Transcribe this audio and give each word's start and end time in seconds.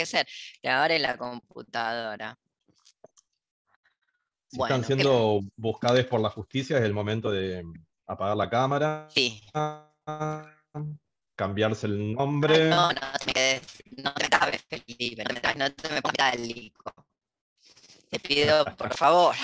que 0.00 0.06
ser. 0.06 0.26
Grabar 0.62 0.92
en 0.92 1.02
la 1.02 1.16
computadora. 1.16 2.38
Si 4.48 4.56
Bueno, 4.56 4.74
están 4.76 4.86
siendo 4.86 5.40
buscadas 5.56 6.04
por 6.06 6.20
la 6.20 6.30
justicia, 6.30 6.78
es 6.78 6.84
el 6.84 6.92
momento 6.92 7.30
de 7.30 7.62
apagar 8.06 8.36
la 8.36 8.50
cámara, 8.50 9.08
Sí. 9.14 9.42
cambiarse 11.36 11.86
el 11.86 12.14
nombre. 12.14 12.68
no, 12.68 12.88
no 12.88 13.00
te 13.18 13.26
me 13.26 13.32
quedes, 13.32 13.62
no 13.96 14.12
te 14.14 14.28
trabes, 14.28 14.62
Felipe, 14.68 15.24
no, 15.24 15.40
trabes, 15.40 15.56
no 15.58 15.72
te 15.72 15.88
me 15.88 16.02
pongas. 16.02 16.36
Te 18.10 18.20
pido, 18.20 18.64
por 18.76 18.94
favor. 18.94 19.34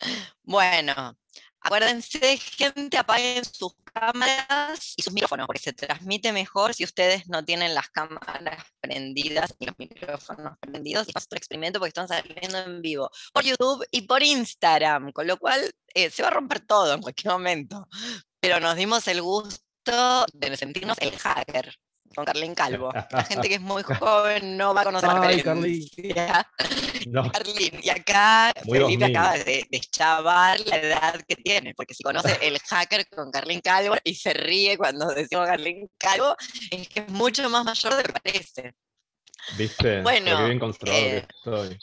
Bueno, 0.42 1.14
acuérdense, 1.60 2.36
gente, 2.38 2.98
apaguen 2.98 3.44
sus 3.44 3.74
cámaras 3.92 4.94
y 4.96 5.02
sus 5.02 5.12
micrófonos, 5.12 5.46
porque 5.46 5.60
se 5.60 5.72
transmite 5.72 6.32
mejor 6.32 6.74
si 6.74 6.84
ustedes 6.84 7.28
no 7.28 7.44
tienen 7.44 7.74
las 7.74 7.88
cámaras 7.90 8.64
prendidas 8.80 9.54
y 9.58 9.66
los 9.66 9.78
micrófonos 9.78 10.58
prendidos. 10.60 11.08
Y 11.08 11.10
otro 11.10 11.36
experimento 11.36 11.78
porque 11.78 11.88
están 11.88 12.08
saliendo 12.08 12.58
en 12.58 12.82
vivo 12.82 13.10
por 13.32 13.44
YouTube 13.44 13.84
y 13.90 14.02
por 14.02 14.22
Instagram, 14.22 15.12
con 15.12 15.26
lo 15.26 15.36
cual 15.38 15.72
eh, 15.94 16.10
se 16.10 16.22
va 16.22 16.28
a 16.28 16.32
romper 16.32 16.60
todo 16.60 16.94
en 16.94 17.02
cualquier 17.02 17.32
momento. 17.32 17.88
Pero 18.40 18.60
nos 18.60 18.76
dimos 18.76 19.06
el 19.08 19.22
gusto 19.22 20.26
de 20.32 20.56
sentirnos 20.56 20.98
el 20.98 21.16
hacker 21.18 21.74
con 22.14 22.24
Carlín 22.24 22.54
Calvo. 22.54 22.92
La 23.10 23.24
gente 23.24 23.48
que 23.48 23.54
es 23.54 23.60
muy 23.60 23.82
joven 24.00 24.56
no 24.56 24.74
va 24.74 24.82
a 24.82 24.84
conocer 24.84 25.10
Ay, 25.12 25.42
Carlín. 25.42 25.84
No, 27.08 27.30
Carlín, 27.32 27.80
y 27.82 27.88
acá 27.88 28.52
Muy 28.64 28.78
Felipe 28.78 29.04
2000. 29.04 29.16
acaba 29.16 29.38
de, 29.38 29.66
de 29.70 29.80
chavar 29.80 30.60
la 30.66 30.76
edad 30.76 31.20
que 31.26 31.36
tiene, 31.36 31.74
porque 31.74 31.94
si 31.94 32.02
conoce 32.02 32.38
el 32.42 32.58
hacker 32.58 33.08
con 33.08 33.30
Carlín 33.30 33.60
Calvo 33.60 33.96
y 34.04 34.14
se 34.14 34.34
ríe 34.34 34.76
cuando 34.76 35.06
decimos 35.08 35.46
Carlín 35.46 35.88
Calvo, 35.98 36.36
es 36.70 36.88
que 36.88 37.00
es 37.00 37.08
mucho 37.08 37.48
más 37.48 37.64
mayor 37.64 37.94
de 37.96 38.02
lo 38.02 38.12
que 38.12 38.20
parece. 38.20 38.74
¿viste? 39.56 40.02
Bueno, 40.02 40.46
bien 40.46 40.58
conservado 40.58 41.00
eh, 41.00 41.26
que 41.26 41.34
estoy. 41.36 41.78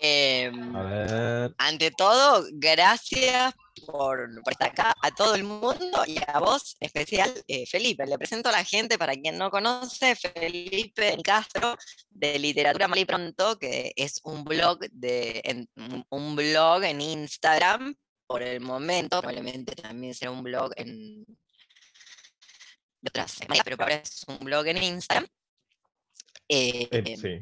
Em, 0.00 0.76
A 0.76 0.82
ver. 0.82 1.54
ante 1.58 1.90
todo, 1.90 2.46
gracias 2.52 3.52
por, 3.86 4.42
por 4.42 4.52
estar 4.52 4.68
acá, 4.68 4.94
a 5.02 5.10
todo 5.10 5.34
el 5.34 5.44
mundo 5.44 6.04
y 6.06 6.16
a 6.26 6.38
vos 6.38 6.76
en 6.80 6.86
especial, 6.86 7.32
eh, 7.48 7.66
Felipe. 7.66 8.06
Le 8.06 8.18
presento 8.18 8.48
a 8.48 8.52
la 8.52 8.64
gente, 8.64 8.98
para 8.98 9.14
quien 9.14 9.38
no 9.38 9.50
conoce, 9.50 10.14
Felipe 10.16 11.16
Castro, 11.22 11.76
de 12.10 12.38
Literatura 12.38 12.88
Mal 12.88 12.98
y 12.98 13.04
Pronto, 13.04 13.58
que 13.58 13.92
es 13.96 14.20
un 14.24 14.44
blog, 14.44 14.80
de, 14.90 15.40
en, 15.44 15.68
un- 16.10 16.36
blog 16.36 16.84
en 16.84 17.00
Instagram 17.00 17.94
por 18.26 18.42
el 18.42 18.60
momento, 18.60 19.20
probablemente 19.20 19.74
también 19.74 20.14
será 20.14 20.30
un 20.30 20.42
blog 20.42 20.72
en 20.76 21.24
de 23.00 23.08
otras 23.10 23.30
semanas, 23.30 23.62
pero 23.64 23.76
ahora 23.80 23.94
es 23.94 24.24
un 24.26 24.38
blog 24.40 24.66
en 24.66 24.82
Instagram. 24.82 25.26
Eh, 26.48 26.88
Eh, 26.90 27.02
em, 27.06 27.16
sí. 27.16 27.40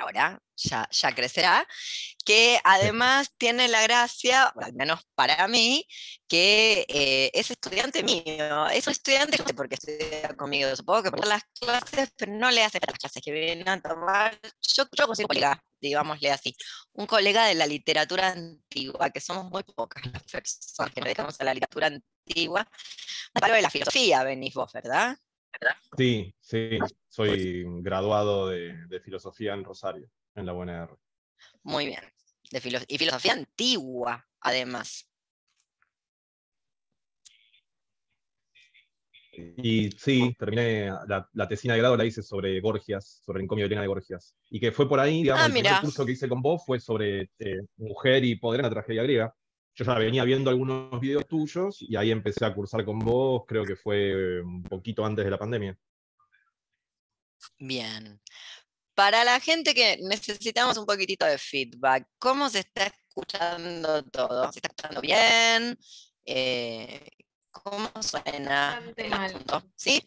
Ahora 0.00 0.42
ya, 0.56 0.88
ya 0.90 1.14
crecerá, 1.14 1.66
que 2.24 2.60
además 2.64 3.32
tiene 3.38 3.68
la 3.68 3.82
gracia, 3.82 4.52
al 4.56 4.74
menos 4.74 5.00
para 5.14 5.48
mí, 5.48 5.86
que 6.28 6.84
eh, 6.88 7.30
es 7.34 7.50
estudiante 7.50 8.02
mío, 8.02 8.66
es 8.68 8.86
un 8.86 8.92
estudiante 8.92 9.36
que 9.36 9.42
no 9.42 9.48
sé 9.48 9.54
por 9.54 9.68
qué 9.68 9.76
estudia 9.76 10.36
conmigo, 10.36 10.74
supongo 10.76 11.04
que 11.04 11.10
por 11.10 11.26
las 11.26 11.42
clases, 11.58 12.10
pero 12.16 12.32
no 12.32 12.50
le 12.50 12.62
hace 12.62 12.78
las 12.86 12.98
clases 12.98 13.22
que 13.22 13.32
vienen 13.32 13.68
a 13.68 13.80
tomar, 13.80 14.38
yo, 14.60 14.84
yo 14.92 15.06
consigo 15.06 15.26
un 15.26 15.28
colega, 15.28 15.64
digámosle 15.80 16.30
así, 16.30 16.54
un 16.92 17.06
colega 17.06 17.46
de 17.46 17.54
la 17.54 17.66
literatura 17.66 18.28
antigua, 18.28 19.10
que 19.10 19.20
somos 19.20 19.50
muy 19.50 19.62
pocas 19.62 20.04
las 20.06 20.22
personas 20.24 20.92
que 20.92 21.00
nos 21.00 21.06
dedicamos 21.06 21.40
a 21.40 21.44
la 21.44 21.54
literatura 21.54 21.86
antigua, 21.88 22.66
algo 23.34 23.56
de 23.56 23.62
la 23.62 23.70
filosofía 23.70 24.22
venís 24.24 24.54
vos, 24.54 24.72
¿verdad? 24.72 25.16
Sí, 25.96 26.34
sí. 26.40 26.78
Soy 27.08 27.64
graduado 27.82 28.48
de, 28.48 28.74
de 28.86 29.00
filosofía 29.00 29.54
en 29.54 29.64
Rosario, 29.64 30.08
en 30.34 30.46
la 30.46 30.52
UNR. 30.52 30.96
Muy 31.62 31.86
bien. 31.86 32.00
De 32.50 32.60
filo- 32.60 32.84
y 32.86 32.98
filosofía 32.98 33.32
antigua, 33.32 34.26
además. 34.40 35.06
Y 39.32 39.90
sí, 39.92 40.34
terminé 40.38 40.90
la, 41.06 41.28
la 41.32 41.48
tesina 41.48 41.74
de 41.74 41.80
grado, 41.80 41.96
la 41.96 42.04
hice 42.04 42.22
sobre 42.22 42.60
Gorgias, 42.60 43.22
sobre 43.24 43.38
el 43.38 43.44
encomio 43.44 43.62
de 43.64 43.66
Elena 43.66 43.82
de 43.82 43.88
Gorgias. 43.88 44.34
Y 44.50 44.58
que 44.60 44.72
fue 44.72 44.88
por 44.88 45.00
ahí, 45.00 45.22
digamos, 45.22 45.44
Ah, 45.44 45.58
el 45.58 45.80
curso 45.80 46.04
que 46.04 46.12
hice 46.12 46.28
con 46.28 46.42
vos 46.42 46.62
fue 46.66 46.80
sobre 46.80 47.30
eh, 47.38 47.60
mujer 47.76 48.24
y 48.24 48.36
poder 48.36 48.60
en 48.60 48.64
la 48.66 48.70
tragedia 48.70 49.02
griega. 49.02 49.34
Yo 49.80 49.86
ya 49.86 49.94
venía 49.94 50.24
viendo 50.24 50.50
algunos 50.50 51.00
videos 51.00 51.26
tuyos 51.26 51.80
y 51.80 51.96
ahí 51.96 52.10
empecé 52.10 52.44
a 52.44 52.52
cursar 52.52 52.84
con 52.84 52.98
vos, 52.98 53.44
creo 53.48 53.64
que 53.64 53.76
fue 53.76 54.42
un 54.42 54.62
poquito 54.62 55.06
antes 55.06 55.24
de 55.24 55.30
la 55.30 55.38
pandemia. 55.38 55.74
Bien. 57.58 58.20
Para 58.94 59.24
la 59.24 59.40
gente 59.40 59.72
que 59.72 59.96
necesitamos 60.02 60.76
un 60.76 60.84
poquitito 60.84 61.24
de 61.24 61.38
feedback, 61.38 62.06
¿cómo 62.18 62.50
se 62.50 62.58
está 62.58 62.88
escuchando 62.88 64.02
todo? 64.04 64.52
¿Se 64.52 64.58
está 64.58 64.68
escuchando 64.68 65.00
bien? 65.00 65.78
Eh, 66.26 67.08
¿cómo 67.50 67.90
suena 68.02 68.82
Bastante 68.84 69.08
mal. 69.08 69.44
¿Sí? 69.76 70.06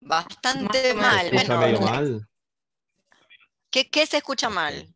Bastante 0.00 0.92
mal. 0.92 1.30
¿Se 1.30 1.36
escucha 1.36 1.56
Bueno, 1.56 1.78
medio 1.78 1.80
mal? 1.80 2.28
¿qué, 3.70 3.88
qué 3.88 4.04
se 4.04 4.18
escucha 4.18 4.50
mal? 4.50 4.94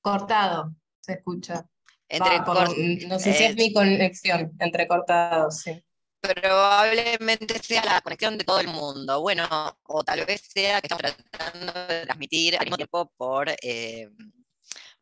Cortado, 0.00 0.74
se 0.98 1.12
escucha. 1.12 1.64
Entre 2.08 2.40
por- 2.42 2.76
no 3.06 3.18
sé 3.18 3.34
si 3.34 3.44
eh, 3.44 3.46
es 3.48 3.56
mi 3.56 3.72
conexión, 3.72 4.52
entrecortado, 4.58 5.50
sí. 5.50 5.82
probablemente 6.20 7.58
sea 7.58 7.84
la 7.84 8.00
conexión 8.00 8.38
de 8.38 8.44
todo 8.44 8.60
el 8.60 8.68
mundo. 8.68 9.20
Bueno, 9.20 9.46
o 9.84 10.02
tal 10.04 10.24
vez 10.24 10.40
sea 10.40 10.80
que 10.80 10.86
estamos 10.86 11.02
tratando 11.30 11.72
de 11.86 12.02
transmitir 12.06 12.56
al 12.56 12.64
mismo 12.64 12.76
tiempo 12.76 13.12
por, 13.16 13.50
eh, 13.62 14.08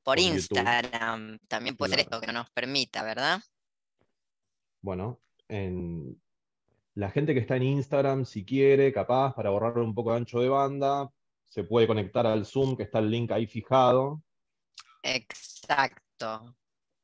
por 0.02 0.16
Por 0.16 0.18
YouTube. 0.18 0.34
Instagram. 0.34 1.38
También 1.48 1.76
puede 1.76 1.90
ser 1.90 2.00
esto 2.00 2.20
que 2.20 2.26
no 2.26 2.32
nos 2.32 2.50
permita, 2.50 3.02
¿verdad? 3.02 3.40
Bueno, 4.82 5.20
en 5.48 6.20
la 6.94 7.10
gente 7.10 7.34
que 7.34 7.40
está 7.40 7.56
en 7.56 7.62
Instagram, 7.64 8.24
si 8.24 8.44
quiere, 8.44 8.92
capaz, 8.92 9.34
para 9.34 9.50
borrar 9.50 9.78
un 9.78 9.94
poco 9.94 10.10
de 10.12 10.18
ancho 10.18 10.40
de 10.40 10.48
banda, 10.48 11.10
se 11.44 11.62
puede 11.64 11.86
conectar 11.86 12.26
al 12.26 12.44
Zoom, 12.46 12.76
que 12.76 12.82
está 12.84 12.98
el 12.98 13.10
link 13.10 13.30
ahí 13.32 13.46
fijado, 13.46 14.22
Exacto. 15.02 16.56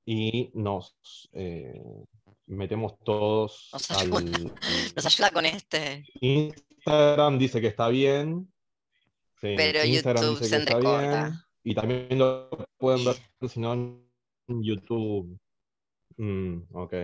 Y 0.05 0.51
nos 0.55 1.29
eh, 1.33 2.05
metemos 2.47 2.99
todos 3.05 3.71
Nos 3.73 3.91
al 3.91 3.99
ayuda. 3.99 4.21
Nos 4.97 5.07
ayuda 5.07 5.31
con 5.31 5.47
este, 5.47 6.05
Instagram, 6.21 7.39
dice 7.39 7.61
que 7.61 7.69
está 7.69 7.89
bien. 7.89 8.53
Sí, 9.41 9.55
pero 9.57 9.85
Instagram 9.85 10.25
YouTube 10.25 10.41
dice 10.41 10.49
se 10.51 10.57
está 10.57 10.79
bien. 10.79 10.93
entrecorta. 10.93 11.49
Y 11.65 11.75
también 11.75 12.19
lo 12.19 12.51
pueden 12.77 13.05
ver, 13.05 13.17
si 13.49 13.61
no, 13.61 13.73
en 13.73 14.63
YouTube. 14.63 15.39
Mm, 16.17 16.63
ok. 16.73 16.95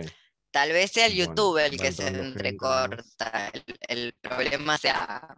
Tal 0.51 0.71
vez 0.71 0.91
sea 0.91 1.05
el 1.05 1.13
Bueno, 1.13 1.33
YouTube 1.33 1.57
el 1.57 1.79
que 1.79 1.91
se 1.91 2.07
entrecorta. 2.07 3.51
El, 3.53 3.63
el 3.87 4.13
problema 4.21 4.77
sea 4.77 5.37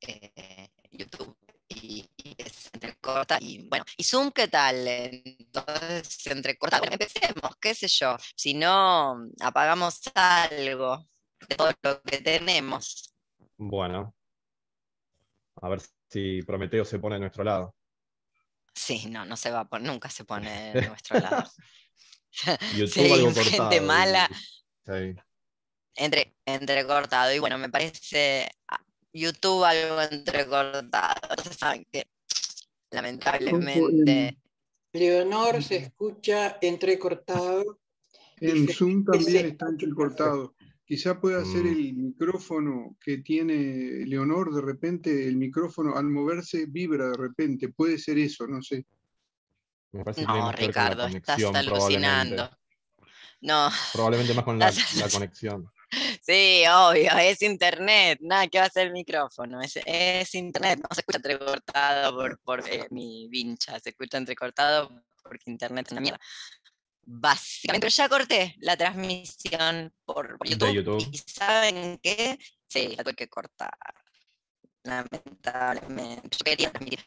eh, 0.00 0.68
YouTube 0.90 1.36
y, 1.82 2.10
se 2.50 2.70
entrecorta. 2.72 3.38
Y 3.40 3.68
bueno, 3.68 3.84
¿y 3.96 4.04
Zoom 4.04 4.30
qué 4.32 4.48
tal? 4.48 4.86
Entonces 4.86 6.08
se 6.08 6.32
entrecorta. 6.32 6.78
Bueno, 6.78 6.94
empecemos, 6.94 7.56
qué 7.60 7.74
sé 7.74 7.88
yo. 7.88 8.16
Si 8.36 8.54
no, 8.54 9.28
apagamos 9.40 10.00
algo 10.14 11.06
de 11.48 11.56
todo 11.56 11.72
lo 11.82 12.02
que 12.02 12.18
tenemos. 12.18 13.14
Bueno. 13.56 14.14
A 15.60 15.68
ver 15.68 15.80
si 16.08 16.42
Prometeo 16.42 16.84
se 16.84 16.98
pone 16.98 17.16
a 17.16 17.18
nuestro 17.18 17.44
lado. 17.44 17.74
Sí, 18.74 19.06
no, 19.10 19.24
no 19.24 19.36
se 19.36 19.50
va 19.50 19.60
a 19.60 19.68
poner, 19.68 19.90
nunca 19.90 20.08
se 20.08 20.24
pone 20.24 20.72
de 20.72 20.82
nuestro 20.88 21.18
lado. 21.18 21.50
YouTube 22.76 23.12
algo 23.12 23.32
gente 23.34 23.50
cortado. 23.50 23.82
mala, 23.82 24.28
Sí. 24.86 25.14
entre, 25.96 26.36
entrecortado. 26.46 27.34
Y 27.34 27.38
bueno, 27.40 27.58
me 27.58 27.68
parece 27.68 28.48
YouTube 29.12 29.64
algo 29.64 30.00
entrecortado. 30.02 31.28
Lamentablemente. 32.90 34.38
Leonor 34.92 35.62
se 35.62 35.76
escucha 35.76 36.58
entrecortado. 36.60 37.80
En 38.40 38.66
Dice 38.66 38.74
Zoom 38.74 39.04
también 39.04 39.46
está 39.46 39.66
entrecortado. 39.68 40.54
Quizá 40.86 41.20
pueda 41.20 41.44
ser 41.44 41.64
Mm. 41.64 41.66
el 41.68 41.94
micrófono 41.94 42.96
que 42.98 43.18
tiene 43.18 44.06
Leonor, 44.06 44.54
de 44.54 44.62
repente 44.62 45.28
el 45.28 45.36
micrófono 45.36 45.94
al 45.96 46.04
moverse 46.06 46.64
vibra 46.66 47.10
de 47.10 47.16
repente. 47.18 47.68
Puede 47.68 47.98
ser 47.98 48.18
eso, 48.18 48.46
no 48.46 48.62
sé. 48.62 48.86
Me 49.92 50.02
parece 50.04 50.22
No, 50.24 50.50
que 50.56 50.66
Ricardo, 50.66 51.06
estás 51.06 51.42
alucinando. 51.54 52.50
No, 53.42 53.68
Probablemente 53.92 54.34
más 54.34 54.44
con 54.44 54.58
la 54.58 54.72
conexión. 55.12 55.70
Sí, 56.22 56.62
obvio, 56.70 57.10
es 57.18 57.42
internet. 57.42 58.18
Nada, 58.22 58.46
¿qué 58.48 58.58
va 58.58 58.66
a 58.66 58.70
ser 58.70 58.88
el 58.88 58.92
micrófono? 58.92 59.60
Es, 59.60 59.78
es 59.84 60.34
internet, 60.34 60.80
no 60.80 60.88
se 60.94 61.00
escucha 61.00 61.18
entrecortado 61.18 62.14
por, 62.16 62.38
por 62.40 62.68
eh, 62.68 62.86
mi 62.90 63.28
vincha, 63.28 63.78
se 63.80 63.90
escucha 63.90 64.18
entrecortado 64.18 64.90
porque 65.22 65.50
internet 65.50 65.86
es 65.86 65.92
una 65.92 66.00
mierda. 66.00 66.20
Básicamente, 67.02 67.86
pero 67.86 67.96
ya 67.96 68.08
corté 68.08 68.54
la 68.58 68.76
transmisión 68.76 69.94
por, 70.04 70.36
por 70.36 70.46
YouTube. 70.46 70.74
YouTube. 70.74 71.08
Y 71.10 71.18
saben 71.18 71.98
qué, 72.02 72.38
Sí, 72.68 72.94
la 72.96 73.02
tuve 73.02 73.14
que 73.14 73.28
cortar. 73.28 73.70
Lamentablemente. 74.82 76.36
Yo 76.38 76.44
quería 76.44 76.70
transmitir. 76.70 77.00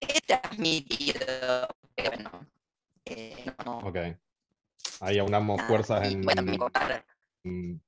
He 0.00 0.20
transmitido, 0.20 1.68
pero 1.94 2.10
bueno. 2.10 2.46
eh, 3.04 3.52
no. 3.64 3.78
Ok. 3.78 3.96
Ahí 5.00 5.18
aunamos 5.18 5.62
fuerzas 5.62 6.06
en, 6.08 6.22
voy 6.22 6.32
a 6.32 6.36
también 6.36 6.58
cortar. 6.58 7.06
en- 7.44 7.80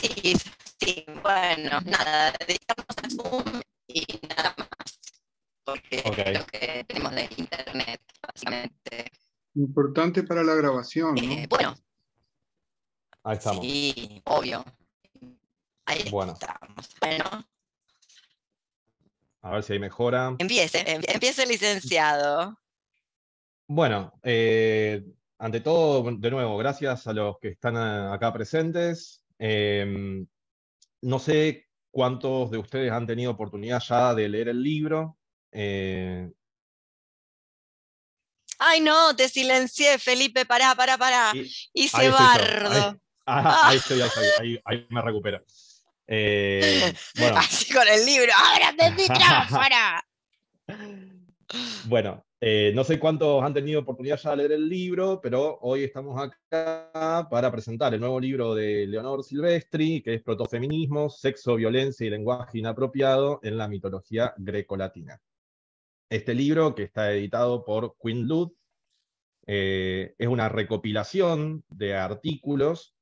Sí, 0.00 0.34
sí, 0.80 1.04
bueno, 1.22 1.80
nada, 1.84 2.32
dedicamos 2.46 2.86
a 3.02 3.10
Zoom 3.10 3.60
y 3.86 4.04
nada 4.28 4.54
más. 4.56 5.00
Porque 5.64 5.96
es 5.98 6.04
lo 6.38 6.46
que 6.46 6.84
tenemos 6.88 7.12
de 7.14 7.28
internet, 7.36 8.00
básicamente. 8.22 9.10
Importante 9.54 10.22
para 10.22 10.42
la 10.42 10.54
grabación, 10.54 11.14
¿no? 11.16 11.20
Eh, 11.22 11.46
bueno, 11.48 11.74
Ahí 13.22 13.36
estamos. 13.36 13.64
sí, 13.66 14.22
obvio. 14.24 14.64
Ahí 15.84 16.08
Bueno. 16.10 16.32
estamos. 16.32 16.88
Bueno, 17.00 17.24
A 19.42 19.50
ver 19.52 19.62
si 19.62 19.72
ahí 19.74 19.78
mejora. 19.78 20.34
empiece, 20.38 20.78
em- 20.90 21.02
empiece 21.06 21.46
licenciado. 21.46 22.58
Bueno, 23.66 24.12
eh, 24.22 25.04
ante 25.38 25.60
todo, 25.60 26.02
de 26.16 26.30
nuevo, 26.30 26.56
gracias 26.58 27.06
a 27.06 27.12
los 27.12 27.38
que 27.38 27.48
están 27.50 27.76
eh, 27.76 28.14
acá 28.14 28.32
presentes. 28.32 29.24
Em, 29.42 30.26
no 31.00 31.18
sé 31.18 31.66
cuántos 31.90 32.50
de 32.50 32.58
ustedes 32.58 32.92
han 32.92 33.06
tenido 33.06 33.30
oportunidad 33.32 33.80
ya 33.80 34.14
de 34.14 34.28
leer 34.28 34.48
el 34.48 34.62
libro. 34.62 35.16
Eh, 35.50 36.30
Ay, 38.58 38.82
no, 38.82 39.16
te 39.16 39.26
silencié, 39.30 39.98
Felipe, 39.98 40.44
pará, 40.44 40.74
pará, 40.74 40.98
pará. 40.98 41.30
y- 41.32 41.50
Hice 41.72 42.10
bardo. 42.10 42.70
ahí- 42.70 42.96
ah, 43.24 43.68
ahí 43.70 43.76
estoy, 43.78 44.02
ahí 44.02 44.08
ahí- 44.38 44.60
ahí 44.66 44.86
me 44.90 45.00
recupero. 45.02 45.42
Eh, 46.12 46.92
bueno, 47.18 47.36
Así 47.38 47.72
con 47.72 47.86
el 47.86 48.04
libro, 48.04 48.32
ábrame 48.34 48.86
el 48.88 48.94
micrófono. 48.96 50.02
Bueno, 51.84 52.26
eh, 52.42 52.72
no 52.74 52.84
sé 52.84 52.98
cuántos 52.98 53.42
han 53.42 53.52
tenido 53.52 53.80
oportunidad 53.80 54.18
ya 54.18 54.30
de 54.30 54.36
leer 54.38 54.52
el 54.52 54.66
libro, 54.66 55.20
pero 55.22 55.58
hoy 55.60 55.84
estamos 55.84 56.18
acá 56.18 57.28
para 57.30 57.52
presentar 57.52 57.92
el 57.92 58.00
nuevo 58.00 58.18
libro 58.18 58.54
de 58.54 58.86
Leonor 58.86 59.22
Silvestri, 59.22 60.02
que 60.02 60.14
es 60.14 60.22
Protofeminismo, 60.22 61.10
Sexo, 61.10 61.56
Violencia 61.56 62.06
y 62.06 62.10
Lenguaje 62.10 62.58
Inapropiado 62.58 63.40
en 63.42 63.58
la 63.58 63.68
Mitología 63.68 64.32
Grecolatina. 64.38 65.20
Este 66.08 66.34
libro, 66.34 66.74
que 66.74 66.84
está 66.84 67.12
editado 67.12 67.62
por 67.62 67.94
Quinn 68.02 68.26
Lud, 68.26 68.52
eh, 69.46 70.14
es 70.16 70.28
una 70.28 70.48
recopilación 70.48 71.62
de 71.68 71.94
artículos 71.94 72.94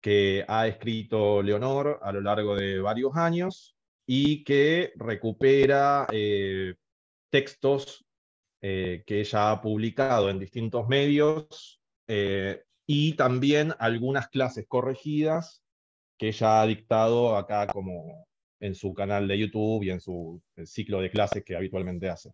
que 0.00 0.44
ha 0.48 0.66
escrito 0.66 1.40
Leonor 1.40 2.00
a 2.02 2.10
lo 2.10 2.20
largo 2.20 2.56
de 2.56 2.80
varios 2.80 3.16
años 3.16 3.76
y 4.06 4.42
que 4.42 4.92
recupera 4.96 6.08
eh, 6.10 6.74
textos 7.30 8.04
eh, 8.64 9.02
que 9.04 9.20
ella 9.20 9.50
ha 9.50 9.60
publicado 9.60 10.30
en 10.30 10.38
distintos 10.38 10.86
medios 10.86 11.80
eh, 12.06 12.62
y 12.86 13.14
también 13.14 13.74
algunas 13.80 14.28
clases 14.28 14.66
corregidas 14.68 15.62
que 16.16 16.28
ella 16.28 16.62
ha 16.62 16.66
dictado 16.66 17.36
acá 17.36 17.66
como 17.66 18.24
en 18.60 18.76
su 18.76 18.94
canal 18.94 19.26
de 19.26 19.38
YouTube 19.38 19.82
y 19.82 19.90
en 19.90 20.00
su 20.00 20.40
ciclo 20.64 21.00
de 21.00 21.10
clases 21.10 21.42
que 21.44 21.56
habitualmente 21.56 22.08
hace. 22.08 22.32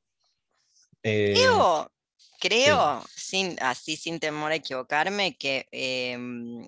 Eh, 1.02 1.32
Creo, 1.34 1.90
creo, 2.38 3.02
sin, 3.08 3.56
así 3.62 3.96
sin 3.96 4.20
temor 4.20 4.52
a 4.52 4.56
equivocarme, 4.56 5.36
que, 5.38 5.66
em, 5.72 6.66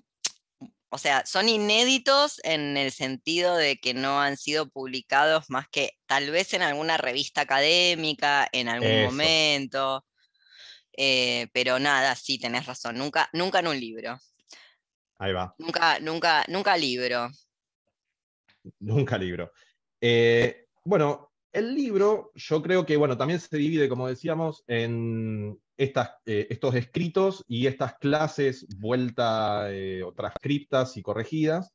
o 0.93 0.97
sea, 0.97 1.25
son 1.25 1.47
inéditos 1.47 2.41
en 2.43 2.75
el 2.75 2.91
sentido 2.91 3.55
de 3.55 3.77
que 3.77 3.93
no 3.93 4.21
han 4.21 4.35
sido 4.35 4.69
publicados 4.69 5.49
más 5.49 5.69
que 5.69 5.93
tal 6.05 6.31
vez 6.31 6.53
en 6.53 6.61
alguna 6.61 6.97
revista 6.97 7.41
académica, 7.41 8.47
en 8.51 8.67
algún 8.67 8.89
Eso. 8.89 9.05
momento, 9.05 10.05
eh, 10.97 11.47
pero 11.53 11.79
nada, 11.79 12.13
sí, 12.15 12.37
tenés 12.37 12.65
razón, 12.65 12.97
nunca, 12.97 13.29
nunca 13.31 13.59
en 13.59 13.67
un 13.67 13.79
libro, 13.79 14.19
ahí 15.17 15.31
va. 15.31 15.55
nunca, 15.57 15.99
nunca, 15.99 16.45
nunca 16.49 16.75
libro. 16.75 17.29
Nunca 18.79 19.17
libro. 19.17 19.53
Eh, 20.01 20.67
bueno, 20.83 21.31
el 21.53 21.73
libro, 21.73 22.31
yo 22.35 22.61
creo 22.61 22.85
que, 22.85 22.97
bueno, 22.97 23.17
también 23.17 23.39
se 23.39 23.55
divide, 23.55 23.87
como 23.87 24.09
decíamos, 24.09 24.63
en 24.67 25.57
eh, 25.81 26.47
estos 26.51 26.75
escritos 26.75 27.43
y 27.47 27.65
estas 27.65 27.95
clases 27.95 28.67
vuelta 28.77 29.71
eh, 29.71 30.03
o 30.03 30.13
transcriptas 30.13 30.95
y 30.95 31.01
corregidas. 31.01 31.73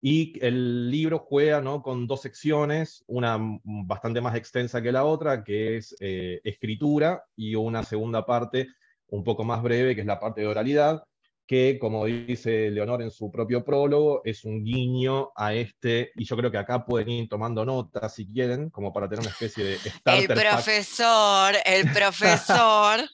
Y 0.00 0.38
el 0.46 0.92
libro 0.92 1.18
juega 1.18 1.60
¿no? 1.60 1.82
con 1.82 2.06
dos 2.06 2.22
secciones, 2.22 3.02
una 3.08 3.36
bastante 3.64 4.20
más 4.20 4.36
extensa 4.36 4.80
que 4.80 4.92
la 4.92 5.04
otra, 5.04 5.42
que 5.42 5.76
es 5.76 5.96
eh, 5.98 6.40
escritura, 6.44 7.24
y 7.34 7.56
una 7.56 7.82
segunda 7.82 8.24
parte 8.24 8.68
un 9.08 9.24
poco 9.24 9.42
más 9.42 9.60
breve, 9.60 9.96
que 9.96 10.02
es 10.02 10.06
la 10.06 10.20
parte 10.20 10.42
de 10.42 10.46
oralidad, 10.46 11.02
que, 11.48 11.78
como 11.80 12.04
dice 12.04 12.70
Leonor 12.70 13.00
en 13.00 13.10
su 13.10 13.32
propio 13.32 13.64
prólogo, 13.64 14.20
es 14.22 14.44
un 14.44 14.62
guiño 14.62 15.32
a 15.34 15.54
este, 15.54 16.12
y 16.14 16.26
yo 16.26 16.36
creo 16.36 16.50
que 16.50 16.58
acá 16.58 16.84
pueden 16.84 17.08
ir 17.08 17.28
tomando 17.28 17.64
notas 17.64 18.14
si 18.14 18.26
quieren, 18.30 18.68
como 18.68 18.92
para 18.92 19.08
tener 19.08 19.22
una 19.22 19.30
especie 19.30 19.64
de 19.64 19.72
El 19.74 19.80
starter 19.80 20.28
pack. 20.36 20.52
profesor, 20.52 21.54
el 21.64 21.90
profesor. 21.92 23.00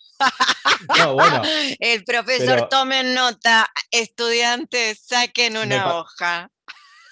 No, 0.98 1.14
bueno, 1.14 1.42
El 1.80 2.04
profesor, 2.04 2.54
pero- 2.56 2.68
tomen 2.68 3.14
nota, 3.14 3.68
estudiantes, 3.90 5.00
saquen 5.06 5.56
una 5.56 5.94
hoja. 5.96 6.50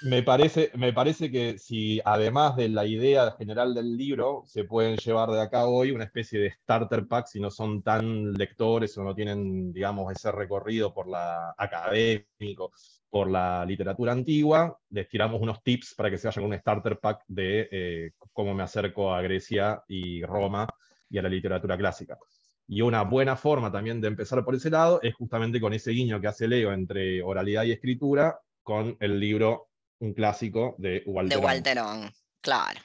Me 0.04 0.22
parece, 0.22 0.70
me 0.74 0.92
parece 0.92 1.30
que 1.30 1.58
si 1.58 2.00
además 2.04 2.56
de 2.56 2.68
la 2.68 2.86
idea 2.86 3.32
general 3.38 3.74
del 3.74 3.96
libro, 3.96 4.42
se 4.46 4.64
pueden 4.64 4.96
llevar 4.96 5.30
de 5.30 5.40
acá 5.40 5.66
hoy 5.66 5.90
una 5.90 6.04
especie 6.04 6.40
de 6.40 6.50
starter 6.50 7.06
pack 7.06 7.26
si 7.26 7.40
no 7.40 7.50
son 7.50 7.82
tan 7.82 8.32
lectores 8.32 8.96
o 8.98 9.04
no 9.04 9.14
tienen, 9.14 9.72
digamos, 9.72 10.12
ese 10.12 10.32
recorrido 10.32 10.92
por 10.92 11.08
la 11.08 11.54
académico, 11.56 12.72
por 13.10 13.30
la 13.30 13.64
literatura 13.64 14.12
antigua, 14.12 14.78
les 14.90 15.08
tiramos 15.08 15.40
unos 15.40 15.62
tips 15.62 15.94
para 15.94 16.10
que 16.10 16.18
se 16.18 16.28
vayan 16.28 16.44
con 16.44 16.52
un 16.52 16.58
starter 16.58 16.98
pack 16.98 17.24
de 17.28 17.68
eh, 17.70 18.10
cómo 18.32 18.54
me 18.54 18.62
acerco 18.62 19.14
a 19.14 19.22
Grecia 19.22 19.82
y 19.86 20.22
Roma 20.24 20.66
y 21.10 21.18
a 21.18 21.22
la 21.22 21.28
literatura 21.28 21.76
clásica. 21.76 22.18
Y 22.66 22.80
una 22.80 23.02
buena 23.02 23.36
forma 23.36 23.70
también 23.70 24.00
de 24.00 24.08
empezar 24.08 24.44
por 24.44 24.54
ese 24.54 24.70
lado 24.70 25.00
es 25.02 25.14
justamente 25.14 25.60
con 25.60 25.74
ese 25.74 25.90
guiño 25.90 26.20
que 26.20 26.28
hace 26.28 26.48
Leo 26.48 26.72
entre 26.72 27.22
oralidad 27.22 27.64
y 27.64 27.72
escritura 27.72 28.40
con 28.62 28.96
el 29.00 29.20
libro, 29.20 29.68
un 30.02 30.14
clásico 30.14 30.74
de 30.78 30.90
De 30.90 31.02
Walter. 31.06 31.38
Walterón, 31.38 32.10
claro. 32.40 32.80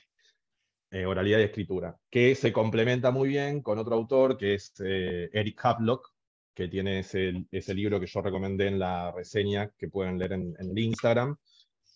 eh, 0.92 1.06
oralidad 1.06 1.40
y 1.40 1.44
escritura, 1.44 1.98
que 2.10 2.36
se 2.36 2.54
complementa 2.54 3.12
muy 3.12 3.30
bien 3.30 3.62
con 3.62 3.80
otro 3.80 3.96
autor 3.96 4.38
que 4.38 4.54
es 4.54 4.74
eh, 4.86 5.30
Eric 5.34 5.60
Havelock, 5.66 6.14
que 6.54 6.68
tiene 6.68 7.00
ese, 7.00 7.46
ese 7.52 7.74
libro 7.74 8.00
que 8.00 8.06
yo 8.08 8.22
recomendé 8.22 8.68
en 8.68 8.78
la 8.80 9.12
reseña 9.12 9.72
que 9.78 9.90
pueden 9.90 10.18
leer 10.20 10.34
en, 10.34 10.56
en 10.60 10.70
el 10.70 10.80
Instagram, 10.80 11.36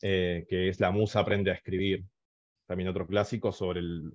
eh, 0.01 0.45
que 0.49 0.69
es 0.69 0.79
La 0.79 0.91
Musa 0.91 1.19
aprende 1.19 1.51
a 1.51 1.55
escribir, 1.55 2.03
también 2.65 2.89
otro 2.89 3.05
clásico 3.05 3.51
sobre 3.51 3.79
el, 3.81 4.11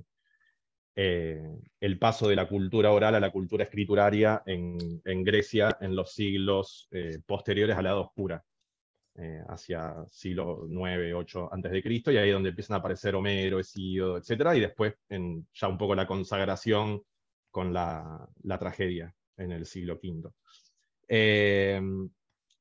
el 1.78 1.98
paso 1.98 2.28
de 2.28 2.36
la 2.36 2.48
cultura 2.48 2.90
oral 2.90 3.14
a 3.14 3.20
la 3.20 3.30
cultura 3.30 3.64
escrituraria 3.64 4.42
en, 4.46 4.76
en 5.04 5.22
Grecia 5.22 5.76
en 5.80 5.94
los 5.94 6.12
siglos 6.12 6.88
posteriores 7.26 7.76
a 7.76 7.82
la 7.82 7.90
Edad 7.90 8.00
Oscura, 8.00 8.44
eh, 9.18 9.42
hacia 9.49 10.04
siglo 10.08 10.66
9, 10.68 11.14
8 11.14 11.49
antes 11.52 11.73
de 11.73 11.82
Cristo, 11.82 12.12
y 12.12 12.16
ahí 12.18 12.28
es 12.28 12.35
donde 12.35 12.50
empiezan 12.50 12.75
a 12.75 12.78
aparecer 12.80 13.14
Homero, 13.14 13.58
Hesíodo, 13.58 14.18
etc. 14.18 14.56
Y 14.56 14.61
después 14.61 14.94
en 15.08 15.46
ya 15.54 15.68
un 15.68 15.78
poco 15.78 15.94
la 15.94 16.06
consagración 16.06 17.02
con 17.50 17.73
la, 17.73 18.28
la 18.42 18.58
tragedia 18.58 19.14
en 19.37 19.52
el 19.52 19.66
siglo 19.66 19.99
V. 20.02 20.30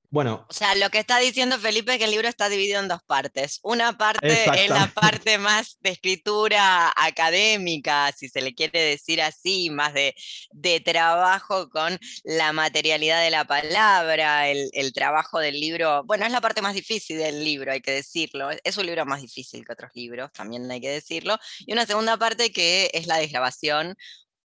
bueno, 0.10 0.46
O 0.50 0.54
sea, 0.54 0.76
lo 0.76 0.90
que 0.92 1.00
está 1.00 1.18
diciendo 1.20 1.58
Felipe 1.60 1.94
es 1.94 1.98
que 1.98 2.06
el 2.06 2.12
libro 2.12 2.28
está 2.28 2.50
dividido 2.50 2.80
en 2.80 2.88
dos 2.88 3.02
partes. 3.06 3.60
Una 3.64 3.98
parte 3.98 4.54
es 4.54 4.70
la 4.70 4.88
parte 4.94 5.38
más 5.40 5.78
de 5.82 5.90
escritura 5.92 6.94
académica, 6.96 8.12
si 8.16 8.30
se 8.30 8.42
le 8.42 8.54
quiere 8.54 8.80
decir 8.80 9.22
así, 9.22 9.70
más 9.72 9.94
de, 9.94 10.16
de 10.52 10.80
trabajo 10.82 11.70
con 11.70 11.98
la 12.24 12.54
materialidad 12.54 13.22
de 13.24 13.32
la 13.32 13.46
palabra, 13.46 14.48
el, 14.50 14.70
el 14.74 14.94
trabajo 14.94 15.40
del 15.40 15.60
libro. 15.60 16.04
Bueno, 16.06 16.26
es 16.26 16.32
la 16.32 16.42
parte 16.42 16.62
más 16.62 16.76
difícil 16.76 17.18
del 17.18 17.44
libro, 17.44 17.72
hay 17.72 17.82
que 17.82 17.92
decirlo. 17.92 18.52
Es- 18.52 18.62
Es 18.64 18.78
un 18.78 18.86
libro 18.86 19.06
más 19.06 19.22
difícil 19.22 19.66
que 19.66 19.74
otros 19.74 19.92
libros, 19.96 20.32
también 20.32 20.70
hay 20.72 20.80
que 20.82 20.90
decirlo. 20.90 21.38
Y 21.66 21.74
una 21.74 21.86
segunda 21.86 22.18
parte 22.18 22.52
que 22.52 22.90
es 22.94 23.08
la 23.08 23.18
desgrabación 23.18 23.96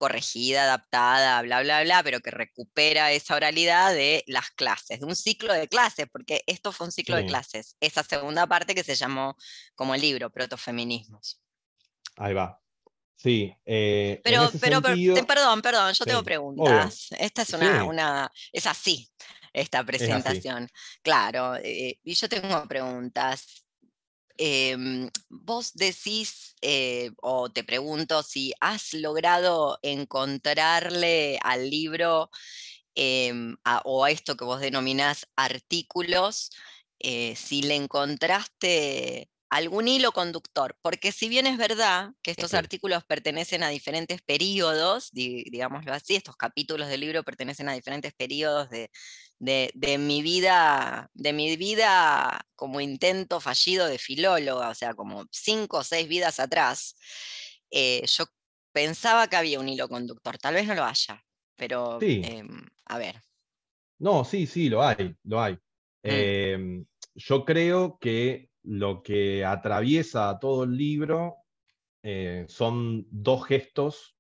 corregida, 0.01 0.65
adaptada, 0.65 1.43
bla, 1.43 1.61
bla, 1.63 1.83
bla, 1.83 2.03
pero 2.03 2.21
que 2.21 2.31
recupera 2.31 3.13
esa 3.13 3.35
oralidad 3.37 3.93
de 3.93 4.25
las 4.27 4.51
clases, 4.51 4.99
de 5.01 5.05
un 5.07 5.15
ciclo 5.15 5.53
de 5.53 5.69
clases, 5.69 6.07
porque 6.11 6.43
esto 6.47 6.73
fue 6.73 6.87
un 6.87 6.93
ciclo 6.93 7.17
de 7.17 7.27
clases, 7.27 7.77
esa 7.81 8.03
segunda 8.03 8.47
parte 8.47 8.75
que 8.75 8.83
se 8.83 8.95
llamó 8.97 9.37
como 9.75 9.95
el 9.95 10.01
libro, 10.01 10.31
Protofeminismos. 10.31 11.41
ahí 12.17 12.33
va. 12.33 12.59
Sí, 13.17 13.55
eh, 13.67 14.19
Pero, 14.25 14.51
pero, 14.59 14.81
sentido- 14.81 15.27
perdón, 15.27 15.61
perdón, 15.61 15.93
yo 15.93 16.05
tengo 16.07 16.23
preguntas. 16.23 17.09
Esta 17.19 17.43
es 17.43 17.51
una, 17.51 17.81
Sí. 17.83 17.87
una, 17.87 18.31
es 18.53 18.67
así. 18.67 19.07
esta 19.53 19.85
presentación. 19.85 20.69
Claro, 21.03 21.57
eh, 21.57 21.99
y 22.05 22.15
yo 22.15 22.29
tengo 22.29 22.67
preguntas. 22.69 23.65
Em, 24.39 25.11
vos 25.29 25.73
decís, 25.75 26.57
eh, 26.63 27.11
o 27.23 27.51
te 27.51 27.65
pregunto, 27.65 28.23
si 28.23 28.53
has 28.61 28.95
logrado 28.95 29.79
encontrarle 29.83 31.39
al 31.43 31.69
libro 31.71 32.31
em, 32.95 33.57
o 33.85 34.05
a 34.05 34.11
esto 34.11 34.37
que 34.37 34.45
vos 34.45 34.61
denominás 34.61 35.27
artículos, 35.37 36.51
eh, 36.99 37.35
si 37.37 37.63
le 37.63 37.77
encontraste 37.77 39.31
algún 39.51 39.89
hilo 39.89 40.13
conductor, 40.13 40.77
porque 40.81 41.11
si 41.11 41.29
bien 41.29 41.47
es 41.47 41.59
verdad 41.59 42.13
que 42.23 42.31
estos 42.31 42.55
artículos 42.55 43.05
pertenecen 43.05 43.65
a 43.65 43.69
diferentes 43.69 44.23
periodos, 44.23 45.11
digámoslo 45.13 45.93
así, 45.93 46.15
estos 46.15 46.37
capítulos 46.37 46.89
del 46.89 47.01
libro 47.01 47.25
pertenecen 47.25 47.69
a 47.69 47.75
diferentes 47.75 48.13
periodos 48.15 48.69
de, 48.71 49.99
mi 49.99 50.23
vida, 50.23 51.11
de 51.15 51.33
mi 51.33 51.57
vida 51.57 52.47
como 52.55 52.81
intento 52.81 53.41
fallido 53.41 53.87
de 53.87 53.99
filóloga, 53.99 54.69
o 54.69 54.75
sea, 54.75 54.95
como 54.95 55.27
cinco 55.33 55.79
o 55.79 55.85
seis 55.85 56.09
vidas 56.09 56.39
atrás, 56.39 56.97
eh, 57.73 58.03
yo 58.07 58.27
pensaba 58.73 59.27
que 59.27 59.37
había 59.37 59.59
un 59.59 59.69
hilo 59.69 59.89
conductor, 59.89 60.39
tal 60.39 60.55
vez 60.55 60.67
no 60.69 60.77
lo 60.77 60.85
haya, 60.85 61.25
pero 61.57 61.99
em, 62.01 62.69
a 62.87 62.99
ver. 62.99 63.21
No, 63.99 64.25
sí, 64.25 64.47
sí, 64.47 64.69
lo 64.69 64.83
hay, 64.83 65.13
lo 65.25 65.43
hay. 65.43 65.55
Mm. 65.55 65.59
Em, 66.05 66.87
yo 67.15 67.45
creo 67.45 67.99
que 68.01 68.50
lo 68.63 69.03
que 69.03 69.45
atraviesa 69.45 70.39
todo 70.41 70.65
el 70.65 70.77
libro 70.77 71.37
eh, 72.03 72.47
son 72.49 73.07
dos 73.11 73.47
gestos 73.47 74.17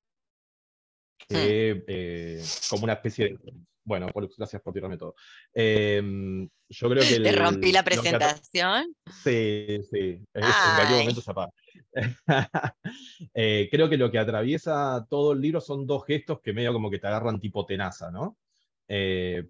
que, 1.29 1.85
eh, 1.87 2.43
como 2.69 2.85
una 2.85 2.95
especie 2.95 3.29
de... 3.29 3.39
Bueno, 3.83 4.09
gracias 4.37 4.61
por 4.63 4.75
tirarme 4.75 4.99
todo. 4.99 5.15
Em, 5.53 6.49
yo 6.69 6.91
creo 6.91 7.03
que... 7.03 7.21
¿Te 7.21 7.33
rompí 7.33 7.73
la 7.73 7.83
presentación? 7.83 8.95
Sí, 9.25 9.81
sí. 9.91 10.23
en 10.35 10.43
cualquier 10.77 10.99
momento 11.01 11.21
se 11.21 11.31
apaga. 11.31 11.53
Eh, 13.35 13.69
creo 13.71 13.89
que 13.89 13.97
lo 13.97 14.11
que 14.11 14.19
atraviesa 14.19 15.07
todo 15.09 15.33
el 15.33 15.41
libro 15.41 15.61
son 15.61 15.87
dos 15.87 16.05
gestos 16.05 16.41
que 16.41 16.53
medio 16.53 16.73
como 16.73 16.91
que 16.91 16.99
te 16.99 17.07
agarran 17.07 17.41
tipo 17.41 17.67
tenaza, 17.67 18.11
¿no? 18.11 18.37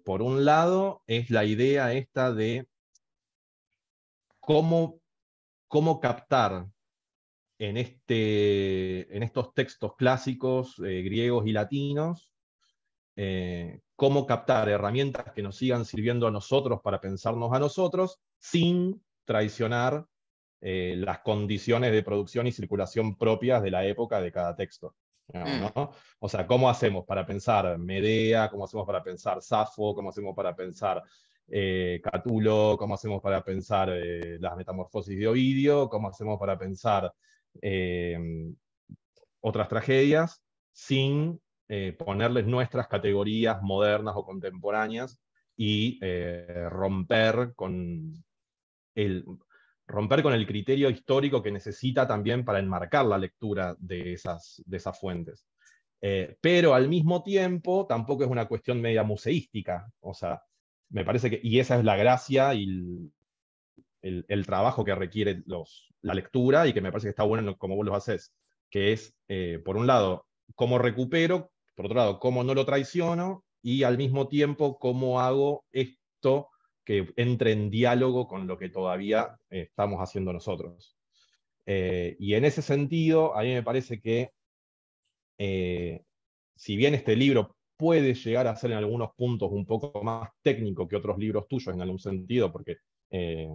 por 0.03 0.21
un 0.21 0.45
lado, 0.45 1.01
es 1.07 1.31
la 1.31 1.45
idea 1.45 1.93
esta 1.93 2.31
de 2.31 2.67
cómo, 4.41 4.99
cómo 5.69 6.01
captar 6.01 6.67
en, 7.57 7.77
este, 7.77 9.15
en 9.15 9.23
estos 9.23 9.53
textos 9.53 9.95
clásicos 9.95 10.79
eh, 10.79 11.03
griegos 11.03 11.45
y 11.45 11.53
latinos, 11.53 12.29
eh, 13.15 13.79
cómo 13.95 14.25
captar 14.25 14.67
herramientas 14.67 15.31
que 15.33 15.43
nos 15.43 15.57
sigan 15.57 15.85
sirviendo 15.85 16.27
a 16.27 16.31
nosotros 16.31 16.81
para 16.81 16.99
pensarnos 16.99 17.53
a 17.53 17.59
nosotros 17.59 18.19
sin 18.39 19.01
traicionar 19.25 20.05
eh, 20.59 20.95
las 20.97 21.19
condiciones 21.19 21.91
de 21.91 22.03
producción 22.03 22.47
y 22.47 22.51
circulación 22.51 23.15
propias 23.15 23.61
de 23.61 23.71
la 23.71 23.85
época 23.85 24.19
de 24.19 24.31
cada 24.31 24.55
texto. 24.55 24.95
Mm. 25.33 25.65
O 26.19 26.27
sea, 26.27 26.45
¿cómo 26.45 26.69
hacemos 26.69 27.05
para 27.05 27.25
pensar 27.25 27.77
Medea? 27.77 28.49
¿Cómo 28.49 28.65
hacemos 28.65 28.85
para 28.85 29.03
pensar 29.03 29.41
Safo? 29.41 29.95
¿Cómo 29.95 30.09
hacemos 30.09 30.35
para 30.35 30.55
pensar 30.55 31.01
eh, 31.47 31.99
Catulo, 32.03 32.77
cómo 32.79 32.95
hacemos 32.95 33.21
para 33.21 33.43
pensar 33.43 33.89
eh, 33.89 34.37
las 34.39 34.55
metamorfosis 34.55 35.17
de 35.19 35.27
Ovidio, 35.27 35.89
cómo 35.89 36.09
hacemos 36.09 36.39
para 36.39 36.57
pensar 36.57 37.11
eh, 37.61 38.17
otras 39.41 39.67
tragedias, 39.67 40.41
sin 40.71 41.39
ponerles 41.97 42.45
nuestras 42.47 42.89
categorías 42.89 43.61
modernas 43.61 44.13
o 44.17 44.25
contemporáneas 44.25 45.21
y 45.55 46.01
romper 46.67 47.53
con 47.55 48.11
el 48.93 49.25
romper 49.87 50.21
con 50.21 50.33
el 50.33 50.45
criterio 50.45 50.89
histórico 50.89 51.41
que 51.41 51.49
necesita 51.49 52.05
también 52.05 52.43
para 52.43 52.59
enmarcar 52.59 53.05
la 53.05 53.17
lectura 53.17 53.73
de 53.79 54.11
esas, 54.11 54.61
de 54.65 54.75
esas 54.75 54.99
fuentes. 54.99 55.47
pero 56.41 56.73
al 56.73 56.89
mismo 56.89 57.23
tiempo 57.23 57.85
tampoco 57.87 58.25
es 58.25 58.29
una 58.29 58.49
cuestión 58.49 58.81
media 58.81 59.03
museística, 59.03 59.89
o 60.01 60.13
sea, 60.13 60.41
me 60.91 61.05
parece 61.05 61.29
que, 61.29 61.39
y 61.41 61.59
esa 61.59 61.77
es 61.77 61.85
la 61.85 61.95
gracia 61.95 62.53
y 62.53 63.11
el, 64.01 64.45
trabajo 64.45 64.83
que 64.83 64.95
requiere 64.95 65.41
los, 65.45 65.93
la 66.01 66.13
lectura 66.13 66.67
y 66.67 66.73
que 66.73 66.81
me 66.81 66.91
parece 66.91 67.07
que 67.07 67.11
está 67.11 67.23
bueno 67.23 67.57
como 67.57 67.75
vos 67.75 67.85
lo 67.85 67.95
haces, 67.95 68.33
que 68.69 68.91
es, 68.91 69.15
eh, 69.27 69.59
por 69.63 69.77
un 69.77 69.87
lado, 69.87 70.25
cómo 70.55 70.77
recupero, 70.77 71.51
por 71.75 71.85
otro 71.85 71.97
lado, 71.97 72.19
cómo 72.19 72.43
no 72.43 72.53
lo 72.53 72.65
traiciono 72.65 73.45
y 73.61 73.83
al 73.83 73.97
mismo 73.97 74.27
tiempo 74.27 74.77
cómo 74.79 75.21
hago 75.21 75.65
esto 75.71 76.49
que 76.83 77.13
entre 77.15 77.51
en 77.51 77.69
diálogo 77.69 78.27
con 78.27 78.47
lo 78.47 78.57
que 78.57 78.69
todavía 78.69 79.37
estamos 79.49 79.99
haciendo 79.99 80.33
nosotros. 80.33 80.97
Eh, 81.65 82.15
y 82.19 82.33
en 82.33 82.45
ese 82.45 82.61
sentido, 82.61 83.37
a 83.37 83.43
mí 83.43 83.53
me 83.53 83.63
parece 83.63 84.01
que 84.01 84.31
eh, 85.37 86.03
si 86.55 86.75
bien 86.75 86.95
este 86.95 87.15
libro 87.15 87.55
puede 87.81 88.13
llegar 88.13 88.45
a 88.45 88.55
ser 88.55 88.69
en 88.71 88.77
algunos 88.77 89.09
puntos 89.15 89.51
un 89.51 89.65
poco 89.65 90.03
más 90.03 90.29
técnico 90.43 90.87
que 90.87 90.95
otros 90.95 91.17
libros 91.17 91.47
tuyos 91.47 91.73
en 91.73 91.81
algún 91.81 91.97
sentido, 91.97 92.51
porque, 92.51 92.77
eh, 93.09 93.49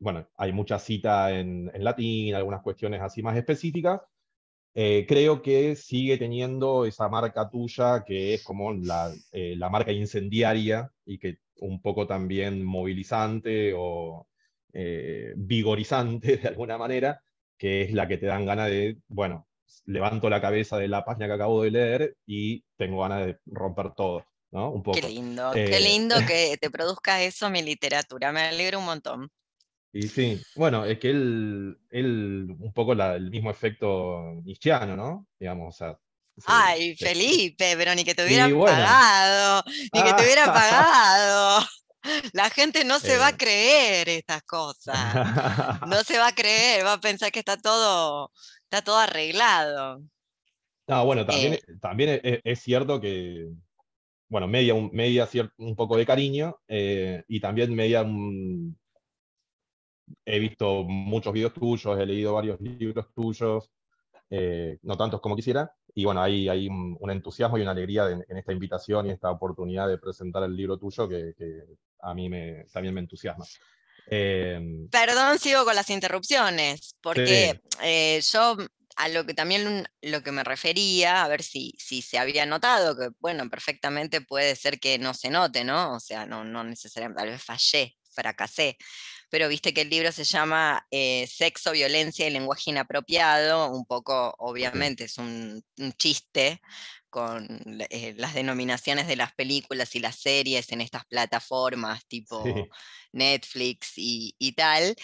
bueno, 0.00 0.28
hay 0.36 0.52
mucha 0.52 0.80
cita 0.80 1.30
en, 1.38 1.70
latín, 1.76 2.34
algunas 2.34 2.62
cuestiones 2.62 3.00
así 3.00 3.22
más 3.22 3.36
específicas. 3.36 4.00
Eh, 4.74 5.06
creo 5.08 5.40
que 5.40 5.76
sigue 5.76 6.18
teniendo 6.18 6.84
esa 6.84 7.08
marca 7.08 7.48
tuya 7.48 8.04
que 8.04 8.34
es 8.34 8.42
como 8.42 8.72
la, 8.72 9.12
eh, 9.30 9.54
la 9.56 9.70
marca 9.70 9.92
incendiaria 9.92 10.90
y 11.06 11.18
que 11.18 11.38
un 11.60 11.80
poco 11.80 12.08
también 12.08 12.64
movilizante 12.64 13.72
o 13.76 14.26
vigorizante 15.36 16.36
de 16.42 16.48
alguna 16.48 16.76
manera, 16.76 17.22
que 17.56 17.82
es 17.82 17.92
la 17.92 18.08
que 18.08 18.18
te 18.18 18.26
dan 18.26 18.46
ganas 18.46 18.68
de, 18.68 18.98
bueno, 19.06 19.46
levanto 19.86 20.30
la 20.30 20.40
cabeza 20.40 20.78
de 20.78 20.88
la 20.88 21.04
página 21.04 21.26
que 21.26 21.32
acabo 21.32 21.62
de 21.62 21.70
leer 21.70 22.16
y 22.26 22.64
tengo 22.76 23.02
ganas 23.02 23.26
de 23.26 23.38
romper 23.46 23.92
todo, 23.94 24.24
¿no? 24.50 24.70
Un 24.70 24.82
poco. 24.82 24.98
Qué 25.00 25.08
lindo, 25.08 25.50
qué 25.52 25.76
eh, 25.76 25.80
lindo 25.80 26.16
que 26.26 26.56
te 26.60 26.70
produzca 26.70 27.22
eso 27.22 27.50
mi 27.50 27.62
literatura, 27.62 28.32
me 28.32 28.42
alegro 28.42 28.78
un 28.78 28.86
montón. 28.86 29.30
Y 29.92 30.08
sí, 30.08 30.42
bueno, 30.56 30.84
es 30.84 30.98
que 30.98 31.10
él, 31.10 31.78
él 31.90 32.48
un 32.58 32.72
poco 32.72 32.94
el 32.94 33.30
mismo 33.30 33.50
efecto 33.50 34.40
nichiano, 34.42 34.96
¿no? 34.96 35.26
Digamos, 35.38 35.74
o 35.74 35.76
sea, 35.76 35.98
Ay, 36.46 36.96
Felipe, 36.96 37.74
pero 37.76 37.94
ni 37.94 38.04
que 38.04 38.14
te 38.14 38.24
hubieran 38.24 38.58
pagado, 38.58 39.62
ni 39.92 40.02
que 40.02 40.14
te 40.14 40.22
hubieran 40.24 40.52
pagado. 40.52 41.64
La 42.32 42.50
gente 42.50 42.84
no 42.84 42.98
se 42.98 43.16
va 43.16 43.28
a 43.28 43.30
eh. 43.30 43.36
creer 43.36 44.08
estas 44.08 44.42
cosas. 44.42 44.98
No 45.88 46.02
se 46.02 46.18
va 46.18 46.28
a 46.28 46.34
creer, 46.34 46.84
va 46.84 46.94
a 46.94 47.00
pensar 47.00 47.30
que 47.30 47.38
está 47.38 47.56
todo 47.56 48.32
está 48.74 48.84
todo 48.84 48.98
arreglado. 48.98 50.02
No, 50.86 51.06
bueno, 51.06 51.24
también, 51.24 51.54
eh. 51.54 51.60
también 51.80 52.20
es, 52.22 52.60
cierto 52.60 53.00
que, 53.00 53.48
bueno, 54.28 54.48
media, 54.48 54.74
un, 54.74 54.90
media 54.92 55.28
un 55.58 55.76
poco 55.76 55.96
de 55.96 56.04
cariño 56.04 56.56
eh, 56.68 57.22
y 57.28 57.40
también 57.40 57.74
media 57.74 58.02
un, 58.02 58.76
he 60.26 60.38
visto 60.38 60.84
muchos 60.84 61.32
videos 61.32 61.54
tuyos, 61.54 61.98
he 61.98 62.04
leído 62.04 62.34
varios 62.34 62.60
libros 62.60 63.06
tuyos, 63.14 63.70
eh, 64.28 64.78
no 64.82 64.96
tantos 64.96 65.20
como 65.20 65.36
quisiera, 65.36 65.72
y 65.94 66.04
bueno, 66.04 66.20
hay, 66.20 66.48
hay 66.48 66.68
un, 66.68 67.10
entusiasmo 67.10 67.56
y 67.56 67.62
una 67.62 67.70
alegría 67.70 68.10
en, 68.10 68.36
esta 68.36 68.52
invitación 68.52 69.06
y 69.06 69.10
esta 69.10 69.30
oportunidad 69.30 69.88
de 69.88 69.98
presentar 69.98 70.42
el 70.42 70.56
libro 70.56 70.76
tuyo 70.76 71.08
que, 71.08 71.34
a 72.00 72.12
mí 72.12 72.28
me, 72.28 72.64
también 72.72 72.94
me 72.94 73.00
entusiasma. 73.00 73.44
Em, 74.06 74.88
Perdón, 74.90 75.38
sigo 75.38 75.64
con 75.64 75.74
las 75.74 75.90
interrupciones, 75.90 76.96
porque 77.00 77.60
eh, 77.82 78.20
yo 78.32 78.56
a 78.96 79.08
lo 79.08 79.26
que 79.26 79.34
también 79.34 79.88
lo 80.02 80.22
que 80.22 80.32
me 80.32 80.44
refería, 80.44 81.24
a 81.24 81.28
ver 81.28 81.42
si, 81.42 81.74
si 81.78 82.02
se 82.02 82.18
había 82.18 82.46
notado, 82.46 82.96
que 82.96 83.08
bueno, 83.18 83.48
perfectamente 83.50 84.20
puede 84.20 84.54
ser 84.56 84.78
que 84.78 84.98
no 84.98 85.14
se 85.14 85.30
note, 85.30 85.64
¿no? 85.64 85.94
O 85.94 86.00
sea, 86.00 86.26
no, 86.26 86.44
no 86.44 86.64
necesariamente, 86.64 87.22
tal 87.22 87.30
vez 87.30 87.42
fallé, 87.42 87.96
fracasé, 88.12 88.76
pero 89.34 89.48
viste 89.48 89.74
que 89.74 89.80
el 89.80 89.90
libro 89.90 90.12
se 90.12 90.22
llama 90.22 90.86
eh, 90.92 91.26
Sexo, 91.26 91.72
Violencia 91.72 92.26
y 92.26 92.30
Lenguaje 92.30 92.70
Inapropiado, 92.70 93.68
un 93.72 93.84
poco, 93.84 94.32
obviamente, 94.38 95.04
es 95.04 95.18
un, 95.18 95.60
chiste 95.98 96.60
con 97.14 97.46
eh, 97.90 98.12
las 98.16 98.34
denominaciones 98.34 99.06
de 99.06 99.14
las 99.14 99.32
películas 99.34 99.94
y 99.94 100.00
las 100.00 100.16
series 100.16 100.72
en 100.72 100.80
estas 100.80 101.04
plataformas 101.06 102.04
tipo 102.08 102.68
Netflix 103.12 103.92
y, 103.96 104.34
y 104.36 104.54
tal, 104.54 104.96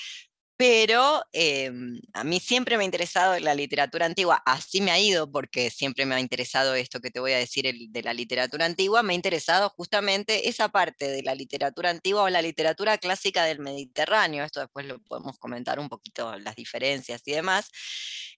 pero 0.56 1.22
em, 1.32 2.00
a 2.14 2.24
mí 2.24 2.40
siempre 2.40 2.76
me 2.76 2.82
ha 2.82 2.86
interesado 2.86 3.38
la 3.38 3.54
literatura 3.54 4.06
antigua, 4.06 4.42
así 4.44 4.80
me 4.80 4.90
ha 4.90 4.98
ido 4.98 5.30
porque 5.30 5.70
siempre 5.70 6.04
me 6.04 6.16
ha 6.16 6.20
interesado 6.20 6.74
esto 6.74 7.00
que 7.00 7.12
te 7.12 7.20
voy 7.20 7.32
a 7.32 7.38
decir 7.38 7.72
de 7.90 8.02
la 8.02 8.12
literatura 8.12 8.66
antigua, 8.66 9.04
me 9.04 9.12
ha 9.12 9.16
interesado 9.16 9.70
justamente 9.70 10.48
esa 10.48 10.68
parte 10.70 11.08
de 11.08 11.22
la 11.22 11.36
literatura 11.36 11.90
antigua 11.90 12.24
o 12.24 12.28
la 12.30 12.42
literatura 12.42 12.98
clásica 12.98 13.44
del 13.44 13.60
Mediterráneo, 13.60 14.44
esto 14.44 14.60
después 14.60 14.86
lo 14.86 14.98
podemos 15.00 15.38
comentar 15.38 15.78
un 15.78 15.88
poquito, 15.88 16.36
las 16.40 16.56
diferencias 16.56 17.22
y 17.26 17.32
demás. 17.32 17.70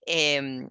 Em, 0.07 0.69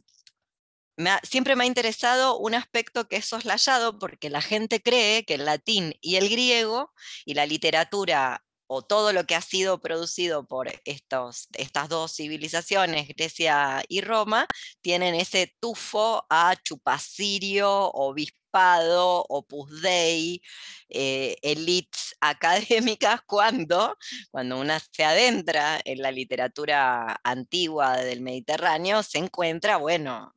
siempre 1.24 1.56
me 1.56 1.64
ha 1.64 1.68
interesado 1.68 2.38
un 2.38 2.54
aspecto 2.56 3.08
que 3.08 3.18
es 3.18 3.26
soslayado 3.26 4.00
porque 4.00 4.30
la 4.30 4.42
gente 4.42 4.82
cree 4.82 5.26
que 5.26 5.36
el 5.36 5.46
latín 5.46 5.94
y 6.02 6.16
el 6.16 6.30
griego 6.30 6.92
y 7.26 7.34
la 7.34 7.46
literatura 7.46 8.44
o 8.74 8.82
todo 8.82 9.12
lo 9.12 9.26
que 9.26 9.36
ha 9.36 9.42
sido 9.42 9.82
producido 9.82 10.48
por 10.48 10.70
estos, 10.86 11.50
estas 11.58 11.90
dos 11.90 12.16
civilizaciones, 12.16 13.10
Grecia 13.10 13.84
y 13.90 14.00
Roma, 14.00 14.48
tienen 14.82 15.14
ese 15.14 15.54
tufo 15.60 16.26
a 16.30 16.56
chupacirio, 16.64 17.90
obispado, 17.92 19.26
opus 19.28 19.82
dei, 19.82 20.42
eh, 20.88 21.36
elites 21.42 22.16
académicas, 22.22 23.20
cuando, 23.28 23.98
cuando 24.32 24.58
una 24.60 24.80
se 24.80 25.04
adentra 25.04 25.82
en 25.84 26.02
la 26.02 26.12
literatura 26.12 27.20
antigua 27.26 27.98
del 27.98 28.22
Mediterráneo, 28.22 29.04
se 29.04 29.18
encuentra, 29.18 29.78
bueno, 29.78 30.34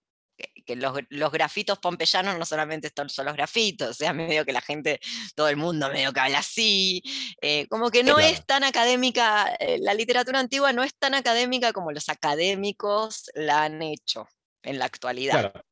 que, 0.64 0.76
los, 0.76 0.99
los 1.11 1.30
grafitos 1.33 1.78
pompeyanos 1.78 2.38
no 2.38 2.44
solamente 2.44 2.90
son, 2.97 3.09
son 3.09 3.26
los 3.26 3.35
grafitos, 3.35 3.90
o 3.90 3.94
sea, 3.94 4.12
medio 4.12 4.44
que 4.44 4.52
la 4.52 4.61
gente, 4.61 5.00
todo 5.35 5.49
el 5.49 5.56
mundo 5.56 5.90
medio 5.90 6.12
que 6.12 6.21
habla 6.21 6.38
así, 6.38 7.02
eh, 7.40 7.66
como 7.68 7.90
que 7.90 8.02
no 8.02 8.16
Claro. 8.16 8.33
es 8.35 8.44
tan 8.47 8.64
académica, 8.64 9.54
eh, 9.61 9.78
la 9.80 9.94
literatura 9.94 10.40
antigua 10.40 10.73
no 10.73 10.83
es 10.83 10.94
tan 10.97 11.14
académica 11.14 11.73
como 11.73 11.92
los 11.92 12.09
académicos 12.09 13.30
la 13.35 13.64
han 13.64 13.83
hecho 13.83 14.26
en 14.62 14.78
la 14.78 14.87
actualidad. 14.87 15.33
Claro. 15.52 15.64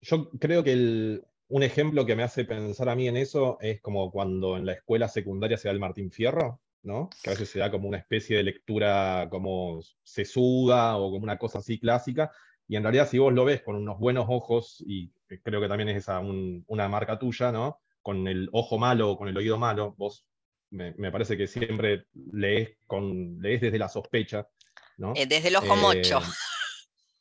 Yo 0.00 0.30
creo 0.38 0.62
que 0.64 0.72
el- 0.72 1.24
un 1.48 1.62
ejemplo 1.62 2.04
que 2.06 2.16
me 2.16 2.22
hace 2.22 2.44
pensar 2.44 2.88
a 2.88 2.96
mí 2.96 3.06
en 3.06 3.16
eso 3.16 3.58
es 3.60 3.80
como 3.80 4.10
cuando 4.10 4.56
en 4.56 4.66
la 4.66 4.72
escuela 4.72 5.08
secundaria 5.08 5.56
se 5.56 5.68
da 5.68 5.72
el 5.72 5.78
Martín 5.80 6.10
Fierro, 6.10 6.60
¿no? 6.82 7.10
Que 7.22 7.30
a 7.30 7.32
veces 7.34 7.50
se 7.50 7.58
da 7.58 7.70
como 7.70 7.86
una 7.88 7.98
especie 7.98 8.36
de 8.38 8.42
lectura 8.42 9.28
como 9.30 9.80
sesuda 10.02 10.96
o 10.96 11.10
como 11.10 11.22
una 11.24 11.38
cosa 11.38 11.58
así 11.58 11.78
clásica. 11.78 12.30
Y 12.68 12.76
en 12.76 12.82
realidad, 12.82 13.08
si 13.08 13.18
vos 13.18 13.32
lo 13.32 13.44
ves 13.44 13.62
con 13.62 13.76
unos 13.76 13.98
buenos 13.98 14.26
ojos, 14.28 14.82
y 14.86 15.10
creo 15.42 15.60
que 15.60 15.68
también 15.68 15.90
es 15.90 15.96
esa 15.98 16.20
un- 16.20 16.64
una 16.68 16.88
marca 16.88 17.18
tuya, 17.18 17.52
¿no? 17.52 17.80
Con 18.02 18.26
el 18.28 18.48
ojo 18.52 18.78
malo 18.78 19.10
o 19.10 19.16
con 19.18 19.28
el 19.28 19.36
oído 19.36 19.58
malo, 19.58 19.94
vos 19.98 20.26
me, 20.70 20.92
me 20.96 21.12
parece 21.12 21.36
que 21.36 21.46
siempre 21.46 22.06
lees, 22.32 22.76
con, 22.86 23.38
lees 23.40 23.60
desde 23.60 23.78
la 23.78 23.88
sospecha, 23.88 24.48
¿no? 24.96 25.12
Eh, 25.14 25.26
desde 25.26 25.48
el 25.48 25.56
ojo 25.56 25.76
mocho. 25.76 26.18
Eh, 26.18 26.22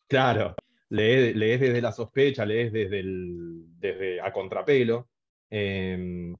Claro, 0.07 0.55
lees, 0.89 1.35
lees 1.35 1.59
desde 1.59 1.81
la 1.81 1.91
sospecha, 1.91 2.45
lees 2.45 2.71
desde, 2.71 2.99
el, 2.99 3.63
desde 3.79 4.21
a 4.21 4.31
contrapelo. 4.31 5.09
Eh, 5.49 6.33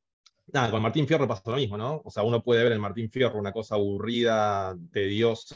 nada, 0.48 0.70
con 0.70 0.82
Martín 0.82 1.08
Fierro 1.08 1.28
pasa 1.28 1.50
lo 1.52 1.58
mismo, 1.58 1.78
¿no? 1.78 2.02
O 2.04 2.12
sea, 2.12 2.22
uno 2.24 2.44
puede 2.44 2.64
ver 2.64 2.74
en 2.74 2.82
Martín 2.82 3.10
Fierro 3.10 3.40
una 3.40 3.52
cosa 3.52 3.76
aburrida, 3.76 4.76
tediosa, 4.92 5.56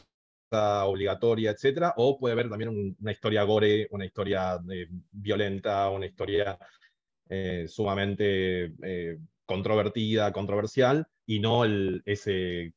obligatoria, 0.52 1.52
etcétera, 1.52 1.94
o 1.98 2.18
puede 2.18 2.36
ver 2.36 2.50
también 2.50 2.70
un- 2.70 2.96
una 3.00 3.12
historia 3.12 3.44
gore, 3.44 3.88
una 3.92 4.06
historia 4.06 4.60
eh, 4.72 4.88
violenta, 5.12 5.90
una 5.90 6.06
historia 6.06 6.58
eh, 7.30 7.66
sumamente 7.68 8.72
eh, 8.84 9.18
controvertida, 9.46 10.32
controversial, 10.32 11.08
y 11.26 11.40
no 11.40 11.66
el, 11.66 12.02
ese 12.06 12.74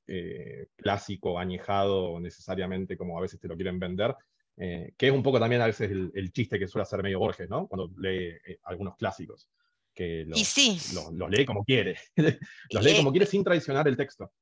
clásico 0.76 1.38
añejado 1.38 2.18
necesariamente 2.18 2.96
como 2.96 3.16
a 3.16 3.20
veces 3.20 3.38
te 3.38 3.46
lo 3.48 3.54
quieren 3.54 3.78
vender, 3.78 4.14
que 4.56 4.94
es 5.06 5.12
un 5.12 5.22
poco 5.22 5.38
también 5.40 5.62
a 5.62 5.66
veces 5.66 5.90
el, 5.90 6.10
el 6.14 6.32
chiste 6.32 6.58
que 6.58 6.66
suele 6.66 6.82
hacer 6.82 7.02
medio 7.02 7.18
Borges, 7.20 7.48
¿no? 7.48 7.66
Cuando 7.68 7.90
lee 7.98 8.32
algunos 8.64 8.96
clásicos, 8.96 9.48
que 9.94 10.24
los, 10.26 10.38
Y 10.38 10.44
sí, 10.44 10.78
los- 10.94 11.12
los 11.12 11.30
lee 11.30 11.46
como 11.46 11.64
quiere, 11.64 11.96
los 12.72 12.84
lee 12.84 12.96
como 12.96 13.10
quiere 13.12 13.26
sin 13.26 13.44
traicionar 13.44 13.86
el 13.88 13.96
texto. 13.96 14.32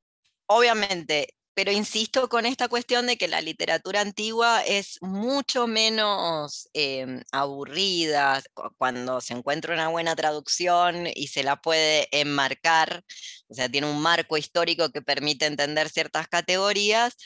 obviamente, 0.46 1.28
pero 1.58 1.72
insisto 1.72 2.28
con 2.28 2.46
esta 2.46 2.68
cuestión 2.68 3.08
de 3.08 3.16
que 3.16 3.26
la 3.26 3.40
literatura 3.40 4.00
antigua 4.00 4.62
es 4.64 4.98
mucho 5.02 5.66
menos 5.66 6.68
em, 6.72 7.20
aburrida 7.32 8.40
cu- 8.54 8.70
cuando 8.78 9.20
se 9.20 9.34
encuentra 9.34 9.74
una 9.74 9.88
buena 9.88 10.14
traducción 10.14 11.08
y 11.12 11.26
se 11.26 11.42
la 11.42 11.56
puede 11.56 12.06
enmarcar, 12.12 13.02
o 13.48 13.54
sea, 13.54 13.68
tiene 13.68 13.90
un 13.90 14.00
marco 14.00 14.36
histórico 14.36 14.90
que 14.90 15.02
permite 15.02 15.46
entender 15.46 15.88
ciertas 15.88 16.28
categorías. 16.28 17.16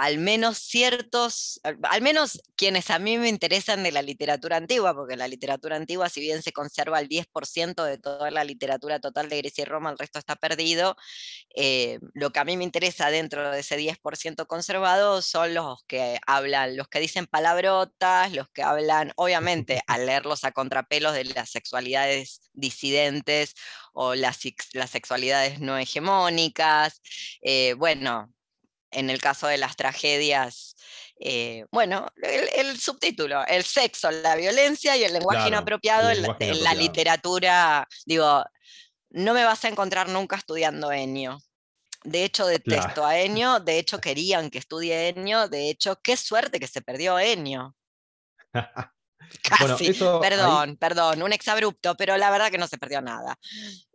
Al 0.00 0.18
menos 0.18 0.58
ciertos, 0.58 1.60
al, 1.64 2.02
menos 2.02 2.40
quienes 2.54 2.88
a 2.88 3.00
mí 3.00 3.18
me 3.18 3.28
interesan 3.28 3.82
de 3.82 3.90
la 3.90 4.00
literatura 4.00 4.56
antigua, 4.56 4.94
porque 4.94 5.16
la 5.16 5.26
literatura 5.26 5.74
antigua, 5.74 6.08
si 6.08 6.20
bien 6.20 6.40
se 6.40 6.52
conserva 6.52 7.00
el 7.00 7.08
10% 7.08 7.82
de 7.82 7.98
toda 7.98 8.30
la 8.30 8.44
literatura 8.44 9.00
total 9.00 9.28
de 9.28 9.38
Grecia 9.38 9.62
y 9.62 9.64
Roma, 9.64 9.90
el 9.90 9.98
resto 9.98 10.20
está 10.20 10.36
perdido, 10.36 10.96
eh, 11.56 11.98
lo 12.14 12.30
que 12.30 12.38
a 12.38 12.44
mí 12.44 12.56
me 12.56 12.62
interesa 12.62 13.10
dentro 13.10 13.50
de 13.50 13.58
ese 13.60 13.76
10% 13.76 14.46
conservado 14.46 15.20
son 15.20 15.54
los 15.54 15.82
que 15.88 16.20
hablan, 16.28 16.76
los 16.76 16.86
que 16.88 17.00
dicen 17.00 17.26
palabrotas, 17.26 18.32
los 18.32 18.48
que 18.50 18.62
hablan, 18.62 19.12
obviamente, 19.16 19.82
al 19.88 20.06
leerlos 20.06 20.44
a 20.44 20.52
contrapelos 20.52 21.12
de 21.14 21.24
las 21.24 21.50
sexualidades 21.50 22.40
disidentes 22.52 23.54
o 23.92 24.14
las, 24.14 24.38
las 24.74 24.90
sexualidades 24.90 25.58
no 25.60 25.76
hegemónicas. 25.76 27.02
eh, 27.42 27.74
bueno, 27.74 28.32
en 28.90 29.10
el 29.10 29.20
caso 29.20 29.46
de 29.48 29.58
las 29.58 29.76
tragedias, 29.76 30.76
eh, 31.20 31.64
bueno, 31.72 32.08
el, 32.22 32.48
el 32.68 32.78
subtítulo, 32.80 33.44
el 33.46 33.64
sexo, 33.64 34.10
la 34.10 34.36
violencia 34.36 34.96
y 34.96 35.04
el 35.04 35.12
lenguaje 35.12 35.48
Claro, 35.48 35.48
inapropiado 35.48 36.08
el 36.08 36.10
en, 36.10 36.22
la- 36.22 36.28
lenguaje 36.28 36.44
en 36.46 36.62
la 36.62 36.74
inapropiado. 36.74 36.74
literatura, 36.74 37.88
digo, 38.06 38.44
no 39.10 39.34
me 39.34 39.44
vas 39.44 39.64
a 39.64 39.68
encontrar 39.68 40.08
nunca 40.08 40.36
estudiando 40.36 40.92
Ennio. 40.92 41.38
De 42.04 42.24
hecho, 42.24 42.46
detesto 42.46 43.04
a 43.06 43.18
Ennio, 43.18 43.60
de 43.60 43.78
hecho 43.78 44.00
querían 44.00 44.50
que 44.50 44.58
estudie 44.58 45.08
Ennio, 45.10 45.48
de 45.48 45.70
hecho, 45.70 46.00
qué 46.02 46.16
suerte 46.16 46.60
que 46.60 46.68
se 46.68 46.82
perdió. 46.82 47.16
Bueno, 49.58 49.76
Casi, 49.76 49.92
ahí- 50.36 50.64
perdón, 50.64 50.76
perdón, 50.78 51.22
un 51.22 51.32
exabrupto, 51.32 51.94
pero 51.96 52.16
la 52.16 52.30
verdad 52.30 52.50
que 52.50 52.58
no 52.58 52.66
se 52.68 52.78
perdió 52.78 53.00
nada. 53.02 53.36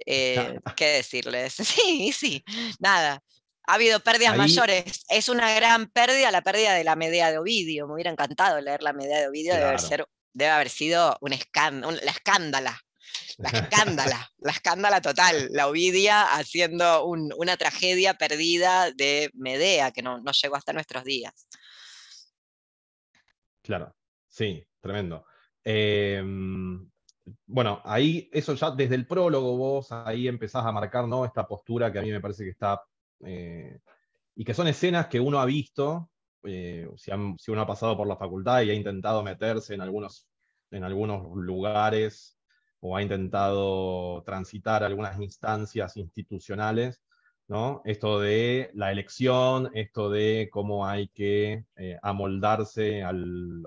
Eh, 0.06 0.60
¿Qué 0.76 0.86
decirles? 0.88 1.56
Sí, 1.64 2.12
sí, 2.14 2.44
nada. 2.80 3.22
Ha 3.65 3.76
habido 3.76 3.99
pérdidas 4.02 4.34
Ahí- 4.34 4.38
mayores. 4.39 5.06
Es 5.10 5.30
una 5.30 5.54
gran 5.56 5.88
pérdida 5.88 6.32
la 6.32 6.41
pérdida 6.41 6.73
de 6.73 6.84
la 6.84 6.95
Medea 6.95 7.32
de 7.32 7.38
Ovidio. 7.38 7.88
Me 7.88 7.93
hubiera 7.93 8.12
encantado 8.12 8.60
leer 8.62 8.82
la 8.82 8.93
Medea 8.93 9.19
de 9.21 9.28
Ovidio, 9.28 9.54
debe, 9.54 9.65
haber 9.65 9.80
Claro. 9.80 9.89
ser- 9.89 10.08
debe 10.34 10.52
haber 10.52 10.69
sido 10.69 11.17
un 11.21 11.34
escándalo, 11.34 11.97
la 12.04 12.12
escándala. 12.12 12.80
La 13.38 13.49
escándala, 13.49 14.32
la 14.39 14.52
escándala 14.52 15.02
total, 15.02 15.47
la 15.52 15.67
Ovidia 15.67 16.23
haciendo 16.34 17.06
un- 17.06 17.34
una 17.38 17.58
tragedia 17.58 18.13
perdida 18.15 18.91
de 18.91 19.30
Medea 19.34 19.91
que 19.91 20.02
no, 20.02 20.19
no 20.21 20.32
llegó 20.32 20.56
hasta 20.56 20.73
nuestros 20.73 21.04
días. 21.04 21.47
Claro, 23.62 23.95
sí, 24.28 24.65
tremendo. 24.82 25.26
Em, 25.63 26.89
bueno, 27.45 27.82
ahí, 27.86 28.30
eso 28.34 28.54
ya 28.56 28.71
desde 28.71 28.95
el 28.95 29.08
prólogo 29.08 29.56
vos 29.56 29.91
ahí 29.91 30.28
empezás 30.28 30.65
a 30.65 30.71
marcar, 30.71 31.08
¿no? 31.08 31.23
Esta 31.26 31.47
postura 31.47 31.91
que 31.91 31.99
a 31.99 32.02
mí 32.02 32.12
me 32.12 32.19
parece 32.19 32.43
que 32.43 32.49
está, 32.49 32.82
eh, 33.26 33.80
y 34.36 34.46
que 34.46 34.54
son 34.54 34.68
escenas 34.68 35.08
que 35.08 35.20
uno 35.20 35.40
ha 35.40 35.46
visto, 35.46 36.10
eh, 36.44 36.88
si, 36.98 37.12
han- 37.12 37.38
si 37.40 37.52
uno 37.52 37.62
ha 37.62 37.68
pasado 37.68 37.98
por 37.98 38.08
la 38.08 38.18
facultad 38.18 38.62
y 38.64 38.72
ha 38.72 38.74
intentado 38.74 39.24
meterse 39.24 39.74
en 39.76 39.82
algunos, 39.82 40.28
en 40.72 40.84
algunos 40.84 41.28
lugares 41.36 42.38
o 42.82 42.98
ha 42.98 43.02
intentado 43.02 44.24
transitar 44.24 44.84
algunas 44.84 45.20
instancias 45.20 45.96
institucionales, 45.98 47.02
¿no? 47.48 47.82
Esto 47.86 48.20
de 48.20 48.72
la 48.74 48.92
elección, 48.92 49.70
esto 49.74 50.10
de 50.10 50.50
cómo 50.52 50.86
hay 50.88 51.08
que 51.10 51.66
eh, 51.78 51.98
amoldarse 52.02 53.04
al, 53.04 53.64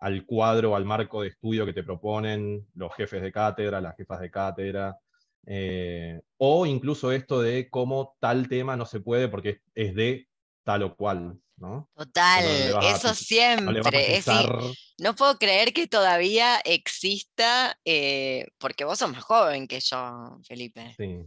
al 0.00 0.26
cuadro, 0.26 0.76
al 0.76 0.84
marco 0.84 1.22
de 1.22 1.28
estudio 1.28 1.64
que 1.66 1.72
te 1.72 1.82
proponen 1.82 2.66
los 2.74 2.94
jefes 2.94 3.22
de 3.22 3.32
cátedra, 3.32 3.80
las 3.80 3.96
jefas 3.96 4.20
de 4.20 4.30
cátedra, 4.30 4.98
eh, 5.46 6.20
o 6.38 6.66
incluso 6.66 7.12
esto 7.12 7.40
de 7.40 7.68
cómo 7.70 8.16
tal 8.20 8.48
tema 8.48 8.76
no 8.76 8.84
se 8.86 9.00
puede 9.00 9.28
porque 9.28 9.60
es, 9.74 9.94
de 9.94 10.28
tal 10.64 10.82
o 10.82 10.96
cual, 10.96 11.40
¿no? 11.56 11.88
Total, 11.94 12.70
No 12.72 12.78
a 12.78 12.90
eso 12.90 13.08
pis- 13.10 13.30
No 13.62 13.74
siempre. 13.74 14.10
es 14.12 14.16
pisar, 14.18 14.52
no 14.98 15.14
puedo 15.14 15.38
creer 15.38 15.72
que 15.72 15.86
todavía 15.86 16.58
exista, 16.64 17.78
eh, 17.84 18.46
porque 18.58 18.84
vos 18.84 18.98
sos 18.98 19.10
más 19.10 19.22
joven 19.22 19.66
que 19.68 19.80
yo, 19.80 20.38
Felipe. 20.46 20.94
sí, 20.96 21.24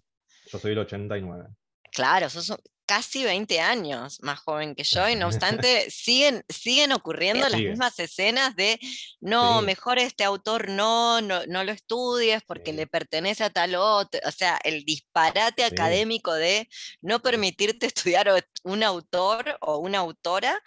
yo 0.52 0.60
soy 0.60 0.72
el 0.74 0.80
89. 0.80 1.48
Claro, 1.92 2.30
sos 2.30 2.50
un- 2.50 2.58
casi 2.90 3.24
20 3.24 3.60
años 3.62 4.18
más 4.24 4.40
joven 4.40 4.74
que 4.76 4.84
yo 4.84 5.08
y 5.08 5.16
no 5.16 5.28
obstante 5.68 5.92
siguen, 5.92 6.44
siguen 6.50 6.92
ocurriendo 6.92 7.48
las 7.48 7.52
Sigue. 7.60 7.70
mismas 7.70 8.00
escenas 8.00 8.56
de, 8.56 8.80
no, 9.22 9.60
Sí. 9.60 9.66
mejor 9.66 10.00
este 10.00 10.24
autor 10.24 10.70
no, 10.70 11.22
no, 11.22 11.46
no 11.46 11.64
lo 11.64 11.72
estudies 11.72 12.42
porque 12.48 12.72
Sí. 12.72 12.78
le 12.78 12.88
pertenece 12.88 13.44
a 13.44 13.52
tal 13.52 13.76
otro. 13.76 14.20
O 14.28 14.32
sea, 14.32 14.60
el 14.64 14.86
disparate 14.86 15.64
académico 15.64 16.34
de 16.34 16.68
no 17.02 17.20
permitirte 17.22 17.86
estudiar 17.94 18.28
un 18.64 18.84
autor 18.84 19.58
o 19.62 19.78
una 19.78 20.00
autora 20.00 20.60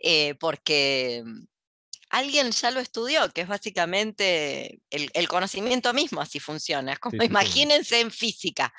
eh, 0.00 0.34
porque 0.40 1.24
alguien 2.12 2.52
ya 2.52 2.70
lo 2.70 2.78
estudió, 2.80 3.28
que 3.32 3.40
es 3.42 3.48
básicamente 3.48 4.80
el, 4.90 5.10
el 5.14 5.28
conocimiento 5.28 5.92
mismo, 5.92 6.20
así 6.20 6.38
funciona. 6.40 6.92
Es 6.92 6.98
como, 7.00 7.12
Sí, 7.12 7.18
sí, 7.20 7.26
sí. 7.26 7.26
imagínense 7.26 8.00
en 8.00 8.10
física. 8.12 8.72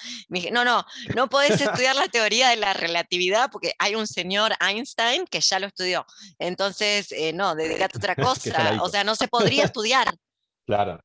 No, 0.51 0.63
no, 0.63 0.85
no 1.15 1.27
podés 1.29 1.59
estudiar 1.59 1.95
la 1.95 2.07
teoría 2.07 2.49
de 2.49 2.55
la 2.57 2.73
relatividad 2.73 3.49
porque 3.51 3.73
hay 3.79 3.95
un 3.95 4.07
señor 4.07 4.53
Einstein 4.61 5.25
que 5.27 5.41
ya 5.41 5.59
lo 5.59 5.67
estudió. 5.67 6.05
Entonces, 6.39 7.11
eh, 7.11 7.33
no, 7.33 7.55
dedícate 7.55 7.97
a 7.97 7.99
otra 7.99 8.15
cosa. 8.15 8.79
O 8.81 8.89
sea, 8.89 9.03
no 9.03 9.15
se 9.15 9.27
podría 9.27 9.65
estudiar. 9.65 10.07
Claro. 10.65 10.99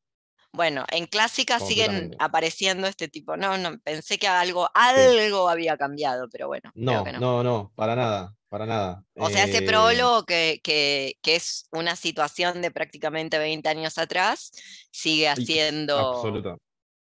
Bueno, 0.52 0.84
en 0.90 1.06
clásica 1.06 1.60
siguen 1.60 2.16
apareciendo 2.18 2.86
este 2.86 3.08
tipo. 3.08 3.36
No, 3.36 3.58
no, 3.58 3.78
pensé 3.80 4.18
que 4.18 4.28
algo, 4.28 4.68
algo 4.74 5.48
había 5.48 5.76
cambiado, 5.76 6.28
pero 6.30 6.46
bueno, 6.48 6.70
No, 6.74 7.04
que 7.04 7.12
no. 7.12 7.20
no, 7.20 7.42
no, 7.44 7.72
para 7.76 7.94
nada, 7.94 8.34
para 8.48 8.66
nada. 8.66 9.04
O 9.16 9.28
sea, 9.28 9.44
ese 9.44 9.58
Eh, 9.58 9.66
prólogo 9.66 10.24
que, 10.24 10.60
que- 10.62 11.14
que 11.22 11.36
es 11.36 11.66
una 11.72 11.96
situación 11.96 12.62
de 12.62 12.70
prácticamente 12.70 13.38
20 13.38 13.68
años 13.68 13.98
atrás, 13.98 14.50
sigue 14.90 15.28
haciendo... 15.28 15.96
Absoluta, 15.98 16.56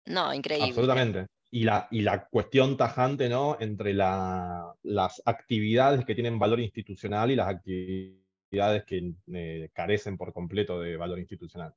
No, 0.06 0.34
increíble. 0.34 0.70
absolutamente. 0.70 1.26
Y 1.50 1.64
la, 1.64 1.88
y 1.92 2.02
la 2.02 2.26
cuestión 2.28 2.76
tajante, 2.76 3.30
¿no? 3.30 3.58
Entre 3.60 3.94
la- 3.94 4.74
las 4.84 5.22
actividades 5.26 6.06
que 6.06 6.16
tienen 6.16 6.40
valor 6.40 6.60
institucional 6.60 7.32
y 7.32 7.36
las 7.36 7.48
actividades 7.48 8.84
que 8.86 9.14
eh, 9.34 9.70
carecen 9.74 10.18
por 10.18 10.34
completo 10.34 10.80
de 10.82 10.98
valor 10.98 11.20
institucional. 11.20 11.74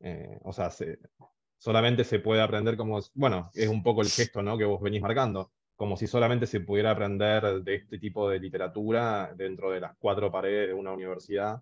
Eh, 0.00 0.38
o 0.42 0.52
sea, 0.52 0.70
se- 0.70 0.98
solamente 1.58 2.04
se 2.04 2.20
puede 2.20 2.42
aprender 2.42 2.76
como, 2.76 3.00
bueno, 3.14 3.50
es 3.54 3.68
un 3.68 3.82
poco 3.82 4.02
el 4.02 4.10
gesto, 4.12 4.42
¿no? 4.42 4.58
que 4.58 4.64
vos 4.64 4.80
venís 4.82 5.00
marcando, 5.02 5.52
como 5.76 5.96
si 5.96 6.06
solamente 6.06 6.46
se 6.46 6.60
pudiera 6.60 6.90
aprender 6.90 7.62
de 7.62 7.74
este 7.74 7.98
tipo 7.98 8.28
de 8.30 8.40
literatura 8.40 9.32
dentro 9.36 9.70
de 9.70 9.80
las 9.80 9.94
cuatro 9.98 10.32
paredes 10.32 10.68
de 10.68 10.74
una 10.74 10.92
universidad 10.92 11.60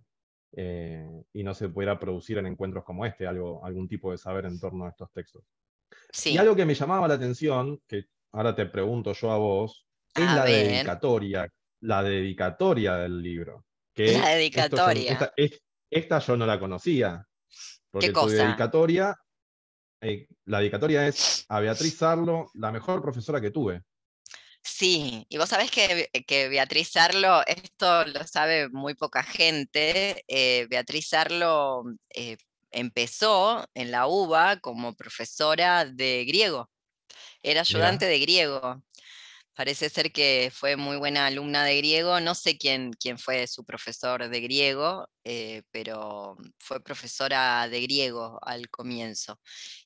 eh, 0.53 1.25
y 1.33 1.43
no 1.43 1.53
se 1.53 1.69
pudiera 1.69 1.99
producir 1.99 2.39
en 2.39 2.47
encuentros 2.47 2.85
como 2.85 3.05
este, 3.05 3.27
algo, 3.27 3.65
algún 3.67 3.89
tipo 3.89 4.13
de 4.13 4.19
saber 4.19 4.45
en 4.47 4.59
torno 4.61 4.87
a 4.87 4.91
estos 4.91 5.11
textos. 5.13 5.43
Sí, 6.13 6.35
Y 6.35 6.39
algo 6.39 6.55
que 6.55 6.65
me 6.65 6.75
llamaba 6.75 7.09
la 7.09 7.15
atención, 7.15 7.81
que 7.89 8.05
ahora 8.33 8.55
te 8.55 8.67
pregunto 8.67 9.13
yo 9.13 9.33
a 9.33 9.37
vos, 9.39 9.85
es 10.15 10.23
A 10.29 10.37
la 10.37 10.45
ver. 10.45 10.69
dedicatoria, 10.69 11.53
la 11.81 12.03
dedicatoria 12.05 12.95
del 12.97 13.21
libro. 13.21 13.65
Que 13.93 14.13
La 14.13 14.31
dedicatoria. 14.31 15.13
esta, 15.13 15.33
es- 15.37 15.61
esta 15.91 16.21
yo 16.21 16.37
no 16.37 16.47
la 16.47 16.59
conocía. 16.61 17.27
Porque 17.91 18.09
tu 18.09 18.15
cosa? 18.15 18.45
dedicatoria, 18.47 19.17
eh, 20.01 20.27
la 20.47 20.59
dedicatoria 20.61 21.07
es 21.09 21.47
a 21.49 21.61
Beatriz 21.61 21.97
Sarlo, 21.97 22.47
la 22.55 22.71
mejor 22.73 23.03
profesora 23.03 23.41
que 23.41 23.51
tuve. 23.51 23.83
Sí, 24.67 25.27
y 25.29 25.37
vos 25.37 25.51
sabés 25.51 25.71
que, 25.71 26.09
que 26.27 26.49
Beatriz 26.49 26.89
Sarlo, 26.93 27.43
esto 27.47 28.05
lo 28.07 28.27
sabe 28.27 28.71
muy 28.71 28.95
poca 28.95 29.23
gente, 29.23 30.25
eh, 30.27 30.67
Beatriz 30.71 31.09
Sarlo 31.11 31.85
eh, 32.11 32.39
empezó 32.71 33.67
en 33.75 33.91
la 33.91 34.07
UBA 34.07 34.61
como 34.61 34.95
profesora 34.95 35.85
de 35.85 36.25
griego, 36.25 36.71
era 37.43 37.61
ayudante 37.63 38.07
de 38.07 38.19
griego. 38.21 38.83
Parece 39.55 39.91
ser 39.91 40.13
que 40.13 40.51
fue 40.53 40.77
muy 40.77 40.97
buena 40.97 41.27
alumna 41.27 41.65
de 41.65 41.77
griego, 41.79 42.21
no 42.21 42.35
sé 42.35 42.59
quién, 42.59 42.93
quién 42.95 43.19
fue 43.19 43.47
su 43.47 43.65
profesor 43.65 44.29
de 44.29 44.41
griego, 44.41 45.09
eh, 45.25 45.63
pero 45.71 46.37
fue 46.59 46.83
profesora 46.83 47.69
de 47.69 47.81
griego 47.83 48.39
al 48.43 48.69
comienzo. 48.71 49.41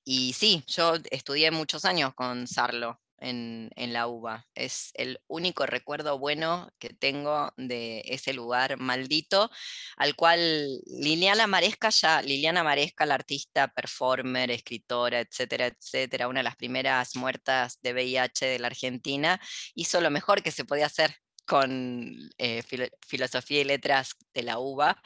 Y 0.05 0.33
sí, 0.35 0.65
yo 0.69 0.95
estudié 1.11 1.51
muchos 1.51 1.85
años 1.85 2.15
con 2.15 2.47
Sarlo 2.47 3.01
en, 3.21 3.71
la 3.93 4.07
UBA. 4.07 4.47
Es 4.55 4.91
el 4.95 5.21
único 5.27 5.67
recuerdo 5.67 6.19
bueno 6.19 6.71
que 6.79 6.91
tengo 6.91 7.53
de 7.57 8.03
ese 8.05 8.33
lugar 8.33 8.79
maldito, 8.79 9.51
al 9.97 10.15
cual 10.15 10.81
Liliana 10.87 11.47
Maresca 11.47 11.91
ya, 11.91 12.23
Liliana 12.23 12.63
Maresca, 12.63 13.07
la 13.07 13.15
artista, 13.15 13.69
performer, 13.69 14.51
escritora, 14.51 15.21
etcétera, 15.21 15.67
etcétera, 15.67 16.29
una 16.29 16.41
de 16.41 16.45
las 16.45 16.57
primeras 16.57 17.17
muertas 17.17 17.81
de 17.83 17.93
VIH 17.93 18.47
de 18.47 18.59
la 18.59 18.69
Argentina, 18.69 19.41
hizo 19.75 20.01
lo 20.01 20.11
mejor 20.11 20.43
que 20.43 20.51
se 20.51 20.65
podía 20.65 20.87
hacer 20.87 21.17
con 21.47 22.31
eh, 22.37 22.63
filo- 22.63 22.91
filosofía 23.07 23.63
y 23.63 23.65
letras 23.65 24.15
de 24.35 24.43
la 24.43 24.59
UBA, 24.59 25.03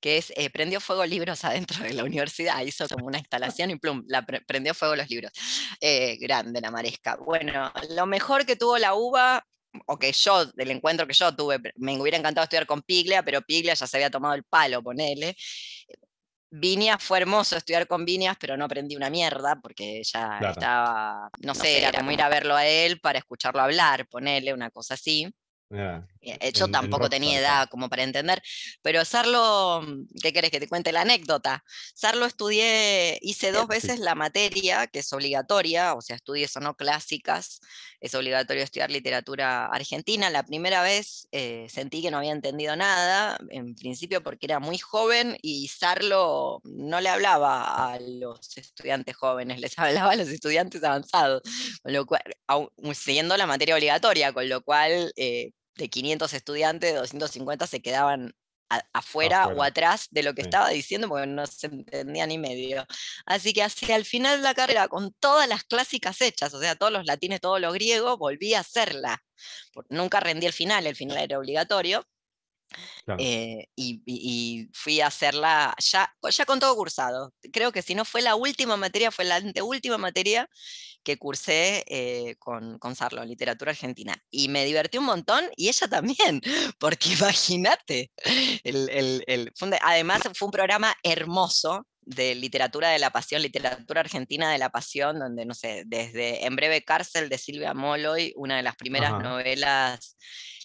que 0.00 0.18
es, 0.18 0.32
eh, 0.36 0.50
prendió 0.50 0.80
fuego 0.80 1.04
libros 1.06 1.44
adentro 1.44 1.82
de 1.84 1.94
la 1.94 2.04
universidad, 2.04 2.60
hizo 2.62 2.88
como 2.88 3.06
una 3.06 3.18
instalación 3.24 3.70
y 3.70 3.76
plum, 3.76 4.02
la 4.08 4.24
pre- 4.26 4.40
prendió 4.42 4.74
fuego 4.74 4.96
los 4.96 5.08
libros. 5.10 5.32
Eh, 5.80 6.16
grande 6.20 6.60
la 6.60 6.70
maresca. 6.70 7.16
Bueno, 7.16 7.72
lo 7.90 8.06
mejor 8.06 8.44
que 8.46 8.56
tuvo 8.56 8.78
la 8.78 8.94
UBA, 8.94 9.44
o 9.86 9.98
que 9.98 10.10
yo, 10.12 10.46
del 10.46 10.72
encuentro 10.72 11.06
que 11.06 11.12
yo 11.14 11.34
tuve, 11.34 11.58
me 11.76 12.00
hubiera 12.00 12.18
encantado 12.18 12.42
estudiar 12.44 12.66
con 12.66 12.82
Piglia, 12.82 13.22
pero 13.22 13.40
Piglia 13.42 13.74
ya 13.74 13.86
se 13.86 13.96
había 13.96 14.10
tomado 14.10 14.34
el 14.34 14.42
palo, 14.44 14.82
ponele. 14.82 15.36
Viñas 16.52 17.00
fue 17.00 17.18
hermoso 17.18 17.56
estudiar 17.56 17.86
con 17.86 18.04
Viñas, 18.04 18.36
pero 18.40 18.56
no 18.56 18.64
aprendí 18.64 18.96
una 18.96 19.08
mierda 19.08 19.60
porque 19.62 20.02
ya 20.02 20.38
Claro. 20.38 20.50
estaba, 20.50 21.30
no 21.42 21.54
sé, 21.54 21.78
era 21.78 21.92
como 21.92 22.10
ir 22.10 22.20
a 22.20 22.28
verlo 22.28 22.56
a 22.56 22.66
él 22.66 22.98
para 23.00 23.20
escucharlo 23.20 23.60
hablar, 23.60 24.08
ponele 24.08 24.52
una 24.52 24.70
cosa 24.70 24.94
así. 24.94 25.32
Yo 26.22 26.34
En- 26.40 26.66
en 26.66 26.72
tampoco 26.72 27.08
tenía 27.08 27.38
edad 27.38 27.68
como 27.70 27.88
para 27.88 28.02
entender, 28.02 28.42
pero 28.82 29.04
Sarlo, 29.04 29.82
mm, 29.82 30.06
¿qué 30.22 30.32
querés 30.32 30.50
que 30.50 30.60
te 30.60 30.68
cuente 30.68 30.92
la 30.92 31.00
anécdota? 31.02 31.64
Sarlo 31.94 32.26
estudié, 32.26 33.18
hice 33.22 33.52
dos 33.52 33.66
veces 33.66 34.00
la 34.00 34.14
materia, 34.14 34.86
que 34.86 34.98
es 34.98 35.12
obligatoria, 35.14 35.94
o 35.94 36.02
sea, 36.02 36.16
estudies 36.16 36.54
o 36.56 36.60
no 36.60 36.76
clásicas, 36.76 37.60
es 38.00 38.14
obligatorio 38.14 38.62
estudiar 38.62 38.90
literatura 38.90 39.66
argentina. 39.66 40.28
La 40.30 40.42
primera 40.44 40.82
vez 40.82 41.26
eh, 41.32 41.66
sentí 41.70 42.02
que 42.02 42.10
no 42.10 42.18
había 42.18 42.32
entendido 42.32 42.76
nada, 42.76 43.38
en 43.50 43.74
principio 43.74 44.22
porque 44.22 44.46
era 44.46 44.58
muy 44.60 44.78
joven 44.78 45.36
y 45.42 45.68
Sarlo 45.68 46.60
no 46.64 47.00
le 47.00 47.08
hablaba 47.08 47.92
a 47.92 47.98
los 48.00 48.56
estudiantes 48.58 49.16
jóvenes, 49.16 49.58
les 49.60 49.78
hablaba 49.78 50.12
a 50.12 50.16
los 50.16 50.28
estudiantes 50.28 50.82
avanzados, 50.84 51.42
con 51.82 51.92
lo 51.92 52.04
cual, 52.06 52.22
siguiendo 52.94 53.36
la 53.36 53.46
materia 53.46 53.74
obligatoria, 53.74 54.32
con 54.32 54.48
lo 54.48 54.62
cual 54.62 55.12
eh, 55.16 55.52
de 55.76 55.88
500 55.88 56.32
estudiantes, 56.34 56.94
250 56.94 57.66
se 57.66 57.80
quedaban 57.82 58.34
a- 58.70 58.84
afuera 58.92 59.48
o 59.48 59.62
atrás 59.64 60.06
de 60.10 60.22
lo 60.22 60.32
que 60.34 60.42
sí. 60.42 60.46
estaba 60.48 60.68
diciendo 60.68 61.08
porque 61.08 61.26
no 61.26 61.46
se 61.46 61.66
entendía 61.66 62.26
ni 62.26 62.38
medio. 62.38 62.86
Así 63.26 63.52
que 63.52 63.62
hacia 63.64 63.96
el 63.96 64.04
final 64.04 64.38
de 64.38 64.44
la 64.44 64.54
carrera, 64.54 64.88
con 64.88 65.12
todas 65.18 65.48
las 65.48 65.64
clásicas 65.64 66.20
hechas, 66.20 66.54
o 66.54 66.60
sea, 66.60 66.76
todos 66.76 66.92
los 66.92 67.04
latines, 67.06 67.40
todos 67.40 67.60
los 67.60 67.74
griegos, 67.74 68.18
volví 68.18 68.54
a 68.54 68.60
hacerla. 68.60 69.22
Nunca 69.88 70.20
rendí 70.20 70.46
el 70.46 70.52
final, 70.52 70.86
el 70.86 70.96
final 70.96 71.18
era 71.18 71.38
obligatorio. 71.38 72.04
Claro. 73.04 73.20
eh, 73.22 73.66
y, 73.76 74.68
fui 74.72 75.00
a 75.00 75.08
hacerla 75.08 75.74
ya, 75.78 76.12
ya 76.30 76.44
con 76.44 76.60
todo 76.60 76.74
cursado. 76.76 77.32
Creo 77.52 77.72
que 77.72 77.82
si 77.82 77.94
no 77.94 78.04
fue 78.04 78.22
la 78.22 78.34
última 78.34 78.76
materia, 78.76 79.10
fue 79.10 79.24
la 79.24 79.36
anteúltima 79.36 79.98
materia 79.98 80.48
que 81.02 81.16
cursé 81.18 81.84
eh, 81.88 82.36
con, 82.38 82.78
con 82.78 82.94
Sarlo, 82.94 83.24
literatura 83.24 83.70
argentina. 83.72 84.14
Y 84.30 84.48
me 84.48 84.64
divertí 84.64 84.98
un 84.98 85.04
montón 85.04 85.44
y 85.56 85.68
ella 85.68 85.88
también, 85.88 86.40
porque 86.78 87.12
imagínate, 87.14 88.10
el- 88.64 88.88
el- 88.90 89.24
el- 89.26 89.52
además 89.82 90.22
fue 90.34 90.46
un 90.46 90.52
programa 90.52 90.94
hermoso 91.02 91.86
de 92.10 92.34
literatura 92.34 92.90
de 92.90 92.98
la 92.98 93.10
pasión, 93.10 93.42
literatura 93.42 94.00
argentina 94.00 94.50
de 94.50 94.58
la 94.58 94.70
pasión, 94.70 95.18
donde, 95.18 95.44
no 95.44 95.54
sé, 95.54 95.84
desde 95.86 96.44
En 96.44 96.56
breve 96.56 96.82
cárcel 96.82 97.28
de 97.28 97.38
Silvia 97.38 97.72
Molloy, 97.74 98.32
una 98.36 98.56
de 98.56 98.62
las 98.62 98.76
primeras 98.76 99.12
Ajá. 99.12 99.22
novelas 99.22 100.16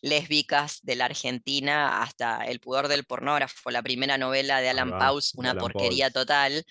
lésbicas 0.02 0.80
de 0.84 0.96
la 0.96 1.06
Argentina, 1.06 2.02
hasta 2.02 2.46
El 2.46 2.60
pudor 2.60 2.88
del 2.88 3.06
pornógrafo, 3.06 3.72
la 3.72 3.84
primera 3.84 4.18
novela 4.18 4.62
de 4.62 4.70
Alan 4.70 4.92
Paus, 4.92 5.34
una 5.36 5.52
Alan 5.52 5.62
porquería 5.62 6.10
total. 6.12 6.66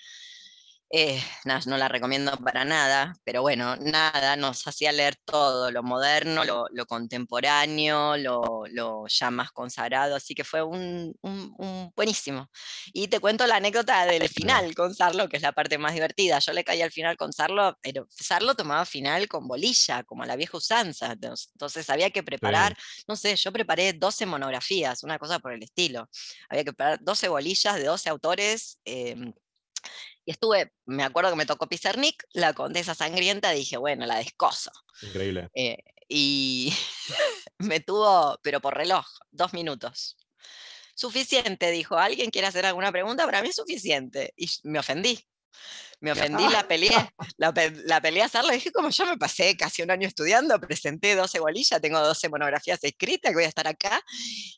Eh, 0.91 1.19
nada, 1.45 1.61
no 1.65 1.77
la 1.77 1.87
recomiendo 1.89 2.31
para 2.37 2.63
nada, 2.63 3.13
pero 3.25 3.41
bueno, 3.41 3.75
nada, 3.77 4.35
nos 4.37 4.65
hacía 4.67 4.91
leer 4.91 5.15
todo, 5.25 5.69
lo 5.71 5.83
moderno, 5.83 6.45
lo, 6.45 6.67
lo 6.71 6.85
contemporáneo, 6.85 8.15
lo, 8.17 8.63
lo 8.71 9.05
ya 9.07 9.29
más 9.31 9.51
consagrado, 9.51 10.15
así 10.15 10.35
que 10.35 10.43
fue 10.45 10.61
un, 10.63 11.13
un- 11.21 11.53
un 11.57 11.91
buenísimo. 11.95 12.49
Y 12.93 13.07
te 13.09 13.19
cuento 13.19 13.45
la 13.47 13.57
anécdota 13.57 14.05
del 14.05 14.29
final 14.29 14.73
con 14.75 14.93
Sarlo, 14.93 15.27
que 15.27 15.37
es 15.37 15.41
la 15.43 15.51
parte 15.53 15.77
más 15.77 15.93
divertida. 15.95 16.39
Yo 16.39 16.53
le 16.53 16.63
caí 16.63 16.81
al 16.81 16.91
final 16.91 17.17
con 17.17 17.33
Sarlo, 17.33 17.77
pero 17.81 18.07
Sarlo 18.09 18.55
tomaba 18.55 18.85
final 18.85 19.27
con 19.27 19.47
bolilla, 19.47 20.03
como 20.03 20.23
a 20.23 20.27
la 20.27 20.35
vieja 20.37 20.55
usanza, 20.57 21.13
entonces 21.13 21.89
había 21.89 22.11
que 22.11 22.23
preparar, 22.23 22.77
no 23.07 23.15
sé, 23.15 23.35
yo 23.35 23.51
preparé 23.51 23.91
12 23.93 24.25
monografías, 24.27 25.03
una 25.03 25.19
cosa 25.19 25.39
por 25.39 25.51
el 25.51 25.63
estilo. 25.63 26.07
Había 26.47 26.63
que 26.63 26.71
preparar 26.73 26.99
12 27.01 27.27
bolillas 27.27 27.75
de 27.75 27.83
12 27.85 28.07
autores. 28.09 28.79
em, 28.85 29.33
y 30.25 30.31
estuve, 30.31 30.73
me 30.85 31.03
acuerdo 31.03 31.29
que 31.29 31.35
me 31.35 31.45
tocó 31.45 31.67
Pizarnik, 31.67 32.23
la 32.33 32.53
condesa 32.53 32.95
sangrienta, 32.95 33.51
dije, 33.51 33.77
bueno, 33.77 34.05
la 34.05 34.17
descoso. 34.17 34.71
Increíble. 35.01 35.49
Eh, 35.53 35.77
y 36.09 36.73
me 37.59 37.79
tuvo, 37.79 38.39
pero 38.41 38.59
por 38.59 38.75
reloj, 38.75 39.05
dos 39.31 39.53
minutos. 39.53 40.17
Suficiente, 40.95 41.71
dijo. 41.71 41.97
¿Alguien 41.97 42.29
quiere 42.31 42.47
hacer 42.47 42.65
alguna 42.65 42.91
pregunta? 42.91 43.25
Para 43.25 43.41
mí 43.41 43.49
es 43.49 43.55
suficiente. 43.55 44.33
Y 44.37 44.49
me 44.63 44.79
ofendí. 44.79 45.27
Me 45.99 46.11
ofendí, 46.11 46.47
la 46.49 46.67
peleé, 46.67 46.91
la, 47.37 47.53
pe- 47.53 47.71
la 47.85 48.01
peleé 48.01 48.21
a 48.23 48.25
hacerla. 48.25 48.53
Dije, 48.53 48.71
como 48.71 48.89
yo 48.89 49.05
me 49.05 49.17
pasé 49.17 49.55
casi 49.57 49.81
un 49.81 49.91
año 49.91 50.07
estudiando, 50.07 50.59
presenté 50.59 51.15
12 51.15 51.39
bolillas, 51.39 51.81
tengo 51.81 51.99
12 51.99 52.29
monografías 52.29 52.83
escritas, 52.83 53.31
que 53.31 53.35
voy 53.35 53.45
a 53.45 53.49
estar 53.49 53.67
acá. 53.67 54.01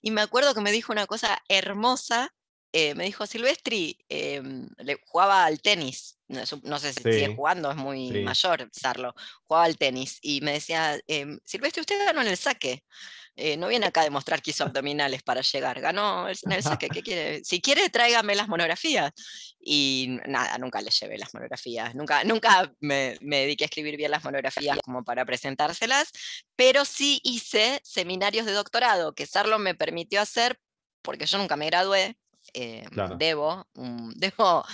Y 0.02 0.12
me 0.12 0.22
acuerdo 0.22 0.54
que 0.54 0.62
me 0.62 0.72
dijo 0.72 0.92
una 0.92 1.06
cosa 1.08 1.42
hermosa 1.48 2.34
eh, 2.72 2.96
me 2.96 3.06
dijo, 3.06 3.26
Silvestri, 3.26 3.98
em, 4.10 4.68
le, 4.78 4.98
jugaba 5.08 5.46
al 5.46 5.62
tenis, 5.62 6.20
no, 6.28 6.42
no 6.64 6.80
sé 6.80 6.94
si 6.94 7.06
sigue 7.10 7.28
Sí, 7.28 7.36
jugando, 7.36 7.72
es 7.72 7.78
muy 7.78 8.14
sí. 8.14 8.20
mayor 8.20 8.70
Sarlo, 8.74 9.14
jugaba 9.46 9.66
al 9.66 9.78
tenis 9.78 10.20
y 10.22 10.42
me 10.42 10.54
decía, 10.54 11.00
em, 11.08 11.40
Silvestri, 11.46 11.82
usted 11.82 12.06
ganó 12.06 12.22
en 12.22 12.28
el 12.28 12.38
saque. 12.38 12.84
eh, 13.36 13.58
no 13.58 13.68
viene 13.68 13.86
acá 13.88 14.02
a 14.02 14.04
demostrar 14.06 14.42
que 14.42 14.52
hizo 14.52 14.64
abdominales 14.64 15.24
para 15.24 15.42
llegar, 15.42 15.80
ganó 15.82 16.28
en 16.30 16.52
el 16.52 16.64
saque, 16.64 16.92
¿qué 16.92 17.04
quiere? 17.04 17.44
Si 17.44 17.62
quiere, 17.62 17.90
tráigame 17.90 18.36
las 18.36 18.48
monografías. 18.48 19.12
Y 19.60 20.18
nada, 20.28 20.58
nunca 20.58 20.82
le 20.82 20.92
llevé 20.92 21.18
las 21.18 21.34
monografías, 21.34 21.94
nunca, 21.96 22.24
nunca 22.24 22.74
me, 22.80 23.18
me 23.22 23.42
dediqué 23.42 23.66
a 23.66 23.68
escribir 23.68 23.98
bien 23.98 24.12
las 24.12 24.24
monografías 24.24 24.80
como 24.82 25.04
para 25.04 25.26
presentárselas, 25.26 26.12
pero 26.56 26.86
sí 26.86 27.20
hice 27.24 27.80
seminarios 27.84 28.46
de 28.46 28.54
doctorado 28.54 29.14
que 29.14 29.26
Sarlo 29.26 29.60
me 29.60 29.76
permitió 29.76 30.22
hacer 30.22 30.60
porque 31.02 31.26
yo 31.26 31.38
nunca 31.38 31.56
me 31.56 31.68
gradué. 31.68 32.18
Eh, 32.54 32.86
Claro. 32.92 33.16
Debo, 33.18 33.68
un- 33.76 34.14
debo, 34.18 34.66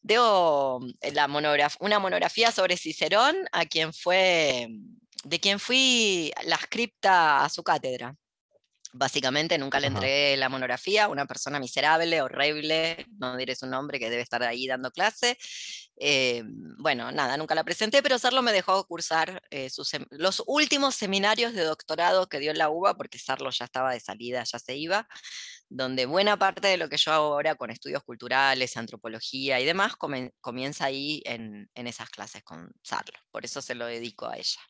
debo 0.00 0.80
la 1.12 1.28
monograf- 1.28 1.76
una 1.80 1.98
monografía 1.98 2.50
sobre 2.52 2.76
Cicerón 2.76 3.36
a 3.52 3.64
quien 3.66 3.92
fue, 3.92 4.68
de 5.24 5.40
quien 5.40 5.58
fui 5.60 6.32
la 6.44 6.56
scripta 6.56 7.44
a 7.44 7.48
su 7.48 7.62
cátedra. 7.62 8.14
Básicamente 8.94 9.56
nunca 9.56 9.80
le 9.80 9.86
Ajá. 9.86 9.96
entregué 9.96 10.36
la 10.36 10.50
monografía, 10.50 11.08
una 11.08 11.24
persona 11.24 11.58
miserable, 11.58 12.20
horrible, 12.20 13.06
no 13.18 13.38
diré 13.38 13.56
su 13.56 13.66
nombre, 13.66 13.98
que 13.98 14.10
debe 14.10 14.20
estar 14.20 14.42
ahí 14.42 14.66
dando 14.66 14.90
clase. 14.90 15.38
Eh, 15.96 16.42
bueno, 16.76 17.10
nada, 17.10 17.38
nunca 17.38 17.54
la 17.54 17.64
presenté, 17.64 18.02
pero 18.02 18.18
Sarlo 18.18 18.42
me 18.42 18.52
dejó 18.52 18.84
cursar 18.86 19.42
eh, 19.50 19.70
sus 19.70 19.92
los 20.10 20.42
últimos 20.46 20.94
seminarios 20.94 21.54
de 21.54 21.62
doctorado 21.64 22.28
que 22.28 22.38
dio 22.38 22.50
en 22.50 22.58
la 22.58 22.68
UBA, 22.68 22.94
porque 22.98 23.18
Sarlo 23.18 23.48
ya 23.50 23.64
estaba 23.64 23.92
de 23.94 24.00
salida, 24.00 24.44
ya 24.44 24.58
se 24.58 24.76
iba, 24.76 25.08
donde 25.74 26.06
buena 26.06 26.36
parte 26.36 26.68
de 26.68 26.76
lo 26.76 26.88
que 26.88 26.98
yo 26.98 27.12
hago 27.12 27.24
ahora 27.32 27.54
con 27.54 27.70
estudios 27.70 28.02
culturales, 28.02 28.76
antropología 28.76 29.58
y 29.58 29.64
demás, 29.64 29.96
comienza 30.40 30.84
ahí 30.84 31.22
en, 31.24 31.70
en 31.74 31.86
esas 31.86 32.10
clases 32.10 32.42
con 32.44 32.70
Sarlo. 32.82 33.18
Por 33.30 33.44
eso 33.44 33.62
se 33.62 33.74
lo 33.74 33.86
dedico 33.86 34.26
a 34.26 34.36
ella. 34.36 34.60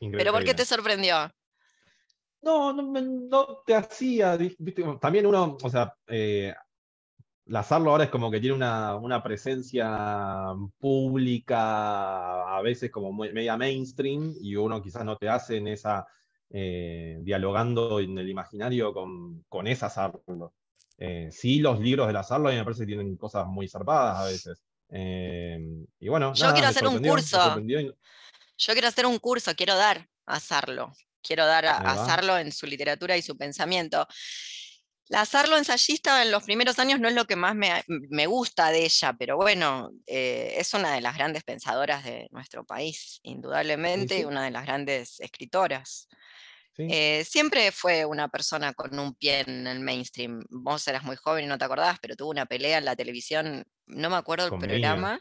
¿Pero 0.00 0.32
por 0.32 0.42
qué 0.44 0.54
te 0.54 0.64
sorprendió? 0.64 1.30
No, 2.40 2.72
no, 2.72 3.62
te 3.64 3.76
hacía, 3.76 4.36
viste, 4.36 4.84
también 5.00 5.26
uno, 5.26 5.56
o 5.62 5.70
sea, 5.70 5.94
eh, 6.08 6.52
Lazarlo 7.44 7.90
ahora 7.90 8.04
es 8.04 8.10
como 8.10 8.30
que 8.30 8.40
tiene 8.40 8.56
una, 8.56 8.96
una 8.96 9.22
presencia 9.22 10.52
pública, 10.78 12.56
a 12.56 12.60
veces 12.62 12.90
como 12.90 13.12
media 13.12 13.56
mainstream, 13.56 14.34
y 14.40 14.56
uno 14.56 14.82
quizás 14.82 15.04
no 15.04 15.16
te 15.16 15.28
hace 15.28 15.58
en 15.58 15.68
esa, 15.68 16.04
eh, 16.52 17.18
dialogando 17.22 17.98
en 18.00 18.18
el 18.18 18.28
imaginario 18.28 18.92
con, 18.92 19.42
con 19.48 19.66
esa 19.66 19.88
Sarlo. 19.88 20.54
Eh, 20.98 21.30
sí, 21.32 21.58
los 21.60 21.80
libros 21.80 22.06
de 22.06 22.12
la 22.12 22.22
Sarlo 22.22 22.48
a 22.48 22.52
mí 22.52 22.58
me 22.58 22.64
parece 22.64 22.82
que 22.82 22.88
tienen 22.88 23.16
cosas 23.16 23.46
muy 23.46 23.68
zarpadas 23.68 24.18
a 24.18 24.24
veces. 24.24 24.62
Eh, 24.90 25.58
y 25.98 26.08
bueno, 26.08 26.34
Yo 26.34 26.44
nada, 26.44 26.54
quiero 26.54 26.68
hacer 26.68 26.86
un 26.86 27.02
curso. 27.02 27.60
y- 27.66 27.92
Yo 28.58 28.72
quiero 28.74 28.88
hacer 28.88 29.06
un 29.06 29.18
curso, 29.18 29.54
quiero 29.56 29.74
dar 29.76 30.06
a 30.26 30.38
Sarlo, 30.38 30.92
quiero 31.22 31.46
dar 31.46 31.64
a, 31.66 31.78
a. 31.78 32.06
Sarlo 32.06 32.36
en 32.38 32.52
su 32.52 32.66
literatura 32.66 33.16
y 33.16 33.22
su 33.22 33.36
pensamiento. 33.36 34.06
La 35.08 35.24
Sarlo 35.26 35.58
ensayista 35.58 36.22
en 36.22 36.30
los 36.30 36.44
primeros 36.44 36.78
años 36.78 37.00
no 37.00 37.08
es 37.08 37.14
lo 37.14 37.24
que 37.26 37.36
más 37.36 37.54
me, 37.54 37.82
me 37.88 38.26
gusta 38.26 38.70
de 38.70 38.84
ella, 38.84 39.14
pero 39.18 39.36
bueno, 39.36 39.90
eh, 40.06 40.54
es 40.56 40.72
una 40.74 40.94
de 40.94 41.00
las 41.00 41.16
grandes 41.16 41.42
pensadoras 41.42 42.04
de 42.04 42.28
nuestro 42.30 42.64
país, 42.64 43.18
indudablemente, 43.22 44.14
y 44.16 44.18
sí. 44.20 44.24
una 44.24 44.44
de 44.44 44.50
las 44.52 44.64
grandes 44.64 45.20
escritoras. 45.20 46.08
Sí. 46.76 46.86
Eh, 46.88 47.24
siempre 47.24 47.72
fue 47.72 48.04
una 48.04 48.28
persona 48.28 48.72
con 48.74 48.98
un 48.98 49.14
pie 49.14 49.40
en 49.40 49.66
el 49.66 49.80
mainstream. 49.80 50.44
Vos 50.50 50.86
eras 50.88 51.04
muy 51.04 51.16
joven 51.16 51.44
y 51.44 51.48
no 51.48 51.58
te 51.58 51.64
acordás, 51.64 51.98
pero 52.00 52.16
tuvo 52.16 52.30
una 52.30 52.46
pelea 52.46 52.78
en 52.78 52.84
la 52.84 52.96
televisión, 52.96 53.64
no 53.86 54.10
me 54.10 54.16
acuerdo 54.16 54.46
el 54.46 54.52
Viñas. 54.52 54.68
programa, 54.68 55.20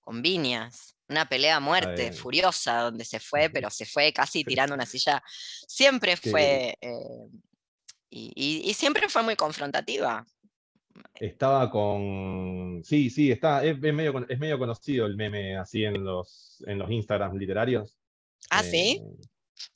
con 0.00 0.22
Viñas. 0.22 0.96
Una 1.08 1.28
pelea 1.28 1.56
a 1.56 1.60
muerte, 1.60 2.12
furiosa, 2.12 2.80
donde 2.80 3.04
se 3.04 3.20
fue, 3.20 3.50
pero 3.50 3.70
se 3.70 3.86
fue 3.86 4.12
casi 4.12 4.44
tirando 4.44 4.74
una 4.74 4.86
silla. 4.86 5.22
Siempre 5.68 6.16
fue, 6.16 6.76
eh, 6.80 7.28
y, 8.10 8.32
y- 8.34 8.70
y 8.70 8.74
siempre 8.74 9.08
fue 9.08 9.22
muy 9.22 9.36
confrontativa. 9.36 10.24
Estaba 11.14 11.70
con. 11.70 12.82
Sí, 12.84 13.10
sí, 13.10 13.30
está. 13.30 13.64
Es, 13.64 13.76
es 13.82 13.94
medio, 13.94 14.26
es 14.28 14.38
medio 14.38 14.58
conocido 14.58 15.06
el 15.06 15.16
meme 15.16 15.56
así 15.56 15.84
en 15.84 16.04
los, 16.04 16.62
en 16.66 16.78
los 16.78 16.90
Instagrams 16.90 17.36
literarios. 17.36 17.96
¿Ah, 18.50 18.62
sí? 18.62 19.00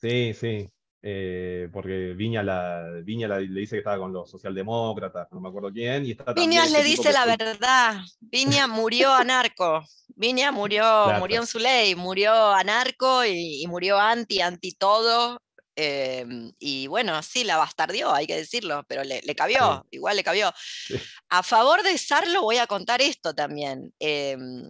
Eh, 0.01 0.33
sí, 0.33 0.33
sí. 0.33 0.69
Eh, 1.03 1.67
porque 1.73 2.13
Viña, 2.13 2.43
la, 2.43 2.83
Viña 3.03 3.27
la- 3.27 3.39
le 3.39 3.59
dice 3.59 3.75
que 3.75 3.79
estaba 3.79 3.97
con 3.97 4.13
los 4.13 4.29
socialdemócratas, 4.29 5.27
no 5.31 5.39
me 5.41 5.49
acuerdo 5.49 5.71
quién. 5.71 6.05
Y 6.05 6.11
está 6.11 6.25
también 6.25 6.49
Viñas 6.51 6.67
este 6.67 6.77
le 6.77 6.83
tipo 6.89 7.01
dice 7.03 7.13
la 7.13 7.25
verdad. 7.25 8.01
Viña 8.19 8.67
murió 8.67 9.11
anarco. 9.13 9.83
Viña 10.15 10.51
murió, 10.51 10.81
Claro. 10.83 11.19
murió 11.19 11.39
en 11.41 11.47
su 11.47 11.57
ley, 11.57 11.95
murió 11.95 12.33
anarco 12.51 13.25
y, 13.25 13.63
y 13.63 13.67
murió 13.67 13.97
anti, 13.99 14.41
anti 14.41 14.73
todo. 14.73 15.41
em, 15.75 16.51
y 16.59 16.85
bueno, 16.87 17.23
sí, 17.23 17.43
la 17.45 17.55
bastardió, 17.57 18.13
hay 18.13 18.27
que 18.27 18.35
decirlo, 18.35 18.83
pero 18.87 19.03
le, 19.03 19.21
le 19.23 19.35
cabió, 19.35 19.87
igual 19.89 20.17
le 20.17 20.23
cabió. 20.23 20.51
Sí. 20.57 20.95
A 21.29 21.41
favor 21.43 21.81
de 21.81 21.97
Sarlo 21.97 22.41
voy 22.43 22.57
a 22.57 22.67
contar 22.67 23.01
esto 23.01 23.33
también. 23.33 23.91
em, 23.99 24.69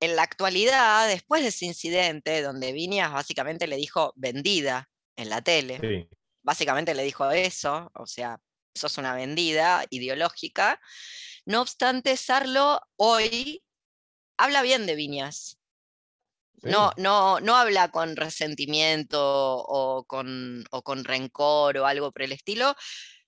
en 0.00 0.14
la 0.16 0.22
actualidad, 0.22 1.08
después 1.08 1.42
de 1.42 1.48
ese 1.48 1.64
incidente, 1.66 2.42
donde 2.42 2.72
Viñas 2.72 3.10
básicamente 3.12 3.66
le 3.66 3.76
dijo 3.76 4.12
vendida 4.16 4.88
en 5.18 5.28
la 5.30 5.42
tele, 5.42 5.78
Sí, 5.80 6.08
básicamente 6.42 6.94
le 6.94 7.02
dijo 7.02 7.30
eso, 7.30 7.90
o 7.94 8.06
sea, 8.06 8.40
sos 8.74 8.98
una 8.98 9.14
vendida 9.14 9.84
ideológica. 9.90 10.80
No 11.46 11.60
obstante, 11.62 12.16
Sarlo 12.16 12.80
hoy 12.96 13.62
habla 14.38 14.62
bien 14.62 14.86
de 14.86 14.94
Viñas. 14.96 15.58
No, 16.62 16.92
no, 16.96 17.38
no 17.40 17.54
habla 17.56 17.90
con 17.90 18.16
resentimiento 18.16 19.18
o 19.22 20.04
con, 20.04 20.64
o 20.72 20.82
con 20.82 21.04
rencor 21.04 21.78
o 21.78 21.86
algo 21.86 22.10
por 22.10 22.22
el 22.22 22.32
estilo, 22.32 22.74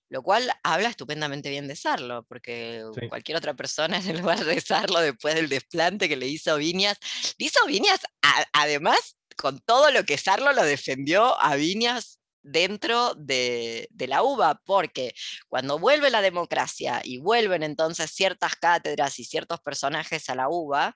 lo 0.09 0.21
cual 0.21 0.51
habla 0.63 0.89
estupendamente 0.89 1.49
bien 1.49 1.67
de 1.67 1.77
Sarlo, 1.77 2.23
porque 2.27 2.83
Sí. 2.93 3.07
cualquier 3.09 3.37
otra 3.37 3.53
persona 3.53 3.97
en 3.97 4.07
el 4.09 4.19
lugar 4.19 4.43
de 4.43 4.59
Sarlo, 4.61 4.99
después 4.99 5.35
del 5.35 5.47
desplante 5.49 6.09
que 6.09 6.17
le 6.17 6.27
hizo 6.27 6.57
Viñas, 6.57 6.97
le 7.37 7.45
hizo 7.45 7.65
Viñas, 7.67 8.01
a- 8.21 8.45
además, 8.53 9.17
con 9.41 9.59
todo 9.59 9.89
lo 9.89 10.03
que 10.03 10.19
Sarlo 10.19 10.53
lo 10.53 10.63
defendió 10.63 11.41
a 11.41 11.55
Viñas 11.55 12.19
dentro 12.43 13.15
de, 13.15 13.87
de 13.89 14.07
la 14.07 14.21
UBA, 14.21 14.61
porque 14.65 15.13
cuando 15.49 15.79
vuelve 15.79 16.11
la 16.11 16.21
democracia 16.21 17.01
y 17.03 17.17
vuelven 17.17 17.63
entonces 17.63 18.11
ciertas 18.11 18.55
cátedras 18.55 19.17
y 19.19 19.25
ciertos 19.25 19.59
personajes 19.61 20.29
a 20.29 20.35
la 20.35 20.47
UBA, 20.47 20.95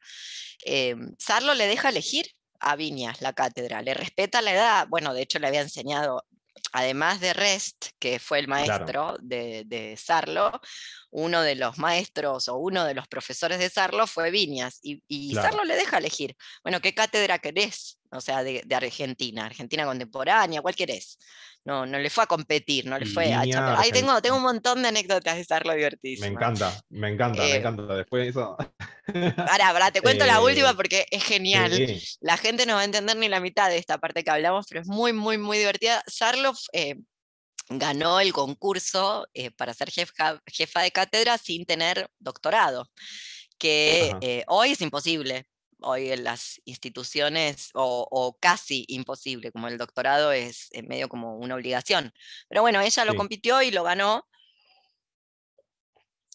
eh, 0.63 0.95
Sarlo 1.17 1.55
le 1.55 1.65
deja 1.65 1.89
elegir 1.89 2.27
a 2.59 2.75
Viñas 2.75 3.21
la 3.21 3.33
cátedra, 3.33 3.81
le 3.81 3.95
respeta 3.95 4.43
la 4.43 4.53
edad, 4.53 4.87
bueno, 4.89 5.13
de 5.13 5.23
hecho 5.23 5.39
le 5.39 5.47
había 5.47 5.61
enseñado, 5.61 6.23
además 6.71 7.19
de 7.19 7.33
Rest, 7.33 7.87
que 7.99 8.19
fue 8.19 8.39
el 8.39 8.47
maestro 8.47 9.17
de, 9.21 9.63
de 9.65 9.97
Sarlo, 9.97 10.61
uno 11.11 11.41
de 11.41 11.55
los 11.55 11.77
maestros 11.77 12.47
o 12.47 12.57
uno 12.57 12.85
de 12.85 12.93
los 12.93 13.07
profesores 13.07 13.59
de 13.59 13.69
Sarlo 13.69 14.05
fue 14.07 14.31
Viñas, 14.31 14.79
y, 14.83 15.01
y 15.07 15.31
Claro. 15.31 15.49
Sarlo 15.49 15.63
le 15.65 15.75
deja 15.75 15.97
elegir, 15.97 16.35
bueno, 16.63 16.79
¿qué 16.79 16.93
cátedra 16.93 17.39
querés? 17.39 17.97
O 18.17 18.21
sea, 18.21 18.43
de, 18.43 18.61
de 18.65 18.75
Argentina, 18.75 19.45
Argentina 19.45 19.85
contemporánea, 19.85 20.61
¿cuál 20.61 20.75
querés? 20.75 21.17
No, 21.63 21.85
no 21.85 21.97
le 21.97 22.09
fue 22.11 22.23
a 22.23 22.27
competir, 22.27 22.85
no 22.85 22.97
le 22.99 23.05
fue 23.07 23.33
a 23.33 23.41
Viña, 23.41 23.55
chapear. 23.57 23.79
Ahí 23.79 23.91
tengo, 23.91 24.21
tengo 24.21 24.37
un 24.37 24.43
montón 24.43 24.81
de 24.83 24.89
anécdotas 24.89 25.35
de 25.35 25.43
Sarlo 25.43 25.71
Me 25.71 25.77
divertísimas. 25.77 26.29
encanta, 26.29 26.71
me 26.89 27.09
encanta, 27.09 27.41
me 27.41 27.51
Eh, 27.51 27.55
encanta. 27.55 27.95
Después 27.95 28.27
eso. 28.29 28.55
Pará, 29.35 29.73
pará, 29.73 29.91
te 29.91 30.01
cuento 30.01 30.25
la 30.25 30.41
última 30.41 30.69
Eh, 30.71 30.73
porque 30.75 31.05
es 31.09 31.23
genial. 31.23 31.71
La 32.21 32.37
gente 32.37 32.65
no 32.65 32.75
va 32.75 32.81
a 32.81 32.85
entender 32.85 33.17
ni 33.17 33.29
la 33.29 33.39
mitad 33.39 33.69
de 33.69 33.77
esta 33.77 33.97
parte 33.97 34.23
que 34.23 34.29
hablamos, 34.31 34.67
pero 34.69 34.81
es 34.81 34.87
muy, 34.87 35.11
muy, 35.13 35.37
muy 35.39 35.57
divertida. 35.57 36.03
Sarloff 36.05 36.59
eh, 36.73 36.97
ganó 37.69 38.19
el 38.19 38.31
concurso 38.31 39.25
para 39.57 39.73
ser 39.73 39.89
jefa, 39.89 40.39
jefa 40.45 40.81
de 40.81 40.91
cátedra 40.91 41.37
sin 41.39 41.65
tener 41.65 42.07
doctorado, 42.19 42.91
que 43.57 44.13
eh, 44.21 44.43
hoy 44.47 44.71
es 44.73 44.81
imposible. 44.81 45.47
Hoy 45.81 46.11
en 46.11 46.23
las 46.23 46.61
instituciones, 46.65 47.69
o, 47.73 48.07
o 48.09 48.37
casi 48.39 48.85
imposible, 48.87 49.51
como 49.51 49.67
el 49.67 49.77
doctorado 49.77 50.31
es 50.31 50.69
eh, 50.71 50.83
medio 50.83 51.09
como 51.09 51.37
una 51.37 51.55
obligación. 51.55 52.13
Pero 52.49 52.61
bueno, 52.61 52.81
ella 52.81 53.05
lo 53.05 53.13
Sí. 53.13 53.15
compitió 53.15 53.61
y 53.61 53.71
lo 53.71 53.83
ganó 53.83 54.25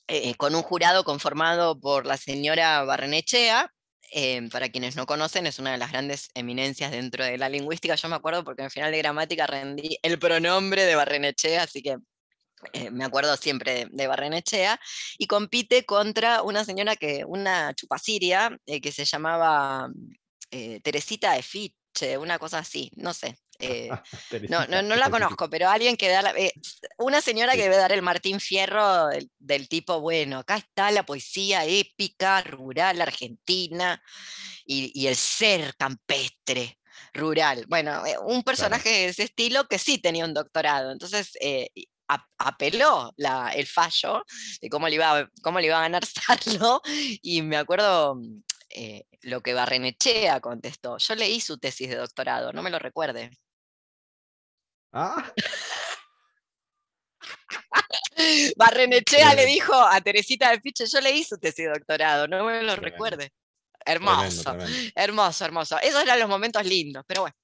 eh, 0.09 0.35
con 0.37 0.55
un 0.55 0.63
jurado 0.63 1.05
conformado 1.05 1.79
por 1.81 2.07
la 2.07 2.17
señora 2.17 2.83
Barrenechea. 2.85 3.73
eh, 4.13 4.49
para 4.51 4.69
quienes 4.71 4.97
no 4.97 5.07
conocen, 5.07 5.47
es 5.47 5.61
una 5.61 5.71
de 5.73 5.79
las 5.79 5.93
grandes 5.93 6.31
eminencias 6.35 6.91
dentro 6.91 7.25
de 7.25 7.39
la 7.39 7.49
lingüística. 7.49 7.95
Yo 7.95 8.09
me 8.09 8.17
acuerdo 8.17 8.43
porque 8.45 8.63
en 8.63 8.67
el 8.67 8.71
final 8.73 8.91
de 8.91 8.99
gramática 8.99 9.47
rendí 9.47 9.99
el 10.03 10.19
pronombre 10.19 10.85
de 10.85 10.97
Barrenechea, 10.97 11.63
así 11.63 11.81
que 11.83 11.97
eh, 12.73 12.91
me 12.91 13.05
acuerdo 13.05 13.37
siempre 13.37 13.75
de, 13.75 13.89
de 13.91 14.07
Barrenechea, 14.07 14.81
y 15.19 15.27
compite 15.27 15.85
contra 15.85 16.43
una 16.43 16.65
señora 16.65 16.97
que, 16.97 17.25
una 17.27 17.75
chupaciria, 17.75 18.57
eh, 18.67 18.81
que 18.81 18.93
se 18.93 19.05
llamaba 19.05 19.91
eh, 20.51 20.81
Teresita 20.81 21.33
de 21.33 21.43
Fiche, 21.43 22.19
una 22.19 22.39
cosa 22.39 22.59
así, 22.59 22.91
no 22.97 23.15
sé. 23.15 23.37
Eh, 23.59 23.91
no, 24.51 24.67
no, 24.69 24.83
no 24.83 24.97
la 24.97 25.11
conozco, 25.11 25.51
pero 25.51 25.69
alguien 25.69 25.97
que 25.97 26.09
da 26.09 26.23
la- 26.23 26.35
una 26.99 27.21
señora 27.21 27.55
que 27.55 27.63
debe 27.65 27.77
dar 27.77 27.93
el 27.93 28.03
Martín 28.03 28.41
Fierro 28.41 29.09
del, 29.09 29.31
del 29.39 29.69
tipo, 29.69 30.01
bueno, 30.01 30.39
acá 30.39 30.57
está 30.57 30.91
la 30.91 31.05
poesía 31.05 31.65
épica, 31.67 32.41
rural, 32.43 33.01
argentina, 33.03 34.03
y, 34.65 34.93
y 34.95 35.07
el 35.09 35.17
ser 35.17 35.75
campestre, 35.77 36.79
rural. 37.13 37.65
Bueno, 37.69 38.03
un 38.25 38.43
personaje 38.43 38.89
de 38.89 39.05
ese 39.07 39.25
estilo 39.25 39.67
que 39.67 39.79
sí 39.79 39.99
tenía 39.99 40.25
un 40.25 40.35
doctorado. 40.35 40.93
Entonces, 40.93 41.33
eh, 41.41 41.69
apeló 42.39 43.13
la- 43.17 43.51
el 43.55 43.67
fallo 43.67 44.25
de 44.61 44.69
cómo 44.69 44.89
le, 44.89 44.95
iba, 44.97 45.19
a- 45.19 45.31
cómo 45.43 45.61
le 45.61 45.67
iba 45.67 45.79
a 45.79 45.83
ganar 45.83 46.05
Sarlo, 46.55 46.81
y 47.23 47.43
me 47.43 47.57
acuerdo 47.57 48.17
mm, 48.17 48.43
eh, 48.71 49.05
lo 49.23 49.41
que 49.43 49.55
Barrenechea 49.55 50.41
contestó. 50.41 50.99
Yo 50.99 51.15
leí 51.15 51.41
su 51.41 51.59
tesis 51.59 51.89
de 51.89 51.97
doctorado, 51.97 52.53
no 52.53 52.63
me 52.63 52.71
lo 52.71 52.79
recuerde. 52.79 53.31
Ah, 54.93 55.33
Barrenechea 58.57 59.35
le 59.35 59.47
dijo 59.47 59.75
a 59.75 60.01
Teresita 60.01 60.51
de 60.51 60.61
Fiche, 60.61 60.87
yo 60.87 61.01
leí 61.01 61.25
su 61.25 61.39
tesis 61.39 61.67
de 61.67 61.73
doctorado, 61.73 62.27
no 62.29 62.45
me 62.45 62.63
lo 62.63 62.75
Tremendo. 62.75 62.77
recuerde. 62.77 63.33
tremendo, 63.85 63.87
Hermoso, 64.23 64.43
tremendo. 64.43 64.91
hermoso, 64.95 65.45
hermoso. 65.45 65.79
Esos 65.81 66.03
eran 66.03 66.21
los 66.21 66.29
momentos 66.29 66.65
lindos, 66.67 67.05
pero 67.07 67.23
bueno, 67.23 67.37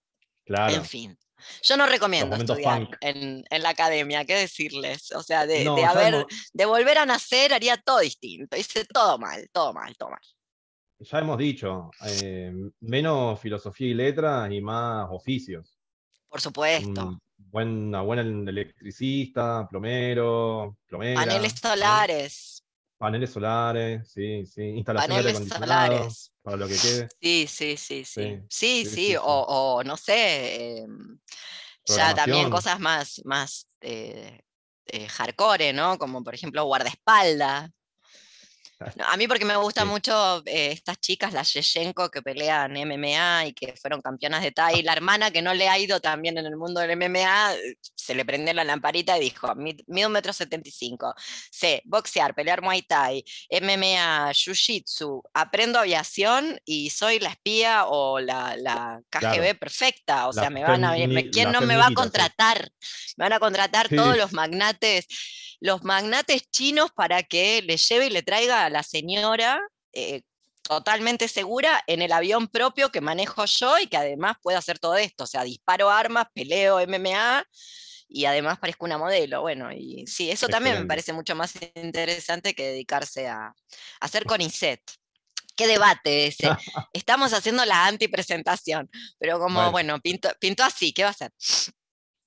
Claro. 0.44 0.74
en 0.74 0.84
fin. 0.84 1.18
Yo 1.62 1.76
no 1.76 1.86
recomiendo 1.86 2.36
estudiar 2.36 2.78
punk. 2.80 2.96
en, 3.00 3.44
en 3.48 3.62
la 3.62 3.70
academia, 3.70 4.24
¿qué 4.24 4.34
decirles? 4.36 5.12
O 5.12 5.22
sea, 5.22 5.46
de, 5.46 5.64
No, 5.64 5.74
de 5.76 5.82
ya 5.82 5.90
haber, 5.90 6.14
hemos- 6.14 6.26
de 6.52 6.64
volver 6.66 6.98
a 6.98 7.06
nacer 7.06 7.52
haría 7.54 7.76
todo 7.76 7.98
distinto. 8.00 8.56
Hice 8.56 8.84
todo 8.84 9.18
mal, 9.18 9.48
todo 9.52 9.72
mal, 9.72 9.96
todo 9.96 10.10
mal. 10.10 10.20
ya 10.98 11.18
hemos 11.18 11.38
dicho, 11.38 11.90
eh, 12.06 12.52
menos 12.80 13.38
filosofía 13.40 13.88
y 13.88 13.94
letras 13.94 14.50
y 14.50 14.60
más 14.60 15.06
oficios. 15.10 15.76
Por 16.28 16.40
supuesto. 16.40 17.18
Una 17.52 18.00
buena 18.02 18.22
electricista, 18.22 19.66
plomero, 19.68 20.76
plomera. 20.86 21.20
Paneles 21.20 21.54
¿no? 21.62 21.70
solares, 21.70 22.62
Paneles 22.98 23.30
solares, 23.30 24.10
sí, 24.10 24.46
sí. 24.46 24.62
Instalación 24.62 25.16
de 25.16 25.22
paneles 25.22 25.26
aire 25.26 25.30
acondicionado, 25.30 25.86
solares. 25.98 26.32
Para 26.46 26.56
lo 26.58 26.68
que 26.68 26.78
quede. 26.80 27.12
Sí, 27.20 27.46
sí, 27.48 27.76
sí, 27.76 28.04
sí. 28.04 28.38
Sí, 28.48 28.84
Sí. 28.86 29.16
O, 29.16 29.22
o 29.78 29.84
no 29.84 29.96
sé, 29.96 30.78
em, 30.78 31.18
ya 31.88 32.14
también 32.14 32.48
cosas 32.48 32.80
más, 32.80 33.20
más 33.24 33.68
eh, 33.80 34.40
eh, 34.86 35.08
hardcore, 35.08 35.72
¿no? 35.72 35.98
Como 35.98 36.22
por 36.24 36.34
ejemplo 36.34 36.64
guardaespaldas. 36.64 37.70
No, 38.96 39.04
a 39.06 39.16
mí 39.16 39.26
porque 39.26 39.44
me 39.44 39.56
gusta 39.56 39.82
Sí. 39.82 39.88
mucho 39.88 40.42
eh, 40.46 40.72
estas 40.72 40.98
chicas, 41.00 41.32
las 41.32 41.52
Yeshenko, 41.54 42.10
que 42.10 42.22
pelean 42.22 42.76
MMA 42.76 43.46
y 43.46 43.52
que 43.52 43.74
fueron 43.76 44.00
campeonas 44.02 44.42
de 44.42 44.52
Thai. 44.52 44.82
La 44.82 44.92
hermana 44.92 45.30
que 45.30 45.42
no 45.42 45.54
le 45.54 45.68
ha 45.68 45.78
ido 45.78 46.00
también 46.00 46.36
en 46.38 46.46
el 46.46 46.56
mundo 46.56 46.80
del 46.80 46.90
MMA, 46.96 47.54
eh, 47.54 47.76
se 47.94 48.14
le 48.14 48.24
prendió 48.24 48.52
la 48.54 48.64
lamparita 48.64 49.16
y 49.16 49.20
dijo, 49.20 49.54
"Mi- 49.54 49.76
mido 49.86 50.08
un 50.08 50.12
metro 50.12 50.32
setenta 50.32 50.68
y 50.68 50.72
cinco, 50.72 51.14
sé 51.50 51.82
boxear, 51.84 52.34
pelear 52.34 52.62
Muay 52.62 52.82
Thai, 52.82 53.24
MMA, 53.50 54.30
Jiu-Jitsu, 54.32 55.22
aprendo 55.34 55.78
aviación 55.78 56.60
y 56.64 56.90
soy 56.90 57.18
la 57.18 57.30
espía 57.30 57.86
o 57.86 58.20
la, 58.20 58.56
la 58.56 59.00
KGB 59.10 59.54
perfecta. 59.58 60.28
O 60.28 60.32
La 60.32 60.42
sea, 60.42 60.50
me 60.50 60.62
van 60.62 60.84
a 60.84 60.94
¿quién 61.32 61.50
no 61.52 61.60
me 61.62 61.76
va 61.76 61.86
a 61.86 61.88
sí. 61.88 61.94
contratar? 61.94 62.70
Me 63.16 63.24
van 63.24 63.32
a 63.32 63.40
contratar 63.40 63.88
Sí. 63.88 63.96
todos 63.96 64.16
los 64.16 64.32
magnates 64.32 65.06
los 65.60 65.82
magnates 65.84 66.50
chinos 66.50 66.90
para 66.94 67.22
que 67.22 67.62
le 67.62 67.76
lleve 67.76 68.06
y 68.06 68.10
le 68.10 68.22
traiga 68.22 68.64
a 68.64 68.70
la 68.70 68.82
señora 68.82 69.60
eh, 69.92 70.22
totalmente 70.62 71.28
segura 71.28 71.82
en 71.86 72.02
el 72.02 72.12
avión 72.12 72.48
propio 72.48 72.90
que 72.90 73.00
manejo 73.00 73.44
yo 73.46 73.78
y 73.78 73.86
que 73.86 73.96
además 73.96 74.36
puedo 74.42 74.58
hacer 74.58 74.78
todo 74.78 74.96
esto. 74.96 75.24
O 75.24 75.26
sea, 75.26 75.44
disparo 75.44 75.90
armas, 75.90 76.26
peleo 76.34 76.80
MMA 76.80 77.44
y 78.08 78.24
además 78.24 78.58
parezco 78.58 78.84
una 78.84 78.98
modelo. 78.98 79.40
Bueno, 79.42 79.72
y 79.72 80.04
sí, 80.06 80.30
eso 80.30 80.48
también 80.48 80.78
me 80.80 80.86
parece 80.86 81.12
mucho 81.12 81.34
más 81.34 81.54
interesante 81.74 82.54
que 82.54 82.68
dedicarse 82.68 83.28
a, 83.28 83.46
a 83.46 83.54
hacer 84.00 84.24
CONICET. 84.24 84.80
Qué 85.56 85.66
debate 85.66 86.26
ese. 86.26 86.48
Estamos 86.92 87.32
haciendo 87.32 87.64
la 87.64 87.86
antipresentación, 87.86 88.90
pero 89.18 89.38
como, 89.38 89.70
Bueno. 89.70 90.00
bueno, 90.00 90.34
pintó 90.38 90.64
así, 90.64 90.92
¿qué 90.92 91.02
va 91.02 91.08
a 91.08 91.12
hacer? 91.12 91.32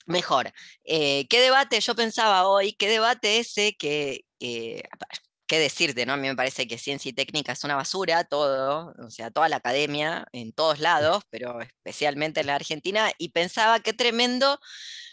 Mejor. 0.09 0.51
Eh, 0.85 1.27
¿Qué 1.29 1.39
debate? 1.39 1.79
Yo 1.81 1.95
pensaba 1.95 2.47
hoy, 2.47 2.73
¿qué 2.73 2.89
debate 2.89 3.37
ese 3.37 3.75
que, 3.77 4.25
qué 4.39 5.59
decirte, 5.59 6.05
¿no? 6.07 6.13
A 6.13 6.17
mí 6.17 6.27
me 6.27 6.35
parece 6.35 6.67
que 6.67 6.79
ciencia 6.79 7.09
y 7.09 7.13
técnica 7.13 7.51
es 7.51 7.63
una 7.63 7.75
basura, 7.75 8.23
todo, 8.23 8.93
o 9.05 9.09
sea, 9.11 9.29
toda 9.29 9.49
la 9.49 9.57
academia, 9.57 10.25
en 10.31 10.51
todos 10.51 10.79
lados, 10.79 11.23
pero 11.29 11.61
especialmente 11.61 12.39
en 12.39 12.47
la 12.47 12.55
Argentina, 12.55 13.11
y 13.19 13.29
pensaba 13.29 13.81
qué 13.81 13.93
tremendo 13.93 14.59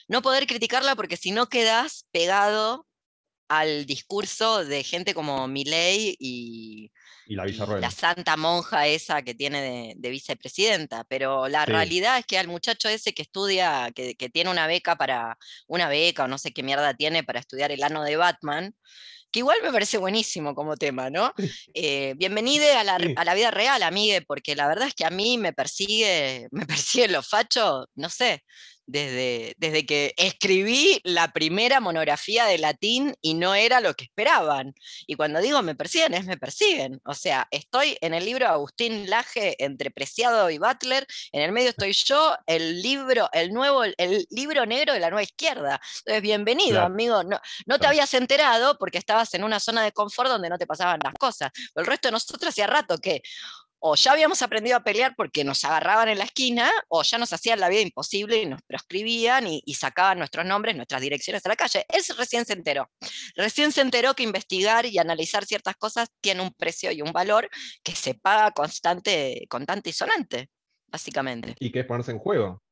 no 0.08 0.22
poder 0.22 0.46
criticarla 0.46 0.96
porque 0.96 1.18
si 1.18 1.30
no 1.30 1.48
quedas 1.48 2.06
pegado 2.10 2.86
al 3.48 3.86
discurso 3.86 4.64
de 4.64 4.84
gente 4.84 5.14
como 5.14 5.48
Milei 5.48 6.16
y, 6.18 6.90
Y 7.26 7.34
la 7.34 7.48
y 7.48 7.52
la 7.78 7.90
santa 7.90 8.36
monja 8.36 8.86
esa 8.86 9.22
que 9.22 9.34
tiene 9.34 9.60
de, 9.62 9.94
de 9.96 10.10
vicepresidenta, 10.10 11.04
pero 11.04 11.48
la 11.48 11.66
Sí. 11.66 11.66
realidad 11.66 12.18
es 12.18 12.26
que 12.26 12.38
al 12.38 12.48
muchacho 12.48 12.88
ese 12.88 13.12
que 13.14 13.22
estudia, 13.22 13.90
que, 13.94 14.14
que 14.16 14.28
tiene 14.30 14.50
una 14.50 14.66
beca 14.66 14.96
para, 14.96 15.36
una 15.66 15.88
beca 15.88 16.24
o 16.24 16.28
no 16.28 16.38
sé 16.38 16.52
qué 16.52 16.62
mierda 16.62 16.94
tiene 16.94 17.24
para 17.24 17.40
estudiar 17.40 17.72
el 17.72 17.82
ano 17.82 18.02
de 18.04 18.16
Batman, 18.16 18.74
que 19.30 19.40
igual 19.40 19.58
me 19.62 19.72
parece 19.72 19.98
buenísimo 19.98 20.54
como 20.54 20.76
tema, 20.76 21.10
¿no? 21.10 21.32
Eh, 21.74 22.14
bienvenide 22.16 22.72
a 22.74 22.84
la, 22.84 23.00
a 23.14 23.24
la 23.24 23.34
vida 23.34 23.50
real, 23.50 23.82
amigue, 23.82 24.22
porque 24.22 24.56
la 24.56 24.68
verdad 24.68 24.88
es 24.88 24.94
que 24.94 25.04
a 25.04 25.10
mí 25.10 25.38
me 25.38 25.52
persigue, 25.52 26.48
me 26.52 26.66
persiguen 26.66 27.12
los 27.12 27.28
fachos, 27.28 27.86
no 27.94 28.10
sé, 28.10 28.44
desde, 28.86 29.54
desde 29.58 29.84
que 29.86 30.14
escribí 30.16 31.00
la 31.04 31.32
primera 31.32 31.80
monografía 31.80 32.44
de 32.46 32.58
latín 32.58 33.14
y 33.20 33.34
no 33.34 33.54
era 33.54 33.80
lo 33.80 33.94
que 33.94 34.04
esperaban. 34.04 34.74
Y 35.06 35.16
cuando 35.16 35.40
digo 35.40 35.62
me 35.62 35.74
persiguen, 35.74 36.14
es 36.14 36.24
me 36.26 36.36
persiguen. 36.36 37.00
O 37.04 37.14
sea, 37.14 37.48
estoy 37.50 37.98
en 38.00 38.14
el 38.14 38.24
libro 38.24 38.46
de 38.46 38.52
Agustín 38.52 39.10
Laje 39.10 39.62
entre 39.62 39.90
Preciado 39.90 40.50
y 40.50 40.58
Butler, 40.58 41.06
en 41.32 41.42
el 41.42 41.52
medio 41.52 41.70
estoy 41.70 41.92
yo, 41.92 42.36
el 42.46 42.82
libro, 42.82 43.28
el 43.32 43.52
nuevo, 43.52 43.84
el 43.84 44.26
libro 44.30 44.66
negro 44.66 44.92
de 44.92 45.00
la 45.00 45.10
nueva 45.10 45.22
izquierda. 45.22 45.80
Entonces, 45.98 46.22
bienvenido, 46.22 46.76
Claro. 46.76 46.86
amigo. 46.86 47.22
No, 47.24 47.40
no 47.66 47.78
te 47.78 47.86
habías 47.86 48.12
enterado 48.14 48.78
porque 48.78 48.98
estabas 48.98 49.32
en 49.34 49.44
una 49.44 49.60
zona 49.60 49.82
de 49.82 49.92
confort 49.92 50.28
donde 50.28 50.48
no 50.48 50.58
te 50.58 50.66
pasaban 50.66 51.00
las 51.02 51.14
cosas. 51.14 51.50
Pero 51.74 51.82
el 51.84 51.86
resto 51.86 52.08
de 52.08 52.12
nosotros 52.12 52.50
hacía 52.50 52.66
rato 52.66 52.98
que 52.98 53.22
o 53.78 53.94
ya 53.94 54.12
habíamos 54.12 54.42
aprendido 54.42 54.76
a 54.76 54.84
pelear 54.84 55.14
porque 55.16 55.44
nos 55.44 55.64
agarraban 55.64 56.08
en 56.08 56.18
la 56.18 56.24
esquina, 56.24 56.70
o 56.88 57.02
ya 57.02 57.18
nos 57.18 57.32
hacían 57.32 57.60
la 57.60 57.68
vida 57.68 57.82
imposible 57.82 58.42
y 58.42 58.46
nos 58.46 58.62
proscribían 58.62 59.46
y, 59.46 59.62
sacaban 59.74 60.18
nuestros 60.18 60.46
nombres, 60.46 60.74
nuestras 60.74 61.02
direcciones 61.02 61.44
a 61.44 61.50
la 61.50 61.56
calle. 61.56 61.84
Él 61.88 62.02
recién 62.16 62.44
se 62.46 62.54
enteró. 62.54 62.90
Recién 63.36 63.72
se 63.72 63.82
enteró 63.82 64.14
que 64.14 64.22
investigar 64.22 64.86
y 64.86 64.98
analizar 64.98 65.44
ciertas 65.44 65.76
cosas 65.76 66.08
tiene 66.20 66.42
un 66.42 66.52
precio 66.52 66.90
y 66.92 67.02
un 67.02 67.12
valor 67.12 67.48
que 67.82 67.92
se 67.92 68.14
paga 68.14 68.50
constante, 68.52 69.46
constante 69.48 69.90
y 69.90 69.92
sonante, 69.92 70.50
básicamente. 70.86 71.54
Y 71.60 71.70
que 71.70 71.80
es 71.80 71.86
ponerse 71.86 72.12
en 72.12 72.18
juego. 72.18 72.62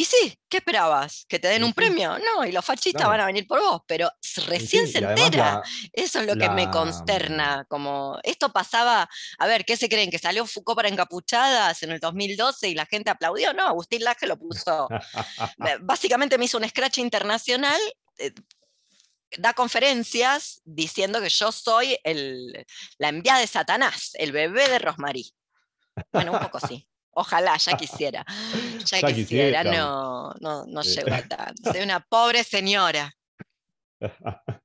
Y 0.00 0.04
sí, 0.06 0.34
¿qué 0.48 0.56
esperabas? 0.56 1.26
¿Que 1.28 1.38
te 1.38 1.48
den 1.48 1.62
un 1.62 1.70
sí. 1.70 1.74
premio? 1.74 2.18
No, 2.20 2.46
y 2.46 2.52
los 2.52 2.64
fascistas 2.64 3.00
Claro. 3.00 3.10
van 3.10 3.20
a 3.20 3.26
venir 3.26 3.46
por 3.46 3.60
vos, 3.60 3.82
pero 3.86 4.10
recién 4.46 4.86
sí, 4.86 4.92
se 4.92 4.98
entera. 5.00 5.36
la- 5.56 5.62
Eso 5.92 6.20
es 6.20 6.26
lo 6.26 6.36
que 6.36 6.48
me 6.48 6.70
consterna. 6.70 7.66
Como 7.68 8.18
esto 8.22 8.50
pasaba, 8.50 9.06
a 9.38 9.46
ver, 9.46 9.66
¿qué 9.66 9.76
se 9.76 9.90
creen? 9.90 10.10
¿Que 10.10 10.18
salió 10.18 10.46
Foucault 10.46 10.76
para 10.76 10.88
encapuchadas 10.88 11.82
en 11.82 11.90
el 11.90 12.00
2012 12.00 12.68
y 12.70 12.74
la 12.74 12.86
gente 12.86 13.10
aplaudió? 13.10 13.52
No, 13.52 13.66
Agustín 13.66 14.02
Laje 14.02 14.26
lo 14.26 14.38
puso. 14.38 14.88
Básicamente 15.82 16.38
me 16.38 16.46
hizo 16.46 16.56
un 16.56 16.66
scratch 16.66 16.96
internacional. 16.96 17.78
eh, 18.16 18.32
Da 19.36 19.52
conferencias 19.52 20.60
diciendo 20.64 21.20
que 21.20 21.28
yo 21.28 21.52
soy 21.52 21.98
el, 22.04 22.66
la 22.98 23.10
enviada 23.10 23.38
de 23.40 23.46
Satanás, 23.46 24.12
el 24.14 24.32
bebé 24.32 24.66
de 24.68 24.78
Rosmarí. 24.78 25.30
Bueno, 26.10 26.32
un 26.32 26.40
poco 26.40 26.58
sí. 26.58 26.88
Ojalá, 27.20 27.56
ya 27.58 27.76
quisiera. 27.76 28.24
Ya, 28.90 29.00
Ya 29.00 29.12
quisiera, 29.12 29.58
quisiera. 29.62 29.64
no, 29.64 30.32
no, 30.40 30.64
no 30.66 30.82
Sí. 30.82 30.94
llego 30.96 31.12
a 31.14 31.22
tanto. 31.22 31.70
Soy 31.72 31.82
una 31.82 32.00
pobre 32.00 32.42
señora. 32.44 33.12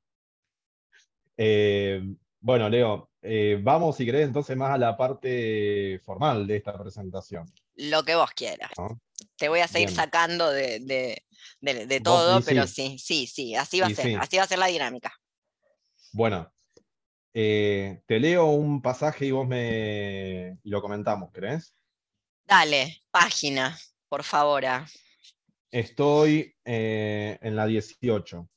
Eh, 1.38 2.02
bueno, 2.40 2.70
Leo, 2.70 3.10
eh, 3.22 3.60
vamos, 3.62 3.98
si 3.98 4.06
querés, 4.06 4.26
entonces 4.26 4.56
más 4.56 4.72
a 4.72 4.78
la 4.78 4.96
parte 4.96 6.00
formal 6.06 6.48
de 6.48 6.56
esta 6.56 6.78
presentación. 6.82 7.46
Lo 7.76 8.04
que 8.04 8.16
vos 8.16 8.32
quieras. 8.32 8.72
¿no? 8.78 9.02
Te 9.36 9.50
voy 9.50 9.60
a 9.60 9.68
seguir 9.68 9.90
Bien. 9.90 9.98
sacando 9.98 10.50
de, 10.50 10.80
de- 10.80 11.26
de- 11.60 12.00
todo, 12.00 12.40
pero 12.42 12.66
sí. 12.68 12.98
sí, 12.98 13.00
sí, 13.00 13.28
sí, 13.28 13.56
así 13.56 13.82
va 13.82 13.88
a 13.88 13.90
ser, 13.90 14.06
sí. 14.06 14.16
así 14.18 14.38
va 14.38 14.44
a 14.44 14.48
ser 14.48 14.60
la 14.60 14.68
dinámica. 14.68 15.14
Bueno, 16.14 16.50
eh, 17.34 18.02
te 18.06 18.18
leo 18.22 18.46
un 18.46 18.82
pasaje 18.82 19.26
y 19.26 19.32
vos 19.32 19.46
me 19.46 20.58
y 20.64 20.70
lo 20.70 20.82
comentamos, 20.82 21.32
¿crees? 21.34 21.76
Dale, 22.46 23.02
página, 23.12 23.78
por 24.08 24.24
favor, 24.24 24.66
ah, 24.66 24.86
Estoy 25.72 26.56
eh, 26.64 27.38
en 27.42 27.56
la 27.56 27.66
18. 27.66 28.48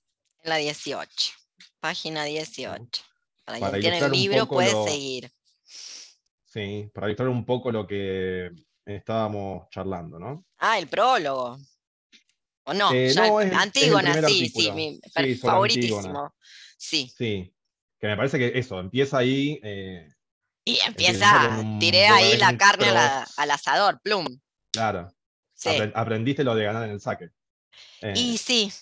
en 0.45 0.51
la 0.51 0.57
18, 0.57 1.33
página 1.81 2.25
18. 2.25 3.03
Para 3.45 3.59
Para 3.59 3.73
quien 3.73 3.81
tiene 3.83 3.99
el 3.99 4.05
un 4.05 4.13
libro 4.13 4.39
poco 4.41 4.55
puede 4.57 4.73
lo- 4.73 4.85
seguir. 4.85 5.31
Sí, 5.65 6.91
para 6.95 7.09
ilustrar 7.09 7.29
un 7.29 7.45
poco 7.45 7.73
lo 7.73 7.87
que 7.87 8.51
estábamos 8.85 9.69
charlando, 9.71 10.19
¿no? 10.19 10.45
Ah, 10.59 10.79
el 10.79 10.87
prólogo. 10.89 11.59
¿O 12.65 12.75
no? 12.75 12.93
Eh, 12.93 13.13
Ya- 13.15 13.27
no, 13.27 13.41
es- 13.41 13.47
es 13.47 13.53
el 13.53 13.59
Antígona, 13.59 14.13
primer 14.13 14.31
sí, 14.31 14.35
sí, 14.39 14.45
artículo. 14.45 14.75
mi 14.75 14.95
Sí, 14.95 15.01
sobre 15.13 15.37
favoritísimo. 15.37 15.99
Antígona. 15.99 16.35
Sí. 16.77 17.13
Sí, 17.17 17.55
que 17.99 18.07
me 18.07 18.17
parece 18.17 18.39
que 18.39 18.59
eso, 18.59 18.79
empieza 18.79 19.19
ahí. 19.19 19.59
eh, 19.63 20.09
Y 20.69 20.79
Empieza 20.87 21.49
un 21.61 21.79
tiré 21.79 22.07
ahí 22.07 22.37
la 22.37 22.57
carne 22.59 22.93
la- 22.93 23.27
al 23.37 23.51
asador, 23.51 24.01
plum. 24.03 24.27
claro, 24.71 25.11
Sí. 25.55 25.71
apren- 25.71 25.93
aprendiste 25.95 26.45
lo 26.45 26.55
de 26.55 26.65
ganar 26.65 26.85
en 26.85 26.91
el 26.91 27.01
saque. 27.01 27.31
Eh, 28.03 28.13
Y 28.17 28.39
sí. 28.39 28.73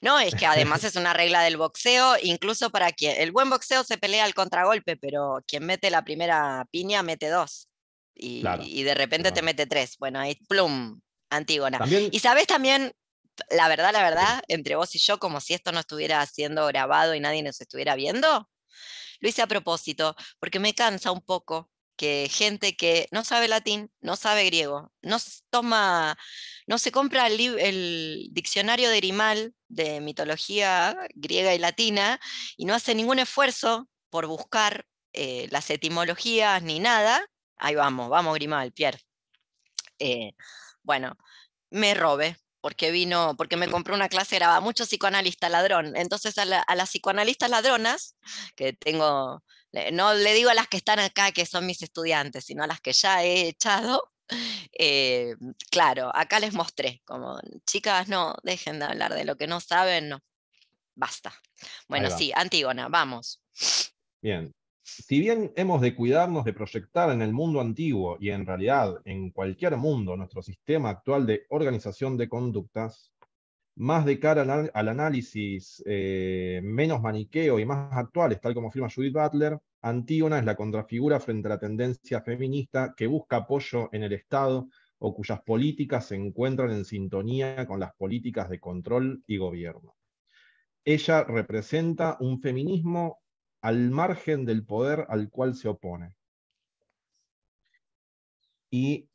No, 0.00 0.18
es 0.18 0.34
que 0.34 0.46
además 0.46 0.84
es 0.84 0.96
una 0.96 1.12
regla 1.12 1.42
del 1.42 1.56
boxeo, 1.56 2.16
incluso 2.22 2.70
para 2.70 2.92
quien. 2.92 3.20
El 3.20 3.32
buen 3.32 3.50
boxeo 3.50 3.84
se 3.84 3.98
pelea 3.98 4.24
al 4.24 4.32
contragolpe, 4.34 4.96
pero 4.96 5.42
quien 5.46 5.66
mete 5.66 5.90
la 5.90 6.04
primera 6.04 6.66
piña 6.70 7.02
mete 7.02 7.28
dos. 7.28 7.68
Y, 8.14 8.40
Claro, 8.42 8.62
y 8.64 8.84
de 8.84 8.94
repente 8.94 9.32
te 9.32 9.42
mete 9.42 9.66
tres. 9.66 9.96
Bueno, 9.98 10.20
ahí, 10.20 10.36
plum, 10.48 11.00
Antígona. 11.30 11.78
también, 11.78 12.08
Y 12.12 12.20
sabes 12.20 12.46
también, 12.46 12.92
la 13.50 13.66
verdad, 13.68 13.92
la 13.92 14.02
verdad, 14.02 14.42
entre 14.46 14.76
vos 14.76 14.94
y 14.94 14.98
yo, 15.00 15.18
como 15.18 15.40
si 15.40 15.52
esto 15.52 15.72
no 15.72 15.80
estuviera 15.80 16.24
siendo 16.26 16.64
grabado 16.68 17.14
y 17.14 17.20
nadie 17.20 17.42
nos 17.42 17.60
estuviera 17.60 17.96
viendo, 17.96 18.48
lo 19.24 19.30
hice 19.30 19.40
a 19.40 19.46
propósito, 19.46 20.14
porque 20.38 20.60
me 20.60 20.74
cansa 20.74 21.10
un 21.10 21.22
poco 21.22 21.70
que 21.96 22.28
gente 22.30 22.76
que 22.76 23.08
no 23.10 23.24
sabe 23.24 23.48
latín, 23.48 23.90
no 24.02 24.16
sabe 24.16 24.44
griego, 24.44 24.92
no 25.00 25.16
toma, 25.48 26.18
no 26.66 26.76
se 26.76 26.92
compra 26.92 27.28
el 27.28 28.28
diccionario 28.32 28.90
de 28.90 28.98
Grimal 28.98 29.54
de 29.68 30.02
mitología 30.02 30.94
griega 31.14 31.54
y 31.54 31.58
latina 31.58 32.20
y 32.58 32.66
no 32.66 32.74
hace 32.74 32.94
ningún 32.94 33.18
esfuerzo 33.18 33.88
por 34.10 34.26
buscar 34.26 34.84
eh, 35.14 35.48
las 35.50 35.70
etimologías 35.70 36.62
ni 36.62 36.78
nada. 36.78 37.26
Ahí 37.56 37.76
vamos, 37.76 38.10
vamos 38.10 38.34
Grimal, 38.34 38.72
Pierre. 38.72 39.00
Eh, 39.98 40.32
bueno, 40.82 41.16
me 41.70 41.94
robe, 41.94 42.36
porque 42.64 42.90
vino, 42.90 43.34
porque 43.36 43.58
me 43.58 43.68
compró 43.68 43.94
una 43.94 44.08
clase, 44.08 44.36
grababa 44.36 44.62
mucho 44.62 44.86
psicoanalista 44.86 45.50
ladrón. 45.50 45.94
Entonces 45.96 46.38
a, 46.38 46.46
la- 46.46 46.62
a 46.62 46.74
las 46.74 46.88
psicoanalistas 46.88 47.50
ladronas, 47.50 48.16
que 48.56 48.72
tengo, 48.72 49.44
no 49.92 50.14
le 50.14 50.32
digo 50.32 50.48
a 50.48 50.54
las 50.54 50.66
que 50.68 50.78
están 50.78 50.98
acá 50.98 51.30
que 51.32 51.44
son 51.44 51.66
mis 51.66 51.82
estudiantes, 51.82 52.46
sino 52.46 52.64
a 52.64 52.66
las 52.66 52.80
que 52.80 52.94
ya 52.94 53.22
he 53.22 53.48
echado, 53.48 54.10
eh, 54.78 55.34
claro, 55.70 56.10
acá 56.16 56.40
les 56.40 56.54
mostré, 56.54 57.02
como, 57.04 57.38
chicas, 57.66 58.08
no, 58.08 58.34
dejen 58.42 58.78
de 58.78 58.86
hablar 58.86 59.12
de 59.12 59.26
lo 59.26 59.36
que 59.36 59.46
no 59.46 59.60
saben, 59.60 60.08
no, 60.08 60.20
basta. 60.94 61.34
Bueno, 61.86 62.08
sí, 62.16 62.32
Antígona, 62.34 62.88
vamos. 62.88 63.42
bien. 64.22 64.54
Si 64.86 65.18
bien 65.18 65.50
hemos 65.56 65.80
de 65.80 65.94
cuidarnos 65.96 66.44
de 66.44 66.52
proyectar 66.52 67.10
en 67.10 67.22
el 67.22 67.32
mundo 67.32 67.60
antiguo 67.60 68.18
y 68.20 68.28
en 68.30 68.44
realidad 68.46 69.00
en 69.06 69.30
cualquier 69.30 69.76
mundo 69.78 70.14
nuestro 70.14 70.42
sistema 70.42 70.90
actual 70.90 71.26
de 71.26 71.46
organización 71.48 72.18
de 72.18 72.28
conductas, 72.28 73.10
más 73.76 74.04
de 74.04 74.20
cara 74.20 74.42
al, 74.42 74.50
an- 74.50 74.70
al 74.74 74.88
análisis 74.88 75.82
eh, 75.86 76.60
menos 76.62 77.00
maniqueo 77.00 77.58
y 77.58 77.64
más 77.64 77.92
actuales, 77.96 78.40
tal 78.42 78.54
como 78.54 78.68
afirma 78.68 78.90
Judith 78.90 79.14
Butler, 79.14 79.58
Antígona 79.80 80.38
es 80.38 80.44
la 80.44 80.54
contrafigura 80.56 81.18
frente 81.18 81.48
a 81.48 81.52
la 81.52 81.58
tendencia 81.58 82.20
feminista 82.20 82.94
que 82.96 83.06
busca 83.06 83.36
apoyo 83.38 83.88
en 83.92 84.02
el 84.02 84.12
Estado 84.12 84.68
o 84.98 85.14
cuyas 85.14 85.40
políticas 85.42 86.06
se 86.08 86.16
encuentran 86.16 86.70
en 86.70 86.84
sintonía 86.84 87.66
con 87.66 87.80
las 87.80 87.94
políticas 87.94 88.50
de 88.50 88.60
control 88.60 89.22
y 89.26 89.38
gobierno. 89.38 89.94
Ella 90.84 91.24
representa 91.24 92.16
un 92.20 92.40
feminismo 92.40 93.23
al 93.64 93.90
margen 93.90 94.44
del 94.44 94.64
poder 94.66 95.06
al 95.08 95.30
cual 95.30 95.54
se 95.56 95.68
opone. 95.68 96.18
Y 98.70 99.08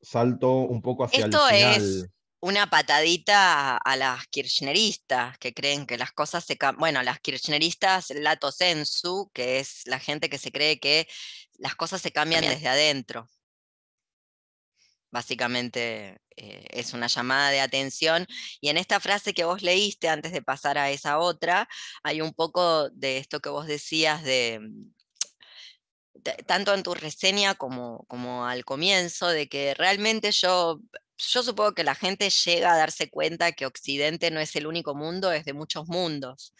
salto 0.00 0.52
un 0.62 0.82
poco 0.82 1.04
hacia 1.04 1.26
Esto 1.26 1.48
el 1.48 1.54
es 1.54 1.76
final. 1.76 2.12
una 2.40 2.68
patadita 2.70 3.74
a, 3.74 3.76
a 3.76 3.96
las 3.96 4.26
kirchneristas 4.28 5.38
que 5.38 5.54
creen 5.54 5.86
que 5.86 5.96
las 5.98 6.12
cosas 6.12 6.44
se 6.44 6.56
cambian. 6.56 6.80
Bueno, 6.80 7.02
las 7.02 7.20
kirchneristas 7.20 8.10
lato 8.10 8.50
sensu, 8.50 9.30
que 9.32 9.60
es 9.60 9.82
la 9.86 10.00
gente 10.00 10.28
que 10.28 10.38
se 10.38 10.50
cree 10.50 10.80
que 10.80 11.06
las 11.58 11.76
cosas 11.76 12.02
se 12.02 12.10
cambian 12.12 12.42
desde 12.42 12.68
adentro. 12.68 13.28
Básicamente 15.12 16.18
eh, 16.36 16.66
es 16.70 16.94
una 16.94 17.06
llamada 17.08 17.50
de 17.50 17.60
atención. 17.60 18.26
Y 18.60 18.70
en 18.70 18.78
esta 18.78 19.00
frase 19.00 19.34
que 19.34 19.44
vos 19.44 19.62
leíste 19.62 20.08
antes 20.08 20.32
de 20.32 20.42
pasar 20.42 20.78
a 20.78 20.90
esa 20.90 21.18
otra, 21.20 21.68
hay 22.02 22.20
un 22.22 22.34
poco 22.34 22.90
de 22.90 23.18
esto 23.18 23.40
que 23.40 23.50
vos 23.50 23.66
decías 23.68 24.24
de, 24.24 24.60
de- 26.14 26.34
tanto 26.46 26.74
en 26.74 26.82
tu 26.82 26.94
reseña 26.94 27.54
como, 27.54 28.04
como 28.08 28.46
al 28.46 28.64
comienzo, 28.64 29.28
de 29.28 29.48
que 29.48 29.74
realmente 29.74 30.30
yo, 30.32 30.80
yo 31.28 31.42
supongo 31.42 31.72
que 31.72 31.84
la 31.84 31.94
gente 31.94 32.30
llega 32.30 32.72
a 32.72 32.76
darse 32.76 33.08
cuenta 33.10 33.52
que 33.52 33.66
Occidente 33.66 34.30
no 34.30 34.40
es 34.40 34.54
el 34.56 34.66
único 34.66 34.94
mundo, 34.94 35.32
es 35.32 35.44
de 35.44 35.52
muchos 35.52 35.86
mundos. 35.88 36.54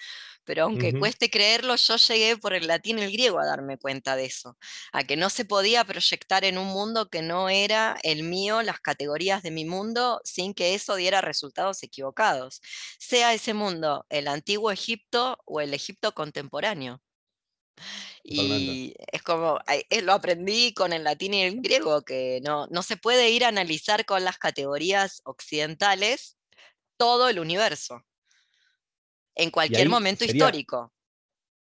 Pero 0.45 0.65
aunque 0.65 0.93
cueste 0.99 1.31
creerlo, 1.31 1.77
yo 1.77 1.97
llegué 1.97 2.37
por 2.37 2.53
el 2.55 2.67
latín 2.67 2.99
y 2.99 3.03
el 3.03 3.13
griego 3.13 3.39
a 3.39 3.47
darme 3.47 3.79
cuenta 3.79 4.17
de 4.17 4.25
eso, 4.25 4.59
a 4.93 5.05
que 5.05 5.17
no 5.17 5.31
se 5.31 5.45
podía 5.45 5.85
proyectar 5.85 6.45
en 6.45 6.59
un 6.59 6.67
mundo 6.67 7.09
que 7.09 7.23
no 7.23 7.49
era 7.49 7.97
el 8.03 8.25
mío, 8.25 8.63
las 8.63 8.81
categorías 8.81 9.43
de 9.43 9.53
mi 9.53 9.65
mundo, 9.65 10.21
sin 10.25 10.53
que 10.55 10.75
eso 10.75 10.97
diera 10.97 11.21
resultados 11.21 11.83
equivocados, 11.85 12.61
sea 12.99 13.35
ese 13.35 13.55
mundo 13.55 14.05
el 14.11 14.27
antiguo 14.29 14.73
Egipto 14.73 15.39
o 15.45 15.61
el 15.61 15.75
Egipto 15.75 16.13
contemporáneo. 16.13 17.01
Totalmente. 17.75 18.73
Y 18.73 18.95
es 19.13 19.23
como, 19.23 19.59
eh, 19.91 20.03
lo 20.03 20.13
aprendí 20.13 20.73
con 20.75 20.93
el 20.93 21.05
latín 21.05 21.35
y 21.35 21.43
el 21.43 21.61
griego, 21.61 22.03
que 22.03 22.41
no, 22.45 22.67
no 22.69 22.83
se 22.83 22.97
puede 22.97 23.31
ir 23.31 23.45
a 23.45 23.49
analizar 23.49 24.05
con 24.05 24.25
las 24.25 24.39
categorías 24.39 25.23
occidentales 25.25 26.39
todo 26.97 27.29
el 27.29 27.39
universo, 27.41 28.05
en 29.35 29.51
cualquier 29.51 29.89
momento 29.89 30.25
sería- 30.25 30.45
histórico. 30.47 30.93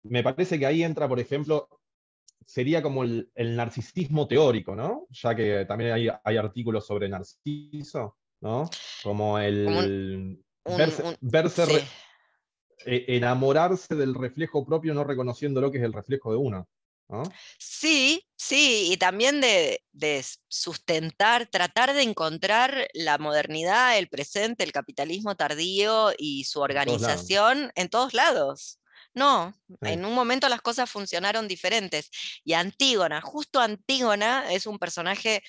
Me 0.04 0.22
parece 0.22 0.58
que 0.58 0.66
ahí 0.66 0.82
entra, 0.82 1.08
por 1.08 1.20
ejemplo, 1.20 1.68
sería 2.44 2.82
como 2.82 3.04
el, 3.04 3.30
el 3.34 3.54
narcisismo 3.56 4.26
teórico, 4.26 4.74
¿no? 4.74 5.06
Ya 5.10 5.34
que 5.34 5.64
también 5.64 5.92
hay, 5.92 6.08
hay 6.24 6.36
artículos 6.36 6.86
sobre 6.86 7.08
Narciso, 7.08 8.18
¿no? 8.40 8.68
Como 9.02 9.38
el 9.38 9.66
un- 9.68 10.44
verse, 10.76 11.02
un- 11.04 11.16
verse 11.20 11.66
re- 11.66 11.80
sí. 11.80 11.86
Enamorarse 12.84 13.94
del 13.94 14.14
reflejo 14.14 14.64
propio, 14.64 14.94
no 14.94 15.04
reconociendo 15.04 15.60
lo 15.60 15.70
que 15.70 15.78
es 15.78 15.84
el 15.84 15.92
reflejo 15.92 16.30
de 16.32 16.38
uno. 16.38 16.68
¿no? 17.08 17.22
Sí, 17.58 18.26
sí, 18.36 18.88
y 18.90 18.96
también 18.96 19.40
de, 19.40 19.80
sustentar, 20.48 21.46
tratar 21.46 21.92
de 21.92 22.02
encontrar 22.02 22.88
la 22.94 23.18
modernidad, 23.18 23.98
el 23.98 24.08
presente, 24.08 24.64
el 24.64 24.72
capitalismo 24.72 25.36
tardío 25.36 26.12
y 26.16 26.44
su 26.44 26.60
organización 26.60 27.70
en 27.74 27.88
todos 27.88 28.14
lados. 28.14 28.78
No, 29.14 29.52
Sí. 29.68 29.76
en 29.82 30.06
un 30.06 30.14
momento 30.14 30.48
las 30.48 30.62
cosas 30.62 30.88
funcionaron 30.90 31.46
diferentes. 31.46 32.10
Y 32.44 32.54
Antígona, 32.54 33.20
justo 33.20 33.60
Antígona 33.60 34.50
es 34.50 34.66
un 34.66 34.78
personaje 34.78 35.42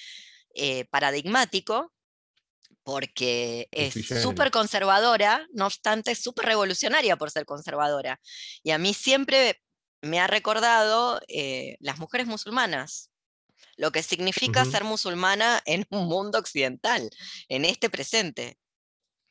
eh, 0.54 0.86
paradigmático 0.92 1.94
porque 2.84 3.68
Es 3.72 3.94
súper 4.22 4.52
conservadora, 4.52 5.48
no 5.54 5.66
obstante 5.66 6.12
es 6.12 6.20
súper 6.22 6.46
revolucionaria 6.46 7.18
por 7.18 7.32
ser 7.32 7.46
conservadora. 7.46 8.20
Y 8.64 8.72
a 8.72 8.78
mí 8.78 8.94
siempre 8.94 9.62
me 10.02 10.20
ha 10.20 10.28
recordado 10.28 11.20
eh, 11.28 11.78
las 11.80 11.98
mujeres 12.00 12.28
musulmanas, 12.28 13.10
lo 13.78 13.92
que 13.92 14.04
significa 14.04 14.64
Ujú. 14.64 14.72
ser 14.72 14.84
musulmana 14.84 15.62
en 15.66 15.86
un 15.90 16.08
mundo 16.08 16.40
occidental, 16.40 17.10
en 17.48 17.66
este 17.66 17.90
presente. 17.90 18.58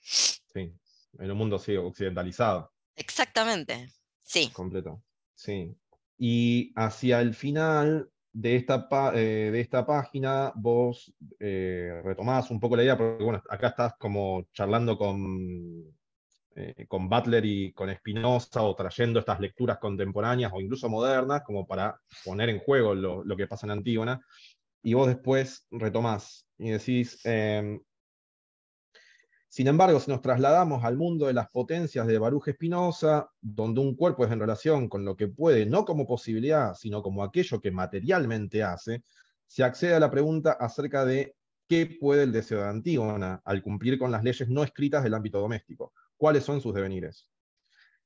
Sí, 0.01 0.73
en 1.19 1.31
un 1.31 1.37
mundo 1.37 1.57
así 1.57 1.77
occidentalizado. 1.77 2.73
Exactamente, 2.97 3.89
sí. 4.23 4.51
completo. 4.53 5.03
Sí. 5.35 5.75
Y 6.19 6.73
hacia 6.77 7.21
el 7.21 7.35
final 7.35 8.11
de 8.33 8.57
esta, 8.57 8.89
eh, 9.15 9.51
de 9.53 9.61
esta 9.61 9.85
página, 9.85 10.53
vos 10.55 11.13
eh, 11.39 12.01
retomás 12.03 12.51
un 12.51 12.59
poco 12.59 12.77
la 12.77 12.83
idea, 12.83 12.97
porque 12.97 13.23
bueno, 13.23 13.43
acá 13.49 13.69
estás 13.69 13.95
como 13.99 14.49
charlando 14.53 14.97
con, 14.97 15.95
eh, 16.55 16.87
con 16.89 17.09
Butler 17.09 17.45
y 17.45 17.73
con 17.73 17.95
Spinoza, 17.95 18.63
o 18.63 18.75
trayendo 18.75 19.21
estas 19.21 19.41
lecturas 19.41 19.79
contemporáneas 19.79 20.53
o 20.55 20.61
incluso 20.61 20.89
modernas, 20.89 21.43
como 21.45 21.67
para 21.67 22.01
poner 22.25 22.49
en 22.49 22.61
juego 22.61 22.95
lo, 22.95 23.23
lo 23.23 23.37
que 23.37 23.47
pasa 23.47 23.67
en 23.67 23.73
Antígona. 23.73 24.21
Y 24.83 24.95
vos 24.95 25.07
después 25.07 25.67
retomás 25.71 26.47
y 26.59 26.71
decís, 26.71 27.21
em, 27.25 27.81
sin 29.53 29.67
embargo, 29.67 30.01
si 30.01 30.11
nos 30.11 30.23
trasladamos 30.23 30.83
al 30.83 30.97
mundo 30.97 31.27
de 31.27 31.35
las 31.35 31.51
potencias 31.51 32.07
de 32.07 32.17
Baruch 32.17 32.49
Spinoza, 32.55 33.29
donde 33.39 33.83
un 33.83 33.95
cuerpo 33.95 34.25
es 34.25 34.33
en 34.33 34.41
relación 34.41 34.89
con 34.89 35.05
lo 35.05 35.15
que 35.15 35.29
puede, 35.29 35.67
no 35.67 35.85
como 35.85 36.07
posibilidad, 36.07 36.73
sino 36.73 37.03
como 37.03 37.23
aquello 37.23 37.61
que 37.61 37.71
materialmente 37.71 38.63
hace, 38.63 39.03
se 39.47 39.63
accede 39.63 39.93
a 39.93 40.01
la 40.01 40.11
pregunta 40.11 40.53
acerca 40.53 41.05
de 41.05 41.37
qué 41.69 41.85
puede 42.01 42.23
el 42.23 42.33
deseo 42.33 42.63
de 42.63 42.69
Antígona 42.71 43.43
al 43.45 43.61
cumplir 43.61 43.99
con 43.99 44.11
las 44.11 44.25
leyes 44.25 44.49
no 44.49 44.65
escritas 44.65 45.05
del 45.05 45.13
ámbito 45.13 45.39
doméstico, 45.39 45.93
cuáles 46.17 46.45
son 46.45 46.63
sus 46.63 46.73
devenires. 46.73 47.29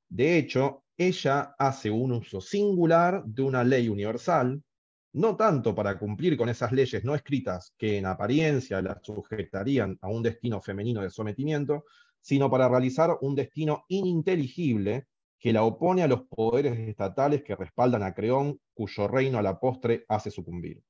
De 0.09 0.39
hecho, 0.39 0.83
ella 0.97 1.55
hace 1.61 1.93
un 1.93 2.11
uso 2.11 2.41
singular 2.41 3.23
de 3.25 3.43
una 3.43 3.63
ley 3.63 3.89
universal, 3.89 4.61
no 5.17 5.35
tanto 5.35 5.75
para 5.75 5.99
cumplir 5.99 6.37
con 6.37 6.51
esas 6.51 6.73
leyes 6.73 7.03
no 7.03 7.15
escritas 7.15 7.73
que 7.79 7.97
en 7.97 8.05
apariencia 8.05 8.83
la 8.83 9.01
sujetarían 9.03 9.99
a 10.03 10.09
un 10.09 10.23
destino 10.23 10.61
femenino 10.61 11.01
de 11.01 11.09
sometimiento, 11.09 11.87
sino 12.21 12.51
para 12.51 12.69
realizar 12.69 13.17
un 13.23 13.35
destino 13.35 13.87
ininteligible 13.89 15.07
que 15.39 15.55
la 15.55 15.63
opone 15.63 16.03
a 16.03 16.07
los 16.07 16.25
poderes 16.25 16.79
estatales 16.79 17.43
que 17.43 17.57
respaldan 17.57 18.03
a 18.03 18.13
Creón, 18.13 18.61
cuyo 18.75 19.09
reino 19.09 19.39
a 19.39 19.43
la 19.43 19.59
postre 19.59 20.05
hace 20.07 20.31
sucumbir. 20.31 20.83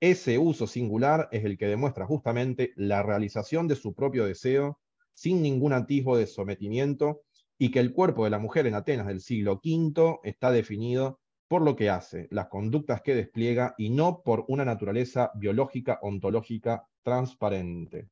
Ese 0.00 0.38
uso 0.38 0.66
singular 0.66 1.28
es 1.30 1.44
el 1.44 1.58
que 1.58 1.66
demuestra 1.66 2.06
justamente 2.06 2.72
la 2.76 3.02
realización 3.02 3.68
de 3.68 3.76
su 3.76 3.92
propio 3.94 4.24
deseo 4.24 4.80
sin 5.12 5.42
ningún 5.42 5.74
atisbo 5.74 6.16
de 6.16 6.26
sometimiento 6.26 7.20
y 7.58 7.70
que 7.70 7.80
el 7.80 7.92
cuerpo 7.92 8.24
de 8.24 8.30
la 8.30 8.38
mujer 8.38 8.66
en 8.66 8.76
Atenas 8.76 9.06
del 9.06 9.20
siglo 9.20 9.60
V 9.62 10.20
está 10.24 10.50
definido 10.50 11.20
por 11.54 11.62
lo 11.62 11.76
que 11.76 11.88
hace, 11.88 12.26
las 12.32 12.48
conductas 12.48 13.00
que 13.00 13.14
despliega 13.14 13.76
y 13.78 13.88
no 13.88 14.22
por 14.24 14.44
una 14.48 14.64
naturaleza 14.64 15.30
biológica 15.36 16.00
ontológica 16.02 16.88
transparente. 17.04 18.08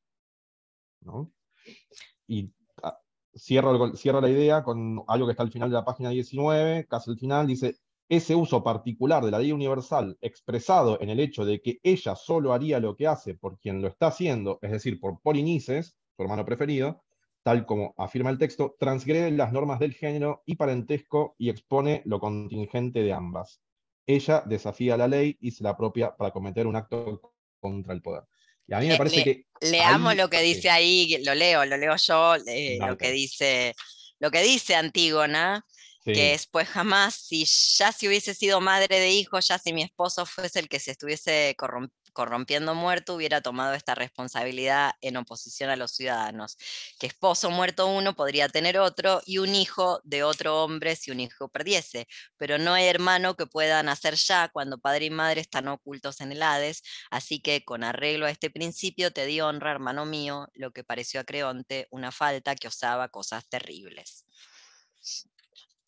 Y 2.25 2.53
ah, 2.81 2.97
cierro, 3.35 3.97
cierro 3.97 4.21
la 4.21 4.29
idea 4.29 4.63
con 4.63 5.03
algo 5.09 5.27
que 5.27 5.31
está 5.31 5.43
al 5.43 5.51
final 5.51 5.69
de 5.69 5.73
la 5.73 5.83
página 5.83 6.11
19, 6.11 6.87
casi 6.87 7.11
al 7.11 7.19
final, 7.19 7.45
dice, 7.45 7.75
ese 8.07 8.33
uso 8.33 8.63
particular 8.63 9.25
de 9.25 9.31
la 9.31 9.39
ley 9.39 9.51
universal 9.51 10.17
expresado 10.21 11.01
en 11.01 11.09
el 11.09 11.19
hecho 11.19 11.43
de 11.43 11.61
que 11.61 11.81
ella 11.83 12.15
solo 12.15 12.53
haría 12.53 12.79
lo 12.79 12.95
que 12.95 13.07
hace 13.07 13.35
por 13.35 13.59
quien 13.59 13.81
lo 13.81 13.89
está 13.89 14.07
haciendo, 14.07 14.57
es 14.61 14.71
decir, 14.71 15.01
por 15.01 15.19
Polinices, 15.19 15.97
su 16.15 16.23
hermano 16.23 16.45
preferido, 16.45 17.03
tal 17.43 17.65
como 17.65 17.93
afirma 17.97 18.29
el 18.29 18.37
texto, 18.37 18.75
transgrede 18.79 19.29
las 19.31 19.51
normas 19.51 19.79
del 19.79 19.93
género 19.93 20.43
y 20.45 20.55
parentesco 20.55 21.35
y 21.37 21.49
expone 21.49 22.01
lo 22.05 22.19
contingente 22.19 23.01
de 23.01 23.13
ambas. 23.13 23.61
Ella 24.07 24.43
desafía 24.45 24.97
la 24.97 25.07
ley 25.07 25.37
y 25.39 25.51
se 25.51 25.63
la 25.63 25.71
apropia 25.71 26.15
para 26.15 26.31
cometer 26.31 26.67
un 26.67 26.75
acto 26.75 27.33
contra 27.59 27.93
el 27.93 28.01
poder. 28.01 28.23
Y 28.67 28.73
a 28.73 28.79
mí 28.79 28.87
me 28.87 28.97
parece 28.97 29.23
que... 29.23 29.45
Leamos 29.61 30.15
lo 30.15 30.29
que 30.29 30.41
dice 30.41 30.69
ahí, 30.69 31.21
lo 31.25 31.35
leo, 31.35 31.65
lo 31.65 31.77
leo 31.77 31.95
yo, 31.97 32.35
eh, 32.47 32.77
lo 32.79 32.97
que 32.97 33.11
dice, 33.11 33.75
lo 34.19 34.31
que 34.31 34.41
dice 34.41 34.75
Antígona, 34.75 35.65
que 36.05 36.33
es 36.33 36.47
pues 36.47 36.67
jamás, 36.67 37.15
si 37.15 37.45
ya 37.45 37.91
si 37.93 38.07
hubiese 38.09 38.33
sido 38.33 38.59
madre 38.59 38.99
de 38.99 39.11
hijos, 39.11 39.47
ya 39.47 39.57
si 39.57 39.71
mi 39.71 39.83
esposo 39.83 40.25
fuese 40.25 40.59
el 40.59 40.67
que 40.67 40.79
se 40.79 40.91
estuviese 40.91 41.55
corrompiendo 41.57 42.02
corrompiendo 42.13 42.75
muerto 42.75 43.15
hubiera 43.15 43.41
tomado 43.41 43.73
esta 43.73 43.95
responsabilidad 43.95 44.93
en 45.01 45.17
oposición 45.17 45.69
a 45.69 45.75
los 45.75 45.91
ciudadanos. 45.91 46.57
Que 46.99 47.07
esposo 47.07 47.49
muerto 47.49 47.87
uno 47.87 48.15
podría 48.15 48.47
tener 48.47 48.77
otro 48.77 49.21
y 49.25 49.39
un 49.39 49.55
hijo 49.55 49.99
de 50.03 50.23
otro 50.23 50.63
hombre 50.63 50.95
si 50.95 51.11
un 51.11 51.19
hijo 51.19 51.49
perdiese, 51.49 52.07
pero 52.37 52.57
no 52.57 52.73
hay 52.73 52.85
hermano 52.85 53.35
que 53.35 53.45
pueda 53.45 53.83
nacer 53.83 54.15
ya 54.15 54.49
cuando 54.49 54.77
padre 54.77 55.05
y 55.05 55.09
madre 55.09 55.41
están 55.41 55.67
ocultos 55.67 56.21
en 56.21 56.31
el 56.31 56.41
Hades, 56.41 56.83
así 57.09 57.41
que 57.41 57.65
con 57.65 57.83
arreglo 57.83 58.25
a 58.25 58.29
este 58.29 58.49
principio 58.49 59.11
te 59.11 59.25
di 59.25 59.41
honra, 59.41 59.71
hermano 59.71 60.05
mío, 60.05 60.47
lo 60.53 60.71
que 60.71 60.83
pareció 60.83 61.19
a 61.19 61.23
Creonte 61.23 61.87
una 61.91 62.11
falta 62.11 62.55
que 62.55 62.67
osaba 62.67 63.09
cosas 63.09 63.47
terribles. 63.49 64.25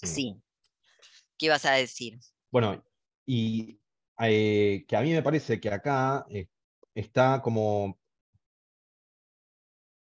Sí. 0.03 0.35
¿Qué 1.37 1.47
ibas 1.47 1.65
a 1.65 1.71
decir? 1.71 2.19
Bueno, 2.49 2.83
y 3.25 3.79
eh, 4.19 4.85
que 4.87 4.95
a 4.95 5.01
mí 5.01 5.11
me 5.11 5.23
parece 5.23 5.59
que 5.59 5.69
acá 5.69 6.25
eh, 6.29 6.47
está 6.93 7.41
como 7.41 7.99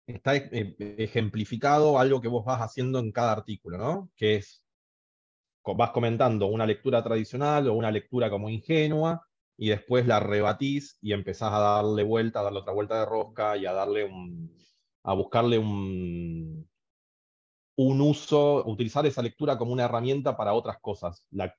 está 0.06 0.36
e, 0.36 0.76
ejemplificado 0.98 1.98
algo 1.98 2.20
que 2.20 2.28
vos 2.28 2.44
vas 2.44 2.60
haciendo 2.60 2.98
en 2.98 3.12
cada 3.12 3.32
artículo, 3.32 3.78
¿no? 3.78 4.10
Que 4.16 4.36
es, 4.36 4.64
vas 5.76 5.90
comentando 5.92 6.46
una 6.46 6.66
lectura 6.66 7.02
tradicional 7.02 7.68
o 7.68 7.74
una 7.74 7.90
lectura 7.90 8.30
como 8.30 8.48
ingenua, 8.48 9.26
y 9.56 9.68
después 9.68 10.06
la 10.06 10.20
rebatís 10.20 10.96
y 11.02 11.12
empezás 11.12 11.52
a 11.52 11.58
darle 11.58 12.02
vuelta, 12.02 12.40
a 12.40 12.44
darle 12.44 12.60
otra 12.60 12.72
vuelta 12.72 13.00
de 13.00 13.04
rosca 13.04 13.58
y 13.58 13.66
a 13.66 13.72
darle 13.74 14.04
un, 14.04 14.56
a 15.02 15.12
buscarle 15.12 15.58
un, 15.58 16.66
un 17.76 18.00
uso, 18.00 18.64
utilizar 18.66 19.04
esa 19.04 19.20
lectura 19.20 19.58
como 19.58 19.72
una 19.72 19.84
herramienta 19.84 20.34
para 20.34 20.54
otras 20.54 20.78
cosas. 20.80 21.26
La 21.30 21.54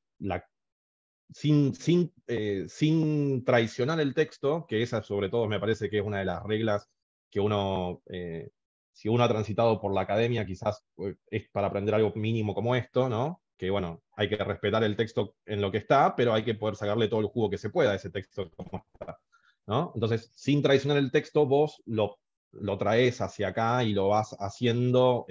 sin, 1.34 1.74
sin, 1.74 2.14
eh, 2.28 2.66
sin 2.68 3.44
traicionar 3.44 4.00
el 4.00 4.14
texto, 4.14 4.66
que 4.68 4.82
esa 4.82 5.02
sobre 5.02 5.30
todo 5.30 5.48
me 5.48 5.60
parece 5.60 5.90
que 5.90 6.00
es 6.00 6.06
una 6.06 6.20
de 6.20 6.26
las 6.26 6.44
reglas 6.44 6.90
que 7.30 7.40
uno, 7.40 8.02
eh, 8.08 8.50
si 8.92 9.10
uno 9.10 9.24
ha 9.24 9.30
transitado 9.30 9.80
por 9.80 9.94
la 9.94 10.02
academia, 10.02 10.46
quizás 10.46 10.86
eh, 10.98 11.16
es 11.30 11.50
para 11.50 11.68
aprender 11.68 11.96
algo 11.96 12.12
mínimo 12.16 12.54
como 12.54 12.76
esto, 12.76 13.08
¿no? 13.10 13.42
Que 13.58 13.70
bueno, 13.70 14.02
hay 14.16 14.28
que 14.28 14.38
respetar 14.38 14.84
el 14.84 14.96
texto 14.96 15.36
en 15.46 15.62
lo 15.62 15.72
que 15.72 15.78
está, 15.78 16.16
pero 16.16 16.34
hay 16.34 16.44
que 16.44 16.56
poder 16.56 16.76
sacarle 16.76 17.08
todo 17.08 17.22
el 17.22 17.28
jugo 17.28 17.50
que 17.50 17.58
se 17.58 17.70
pueda 17.70 17.92
a 17.92 17.96
ese 17.96 18.10
texto 18.10 18.52
como 18.52 18.86
está, 18.94 19.20
¿no? 19.68 19.92
Entonces, 19.96 20.32
sin 20.36 20.62
traicionar 20.62 20.98
el 20.98 21.12
texto, 21.12 21.46
vos 21.46 21.82
lo, 21.86 22.20
lo 22.52 22.78
traes 22.78 23.22
hacia 23.22 23.50
acá 23.50 23.84
y 23.84 23.94
lo 23.94 24.10
vas 24.10 24.36
haciendo 24.40 25.26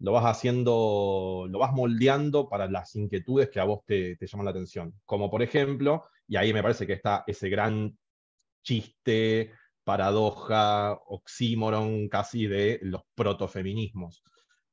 lo 0.00 0.12
vas 0.12 0.24
haciendo, 0.24 1.46
lo 1.48 1.58
vas 1.58 1.72
moldeando 1.72 2.48
para 2.48 2.68
las 2.68 2.94
inquietudes 2.94 3.50
que 3.50 3.60
a 3.60 3.64
vos 3.64 3.80
te, 3.84 4.16
llaman 4.20 4.44
la 4.44 4.50
atención. 4.52 4.94
Como 5.04 5.30
por 5.30 5.42
ejemplo, 5.42 6.04
y 6.26 6.36
ahí 6.36 6.52
me 6.52 6.62
parece 6.62 6.86
que 6.86 6.92
está 6.92 7.24
ese 7.26 7.48
gran 7.48 7.98
chiste, 8.62 9.52
paradoja, 9.82 10.92
oxímoron 11.06 12.08
casi 12.08 12.46
de 12.46 12.78
los 12.82 13.02
protofeminismos 13.14 14.22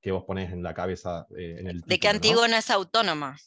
que 0.02 0.12
vos 0.12 0.24
ponés 0.26 0.52
en 0.52 0.62
la 0.62 0.74
cabeza. 0.74 1.26
Eh, 1.36 1.58
en 1.60 1.68
el 1.68 1.82
de 1.82 2.00
que 2.00 2.08
Antígona 2.08 2.60
es 2.60 2.70
autónoma. 2.70 3.38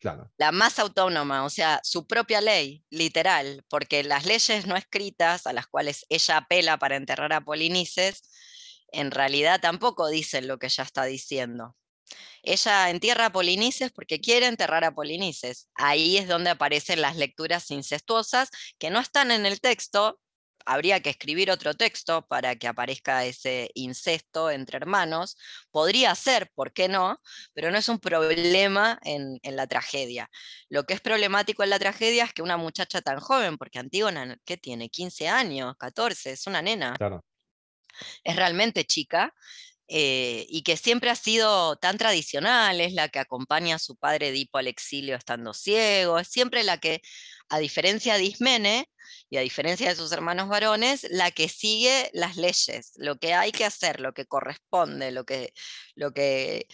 Claro. 0.00 0.32
La 0.36 0.50
más 0.50 0.80
autónoma, 0.80 1.44
o 1.44 1.50
sea, 1.50 1.78
su 1.84 2.08
propia 2.08 2.40
ley, 2.40 2.82
literal, 2.90 3.64
porque 3.68 4.02
las 4.02 4.26
leyes 4.26 4.66
no 4.66 4.74
escritas 4.74 5.46
a 5.46 5.52
las 5.52 5.68
cuales 5.68 6.04
ella 6.08 6.38
apela 6.38 6.76
para 6.76 6.96
enterrar 6.96 7.32
a 7.32 7.42
Polinices 7.42 8.22
en 8.92 9.10
realidad 9.10 9.60
tampoco 9.60 10.08
dicen 10.08 10.46
lo 10.46 10.58
que 10.58 10.66
ella 10.66 10.84
está 10.84 11.04
diciendo. 11.04 11.76
Ella 12.42 12.90
entierra 12.90 13.26
a 13.26 13.32
Polinices 13.32 13.92
porque 13.92 14.20
quiere 14.20 14.46
enterrar 14.46 14.84
a 14.84 14.94
Polinices. 14.94 15.68
Ahí 15.74 16.16
es 16.18 16.28
donde 16.28 16.50
aparecen 16.50 17.00
las 17.00 17.16
lecturas 17.16 17.70
incestuosas 17.70 18.50
que 18.78 18.90
no 18.90 19.00
están 19.00 19.30
en 19.30 19.46
el 19.46 19.60
texto. 19.60 20.18
Habría 20.64 21.00
que 21.00 21.10
escribir 21.10 21.50
otro 21.50 21.74
texto 21.74 22.24
para 22.26 22.54
que 22.56 22.68
aparezca 22.68 23.24
ese 23.24 23.70
incesto 23.74 24.50
entre 24.50 24.76
hermanos. 24.76 25.36
Podría 25.70 26.14
ser, 26.14 26.50
¿por 26.54 26.72
qué 26.72 26.88
no? 26.88 27.20
Pero 27.52 27.70
no 27.70 27.78
es 27.78 27.88
un 27.88 27.98
problema 27.98 28.98
en, 29.02 29.40
la 29.42 29.66
tragedia. 29.66 30.28
Lo 30.68 30.84
que 30.84 30.94
es 30.94 31.00
problemático 31.00 31.64
en 31.64 31.70
la 31.70 31.80
tragedia 31.80 32.24
es 32.24 32.32
que 32.32 32.42
una 32.42 32.56
muchacha 32.56 33.00
tan 33.00 33.18
joven, 33.18 33.56
porque 33.56 33.80
Antígona, 33.80 34.36
¿qué 34.44 34.56
tiene? 34.56 34.88
15 34.88 35.28
años, 35.28 35.74
14, 35.78 36.32
es 36.32 36.46
una 36.46 36.62
nena. 36.62 36.94
Claro 36.96 37.24
es 38.24 38.36
realmente 38.36 38.84
chica, 38.84 39.34
eh, 39.88 40.46
y 40.48 40.62
que 40.62 40.76
siempre 40.76 41.10
ha 41.10 41.16
sido 41.16 41.76
tan 41.76 41.98
tradicional, 41.98 42.80
es 42.80 42.94
la 42.94 43.08
que 43.08 43.18
acompaña 43.18 43.76
a 43.76 43.78
su 43.78 43.96
padre 43.96 44.28
Edipo 44.28 44.58
al 44.58 44.66
exilio 44.66 45.16
estando 45.16 45.52
ciego, 45.52 46.18
es 46.18 46.28
siempre 46.28 46.64
la 46.64 46.78
que, 46.78 47.02
a 47.50 47.58
diferencia 47.58 48.14
de 48.14 48.24
Ismene 48.24 48.88
y 49.28 49.36
a 49.36 49.42
diferencia 49.42 49.90
de 49.90 49.96
sus 49.96 50.12
hermanos 50.12 50.48
varones, 50.48 51.06
la 51.10 51.30
que 51.30 51.48
sigue 51.48 52.10
las 52.14 52.36
leyes, 52.36 52.92
lo 52.96 53.18
que 53.18 53.34
hay 53.34 53.52
que 53.52 53.66
hacer, 53.66 54.00
lo 54.00 54.14
que 54.14 54.24
corresponde, 54.24 55.10
lo 55.10 55.24
que, 55.24 55.52
lo 55.94 56.12
que, 56.12 56.68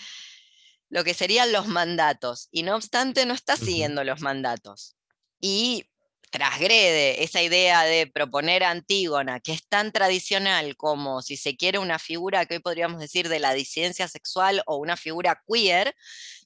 lo 0.89 1.03
que 1.03 1.15
serían 1.15 1.51
los 1.51 1.67
mandatos, 1.67 2.49
y 2.53 2.63
no 2.63 2.77
obstante 2.77 3.27
no 3.27 3.35
está 3.35 3.57
siguiendo 3.57 4.05
los 4.05 4.21
mandatos. 4.21 4.97
Y 5.41 5.91
trasgrede 6.31 7.23
esa 7.23 7.43
idea 7.43 7.85
de 7.85 8.07
proponer 8.07 8.65
a 8.65 8.71
Antígona, 8.71 9.41
que 9.41 9.53
es 9.53 9.67
tan 9.67 9.93
tradicional 9.93 10.77
como 10.77 11.23
si 11.23 11.37
se 11.37 11.57
quiere 11.57 11.79
una 11.79 11.99
figura 11.99 12.47
que 12.47 12.55
hoy 12.55 12.61
podríamos 12.61 13.01
decir 13.01 13.29
de 13.29 13.41
la 13.41 13.55
disidencia 13.55 14.09
sexual 14.09 14.63
o 14.67 14.77
una 14.77 14.97
figura 14.97 15.43
queer, 15.47 15.95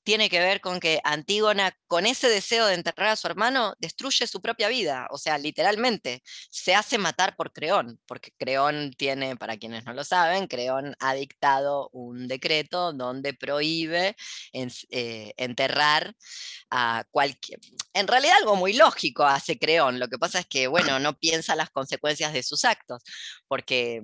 tiene 0.04 0.28
que 0.28 0.40
ver 0.40 0.60
con 0.60 0.80
que 0.80 1.00
Antígona, 1.04 1.76
con 1.86 2.06
ese 2.06 2.28
deseo 2.28 2.66
de 2.66 2.74
enterrar 2.74 3.10
a 3.10 3.16
su 3.16 3.26
hermano, 3.26 3.74
destruye 3.78 4.26
su 4.26 4.40
propia 4.40 4.68
vida, 4.68 5.06
o 5.10 5.18
sea, 5.18 5.38
literalmente, 5.38 6.22
se 6.50 6.74
hace 6.74 6.98
matar 6.98 7.36
por 7.36 7.52
Creón, 7.52 8.00
porque 8.06 8.32
Creón 8.36 8.92
tiene, 8.96 9.36
para 9.36 9.56
quienes 9.56 9.84
no 9.84 9.92
lo 9.94 10.04
saben, 10.04 10.48
Creón 10.48 10.96
ha 11.00 11.14
dictado 11.14 11.88
un 11.92 12.28
decreto 12.28 12.92
donde 12.92 13.34
prohíbe 13.34 14.16
eh, 14.52 15.32
enterrar 15.36 16.14
a 16.70 17.04
cualquier... 17.10 17.60
En 17.94 18.08
realidad 18.08 18.36
algo 18.38 18.56
muy 18.56 18.72
lógico 18.72 19.24
hace 19.24 19.58
Creón, 19.58 20.00
lo 20.00 20.08
que 20.08 20.18
pasa 20.18 20.40
es 20.40 20.46
que, 20.46 20.66
bueno, 20.66 20.98
no 20.98 21.18
piensa 21.18 21.54
las 21.56 21.70
consecuencias 21.70 22.32
de 22.32 22.42
sus 22.42 22.64
actos, 22.64 23.02
porque 23.46 24.02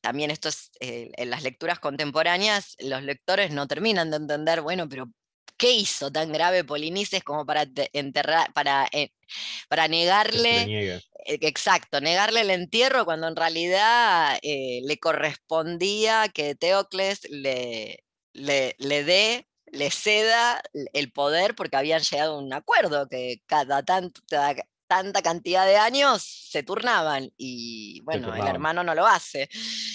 también 0.00 0.30
esto 0.30 0.48
es, 0.48 0.70
eh, 0.80 1.10
en 1.16 1.30
las 1.30 1.42
lecturas 1.42 1.78
contemporáneas, 1.78 2.76
los 2.80 3.02
lectores 3.02 3.50
no 3.52 3.66
terminan 3.66 4.10
de 4.10 4.16
entender, 4.16 4.60
bueno, 4.60 4.88
pero 4.88 5.10
¿Qué 5.56 5.72
hizo 5.72 6.10
tan 6.12 6.32
grave 6.32 6.64
Polinices 6.64 7.22
como 7.24 7.46
para 7.46 7.66
enterrar, 7.92 8.52
para, 8.52 8.88
eh, 8.92 9.12
para 9.68 9.88
negarle, 9.88 10.98
e, 11.24 11.38
exacto, 11.42 12.00
negarle 12.00 12.42
el 12.42 12.50
entierro 12.50 13.04
cuando 13.04 13.28
en 13.28 13.36
realidad 13.36 14.38
eh, 14.42 14.80
le 14.84 14.98
correspondía 14.98 16.28
que 16.28 16.54
Teocles 16.54 17.28
le, 17.30 18.04
le, 18.32 18.76
le 18.78 19.04
dé 19.04 19.46
le 19.72 19.90
ceda 19.90 20.62
el 20.92 21.12
poder 21.12 21.54
porque 21.54 21.76
habían 21.76 22.00
llegado 22.02 22.34
a 22.34 22.38
un 22.38 22.52
acuerdo 22.52 23.08
que 23.08 23.42
cada 23.46 23.82
tanto, 23.82 24.20
tanta 24.86 25.22
cantidad 25.22 25.66
de 25.66 25.76
años, 25.76 26.22
se 26.50 26.62
turnaban 26.62 27.30
y 27.36 28.00
bueno, 28.02 28.34
el 28.34 28.46
hermano 28.46 28.84
no 28.84 28.94
lo 28.94 29.06
hace. 29.06 29.48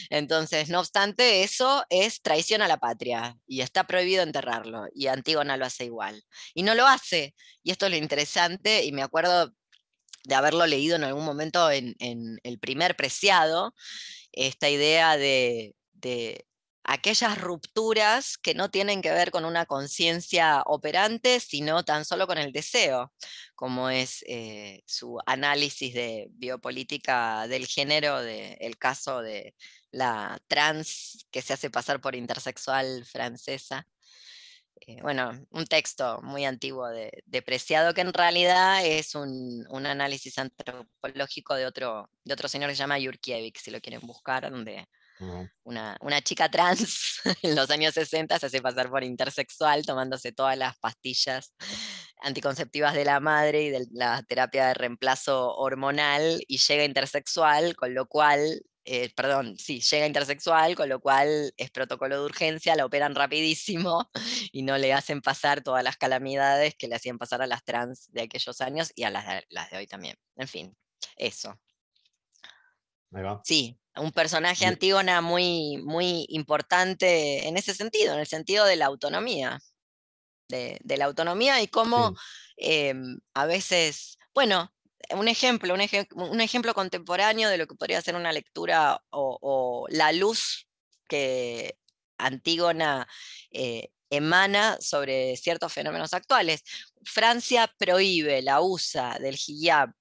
Entonces, 0.09 0.69
no 0.69 0.79
obstante, 0.79 1.43
eso 1.43 1.83
es 1.89 2.21
traición 2.21 2.61
a 2.61 2.67
la 2.67 2.77
patria 2.77 3.37
y 3.47 3.61
está 3.61 3.85
prohibido 3.85 4.23
enterrarlo 4.23 4.85
y 4.93 5.07
Antígona 5.07 5.57
lo 5.57 5.65
hace 5.65 5.85
igual. 5.85 6.23
Y 6.53 6.63
no 6.63 6.75
lo 6.75 6.87
hace. 6.87 7.35
Y 7.63 7.71
esto 7.71 7.85
es 7.85 7.91
lo 7.91 7.97
interesante 7.97 8.83
y 8.83 8.91
me 8.91 9.03
acuerdo 9.03 9.53
de 10.23 10.35
haberlo 10.35 10.65
leído 10.65 10.95
en 10.95 11.03
algún 11.03 11.25
momento 11.25 11.71
en, 11.71 11.95
en 11.99 12.39
el 12.43 12.59
primer 12.59 12.95
preciado, 12.95 13.73
esta 14.31 14.69
idea 14.69 15.17
de, 15.17 15.75
de 15.93 16.45
aquellas 16.83 17.39
rupturas 17.39 18.37
que 18.37 18.53
no 18.53 18.69
tienen 18.69 19.01
que 19.01 19.11
ver 19.11 19.31
con 19.31 19.45
una 19.45 19.65
conciencia 19.65 20.63
operante, 20.65 21.39
sino 21.39 21.83
tan 21.83 22.05
solo 22.05 22.27
con 22.27 22.37
el 22.37 22.51
deseo, 22.51 23.13
como 23.55 23.89
es 23.89 24.23
eh, 24.27 24.81
su 24.85 25.19
análisis 25.25 25.93
de 25.93 26.27
biopolítica 26.31 27.47
del 27.47 27.67
género, 27.67 28.21
del 28.21 28.77
caso 28.77 29.21
de 29.21 29.55
la 29.91 30.39
trans 30.47 31.27
que 31.31 31.41
se 31.41 31.53
hace 31.53 31.69
pasar 31.69 32.01
por 32.01 32.15
intersexual 32.15 33.05
francesa. 33.05 33.87
Eh, 34.87 35.01
bueno, 35.01 35.31
un 35.51 35.65
texto 35.67 36.19
muy 36.23 36.43
antiguo 36.45 36.87
de, 36.89 37.11
de 37.25 37.41
Preciado 37.43 37.93
que 37.93 38.01
en 38.01 38.13
realidad 38.13 38.83
es 38.83 39.13
un, 39.13 39.65
un 39.69 39.85
análisis 39.85 40.39
antropológico 40.39 41.53
de 41.55 41.67
otro, 41.67 42.09
de 42.23 42.33
otro 42.33 42.47
señor 42.47 42.69
que 42.69 42.75
se 42.75 42.79
llama 42.79 42.97
Yurkiewicz, 42.97 43.61
si 43.61 43.69
lo 43.71 43.79
quieren 43.79 44.01
buscar, 44.01 44.49
donde 44.49 44.87
Una, 45.63 45.97
una 46.01 46.21
chica 46.21 46.49
trans 46.49 47.21
en 47.43 47.55
los 47.55 47.69
años 47.69 47.93
60 47.93 48.39
se 48.39 48.45
hace 48.45 48.61
pasar 48.61 48.89
por 48.89 49.03
intersexual 49.03 49.85
tomándose 49.85 50.31
todas 50.31 50.57
las 50.57 50.77
pastillas 50.79 51.53
anticonceptivas 52.21 52.93
de 52.93 53.05
la 53.05 53.19
madre 53.19 53.63
y 53.63 53.69
de 53.69 53.87
la 53.91 54.23
terapia 54.23 54.67
de 54.67 54.73
reemplazo 54.73 55.55
hormonal 55.55 56.43
y 56.47 56.57
llega 56.57 56.85
intersexual, 56.85 57.75
con 57.75 57.93
lo 57.93 58.05
cual, 58.07 58.61
eh, 58.85 59.11
perdón, 59.15 59.57
sí, 59.57 59.81
llega 59.81 60.07
intersexual, 60.07 60.75
con 60.75 60.89
lo 60.89 60.99
cual 60.99 61.53
es 61.57 61.71
protocolo 61.71 62.19
de 62.19 62.25
urgencia, 62.25 62.75
la 62.75 62.85
operan 62.85 63.15
rapidísimo 63.15 64.09
y 64.51 64.63
no 64.63 64.77
le 64.77 64.93
hacen 64.93 65.21
pasar 65.21 65.61
todas 65.61 65.83
las 65.83 65.97
calamidades 65.97 66.75
que 66.75 66.87
le 66.87 66.95
hacían 66.95 67.17
pasar 67.17 67.41
a 67.41 67.47
las 67.47 67.63
trans 67.63 68.11
de 68.11 68.23
aquellos 68.23 68.61
años 68.61 68.91
y 68.95 69.03
a 69.03 69.09
las 69.09 69.27
de, 69.27 69.45
las 69.49 69.69
de 69.71 69.77
hoy 69.77 69.87
también. 69.87 70.15
En 70.35 70.47
fin, 70.47 70.75
eso. 71.15 71.59
Ahí 73.13 73.23
va. 73.23 73.41
Sí, 73.43 73.77
un 73.95 74.11
personaje. 74.11 74.65
Antígona 74.65 75.21
muy, 75.21 75.77
muy 75.83 76.25
importante 76.29 77.47
en 77.47 77.57
ese 77.57 77.73
sentido, 77.73 78.13
en 78.13 78.19
el 78.19 78.27
sentido 78.27 78.65
de 78.65 78.75
la 78.75 78.85
autonomía. 78.87 79.59
De, 80.49 80.77
de 80.83 80.97
la 80.97 81.05
autonomía 81.05 81.61
y 81.61 81.67
cómo 81.67 82.09
Sí. 82.09 82.17
em, 82.57 83.19
a 83.33 83.45
veces, 83.45 84.17
bueno, 84.33 84.69
un 85.11 85.29
ejemplo, 85.29 85.73
un, 85.73 85.79
ejem- 85.79 86.07
un 86.11 86.41
ejemplo 86.41 86.73
contemporáneo 86.73 87.47
de 87.47 87.57
lo 87.57 87.67
que 87.67 87.75
podría 87.75 88.01
ser 88.01 88.15
una 88.17 88.33
lectura 88.33 89.01
o, 89.11 89.37
o 89.41 89.87
la 89.89 90.11
luz 90.11 90.67
que 91.07 91.77
Antígona 92.17 93.07
eh, 93.49 93.91
emana 94.09 94.77
sobre 94.81 95.37
ciertos 95.37 95.71
fenómenos 95.71 96.13
actuales. 96.13 96.63
Francia 97.05 97.73
prohíbe 97.77 98.41
la 98.41 98.59
usa 98.59 99.19
del 99.19 99.37
hijab 99.47 99.93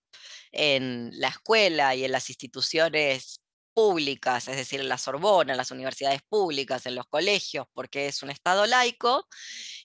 en 0.52 1.10
la 1.14 1.28
escuela 1.28 1.94
y 1.94 2.04
en 2.04 2.12
las 2.12 2.28
instituciones 2.28 3.40
públicas, 3.72 4.48
es 4.48 4.56
decir, 4.56 4.80
en 4.80 4.88
la 4.88 4.98
Sorbona, 4.98 5.52
en 5.52 5.56
las 5.56 5.70
universidades 5.70 6.20
públicas, 6.28 6.86
en 6.86 6.96
los 6.96 7.06
colegios, 7.06 7.66
porque 7.72 8.08
es 8.08 8.22
un 8.22 8.30
Estado 8.30 8.66
laico, 8.66 9.26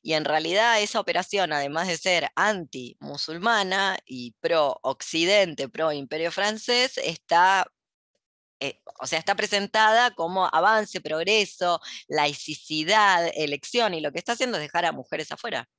y 0.01 0.13
en 0.13 0.25
realidad 0.25 0.81
esa 0.81 0.99
operación, 0.99 1.53
además 1.53 1.87
de 1.87 1.97
ser 1.97 2.29
anti-musulmana 2.35 3.97
y 4.05 4.33
pro-occidente, 4.41 5.69
pro-imperio 5.69 6.31
francés, 6.31 6.97
está... 6.97 7.67
eh, 8.59 8.81
o 8.99 9.07
sea, 9.07 9.19
está 9.19 9.35
presentada 9.35 10.11
como 10.15 10.47
avance, 10.47 10.99
progreso, 11.01 11.79
laicidad, 12.07 13.29
elección, 13.35 13.93
y 13.93 14.01
lo 14.01 14.11
que 14.11 14.19
está 14.19 14.33
haciendo 14.33 14.57
es 14.57 14.63
dejar 14.63 14.85
a 14.85 14.91
mujeres 14.93 15.31
afuera, 15.31 15.69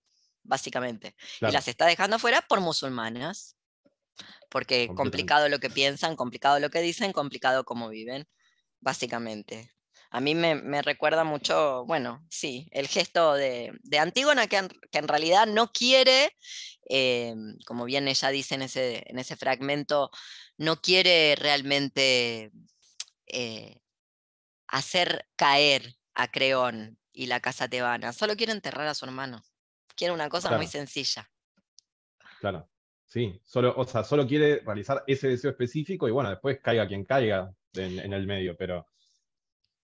básicamente. 0.45 1.17
Y 1.41 1.51
las 1.51 1.67
está 1.69 1.87
dejando 1.87 2.17
afuera 2.17 2.43
por 2.49 2.61
musulmanas. 2.61 3.56
Porque 4.51 4.93
complicado 4.95 5.49
lo 5.49 5.59
que 5.59 5.71
piensan, 5.71 6.17
complicado 6.17 6.61
lo 6.61 6.71
que 6.71 6.81
dicen, 6.81 7.13
complicado 7.13 7.65
cómo 7.65 7.89
viven, 7.89 8.29
básicamente. 8.81 9.73
A 10.11 10.21
mí 10.21 10.35
me, 10.35 10.55
me 10.55 10.83
recuerda 10.83 11.25
mucho, 11.25 11.85
bueno, 11.87 12.25
sí, 12.31 12.69
el 12.73 12.89
gesto 12.89 13.35
de, 13.35 13.73
de 13.83 13.99
Antígona, 13.99 14.47
que 14.47 14.59
en, 14.59 14.69
que 14.91 14.99
en 14.99 15.09
realidad 15.09 15.47
no 15.47 15.73
quiere, 15.73 16.31
eh, 16.89 17.35
como 17.67 17.85
bien 17.85 18.09
ella 18.09 18.29
dice 18.31 18.55
en 18.55 18.63
ese, 18.63 19.03
en 19.07 19.19
ese 19.19 19.37
fragmento, 19.37 20.11
no 20.59 20.81
quiere 20.81 21.35
realmente 21.37 22.53
eh, 23.27 23.81
hacer 24.69 25.29
caer 25.37 25.97
a 26.15 26.29
Creón 26.31 26.99
y 27.13 27.27
la 27.27 27.41
casa 27.41 27.69
tebana, 27.69 28.13
solo 28.13 28.37
quiere 28.37 28.53
enterrar 28.53 28.87
a 28.89 28.95
su 28.95 29.05
hermano. 29.07 29.43
Quiere 29.97 30.15
una 30.15 30.29
cosa 30.29 30.53
muy 30.53 30.67
Claro. 30.67 30.73
sencilla. 30.73 31.31
Claro. 32.39 32.69
Sí, 33.17 33.41
solo, 33.47 33.73
o 33.79 33.85
sea, 33.87 34.05
solo 34.05 34.27
quiere 34.27 34.61
realizar 34.61 35.03
ese 35.07 35.29
deseo 35.29 35.51
específico 35.51 36.07
y 36.07 36.11
bueno, 36.11 36.29
después 36.29 36.61
caiga 36.61 36.87
quien 36.87 37.03
caiga 37.07 37.51
en, 37.73 37.99
en 37.99 38.13
el 38.13 38.27
medio, 38.27 38.55
pero. 38.59 38.87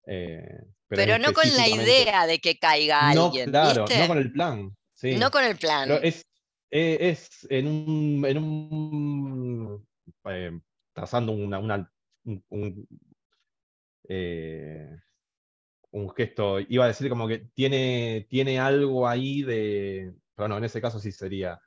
eh, 0.04 0.64
Pero, 0.88 1.16
no 1.16 1.32
con 1.32 1.44
la 1.56 1.68
idea 1.68 2.26
de 2.26 2.40
que 2.40 2.58
caiga 2.58 3.14
No, 3.14 3.26
alguien, 3.26 3.50
claro, 3.50 3.84
¿viste? 3.84 4.00
no 4.00 4.08
con 4.08 4.18
el 4.18 4.32
plan. 4.32 4.76
Sí. 4.94 5.14
No 5.14 5.30
con 5.30 5.44
el 5.44 5.56
plan. 5.56 5.86
Pero 5.88 6.02
es, 6.02 6.26
eh, 6.72 6.98
es 7.00 7.46
en 7.48 7.68
un, 7.68 8.24
en 8.26 8.38
un 8.38 9.86
eh, 10.24 10.58
trazando 10.92 11.30
una, 11.30 11.60
una- 11.60 11.88
un, 12.24 12.44
un, 12.48 12.88
un 15.92 16.10
gesto, 16.16 16.58
iba 16.58 16.84
a 16.84 16.88
decir 16.88 17.08
como 17.08 17.28
que 17.28 17.38
tiene, 17.54 18.26
tiene 18.28 18.58
algo 18.58 19.06
ahí 19.06 19.42
de, 19.42 20.14
pero 20.34 20.48
no, 20.48 20.58
en 20.58 20.64
ese 20.64 20.80
caso 20.80 20.98
sí 20.98 21.12
sería 21.12 21.60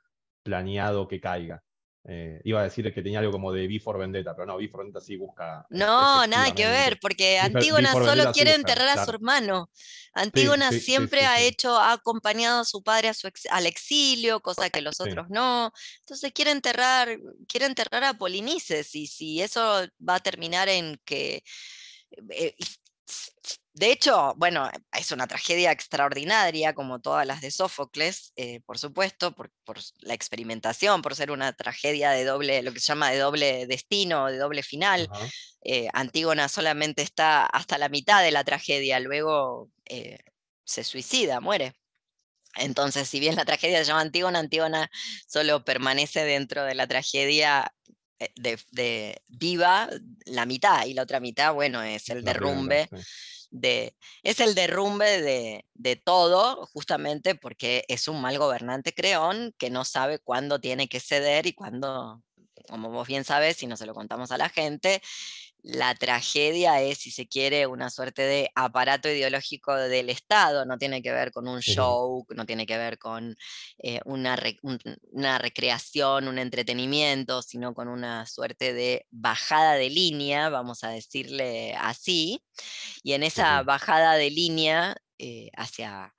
planeado 0.44 1.08
que 1.08 1.20
caiga. 1.20 1.60
Eh, 2.06 2.38
iba 2.44 2.60
a 2.60 2.64
decir 2.64 2.92
que 2.92 3.00
tenía 3.00 3.20
algo 3.20 3.32
como 3.32 3.50
de 3.50 3.66
V 3.66 3.80
for 3.80 3.98
Vendetta, 3.98 4.34
pero 4.36 4.44
no, 4.46 4.56
V 4.56 4.68
for 4.68 4.80
Vendetta 4.80 5.00
sí 5.00 5.16
busca. 5.16 5.64
No, 5.70 6.26
nada 6.26 6.54
que 6.54 6.66
ver, 6.66 6.98
porque 7.00 7.38
Before- 7.38 7.46
Antígona 7.46 7.88
Before 7.88 8.04
solo 8.04 8.10
Vendetta 8.16 8.32
quiere 8.34 8.50
busca, 8.58 8.60
enterrar 8.72 8.88
a 8.98 9.04
su 9.06 9.10
hermano. 9.10 9.70
Antígona 10.12 10.70
sí, 10.70 10.80
sí, 10.80 10.84
siempre 10.84 11.20
sí, 11.20 11.26
ha 11.26 11.40
hecho, 11.40 11.76
ha 11.78 11.92
acompañado 11.92 12.60
a 12.60 12.64
su 12.66 12.82
padre 12.82 13.08
a 13.08 13.14
su 13.14 13.26
ex- 13.26 13.46
al 13.50 13.64
exilio, 13.66 14.40
cosa 14.40 14.68
que 14.68 14.82
los 14.82 15.00
otros 15.00 15.26
no. 15.30 15.72
Entonces 16.00 16.30
quiere 16.34 16.50
enterrar, 16.50 17.08
quiere 17.48 17.64
enterrar 17.66 18.04
a 18.04 18.12
Polinices, 18.14 18.94
y 18.94 19.06
si 19.06 19.40
eso 19.40 19.60
va 20.06 20.16
a 20.16 20.20
terminar 20.20 20.68
en 20.68 21.00
que. 21.06 21.42
eh, 22.30 22.54
de 23.74 23.90
hecho, 23.90 24.34
bueno, 24.36 24.70
es 24.92 25.10
una 25.10 25.26
tragedia 25.26 25.72
extraordinaria, 25.72 26.74
como 26.74 27.00
todas 27.00 27.26
las 27.26 27.40
de 27.40 27.50
Sófocles, 27.50 28.32
eh, 28.36 28.60
por 28.64 28.78
supuesto, 28.78 29.34
por, 29.34 29.50
por 29.64 29.78
la 29.98 30.14
experimentación, 30.14 31.02
por 31.02 31.16
ser 31.16 31.32
una 31.32 31.52
tragedia 31.52 32.10
de 32.10 32.24
doble, 32.24 32.62
lo 32.62 32.72
que 32.72 32.78
se 32.78 32.86
llama 32.86 33.10
de 33.10 33.18
doble 33.18 33.66
destino, 33.66 34.26
de 34.26 34.38
doble 34.38 34.62
final 34.62 35.08
eh, 35.64 35.88
Antígona 35.92 36.48
solamente 36.48 37.02
está 37.02 37.46
hasta 37.46 37.76
la 37.78 37.88
mitad 37.88 38.22
de 38.22 38.30
la 38.30 38.44
tragedia, 38.44 39.00
luego 39.00 39.70
eh, 39.86 40.18
se 40.64 40.84
suicida, 40.84 41.40
muere. 41.40 41.72
Entonces, 42.56 43.08
si 43.08 43.18
bien 43.18 43.34
la 43.34 43.44
tragedia 43.44 43.78
se 43.78 43.86
llama 43.86 44.02
Antígona, 44.02 44.38
Antígona 44.38 44.88
solo 45.26 45.64
permanece 45.64 46.24
dentro 46.24 46.64
de 46.64 46.76
la 46.76 46.86
tragedia 46.86 47.74
de, 48.36 48.58
de 48.70 49.22
viva 49.26 49.88
la 50.26 50.46
mitad, 50.46 50.86
y 50.86 50.94
la 50.94 51.02
otra 51.02 51.18
mitad, 51.18 51.52
bueno, 51.52 51.82
es 51.82 52.08
el 52.08 52.22
derrumbe. 52.22 52.88
De, 53.54 53.96
es 54.24 54.40
el 54.40 54.56
derrumbe 54.56 55.22
de, 55.22 55.64
de 55.74 55.94
todo, 55.96 56.66
justamente 56.72 57.36
porque 57.36 57.84
es 57.88 58.08
un 58.08 58.20
mal 58.20 58.36
gobernante 58.36 58.92
creón 58.92 59.54
que 59.58 59.70
no 59.70 59.84
sabe 59.84 60.18
cuándo 60.18 60.60
tiene 60.60 60.88
que 60.88 60.98
ceder 60.98 61.46
y 61.46 61.52
cuándo, 61.52 62.20
como 62.68 62.90
vos 62.90 63.06
bien 63.06 63.22
sabes, 63.22 63.56
si 63.56 63.68
no 63.68 63.76
se 63.76 63.86
lo 63.86 63.94
contamos 63.94 64.32
a 64.32 64.38
la 64.38 64.48
gente, 64.48 65.00
la 65.66 65.94
tragedia 65.94 66.82
es, 66.82 66.98
si 66.98 67.10
se 67.10 67.26
quiere, 67.26 67.66
una 67.66 67.88
suerte 67.88 68.20
de 68.20 68.50
aparato 68.54 69.08
ideológico 69.08 69.74
del 69.74 70.10
Estado, 70.10 70.66
no 70.66 70.76
tiene 70.76 71.00
que 71.00 71.10
ver 71.10 71.32
con 71.32 71.48
un 71.48 71.60
show, 71.60 72.26
no 72.36 72.44
tiene 72.44 72.66
que 72.66 72.76
ver 72.76 72.98
con 72.98 73.34
eh, 73.78 73.98
una, 74.04 74.36
re- 74.36 74.58
un- 74.62 74.78
una 75.10 75.38
recreación, 75.38 76.28
un 76.28 76.38
entretenimiento, 76.38 77.40
sino 77.40 77.72
con 77.72 77.88
una 77.88 78.26
suerte 78.26 78.74
de 78.74 79.06
bajada 79.10 79.72
de 79.74 79.88
línea, 79.88 80.50
vamos 80.50 80.84
a 80.84 80.90
decirle 80.90 81.74
así, 81.80 82.42
y 83.02 83.14
en 83.14 83.22
esa 83.22 83.62
bajada 83.62 84.14
de 84.16 84.30
línea 84.30 84.94
eh, 85.18 85.50
hacia, 85.56 86.14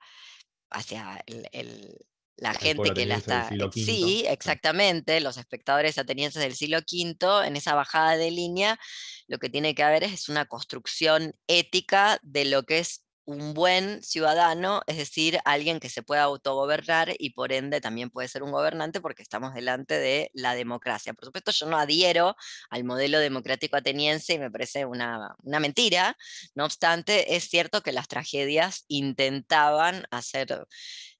hacia 0.70 1.22
el- 1.26 1.48
el- 1.52 1.96
la 2.36 2.50
El 2.50 2.58
gente 2.58 2.92
que 2.92 3.06
la 3.06 3.16
está... 3.16 3.48
Sí, 3.72 4.20
claro. 4.22 4.34
exactamente, 4.34 5.20
los 5.20 5.36
espectadores 5.36 5.98
atenienses 5.98 6.42
del 6.42 6.54
siglo 6.54 6.78
V, 6.78 7.46
en 7.46 7.56
esa 7.56 7.74
bajada 7.74 8.16
de 8.16 8.30
línea, 8.30 8.78
lo 9.26 9.38
que 9.38 9.50
tiene 9.50 9.74
que 9.74 9.82
haber 9.82 10.04
es 10.04 10.28
una 10.28 10.46
construcción 10.46 11.34
ética 11.46 12.18
de 12.22 12.44
lo 12.44 12.64
que 12.64 12.78
es 12.78 13.06
un 13.26 13.54
buen 13.54 14.02
ciudadano, 14.04 14.82
es 14.86 14.98
decir, 14.98 15.40
alguien 15.44 15.80
que 15.80 15.88
se 15.88 16.02
pueda 16.02 16.22
autogobernar 16.22 17.12
y 17.18 17.30
por 17.30 17.52
ende 17.52 17.80
también 17.80 18.08
puede 18.08 18.28
ser 18.28 18.44
un 18.44 18.52
gobernante 18.52 19.00
porque 19.00 19.22
estamos 19.22 19.52
delante 19.52 19.98
de 19.98 20.30
la 20.32 20.54
democracia. 20.54 21.12
Por 21.12 21.26
supuesto, 21.26 21.50
yo 21.50 21.66
no 21.66 21.76
adhiero 21.76 22.36
al 22.70 22.84
modelo 22.84 23.18
democrático 23.18 23.76
ateniense 23.76 24.34
y 24.34 24.38
me 24.38 24.50
parece 24.50 24.84
una, 24.84 25.34
una 25.42 25.58
mentira. 25.58 26.16
No 26.54 26.64
obstante, 26.64 27.34
es 27.34 27.48
cierto 27.48 27.82
que 27.82 27.90
las 27.90 28.06
tragedias 28.06 28.84
intentaban 28.86 30.04
hacer 30.12 30.64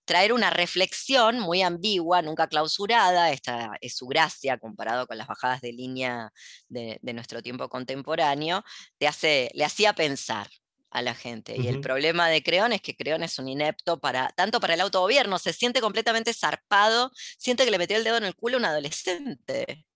traer 0.07 0.33
una 0.33 0.51
reflexión 0.51 1.39
muy 1.39 1.63
ambigua, 1.63 2.23
nunca 2.23 2.49
clausurada, 2.49 3.31
esta 3.33 3.77
es 3.81 3.97
su 3.97 4.07
gracia 4.07 4.59
comparado 4.59 5.07
con 5.07 5.19
las 5.19 5.27
bajadas 5.27 5.61
de 5.61 5.73
línea 5.73 6.33
de, 6.69 6.99
de 7.03 7.13
nuestro 7.13 7.43
tiempo 7.43 7.69
contemporáneo, 7.69 8.65
te 8.99 9.07
hace, 9.07 9.51
le 9.55 9.65
hacía 9.65 9.93
pensar, 9.95 10.49
a 10.91 11.03
la 11.03 11.15
gente. 11.15 11.57
Y 11.59 11.69
el 11.69 11.81
problema 11.81 12.29
de 12.29 12.43
Creón 12.43 12.73
es 12.73 12.81
que 12.81 12.97
Creón 12.97 13.23
es 13.23 13.39
un 13.39 13.49
inepto 13.49 14.01
para, 14.01 14.31
tanto 14.31 14.61
para 14.61 14.75
el 14.75 14.81
autogobierno, 14.81 15.39
se 15.39 15.53
siente 15.53 15.81
completamente 15.81 16.33
zarpado, 16.33 17.13
siente 17.39 17.65
que 17.65 17.71
le 17.71 17.79
metió 17.79 17.97
el 17.99 18.05
dedo 18.05 18.17
en 18.17 18.25
el 18.25 18.35
culo 18.35 18.57
a 18.57 18.61
un 18.61 18.65
adolescente. 18.65 19.87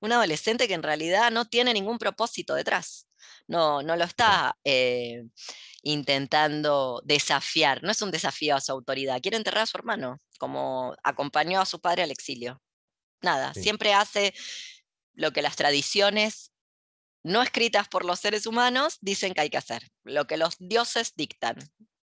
Un 0.00 0.12
adolescente 0.12 0.68
que 0.68 0.74
en 0.74 0.82
realidad 0.82 1.30
no 1.30 1.44
tiene 1.46 1.72
ningún 1.72 1.98
propósito 1.98 2.54
detrás. 2.54 3.07
No, 3.46 3.82
no 3.82 3.96
lo 3.96 4.04
está 4.04 4.56
eh, 4.64 5.24
intentando 5.82 7.02
desafiar, 7.04 7.82
no 7.82 7.90
es 7.90 8.02
un 8.02 8.10
desafío 8.10 8.56
a 8.56 8.60
su 8.60 8.72
autoridad, 8.72 9.20
quiere 9.20 9.36
enterrar 9.36 9.62
a 9.62 9.66
su 9.66 9.76
hermano, 9.76 10.20
como 10.38 10.94
acompañó 11.02 11.60
a 11.60 11.66
su 11.66 11.80
padre 11.80 12.02
al 12.02 12.10
exilio. 12.10 12.62
Nada, 13.22 13.54
Sí. 13.54 13.62
siempre 13.62 13.94
hace 13.94 14.34
lo 15.14 15.32
que 15.32 15.42
las 15.42 15.56
tradiciones 15.56 16.52
no 17.24 17.42
escritas 17.42 17.88
por 17.88 18.04
los 18.04 18.20
seres 18.20 18.46
humanos 18.46 18.98
dicen 19.00 19.34
que 19.34 19.40
hay 19.40 19.50
que 19.50 19.56
hacer, 19.58 19.82
lo 20.04 20.26
que 20.26 20.36
los 20.36 20.56
dioses 20.58 21.14
dictan. 21.16 21.56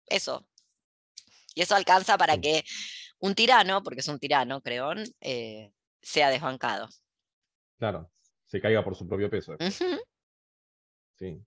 Eso. 0.07 0.49
Y 1.55 1.63
eso 1.63 1.75
alcanza 1.75 2.19
para 2.19 2.39
que 2.39 2.65
un 3.19 3.35
tirano, 3.35 3.83
porque 3.83 4.01
es 4.01 4.09
un 4.09 4.19
tirano, 4.19 4.61
Creón, 4.61 5.05
eh, 5.21 5.73
sea 6.03 6.29
desbancado. 6.29 6.89
Claro, 7.79 8.11
se 8.45 8.61
caiga 8.61 8.85
por 8.85 8.95
su 8.97 9.09
propio 9.09 9.31
peso. 9.31 9.57
Sí. 11.19 11.43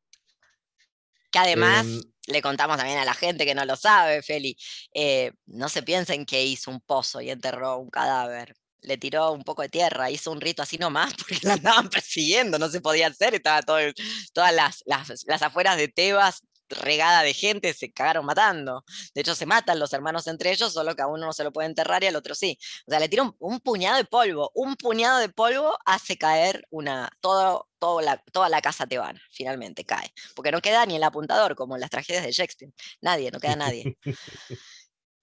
Que 1.32 1.40
además, 1.40 1.86
Em, 1.86 2.02
le 2.28 2.42
contamos 2.42 2.78
también 2.78 3.00
a 3.00 3.06
la 3.06 3.14
gente 3.14 3.46
que 3.46 3.56
no 3.56 3.66
lo 3.66 3.76
sabe, 3.76 4.22
Feli, 4.22 4.58
eh, 4.94 5.32
no 5.46 5.70
se 5.70 5.84
piensen 5.84 6.26
que 6.26 6.44
hizo 6.44 6.72
un 6.72 6.82
pozo 6.82 7.22
y 7.22 7.30
enterró 7.30 7.78
un 7.78 7.90
cadáver. 7.90 8.56
Le 8.82 8.98
tiró 8.98 9.32
un 9.34 9.44
poco 9.44 9.62
de 9.62 9.70
tierra, 9.70 10.10
hizo 10.10 10.32
un 10.32 10.40
rito 10.42 10.62
así 10.64 10.78
nomás 10.78 11.14
porque 11.18 11.40
la 11.44 11.54
andaban 11.54 11.90
persiguiendo, 11.90 12.58
no 12.60 12.70
se 12.70 12.82
podía 12.82 13.08
hacer, 13.08 13.36
estaba 13.36 13.62
todo 13.62 13.80
todas 14.34 14.54
las, 14.54 14.84
las, 14.86 15.24
las 15.28 15.42
afueras 15.42 15.78
de 15.78 15.88
Tebas 15.90 16.42
regada 16.70 17.24
de 17.24 17.34
gente, 17.34 17.74
se 17.74 17.92
cagaron 17.92 18.26
matando. 18.26 18.84
De 19.14 19.22
hecho, 19.22 19.36
se 19.36 19.46
matan 19.46 19.80
los 19.80 19.94
hermanos 19.94 20.28
entre 20.28 20.52
ellos, 20.52 20.74
solo 20.74 20.96
que 20.96 21.02
a 21.02 21.08
uno 21.08 21.26
no 21.26 21.34
se 21.34 21.44
lo 21.44 21.52
puede 21.52 21.68
enterrar 21.68 22.04
y 22.04 22.08
al 22.08 22.16
otro 22.16 22.36
sí. 22.36 22.58
O 22.88 22.92
sea, 22.92 23.00
le 23.00 23.10
tira 23.10 23.24
un, 23.40 23.60
puñado 23.60 23.98
de 23.98 24.06
polvo. 24.06 24.52
Un 24.54 24.76
puñado 24.76 25.20
de 25.20 25.30
polvo 25.30 25.78
hace 25.86 26.18
caer 26.18 26.66
una, 26.70 27.10
todo, 27.22 27.68
todo 27.80 28.02
la, 28.02 28.18
toda 28.32 28.50
la 28.50 28.62
casa 28.62 28.88
tebana, 28.88 29.22
finalmente 29.32 29.86
cae. 29.86 30.14
Porque 30.36 30.52
no 30.52 30.62
queda 30.62 30.86
ni 30.86 30.96
el 30.96 31.04
apuntador, 31.04 31.56
como 31.56 31.76
en 31.76 31.82
las 31.82 31.90
tragedias 31.90 32.24
de 32.24 32.32
Shakespeare. 32.32 32.74
Nadie, 33.02 33.32
no 33.32 33.40
queda 33.40 33.56
nadie. 33.56 33.98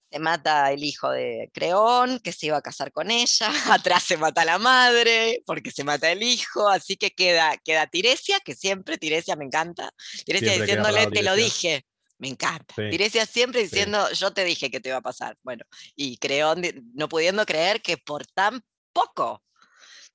Se 0.09 0.19
mata 0.19 0.71
el 0.71 0.83
hijo 0.83 1.09
de 1.11 1.49
Creón, 1.53 2.19
que 2.19 2.31
se 2.31 2.47
iba 2.47 2.57
a 2.57 2.61
casar 2.61 2.91
con 2.91 3.11
ella. 3.11 3.49
Atrás 3.81 4.03
se 4.03 4.17
mata 4.17 4.45
la 4.45 4.57
madre, 4.57 5.43
porque 5.45 5.71
se 5.71 5.83
mata 5.83 6.11
el 6.11 6.23
hijo. 6.23 6.69
Así 6.69 6.95
que 6.95 7.11
queda, 7.11 7.57
queda 7.63 7.87
Tiresia, 7.87 8.39
que 8.39 8.55
siempre, 8.55 8.97
Tiresia 8.97 9.35
me 9.35 9.45
encanta. 9.45 9.91
Tiresia 10.25 10.53
Siempre 10.53 10.65
diciéndole, 10.65 11.07
te 11.07 11.23
lo 11.23 11.35
Tiresia". 11.35 11.43
dije. 11.43 11.85
Me 12.19 12.29
encanta. 12.29 12.73
Sí, 12.75 12.89
Tiresia 12.89 13.25
siempre 13.25 13.59
sí. 13.61 13.65
diciendo, 13.67 14.11
yo 14.11 14.33
te 14.33 14.43
dije 14.43 14.71
que 14.71 14.79
te 14.79 14.89
iba 14.89 14.97
a 14.97 15.01
pasar. 15.01 15.37
Bueno, 15.43 15.65
y 15.95 16.17
Creón 16.17 16.61
no 16.95 17.07
pudiendo 17.09 17.45
creer 17.45 17.81
que 17.81 17.97
por 17.97 18.25
tan 18.25 18.63
poco 18.91 19.43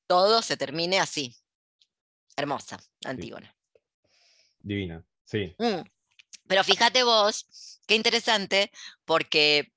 todo 0.08 0.42
se 0.42 0.56
termine 0.56 0.98
así. 0.98 1.36
Hermosa, 2.36 2.78
Antígona. 3.04 3.54
Divina, 4.60 5.04
sí. 5.24 5.54
Mm. 5.58 5.82
Pero 6.48 6.64
fíjate 6.64 7.02
vos, 7.04 7.80
qué 7.86 7.94
interesante, 7.94 8.70
porque 9.04 9.71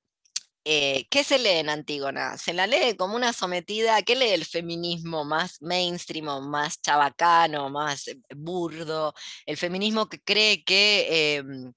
eh, 0.66 1.07
¿qué 1.09 1.24
se 1.24 1.38
lee 1.39 1.59
en 1.59 1.70
Antígona? 1.70 2.38
Se 2.38 2.53
la 2.53 2.68
lee 2.68 2.95
como 2.97 3.16
una 3.16 3.34
sometida, 3.34 4.01
¿qué 4.01 4.16
lee 4.16 4.30
el 4.32 4.45
feminismo 4.45 5.24
más 5.24 5.61
mainstream, 5.61 6.26
más 6.49 6.82
chabacano, 6.82 7.70
más 7.70 8.07
eh, 8.07 8.18
burdo? 8.36 9.13
El 9.45 9.57
feminismo 9.57 10.09
que 10.09 10.20
cree 10.22 10.63
que 10.63 11.36
em, 11.38 11.74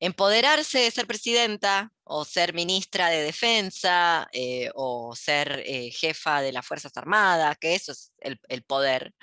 empoderarse 0.00 0.78
de 0.80 0.90
ser 0.90 1.06
presidenta 1.06 1.92
o 2.04 2.24
ser 2.24 2.54
ministra 2.54 3.08
de 3.10 3.22
defensa 3.22 4.28
eh, 4.32 4.70
o 4.74 5.14
ser 5.16 5.62
jefa 5.92 6.42
de 6.42 6.52
las 6.52 6.66
Fuerzas 6.66 6.96
Armadas, 6.96 7.56
que 7.60 7.74
eso 7.74 7.92
es 7.92 8.12
el 8.20 8.62
poder. 8.64 9.14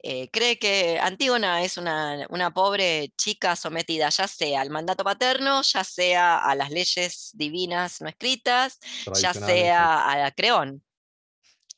Eh, 0.00 0.30
cree 0.30 0.58
que 0.58 0.98
Antígona 1.00 1.64
es 1.64 1.76
una, 1.76 2.26
una 2.30 2.52
pobre 2.54 3.12
chica 3.16 3.56
sometida 3.56 4.08
ya 4.10 4.28
sea 4.28 4.60
al 4.60 4.70
mandato 4.70 5.02
paterno, 5.04 5.62
ya 5.62 5.82
sea 5.84 6.38
a 6.38 6.54
las 6.54 6.70
leyes 6.70 7.30
divinas 7.34 8.00
no 8.00 8.08
escritas, 8.08 8.78
ya 9.20 9.34
sea 9.34 10.26
a 10.26 10.30
Creón. 10.32 10.84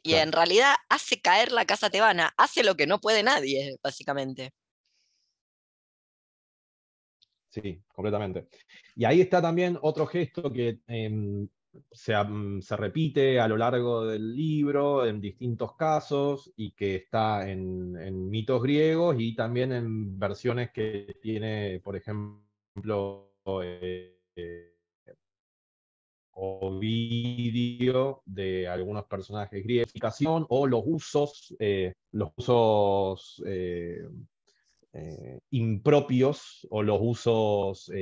Y 0.03 0.11
Claro. 0.11 0.25
en 0.25 0.33
realidad 0.33 0.75
hace 0.89 1.21
caer 1.21 1.53
la 1.53 1.67
casa 1.67 1.91
tebana, 1.91 2.33
hace 2.37 2.63
lo 2.65 2.75
que 2.77 2.87
no 2.87 3.01
puede 3.01 3.23
nadie, 3.23 3.77
básicamente. 3.83 4.53
Sí, 7.49 7.83
completamente. 7.95 8.49
Y 8.95 9.05
ahí 9.05 9.21
está 9.21 9.43
también 9.43 9.77
otro 9.83 10.07
gesto 10.07 10.53
que 10.53 10.81
em, 10.87 11.49
se, 11.91 12.15
am- 12.15 12.61
se 12.63 12.77
repite 12.77 13.41
a 13.41 13.49
lo 13.49 13.57
largo 13.57 14.05
del 14.07 14.35
libro 14.35 15.07
en 15.07 15.21
distintos 15.21 15.77
casos 15.77 16.53
y 16.57 16.73
que 16.73 16.97
está 16.97 17.49
en, 17.49 18.29
mitos 18.31 18.63
griegos 18.63 19.17
y 19.19 19.35
también 19.35 19.73
en 19.73 20.19
versiones 20.19 20.71
que 20.71 21.17
tiene, 21.23 21.81
por 21.83 21.97
ejemplo, 21.97 23.33
eh, 23.63 24.21
eh, 24.37 24.67
Ovidio 26.33 28.23
de 28.25 28.67
algunos 28.67 29.05
personajes 29.05 29.63
griegos 29.63 29.93
o 30.49 30.67
los 30.67 30.83
usos, 30.87 31.55
eh, 31.59 31.93
los 32.13 32.31
usos 32.37 33.43
eh, 33.47 34.09
impropios 35.51 36.67
o 36.71 36.83
los 36.83 36.99
usos 37.01 37.93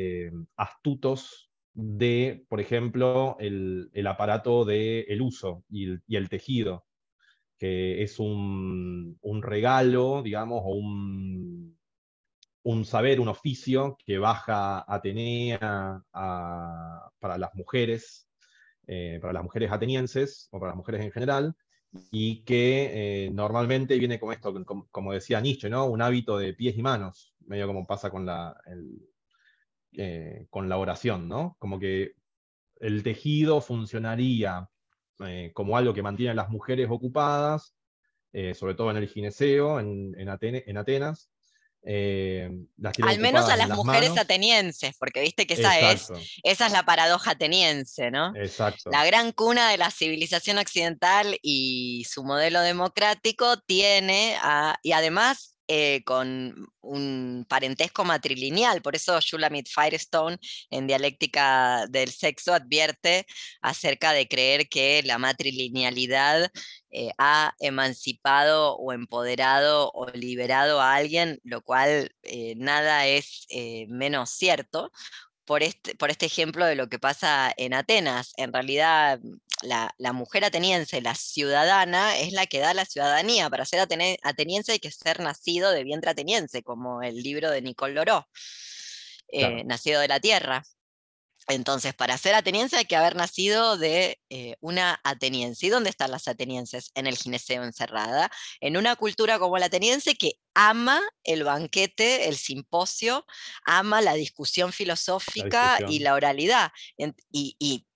astutos 0.57 1.48
de, 1.81 2.45
por 2.49 2.61
ejemplo, 2.61 3.37
el, 3.39 3.89
el 3.93 4.07
aparato 4.09 4.65
del 4.65 5.23
uso 5.23 5.65
y 5.71 6.17
el, 6.17 6.29
tejido, 6.29 6.87
que 7.59 8.03
es 8.03 8.19
un, 8.19 9.19
un 9.23 9.43
regalo, 9.43 10.23
digamos, 10.23 10.63
o 10.65 10.71
un, 10.71 11.79
un 12.65 12.85
saber, 12.85 13.21
un 13.21 13.29
oficio 13.29 13.97
que 14.05 14.19
baja 14.19 14.85
Atenea 14.93 16.03
a- 16.13 17.11
para 17.21 17.39
las 17.39 17.55
mujeres, 17.55 18.29
eh, 18.89 19.19
para 19.21 19.35
las 19.35 19.45
mujeres 19.45 19.73
atenienses 19.73 20.49
o 20.53 20.61
para 20.61 20.71
las 20.73 20.77
mujeres 20.77 21.03
en 21.05 21.13
general, 21.13 21.57
y 22.11 22.43
que 22.45 23.27
eh, 23.27 23.31
normalmente 23.31 23.99
viene 23.99 24.21
como 24.21 24.33
esto, 24.33 24.55
como, 24.91 25.13
decía 25.13 25.41
Nietzsche, 25.41 25.71
¿no? 25.71 25.87
Un 25.87 26.03
hábito 26.03 26.39
de 26.39 26.55
pies 26.55 26.77
y 26.77 26.83
manos, 26.83 27.35
medio 27.47 27.67
como 27.69 27.87
pasa 27.87 28.11
con 28.11 28.27
la, 28.27 28.57
eh, 29.93 30.47
con 30.51 30.69
la 30.69 30.79
oración, 30.79 31.29
¿no? 31.29 31.57
Como 31.59 31.79
que 31.79 32.13
el 32.81 33.03
tejido 33.03 33.61
funcionaría 33.61 34.69
eh, 35.27 35.51
como 35.55 35.77
algo 35.77 35.95
que 35.95 36.03
mantiene 36.03 36.31
a 36.33 36.35
las 36.35 36.49
mujeres 36.49 36.89
ocupadas, 36.91 37.75
eh, 38.33 38.55
sobre 38.55 38.75
todo 38.75 38.91
en 38.91 38.99
el 38.99 39.09
gineceo, 39.09 39.81
en, 39.81 40.15
en 40.19 40.29
Atene- 40.29 40.63
en 40.67 40.77
Atenas. 40.77 41.31
las 42.77 42.99
Al 43.03 43.19
menos 43.21 43.49
a 43.49 43.57
las 43.57 43.69
mujeres 43.71 44.11
manos. 44.11 44.19
atenienses, 44.25 44.97
porque 44.99 45.21
viste 45.23 45.47
que 45.47 45.55
esa 45.55 45.79
es, 45.81 46.09
esa 46.43 46.67
es 46.67 46.73
la 46.73 46.85
paradoja 46.85 47.33
ateniense, 47.33 48.11
¿no? 48.11 48.35
exacto. 48.37 48.91
La 48.91 49.05
gran 49.07 49.33
cuna 49.33 49.71
de 49.71 49.79
la 49.79 49.91
civilización 49.91 50.59
occidental 50.59 51.39
y 51.43 52.05
su 52.09 52.25
modelo 52.25 52.61
democrático 52.61 53.59
tiene, 53.61 54.37
a- 54.43 54.77
y 54.83 54.93
además 54.93 55.57
eh, 55.69 56.03
con 56.05 56.67
un 56.81 57.47
parentesco 57.49 58.05
matrilineal, 58.05 58.81
por 58.83 58.97
eso 58.97 59.21
Shulamit 59.21 59.69
Firestone 59.69 60.39
en 60.71 60.87
Dialéctica 60.87 61.87
del 61.89 62.11
Sexo 62.11 62.55
advierte 62.55 63.27
acerca 63.61 64.13
de 64.13 64.27
creer 64.29 64.69
que 64.69 65.03
la 65.05 65.19
matrilinealidad 65.19 66.51
eh, 66.91 67.11
ha 67.19 67.55
emancipado 67.61 68.77
o 68.77 68.93
empoderado 68.95 69.91
o 69.93 70.11
liberado 70.11 70.81
a 70.81 70.95
alguien, 70.95 71.39
lo 71.45 71.63
cual 71.63 72.15
eh, 72.23 72.55
nada 72.57 73.07
es 73.07 73.47
menos 73.89 74.31
cierto 74.31 74.91
por 75.49 75.63
este, 75.63 75.95
por 75.97 76.11
este 76.11 76.27
ejemplo 76.27 76.67
de 76.67 76.77
lo 76.77 76.89
que 76.89 76.99
pasa 76.99 77.53
en 77.57 77.75
Atenas. 77.75 78.33
En 78.37 78.53
realidad, 78.53 79.19
la, 79.63 79.95
la 79.99 80.13
mujer 80.13 80.45
ateniense, 80.45 81.01
la 81.01 81.15
ciudadana, 81.15 82.17
es 82.19 82.33
la 82.33 82.47
que 82.47 82.61
da 82.61 82.75
la 82.75 82.85
ciudadanía. 82.87 83.51
Para 83.51 83.65
ser 83.65 83.81
ateniense 83.81 84.73
hay 84.73 84.79
que 84.81 84.91
ser 84.91 85.21
nacido 85.21 85.71
de 85.73 85.85
vientre 85.85 86.11
ateniense, 86.11 86.63
como 86.63 87.03
el 87.03 87.17
libro 87.23 87.51
de 87.51 87.63
Nicole 87.63 87.95
Loró, 87.95 88.29
eh, 89.29 89.65
Claro. 89.65 89.65
nacido 89.65 90.01
de 90.01 90.09
la 90.09 90.21
tierra. 90.21 90.65
Entonces, 91.49 91.95
para 91.95 92.19
ser 92.19 92.35
ateniense 92.37 92.77
hay 92.77 92.87
que 92.87 92.97
haber 92.97 93.17
nacido 93.17 93.79
de 93.79 94.21
eh, 94.31 94.57
una 94.61 95.01
ateniense. 95.05 95.67
¿Y 95.67 95.71
dónde 95.71 95.91
están 95.91 96.11
las 96.13 96.29
atenienses? 96.29 96.93
En 96.95 97.07
el 97.09 97.17
gineceo 97.19 97.65
encerrada, 97.65 98.31
en 98.61 98.77
una 98.77 98.97
cultura 98.97 99.39
como 99.41 99.59
la 99.59 99.67
ateniense 99.67 100.15
que 100.17 100.35
ama 100.55 101.01
el 101.25 101.45
banquete, 101.45 102.29
el 102.29 102.37
simposio, 102.37 103.27
ama 103.65 104.03
la 104.03 104.15
discusión 104.15 104.73
filosófica 104.75 105.83
y 105.87 106.01
discusión. 106.01 106.01
la 106.01 106.15
oralidad. 106.15 106.71
En- 106.99 107.17
y, 107.33 107.57
y 107.59 107.88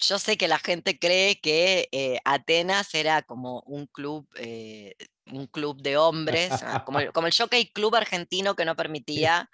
yo 0.00 0.18
sé 0.18 0.36
que 0.36 0.48
la 0.48 0.58
gente 0.58 0.98
cree 0.98 1.40
que 1.40 1.88
eh, 1.92 2.18
Atenas 2.24 2.94
era 2.94 3.22
como 3.22 3.62
un 3.66 3.86
club, 3.86 4.28
eh, 4.36 4.94
un 5.26 5.46
club 5.46 5.80
de 5.82 5.96
hombres, 5.96 6.50
ah, 6.62 6.84
como 6.84 7.00
el, 7.00 7.12
como 7.12 7.26
el 7.26 7.34
Jockey 7.34 7.72
Club 7.72 7.94
argentino 7.96 8.54
que 8.54 8.64
no 8.64 8.76
permitía 8.76 9.50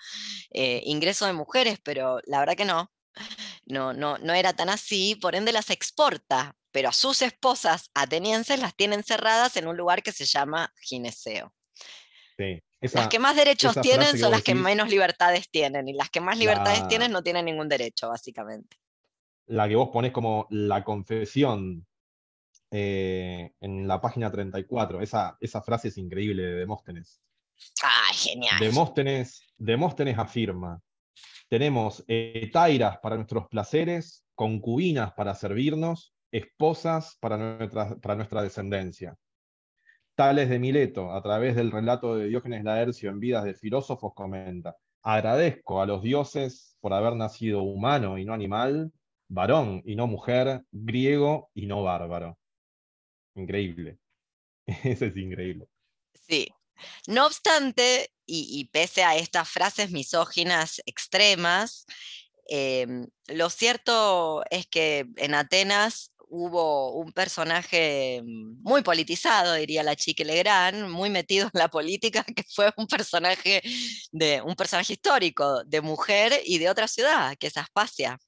eh, 0.51 0.83
ingreso 0.85 1.27
de 1.27 1.33
mujeres, 1.33 1.79
pero 1.83 2.21
la 2.25 2.41
verdad 2.41 2.57
que 2.57 2.65
no. 2.65 2.91
No, 3.67 3.93
no, 3.93 4.19
no 4.19 4.35
era 4.35 4.53
tan 4.55 4.69
así, 4.69 5.15
por 5.15 5.35
ende 5.35 5.53
las 5.53 5.71
exporta, 5.71 6.57
pero 6.73 6.89
a 6.89 6.93
sus 6.93 7.23
esposas 7.23 7.91
atenienses 7.95 8.59
las 8.61 8.75
tiene 8.75 8.97
encerradas 8.97 9.57
en 9.57 9.69
un 9.69 9.77
lugar 9.77 10.03
que 10.03 10.13
se 10.13 10.27
llama 10.27 10.73
gineceo. 10.81 11.55
Sí. 12.37 12.63
Las 12.93 13.09
que 13.09 13.19
más 13.19 13.37
derechos 13.37 13.77
tienen 13.81 14.19
son 14.19 14.33
las 14.33 14.43
que 14.43 14.55
menos 14.55 14.89
libertades 14.91 15.49
tienen, 15.49 15.89
y 15.89 15.95
las 15.95 16.11
que 16.11 16.21
más 16.21 16.37
libertades 16.37 16.81
La- 16.83 16.89
tienen 16.89 17.13
no 17.13 17.23
tienen 17.23 17.47
ningún 17.47 17.69
derecho, 17.69 18.09
básicamente. 18.09 18.77
La 19.47 19.69
que 19.69 19.77
vos 19.77 19.91
ponés 19.91 20.13
como 20.13 20.47
la 20.51 20.85
confesión 20.85 21.87
eh, 22.71 23.53
en 23.61 23.87
la 23.87 24.01
página 24.01 24.31
34, 24.31 25.01
esa, 25.01 25.37
esa 25.41 25.63
frase 25.63 25.89
es 25.89 25.99
increíble 25.99 26.43
de 26.43 26.55
Demóstenes. 26.55 27.21
¡Ay, 27.83 28.17
genial! 28.17 28.57
Demóstenes, 28.59 29.47
Demóstenes 29.57 30.19
afirma, 30.19 30.81
tenemos 31.49 32.05
etairas 32.09 32.99
para 32.99 33.17
nuestros 33.17 33.49
placeres, 33.49 34.25
concubinas 34.35 35.13
para 35.13 35.35
servirnos, 35.35 36.15
esposas 36.33 37.17
para 37.21 37.37
nuestra, 37.37 37.97
para 37.97 38.17
nuestra 38.17 38.43
descendencia. 38.43 39.17
Tales 40.17 40.49
de 40.49 40.59
Mileto, 40.59 41.13
a 41.13 41.23
través 41.23 41.57
del 41.57 41.71
relato 41.71 42.17
de 42.17 42.29
Diógenes 42.29 42.65
Laercio 42.65 43.11
en 43.11 43.21
Vidas 43.21 43.45
de 43.45 43.55
Filósofos, 43.55 44.13
comenta, 44.15 44.77
agradezco 45.03 45.81
a 45.81 45.87
los 45.87 46.03
dioses 46.03 46.77
por 46.81 46.93
haber 46.93 47.15
nacido 47.15 47.63
humano 47.63 48.19
y 48.19 48.25
no 48.25 48.33
animal, 48.33 48.93
varón 49.29 49.83
y 49.85 49.97
no 49.97 50.07
mujer, 50.07 50.63
griego 50.71 51.51
y 51.55 51.67
no 51.67 51.83
bárbaro. 51.83 52.39
Increíble. 53.35 53.99
Eso 54.85 55.07
es 55.07 55.17
increíble. 55.17 55.67
Sí. 56.13 56.49
No 57.07 57.27
obstante, 57.27 58.11
y, 58.27 58.65
pese 58.73 59.05
a 59.05 59.17
estas 59.17 59.49
frases 59.49 59.91
misóginas 59.91 60.83
extremas, 60.87 61.87
em, 62.49 63.07
lo 63.29 63.49
cierto 63.49 64.43
es 64.51 64.67
que 64.67 65.07
en 65.17 65.35
Atenas 65.35 66.13
hubo 66.29 66.93
un 66.93 67.13
personaje 67.13 68.23
muy 68.25 68.83
politizado, 68.83 69.55
diría 69.55 69.83
la 69.83 69.97
Chique 69.97 70.25
Legrand, 70.25 70.89
muy 70.89 71.11
metido 71.11 71.47
en 71.47 71.61
la 71.61 71.69
política, 71.69 72.25
que 72.37 72.45
fue 72.55 72.73
un 72.77 72.87
personaje 72.87 73.63
de 74.13 74.43
un 74.43 74.55
personaje 74.57 74.95
histórico 74.95 75.63
de 75.65 75.81
mujer 75.81 76.41
y 76.45 76.59
de 76.59 76.71
otra 76.71 76.89
ciudad, 76.89 77.37
que 77.39 77.49
es 77.49 77.57
Aspasia. 77.57 78.19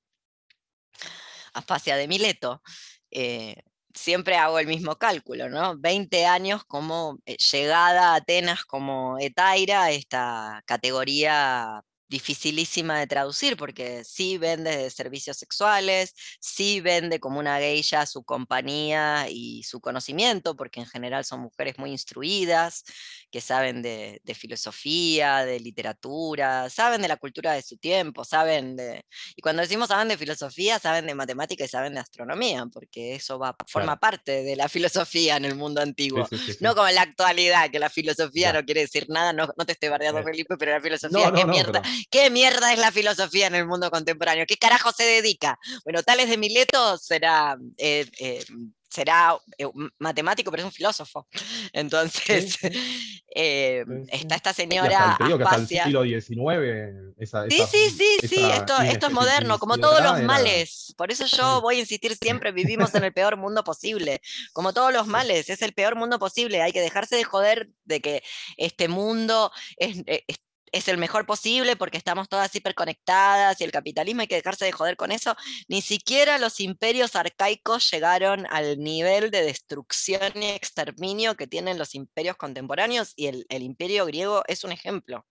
Aspasia 1.56 1.96
de 1.96 2.08
Mileto. 2.08 2.62
Eh, 3.10 3.56
siempre 3.94 4.36
hago 4.36 4.58
el 4.58 4.66
mismo 4.66 4.96
cálculo, 4.96 5.48
¿no? 5.48 5.76
20 5.78 6.26
años 6.26 6.64
como 6.64 7.18
eh, 7.26 7.36
llegada 7.52 8.12
a 8.12 8.16
Atenas 8.16 8.64
como 8.64 9.18
etaira, 9.18 9.90
esta 9.90 10.62
categoría 10.66 11.82
dificilísima 12.08 12.98
de 13.00 13.06
traducir, 13.06 13.56
porque 13.56 14.04
sí 14.04 14.38
vende 14.38 14.76
de 14.76 14.90
servicios 14.90 15.38
sexuales, 15.38 16.14
sí 16.40 16.80
vende 16.80 17.18
como 17.20 17.40
una 17.40 17.58
geisha 17.58 18.06
su 18.06 18.22
compañía 18.24 19.26
y 19.28 19.62
su 19.64 19.80
conocimiento, 19.80 20.54
porque 20.56 20.80
en 20.80 20.86
general 20.86 21.24
son 21.24 21.40
mujeres 21.40 21.78
muy 21.78 21.90
instruidas, 21.90 22.84
que 23.30 23.40
saben 23.40 23.82
de, 23.82 24.20
de 24.24 24.34
filosofía, 24.34 25.44
de 25.44 25.60
literatura, 25.60 26.70
saben 26.70 27.02
de 27.02 27.08
la 27.08 27.16
cultura 27.16 27.52
de 27.52 27.62
su 27.62 27.76
tiempo, 27.76 28.24
saben 28.24 28.76
de... 28.76 29.04
Y 29.36 29.42
cuando 29.42 29.62
decimos 29.62 29.88
saben 29.88 30.08
de 30.08 30.16
filosofía, 30.16 30.78
saben 30.78 31.06
de 31.06 31.14
matemática 31.14 31.64
y 31.64 31.68
saben 31.68 31.94
de 31.94 32.00
astronomía, 32.00 32.64
porque 32.72 33.14
eso 33.16 33.38
va, 33.38 33.54
forma 33.66 33.86
Claro. 33.96 34.00
parte 34.00 34.42
de 34.42 34.56
la 34.56 34.68
filosofía 34.68 35.36
en 35.36 35.44
el 35.44 35.54
mundo 35.56 35.80
antiguo. 35.80 36.26
sí, 36.30 36.38
sí, 36.38 36.52
sí. 36.52 36.58
No 36.60 36.74
como 36.74 36.88
en 36.88 36.94
la 36.94 37.02
actualidad, 37.02 37.70
que 37.70 37.78
la 37.78 37.90
filosofía 37.90 38.52
no 38.52 38.64
quiere 38.64 38.82
decir 38.82 39.06
nada, 39.08 39.32
no, 39.32 39.48
no 39.56 39.66
te 39.66 39.72
estoy 39.72 39.88
bardeando, 39.88 40.20
Eh. 40.20 40.24
Felipe, 40.24 40.56
pero 40.56 40.72
la 40.72 40.80
filosofía, 40.80 41.30
No, 41.30 41.32
¿qué, 41.36 41.44
no, 41.44 41.52
mierda, 41.52 41.82
pero- 41.82 41.94
¿qué 42.10 42.30
mierda 42.30 42.72
es 42.72 42.78
la 42.78 42.90
filosofía 42.92 43.46
en 43.48 43.54
el 43.56 43.66
mundo 43.66 43.90
contemporáneo? 43.90 44.44
¿Qué 44.46 44.56
carajo 44.56 44.92
se 44.92 45.04
dedica? 45.04 45.58
Bueno, 45.84 46.02
Tales 46.02 46.28
de 46.28 46.36
Mileto 46.38 46.96
será, 46.98 47.56
eh, 47.76 48.06
eh, 48.18 48.44
será 48.88 49.36
eh, 49.58 49.66
matemático, 49.98 50.50
pero 50.50 50.62
es 50.62 50.66
un 50.66 50.72
filósofo. 50.72 51.26
Entonces, 51.72 52.58
eh, 53.34 53.84
Sí, 53.86 53.92
está 54.08 54.34
esta 54.36 54.50
hasta 54.50 54.52
señora 54.54 55.16
digo 55.20 55.38
hasta 55.42 55.56
el 55.56 55.66
siglo 55.68 56.02
XIX, 56.04 57.14
esa, 57.18 57.46
Sí, 57.48 57.56
esa- 57.56 57.66
sí, 57.66 57.90
sí, 57.90 58.28
sí, 58.28 58.50
esto, 58.50 58.80
esto 58.80 59.06
es 59.06 59.12
moderno, 59.12 59.58
como 59.58 59.78
todos 59.78 60.02
los 60.02 60.20
males. 60.22 60.94
Por 60.96 61.12
eso 61.12 61.26
yo 61.26 61.60
voy 61.60 61.76
a 61.76 61.80
insistir 61.80 62.16
siempre, 62.16 62.52
vivimos 62.52 62.94
en 62.94 63.04
el 63.04 63.12
peor 63.12 63.36
mundo 63.36 63.62
posible. 63.64 64.20
Como 64.52 64.72
todos 64.72 64.92
los 64.92 65.06
males, 65.06 65.48
es 65.50 65.62
el 65.62 65.72
peor 65.72 65.96
mundo 65.96 66.18
posible. 66.18 66.62
Hay 66.62 66.72
que 66.72 66.80
dejarse 66.80 67.16
de 67.16 67.24
joder 67.24 67.70
de 67.84 68.00
que 68.00 68.22
este 68.56 68.88
mundo 68.88 69.50
es, 69.76 69.98
eh, 70.06 70.24
es- 70.26 70.38
es 70.76 70.88
el 70.88 70.98
mejor 70.98 71.26
posible 71.26 71.76
porque 71.76 71.98
estamos 71.98 72.28
todas 72.28 72.54
hiperconectadas 72.54 73.60
y 73.60 73.64
el 73.64 73.70
capitalismo 73.70 74.22
hay 74.22 74.26
que 74.26 74.36
dejarse 74.36 74.64
de 74.64 74.72
joder 74.72 74.96
con 74.96 75.12
eso. 75.12 75.34
Ni 75.68 75.82
siquiera 75.82 76.38
los 76.38 76.60
imperios 76.60 77.16
arcaicos 77.16 77.90
llegaron 77.90 78.46
al 78.50 78.78
nivel 78.78 79.30
de 79.30 79.42
destrucción 79.42 80.42
y 80.42 80.50
exterminio 80.50 81.36
que 81.36 81.46
tienen 81.46 81.78
los 81.78 81.94
imperios 81.94 82.36
contemporáneos 82.36 83.12
y 83.16 83.26
el, 83.26 83.46
imperio 83.48 84.06
griego 84.06 84.42
es 84.46 84.64
un 84.64 84.72
ejemplo 84.72 85.26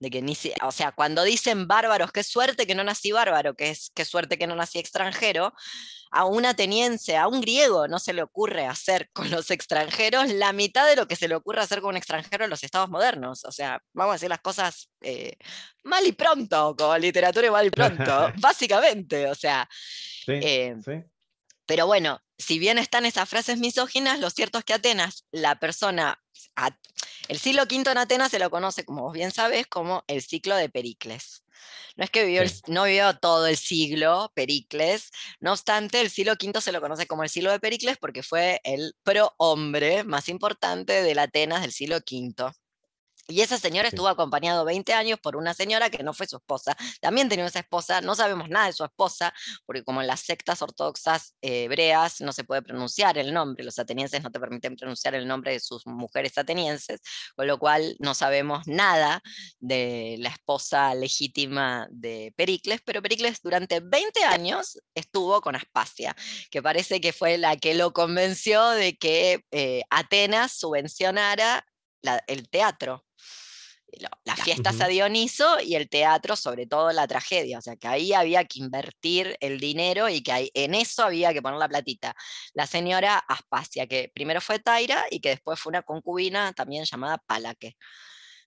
de 0.00 0.10
que 0.10 0.22
ni 0.22 0.36
o 0.62 0.72
sea, 0.72 0.92
cuando 0.92 1.22
dicen 1.22 1.66
bárbaros, 1.66 2.12
qué 2.12 2.22
suerte 2.22 2.66
que 2.66 2.74
no 2.74 2.84
nací 2.84 3.12
bárbaro, 3.12 3.54
que 3.54 3.70
es 3.70 3.90
qué 3.94 4.04
suerte 4.04 4.38
que 4.38 4.46
no 4.46 4.54
nací 4.54 4.78
extranjero, 4.78 5.52
a 6.10 6.24
un 6.24 6.46
ateniense, 6.46 7.16
a 7.16 7.28
un 7.28 7.40
griego, 7.40 7.88
no 7.88 7.98
se 7.98 8.12
le 8.12 8.22
ocurre 8.22 8.66
hacer 8.66 9.10
con 9.12 9.30
los 9.30 9.50
extranjeros 9.50 10.28
la 10.32 10.52
mitad 10.52 10.86
de 10.86 10.96
lo 10.96 11.06
que 11.08 11.16
se 11.16 11.28
le 11.28 11.34
ocurre 11.34 11.60
hacer 11.60 11.80
con 11.80 11.90
un 11.90 11.96
extranjero 11.96 12.44
en 12.44 12.50
los 12.50 12.64
estados 12.64 12.88
modernos. 12.88 13.44
O 13.44 13.52
sea, 13.52 13.82
vamos 13.92 14.12
a 14.12 14.14
decir 14.14 14.28
las 14.28 14.40
cosas 14.40 14.90
eh, 15.00 15.36
mal 15.84 16.06
y 16.06 16.12
pronto, 16.12 16.74
con 16.76 17.00
literatura 17.00 17.46
y 17.46 17.50
mal 17.50 17.66
y 17.66 17.70
pronto, 17.70 18.32
básicamente. 18.40 19.28
O 19.30 19.34
sea, 19.34 19.68
Sí, 20.24 20.32
eh, 20.42 20.76
sí. 20.84 20.92
pero 21.64 21.86
bueno, 21.86 22.20
si 22.36 22.58
bien 22.58 22.78
están 22.78 23.06
esas 23.06 23.28
frases 23.28 23.58
misóginas, 23.58 24.20
lo 24.20 24.30
cierto 24.30 24.58
es 24.58 24.64
que 24.64 24.74
Atenas, 24.74 25.24
la 25.32 25.58
persona, 25.58 26.22
el 27.28 27.38
siglo 27.38 27.62
V 27.62 27.90
en 27.90 27.98
Atenas 27.98 28.30
se 28.30 28.38
lo 28.38 28.50
conoce, 28.50 28.84
como 28.84 29.02
vos 29.02 29.12
bien 29.12 29.30
sabés, 29.32 29.66
como 29.66 30.04
el 30.06 30.22
ciclo 30.22 30.54
de 30.56 30.68
Pericles. 30.68 31.42
No 31.96 32.04
es 32.04 32.10
que 32.10 32.24
vivió 32.24 32.42
el- 32.42 32.52
no 32.68 32.84
vivió 32.84 33.16
todo 33.18 33.46
el 33.46 33.56
siglo 33.56 34.30
Pericles, 34.34 35.10
no 35.40 35.52
obstante, 35.52 36.00
el 36.00 36.10
siglo 36.10 36.32
V 36.34 36.60
se 36.60 36.72
lo 36.72 36.80
conoce 36.80 37.06
como 37.06 37.22
el 37.24 37.28
siglo 37.30 37.50
de 37.50 37.60
Pericles 37.60 37.98
porque 37.98 38.22
fue 38.22 38.60
el 38.64 38.94
pro-hombre 39.02 40.04
más 40.04 40.28
importante 40.28 41.02
de 41.02 41.14
la 41.14 41.22
Atenas 41.24 41.62
del 41.62 41.72
siglo 41.72 41.96
V. 41.98 42.52
Y 43.30 43.42
esa 43.42 43.58
señora 43.58 43.90
Sí. 43.90 43.94
estuvo 43.94 44.08
acompañado 44.08 44.64
20 44.64 44.94
años 44.94 45.20
por 45.20 45.36
una 45.36 45.52
señora 45.52 45.90
que 45.90 46.02
no 46.02 46.14
fue 46.14 46.26
su 46.26 46.36
esposa. 46.38 46.74
También 47.02 47.28
tenía 47.28 47.44
esa 47.46 47.58
esposa, 47.58 48.00
no 48.00 48.14
sabemos 48.14 48.48
nada 48.48 48.66
de 48.66 48.72
su 48.72 48.84
esposa, 48.84 49.34
porque 49.66 49.84
como 49.84 50.00
en 50.00 50.06
las 50.06 50.20
sectas 50.20 50.62
ortodoxas 50.62 51.34
eh, 51.42 51.64
hebreas 51.64 52.22
no 52.22 52.32
se 52.32 52.44
puede 52.44 52.62
pronunciar 52.62 53.18
el 53.18 53.34
nombre, 53.34 53.64
los 53.64 53.78
atenienses 53.78 54.22
no 54.22 54.30
te 54.30 54.40
permiten 54.40 54.76
pronunciar 54.76 55.14
el 55.14 55.26
nombre 55.28 55.52
de 55.52 55.60
sus 55.60 55.86
mujeres 55.86 56.38
atenienses, 56.38 57.00
con 57.36 57.46
lo 57.46 57.58
cual 57.58 57.96
no 57.98 58.14
sabemos 58.14 58.66
nada 58.66 59.22
de 59.60 60.16
la 60.20 60.30
esposa 60.30 60.94
legítima 60.94 61.86
de 61.90 62.32
Pericles, 62.34 62.80
pero 62.82 63.02
Pericles 63.02 63.40
durante 63.42 63.80
20 63.80 64.24
años 64.24 64.78
estuvo 64.94 65.42
con 65.42 65.54
Aspasia, 65.54 66.16
que 66.50 66.62
parece 66.62 67.00
que 67.02 67.12
fue 67.12 67.36
la 67.36 67.56
que 67.58 67.74
lo 67.74 67.92
convenció 67.92 68.70
de 68.70 68.96
que 68.96 69.44
eh, 69.50 69.82
Atenas 69.90 70.52
subvencionara 70.52 71.66
la- 72.02 72.22
el 72.26 72.48
teatro 72.48 73.04
las 74.24 74.40
fiestas 74.42 74.80
a 74.80 74.84
Ujú. 74.84 74.92
Dioniso 74.92 75.60
y 75.60 75.74
el 75.74 75.88
teatro, 75.88 76.36
sobre 76.36 76.66
todo 76.66 76.92
la 76.92 77.06
tragedia. 77.06 77.58
O 77.58 77.62
sea, 77.62 77.76
que 77.76 77.88
ahí 77.88 78.12
había 78.12 78.44
que 78.44 78.60
invertir 78.60 79.36
el 79.40 79.58
dinero 79.58 80.08
y 80.08 80.22
que 80.22 80.32
ahí- 80.32 80.50
en 80.54 80.74
eso 80.74 81.04
había 81.04 81.32
que 81.32 81.42
poner 81.42 81.58
la 81.58 81.68
platita. 81.68 82.14
La 82.52 82.66
señora 82.66 83.16
Aspasia, 83.18 83.86
que 83.86 84.10
primero 84.14 84.40
fue 84.40 84.58
Taira 84.58 85.04
y 85.10 85.20
que 85.20 85.30
después 85.30 85.58
fue 85.58 85.70
una 85.70 85.82
concubina 85.82 86.52
también 86.52 86.84
llamada 86.84 87.18
Palaque. 87.18 87.76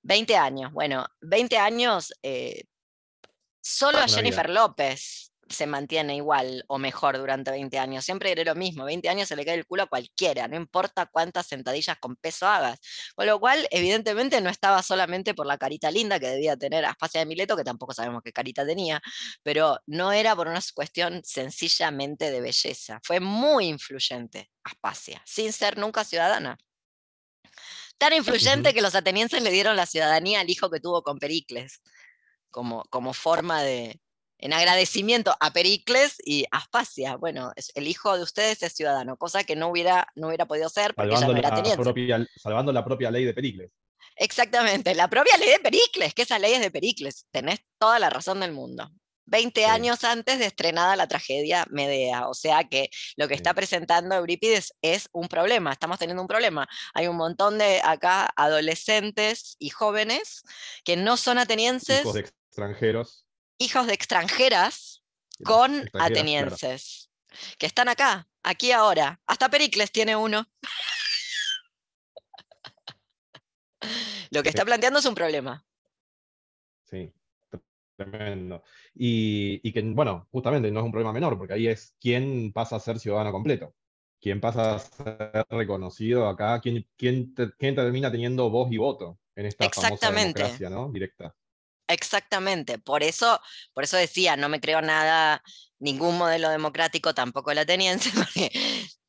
20 0.04 0.36
años, 0.36 0.72
bueno, 0.72 1.06
20 1.22 1.58
años, 1.58 2.14
eh, 2.24 2.64
solo 3.62 4.00
a. 4.00 4.08
Jennifer 4.08 4.50
López 4.50 5.31
se 5.52 5.68
mantiene 5.68 6.16
igual 6.16 6.64
o 6.68 6.78
mejor 6.78 7.18
durante 7.18 7.52
20 7.52 7.80
años. 7.80 8.06
Siempre 8.06 8.30
diré 8.30 8.46
lo 8.46 8.56
mismo, 8.56 8.86
20 8.86 9.10
años 9.10 9.28
se 9.28 9.36
le 9.36 9.46
cae 9.46 9.56
el 9.56 9.66
culo 9.66 9.84
a 9.84 9.88
cualquiera, 9.88 10.48
no 10.48 10.56
importa 10.56 11.06
cuántas 11.06 11.48
sentadillas 11.48 11.98
con 12.00 12.16
peso 12.16 12.48
hagas. 12.48 12.80
Con 13.16 13.26
lo 13.28 13.40
cual, 13.40 13.68
evidentemente, 13.72 14.42
no 14.42 14.50
estaba 14.50 14.84
solamente 14.84 15.34
por 15.34 15.46
la 15.46 15.58
carita 15.58 15.92
linda 15.92 16.20
que 16.20 16.28
debía 16.28 16.58
tener 16.58 16.86
Aspasia 16.86 17.22
de 17.22 17.26
Mileto, 17.26 17.56
que 17.56 17.64
tampoco 17.64 17.94
sabemos 17.94 18.22
qué 18.24 18.32
carita 18.32 18.66
tenía, 18.66 19.02
pero 19.44 19.80
no 19.86 20.12
era 20.12 20.36
por 20.36 20.48
una 20.48 20.60
cuestión 20.74 21.22
sencillamente 21.24 22.32
de 22.32 22.42
belleza. 22.42 23.00
Fue 23.04 23.20
muy 23.20 23.68
influyente 23.68 24.50
Aspasia, 24.64 25.22
sin 25.26 25.54
ser 25.54 25.78
nunca 25.78 26.04
ciudadana. 26.04 26.58
Tan 27.98 28.14
influyente 28.14 28.74
que 28.74 28.82
los 28.82 28.96
atenienses 28.96 29.44
le 29.44 29.52
dieron 29.52 29.76
la 29.76 29.86
ciudadanía 29.86 30.40
al 30.40 30.50
hijo 30.50 30.70
que 30.72 30.80
tuvo 30.80 31.04
con 31.04 31.20
Pericles, 31.20 31.82
como, 32.50 32.84
como 32.90 33.14
forma 33.14 33.62
de, 33.62 34.00
en 34.42 34.54
agradecimiento 34.54 35.36
a 35.40 35.54
Pericles 35.54 36.16
y 36.26 36.46
a 36.52 36.58
Aspasia. 36.58 37.16
Bueno, 37.16 37.52
es- 37.56 37.72
el 37.76 37.88
hijo 37.88 38.18
de 38.18 38.24
ustedes 38.24 38.62
es 38.64 38.74
ciudadano, 38.74 39.16
cosa 39.18 39.44
que 39.44 39.56
no 39.56 39.70
hubiera, 39.70 40.08
no 40.16 40.28
hubiera 40.28 40.46
podido 40.46 40.68
ser 40.68 40.94
porque 40.94 41.12
ella 41.12 41.20
Salvando 41.20 41.34
no 41.34 41.40
era 41.40 41.50
la, 41.64 41.76
propia, 41.78 42.28
salvando 42.36 42.72
la 42.74 42.84
propia 42.84 43.12
ley 43.12 43.24
de 43.26 43.34
Pericles. 43.34 43.72
Exactamente, 44.18 44.94
la 44.94 45.08
propia 45.10 45.38
ley 45.38 45.50
de 45.50 45.60
Pericles, 45.60 46.14
que 46.14 46.24
esa 46.24 46.38
ley 46.40 46.54
es 46.54 46.60
de 46.62 46.72
Pericles, 46.72 47.26
tenés 47.32 47.60
toda 47.80 47.98
la 48.00 48.10
razón 48.10 48.40
del 48.42 48.52
mundo. 48.52 48.90
20 49.26 49.62
Sí. 49.62 49.66
años 49.66 50.04
antes 50.04 50.40
de 50.40 50.46
estrenada 50.48 50.96
la 50.98 51.08
tragedia 51.08 51.66
Medea, 51.70 52.28
o 52.28 52.34
sea 52.34 52.66
que 52.68 52.90
lo 53.16 53.28
que 53.30 53.36
está 53.36 53.54
presentando 53.54 54.14
Eurípides 54.16 54.74
es 54.82 55.08
un 55.14 55.28
problema, 55.30 55.72
estamos 55.72 56.00
teniendo 56.00 56.22
un 56.22 56.28
problema. 56.28 56.68
Hay 56.94 57.08
un 57.08 57.16
montón 57.16 57.58
de 57.58 57.80
acá 57.84 58.30
adolescentes 58.36 59.56
y 59.60 59.70
jóvenes 59.70 60.42
que 60.84 60.98
no 60.98 61.16
son 61.16 61.38
atenienses, 61.38 62.02
Hijos 62.02 62.16
de 62.16 62.20
extranjeros. 62.22 63.26
Hijos 63.62 63.88
de 63.88 63.94
extranjeras 63.94 65.04
con 65.44 65.72
extranjeras, 65.72 65.92
claro. 65.92 66.06
atenienses, 66.06 67.12
que 67.58 67.66
están 67.66 67.90
acá, 67.90 68.28
aquí 68.44 68.72
ahora. 68.72 69.20
Hasta 69.26 69.50
Pericles 69.50 69.92
tiene 69.92 70.16
uno. 70.16 70.46
Lo 74.32 74.44
que 74.44 74.50
está 74.50 74.66
planteando 74.66 75.00
es 75.00 75.06
un 75.06 75.16
problema. 75.16 75.66
Sí, 76.90 77.14
tremendo. 77.96 78.64
Y, 78.94 79.60
y 79.64 79.72
que, 79.72 79.82
bueno, 79.82 80.28
justamente 80.32 80.72
no 80.72 80.80
es 80.80 80.86
un 80.86 80.92
problema 80.92 81.14
menor, 81.14 81.38
porque 81.38 81.54
ahí 81.54 81.68
es 81.68 81.96
quién 82.00 82.52
pasa 82.52 82.78
a 82.78 82.80
ser 82.80 83.00
ciudadano 83.00 83.32
completo, 83.32 83.76
quién 84.20 84.42
pasa 84.42 84.76
a 84.76 84.80
ser 84.80 85.46
reconocido 85.50 86.28
acá, 86.28 86.60
quién, 86.62 86.88
quién, 86.98 87.34
te- 87.34 87.52
quién 87.58 87.76
termina 87.76 88.12
teniendo 88.12 88.50
voz 88.50 88.72
y 88.72 88.78
voto 88.78 89.20
en 89.36 89.46
esta 89.46 89.70
famosa 89.70 90.12
democracia, 90.12 90.70
¿no? 90.70 90.92
Directa. 90.92 91.36
Exactamente, 91.94 92.80
por 92.80 93.04
eso, 93.04 93.40
por 93.74 93.84
eso 93.84 93.98
decía, 93.98 94.36
no 94.38 94.50
me 94.50 94.60
creo 94.60 94.82
nada, 94.82 95.42
ningún 95.80 96.18
modelo 96.18 96.50
democrático, 96.50 97.14
tampoco 97.14 97.52
el 97.52 97.60
ateniense, 97.60 98.12
porque 98.16 98.52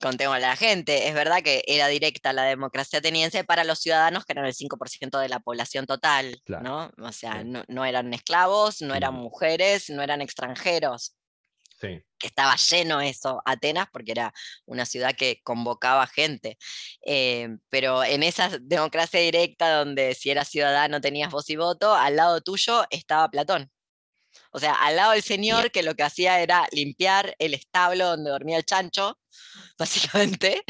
contemos 0.01 0.37
a 0.37 0.41
la 0.41 0.57
gente, 0.57 1.09
es 1.09 1.15
verdad 1.15 1.43
que 1.43 1.63
era 1.67 1.87
directa 1.89 2.33
la 2.33 2.45
democracia 2.45 2.99
ateniense 2.99 3.45
para 3.45 3.65
los 3.65 3.79
ciudadanos 3.79 4.25
que 4.25 4.33
eran 4.33 4.47
el 4.47 4.55
5% 4.55 5.19
de 5.19 5.29
la 5.29 5.41
población 5.41 5.87
total, 5.87 6.41
Claro, 6.45 6.65
¿no? 6.65 7.07
O 7.07 7.13
sea, 7.13 7.45
no, 7.45 7.63
no 7.69 7.85
eran 7.85 8.13
esclavos, 8.13 8.83
no 8.83 8.95
eran 8.95 9.15
mujeres, 9.15 9.91
no 9.91 10.03
eran 10.03 10.21
extranjeros, 10.21 11.15
Sí, 11.83 12.01
que 12.17 12.29
estaba 12.29 12.55
lleno 12.55 13.01
eso, 13.01 13.43
Atenas, 13.45 13.89
porque 13.93 14.13
era 14.13 14.33
una 14.67 14.87
ciudad 14.87 15.17
que 15.17 15.41
convocaba 15.43 16.07
gente. 16.07 16.57
Eh, 17.05 17.49
pero 17.71 18.05
en 18.05 18.23
esa 18.23 18.49
democracia 18.63 19.19
directa 19.19 19.79
donde 19.79 20.15
si 20.15 20.31
eras 20.31 20.49
ciudadano 20.49 21.01
tenías 21.01 21.33
voz 21.33 21.51
y 21.51 21.57
voto, 21.57 21.93
al 21.95 22.15
lado 22.17 22.41
tuyo 22.41 22.85
estaba 22.91 23.29
Platón. 23.29 23.69
O 24.53 24.61
sea, 24.61 24.75
al 24.75 24.95
lado 24.97 25.13
del 25.13 25.23
señor 25.25 25.73
que 25.73 25.83
lo 25.83 25.97
que 25.97 26.05
hacía 26.05 26.41
era 26.41 26.69
limpiar 26.71 27.35
el 27.41 27.55
establo 27.55 28.07
donde 28.07 28.31
dormía 28.31 28.59
el 28.59 28.65
chancho, 28.65 29.19
básicamente, 29.79 30.63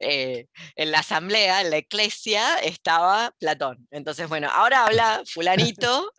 eh, 0.00 0.46
en 0.76 0.90
la 0.90 1.00
asamblea, 1.00 1.60
en 1.60 1.70
la 1.70 1.78
iglesia, 1.78 2.58
estaba 2.60 3.34
Platón. 3.38 3.86
Entonces, 3.90 4.28
bueno, 4.30 4.48
ahora 4.50 4.86
habla 4.86 5.22
fulanito, 5.26 6.10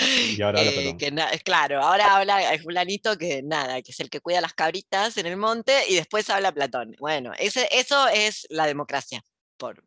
y 0.38 0.42
ahora 0.42 0.60
habla 0.60 0.70
eh, 0.72 0.96
que 0.96 1.40
claro, 1.44 1.82
ahora 1.82 2.16
habla 2.16 2.52
el 2.52 2.62
fulanito 2.62 3.16
que 3.16 3.42
nada, 3.42 3.82
que 3.82 3.92
es 3.92 4.00
el 4.00 4.10
que 4.10 4.20
cuida 4.20 4.40
las 4.40 4.54
cabritas 4.54 5.16
en 5.16 5.26
el 5.26 5.36
monte 5.36 5.84
y 5.88 5.94
después 5.94 6.28
habla 6.30 6.52
Platón. 6.52 6.94
Bueno, 6.98 7.32
ese, 7.38 7.68
eso 7.72 8.08
es 8.08 8.46
la 8.50 8.66
democracia, 8.66 9.22
por, 9.56 9.84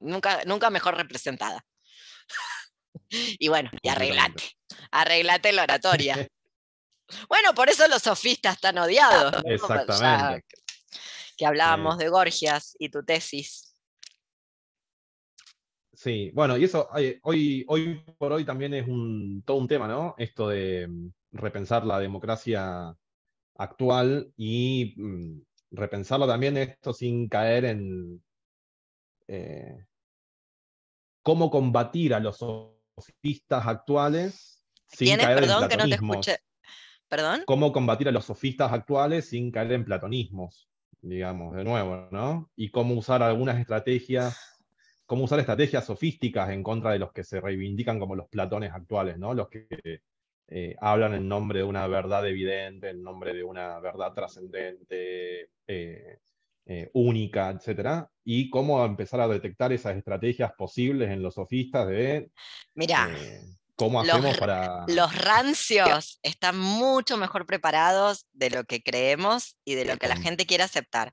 nunca, 0.00 0.42
nunca 0.46 0.70
mejor 0.70 0.96
representada. 0.96 1.64
y 3.10 3.48
bueno, 3.48 3.70
y 3.82 3.88
arreglate, 3.88 4.56
arreglate 4.90 5.52
la 5.52 5.62
oratoria. 5.62 6.16
bueno, 7.28 7.54
por 7.54 7.68
eso 7.68 7.86
los 7.88 8.02
sofistas 8.02 8.56
están 8.56 8.78
odiados. 8.78 9.42
Exactamente. 9.44 10.44
que 11.36 11.46
hablábamos 11.46 11.98
de 11.98 12.08
Gorgias 12.08 12.76
y 12.78 12.90
tu 12.90 13.04
tesis. 13.04 13.63
Sí, 16.04 16.30
bueno, 16.34 16.58
y 16.58 16.64
eso 16.64 16.86
eh, 16.98 17.18
hoy, 17.22 17.64
hoy 17.66 17.98
por 18.18 18.30
hoy 18.30 18.44
también 18.44 18.74
es 18.74 18.86
un, 18.86 19.42
todo 19.46 19.56
un 19.56 19.66
tema, 19.66 19.88
¿no? 19.88 20.14
Esto 20.18 20.50
de 20.50 20.86
mm, 20.86 21.08
repensar 21.32 21.86
la 21.86 21.98
democracia 21.98 22.94
actual 23.56 24.30
y 24.36 24.92
mm, 24.98 25.40
repensarlo 25.70 26.26
también 26.26 26.58
esto 26.58 26.92
sin 26.92 27.26
caer 27.26 27.64
en 27.64 28.22
eh, 29.28 29.86
cómo 31.22 31.50
combatir 31.50 32.12
a 32.12 32.20
los 32.20 32.36
sofistas 32.36 33.66
actuales 33.66 34.62
sin 34.86 35.16
Perdón, 35.16 35.70
que 35.70 35.76
no 35.78 36.20
te. 36.20 36.38
¿Perdón? 37.08 37.44
Cómo 37.46 37.72
combatir 37.72 38.10
a 38.10 38.12
los 38.12 38.26
sofistas 38.26 38.74
actuales 38.74 39.30
sin 39.30 39.50
caer 39.50 39.72
en 39.72 39.86
platonismos, 39.86 40.68
digamos, 41.00 41.56
de 41.56 41.64
nuevo, 41.64 42.08
¿no? 42.10 42.50
Y 42.56 42.70
cómo 42.70 42.92
usar 42.92 43.22
algunas 43.22 43.58
estrategias 43.58 44.53
cómo 45.06 45.24
usar 45.24 45.40
estrategias 45.40 45.84
sofísticas 45.84 46.50
en 46.50 46.62
contra 46.62 46.92
de 46.92 46.98
los 46.98 47.12
que 47.12 47.24
se 47.24 47.40
reivindican 47.40 47.98
como 47.98 48.14
los 48.14 48.28
platones 48.28 48.72
actuales, 48.72 49.18
¿no? 49.18 49.34
Los 49.34 49.48
que 49.48 49.66
eh, 50.48 50.76
hablan 50.80 51.14
en 51.14 51.28
nombre 51.28 51.60
de 51.60 51.64
una 51.64 51.86
verdad 51.86 52.26
evidente, 52.26 52.90
en 52.90 53.02
nombre 53.02 53.32
de 53.34 53.42
una 53.42 53.80
verdad 53.80 54.12
trascendente, 54.12 55.48
eh, 55.66 56.18
eh, 56.66 56.90
única, 56.94 57.50
etc. 57.50 58.06
Y 58.24 58.50
cómo 58.50 58.84
empezar 58.84 59.20
a 59.20 59.28
detectar 59.28 59.72
esas 59.72 59.96
estrategias 59.96 60.52
posibles 60.52 61.10
en 61.10 61.22
los 61.22 61.34
sofistas 61.34 61.88
de 61.88 62.30
Mira. 62.74 63.10
cómo 63.74 64.00
hacemos 64.00 64.38
para... 64.38 64.84
Los 64.88 65.16
rancios 65.16 66.20
están 66.22 66.58
mucho 66.58 67.16
mejor 67.16 67.46
preparados 67.46 68.26
de 68.32 68.50
lo 68.50 68.64
que 68.64 68.82
creemos 68.82 69.56
y 69.64 69.74
de 69.74 69.84
lo 69.84 69.96
que 69.96 70.08
la 70.08 70.16
gente 70.16 70.46
quiere 70.46 70.64
aceptar. 70.64 71.12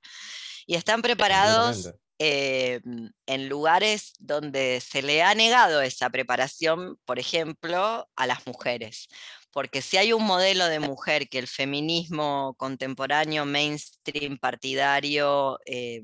Y 0.66 0.76
están 0.76 1.02
preparados. 1.02 1.94
Eh, 2.24 2.82
en 3.26 3.50
lugares 3.50 4.14
donde 4.20 4.80
se 4.80 5.02
le 5.02 5.24
ha 5.24 5.34
negado 5.34 5.82
esa 5.82 6.08
preparación, 6.12 7.00
por 7.04 7.18
ejemplo, 7.18 8.08
a 8.16 8.28
las 8.28 8.46
mujeres. 8.46 9.08
Porque 9.52 9.82
si 9.82 9.98
hay 9.98 10.14
un 10.14 10.24
modelo 10.24 10.68
de 10.68 10.80
mujer 10.80 11.30
que 11.30 11.40
el 11.40 11.48
feminismo 11.48 12.54
contemporáneo, 12.60 13.46
mainstream, 13.46 14.38
partidario, 14.38 15.58
eh, 15.66 16.04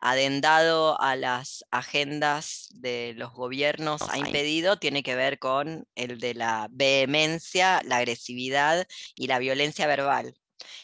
adendado 0.00 0.98
a 0.98 1.16
las 1.16 1.66
agendas 1.70 2.68
de 2.70 3.12
los 3.18 3.34
gobiernos 3.34 4.00
ha 4.08 4.16
impedido, 4.16 4.78
tiene 4.78 5.02
que 5.02 5.16
ver 5.16 5.38
con 5.38 5.86
el 5.96 6.18
de 6.18 6.32
la 6.32 6.68
vehemencia, 6.70 7.82
la 7.84 7.98
agresividad 7.98 8.86
y 9.14 9.26
la 9.26 9.38
violencia 9.38 9.86
verbal. 9.86 10.34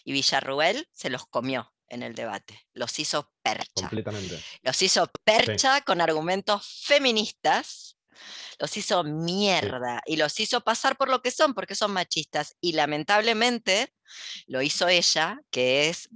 Y 0.05 0.13
Villarruel 0.13 0.87
se 0.93 1.09
los 1.09 1.27
comió 1.27 1.73
en 1.89 2.03
el 2.03 2.15
debate, 2.15 2.67
los 2.75 2.99
hizo 2.99 3.33
percha. 3.43 3.73
Completamente. 3.75 4.43
Los 4.63 4.81
hizo 4.83 5.11
percha 5.25 5.81
con 5.83 6.01
argumentos 6.01 6.83
feministas, 6.85 7.97
los 8.59 8.77
hizo 8.77 9.05
mierda 9.05 10.03
y 10.07 10.17
los 10.17 10.39
hizo 10.41 10.61
pasar 10.63 10.97
por 10.97 11.09
lo 11.09 11.23
que 11.23 11.31
son, 11.31 11.55
porque 11.55 11.75
son 11.75 11.93
machistas. 11.93 12.57
Y 12.61 12.73
lamentablemente 12.73 13.95
lo 14.47 14.63
hizo 14.63 14.89
ella, 14.89 15.41
que 15.51 15.89
es, 15.89 16.09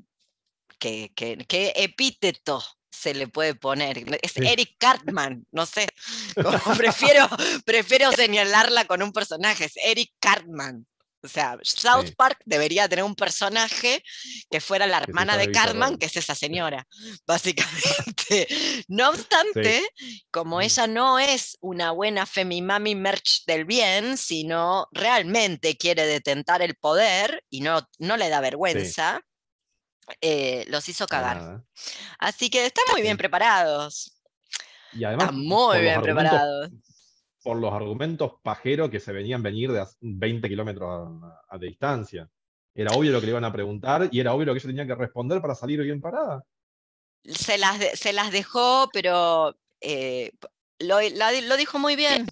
que, 0.78 1.12
que- 1.14 1.44
¿qué 1.48 1.72
epíteto 1.76 2.62
se 2.90 3.14
le 3.14 3.28
puede 3.28 3.54
poner? 3.54 3.98
Es 4.22 4.32
Sí. 4.32 4.46
Eric 4.46 4.76
Cartman, 4.78 5.46
no 5.52 5.66
sé. 5.66 5.86
como 6.62 6.76
prefiero, 6.76 7.28
prefiero 7.64 8.12
señalarla 8.12 8.84
con 8.86 9.02
un 9.02 9.12
personaje, 9.12 9.64
es 9.66 9.76
Eric 9.76 10.12
Cartman. 10.18 10.86
O 11.24 11.28
sea, 11.28 11.56
South 11.62 12.06
Sí. 12.06 12.14
Park 12.16 12.40
debería 12.44 12.88
tener 12.88 13.04
un 13.04 13.14
personaje 13.14 14.02
que 14.50 14.60
fuera 14.60 14.86
la 14.86 14.98
hermana 14.98 15.36
de 15.36 15.52
Cartman, 15.52 15.96
que 15.96 16.06
es 16.06 16.16
esa 16.16 16.34
señora, 16.34 16.86
básicamente. 17.26 18.46
No 18.88 19.10
obstante, 19.10 19.82
como 20.30 20.60
ella 20.60 20.86
no 20.86 21.18
es 21.18 21.56
una 21.60 21.92
buena 21.92 22.26
femimami 22.26 22.94
merch 22.94 23.44
del 23.46 23.64
bien, 23.64 24.16
sino 24.16 24.88
realmente 24.92 25.76
quiere 25.76 26.06
detentar 26.06 26.60
el 26.62 26.74
poder 26.74 27.44
y 27.50 27.60
no, 27.60 27.88
no 27.98 28.16
le 28.16 28.28
da 28.28 28.40
vergüenza, 28.40 29.20
eh, 30.20 30.64
los 30.68 30.88
hizo 30.88 31.06
cagar. 31.06 31.36
nada. 31.36 31.64
Así 32.18 32.50
que 32.50 32.66
están 32.66 32.84
muy 32.92 33.02
bien 33.02 33.16
preparados. 33.16 34.18
Y 34.92 35.04
además, 35.04 35.26
Están 35.28 35.40
muy 35.40 35.80
bien 35.80 36.02
preparados. 36.02 36.70
Por 37.42 37.56
los 37.58 37.72
argumentos 37.72 38.32
pajeros 38.42 38.90
que 38.90 39.00
se 39.00 39.12
venían 39.12 39.42
venir 39.42 39.72
de 39.72 39.80
a 39.80 39.86
20 40.00 40.48
kilómetros 40.48 40.88
a- 40.90 41.40
a- 41.54 41.58
de 41.58 41.66
distancia. 41.68 42.28
Era 42.74 42.92
obvio 42.92 43.12
lo 43.12 43.20
que 43.20 43.26
le 43.26 43.32
iban 43.32 43.44
a 43.44 43.52
preguntar 43.52 44.08
y 44.10 44.20
era 44.20 44.32
obvio 44.32 44.46
lo 44.46 44.52
que 44.54 44.58
ella 44.58 44.68
tenía 44.68 44.86
que 44.86 44.94
responder 44.94 45.40
para 45.42 45.54
salir 45.54 45.80
bien 45.82 46.00
parada. 46.00 46.42
se 47.24 47.58
las, 47.58 47.78
de- 47.78 47.96
se 47.96 48.12
las 48.12 48.32
dejó, 48.32 48.88
pero 48.92 49.56
eh, 49.80 50.32
lo, 50.78 51.00
la 51.00 51.32
lo 51.32 51.56
dijo 51.56 51.78
muy 51.78 51.96
bien. 51.96 52.26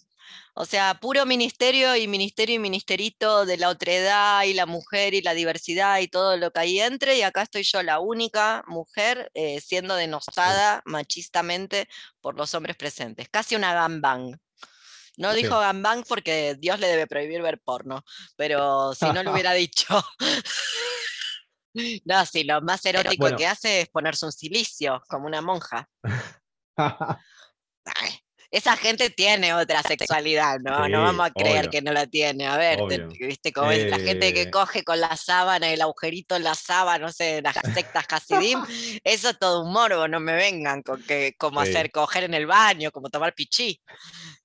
O 0.55 0.65
sea, 0.67 0.95
puro 1.01 1.27
ministerio 1.27 1.97
y 1.97 2.09
ministerio 2.09 2.57
y 2.57 2.59
ministerito 2.59 3.47
de 3.47 3.57
la 3.57 3.69
otredad 3.69 4.43
y 4.45 4.53
la 4.55 4.67
mujer 4.67 5.15
y 5.15 5.23
la 5.23 5.33
diversidad 5.35 6.01
y 6.01 6.09
todo 6.09 6.37
lo 6.37 6.51
que 6.51 6.61
ahí 6.61 6.81
entre, 6.81 7.17
y 7.19 7.23
acá 7.23 7.43
estoy 7.43 7.63
yo, 7.63 7.83
la 7.83 8.01
única 8.01 8.65
mujer 8.67 9.31
eh, 9.35 9.61
siendo 9.61 9.95
denostada 9.95 10.83
machistamente 10.85 11.89
por 12.21 12.37
los 12.37 12.53
hombres 12.55 12.77
presentes. 12.77 13.29
Casi 13.31 13.55
una 13.57 13.73
gambang. 13.75 14.37
No 15.21 15.35
Sí. 15.35 15.43
dijo 15.43 15.61
gambang 15.61 16.03
porque 16.09 16.57
Dios 16.59 16.81
le 16.81 16.89
debe 16.89 17.07
prohibir 17.07 17.43
ver 17.43 17.61
porno, 17.61 18.03
pero 18.37 18.95
si 18.95 19.05
no 19.05 19.23
lo 19.23 19.33
hubiera 19.45 19.53
dicho. 19.53 20.03
No, 22.05 22.25
si 22.25 22.45
lo 22.45 22.63
más 22.63 22.85
erótico 22.87 23.25
bueno. 23.25 23.37
que 23.37 23.47
hace 23.47 23.83
es 23.83 23.89
ponerse 23.91 24.25
un 24.25 24.33
silicio, 24.33 25.03
como 25.09 25.27
una 25.27 25.43
monja. 25.43 25.89
Ay, 27.85 28.20
esa 28.51 28.77
gente 28.77 29.11
tiene 29.11 29.55
otra 29.55 29.83
sexualidad, 29.83 30.59
¿no? 30.61 30.85
Sí, 30.87 30.91
no 30.91 31.03
vamos 31.03 31.27
a 31.27 31.31
creer 31.31 31.61
obvio. 31.61 31.71
que 31.71 31.83
no 31.83 31.93
la 31.93 32.07
tiene. 32.07 32.47
A 32.49 32.57
ver, 32.57 32.81
te- 32.89 32.99
viste 32.99 33.53
cómo 33.53 33.71
es 33.71 33.89
la 33.89 33.99
gente 33.99 34.35
que 34.35 34.43
Eh. 34.43 34.51
coge 34.51 34.83
con 34.83 34.99
la 35.01 35.17
sábana, 35.17 35.69
el 35.73 35.81
agujerito 35.83 36.35
en 36.37 36.43
la 36.45 36.55
sábana, 36.55 37.07
no 37.07 37.13
sé, 37.13 37.43
las 37.43 37.57
sectas 37.75 38.07
Hasidim. 38.09 38.61
Eso 39.05 39.31
es 39.31 39.39
todo 39.39 39.63
un 39.65 39.73
morbo, 39.73 40.09
no 40.09 40.19
me 40.21 40.33
vengan 40.33 40.83
con 40.83 41.03
que 41.05 41.35
como 41.39 41.63
Sí. 41.65 41.71
hacer 41.71 41.91
coger 41.93 42.25
en 42.25 42.35
el 42.35 42.47
baño, 42.47 42.91
como 42.91 43.09
tomar 43.11 43.35
pichí. 43.35 43.81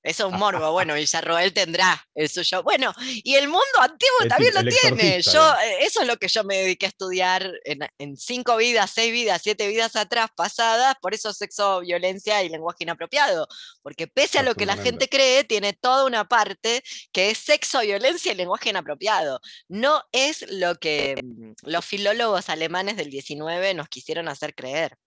Eso 0.03 0.27
es 0.27 0.33
un 0.33 0.39
morbo. 0.39 0.71
Bueno, 0.71 0.93
Villarroel 0.95 1.51
tendrá 1.53 2.05
el 2.13 2.29
suyo. 2.29 2.61
Bueno, 2.61 2.93
y 3.23 3.35
el 3.35 3.47
mundo 3.47 3.63
antiguo 3.81 4.19
El 4.21 4.29
también 4.29 4.51
tipo- 4.53 4.63
lo 4.63 4.69
el 4.69 4.75
tiene. 4.97 5.21
Yo, 5.23 5.53
eh, 5.63 5.77
eso 5.81 6.01
es 6.01 6.07
lo 6.07 6.17
que 6.17 6.27
yo 6.27 6.43
me 6.43 6.57
dediqué 6.57 6.85
a 6.85 6.89
estudiar 6.89 7.51
en, 7.63 7.79
en 7.97 8.15
cinco 8.17 8.55
vidas, 8.57 8.91
seis 8.93 9.11
vidas, 9.11 9.41
siete 9.43 9.67
vidas 9.67 9.95
atrás, 9.95 10.29
pasadas, 10.35 10.95
por 11.01 11.13
eso 11.15 11.33
sexo, 11.33 11.79
violencia 11.79 12.43
y 12.43 12.49
lenguaje 12.49 12.83
inapropiado. 12.83 13.47
Porque 13.81 13.94
pese 14.07 14.39
a 14.39 14.43
lo 14.43 14.55
que 14.55 14.65
la 14.65 14.77
gente 14.77 15.07
cree, 15.07 15.43
tiene 15.43 15.73
toda 15.73 16.05
una 16.05 16.27
parte 16.27 16.83
que 17.11 17.31
es 17.31 17.37
sexo, 17.37 17.81
violencia 17.81 18.31
y 18.31 18.35
lenguaje 18.35 18.69
inapropiado. 18.69 19.39
No 19.67 20.03
es 20.11 20.45
lo 20.51 20.75
que 20.75 21.15
mm, 21.23 21.69
los 21.69 21.85
filólogos 21.85 22.49
alemanes 22.49 22.97
del 22.97 23.09
19 23.09 23.73
nos 23.73 23.87
quisieron 23.87 24.27
hacer 24.27 24.53
creer. 24.53 24.97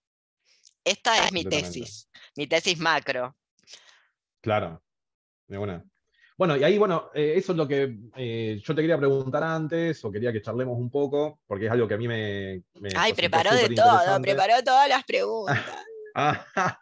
Esta 0.84 1.24
es 1.24 1.32
mi 1.32 1.45
tesis, 1.45 2.09
mi 2.34 2.47
tesis 2.47 2.78
macro. 2.78 3.36
Claro, 4.41 4.82
de 5.47 5.59
una. 5.59 5.84
Bueno, 6.39 6.57
y 6.57 6.62
ahí, 6.62 6.78
bueno, 6.78 7.11
eh, 7.14 7.34
eso 7.36 7.51
es 7.51 7.59
lo 7.59 7.66
que 7.66 7.99
eh, 8.16 8.61
yo 8.62 8.74
te 8.74 8.80
quería 8.80 8.97
preguntar 8.97 9.43
antes, 9.43 10.05
o 10.05 10.12
quería 10.12 10.32
que 10.32 10.41
charlemos 10.41 10.78
un 10.78 10.89
poco, 10.89 11.41
porque 11.49 11.66
es 11.66 11.72
algo 11.72 11.89
que 11.89 11.95
a 11.95 11.99
mí 11.99 12.07
me. 12.07 12.62
me 12.80 12.91
Ay, 12.97 13.12
preparó 13.12 13.53
de 13.55 13.68
todo, 13.70 14.20
preparó 14.22 14.62
todas 14.62 14.89
las 14.89 15.03
preguntas. 15.07 15.59
Ah, 16.14 16.78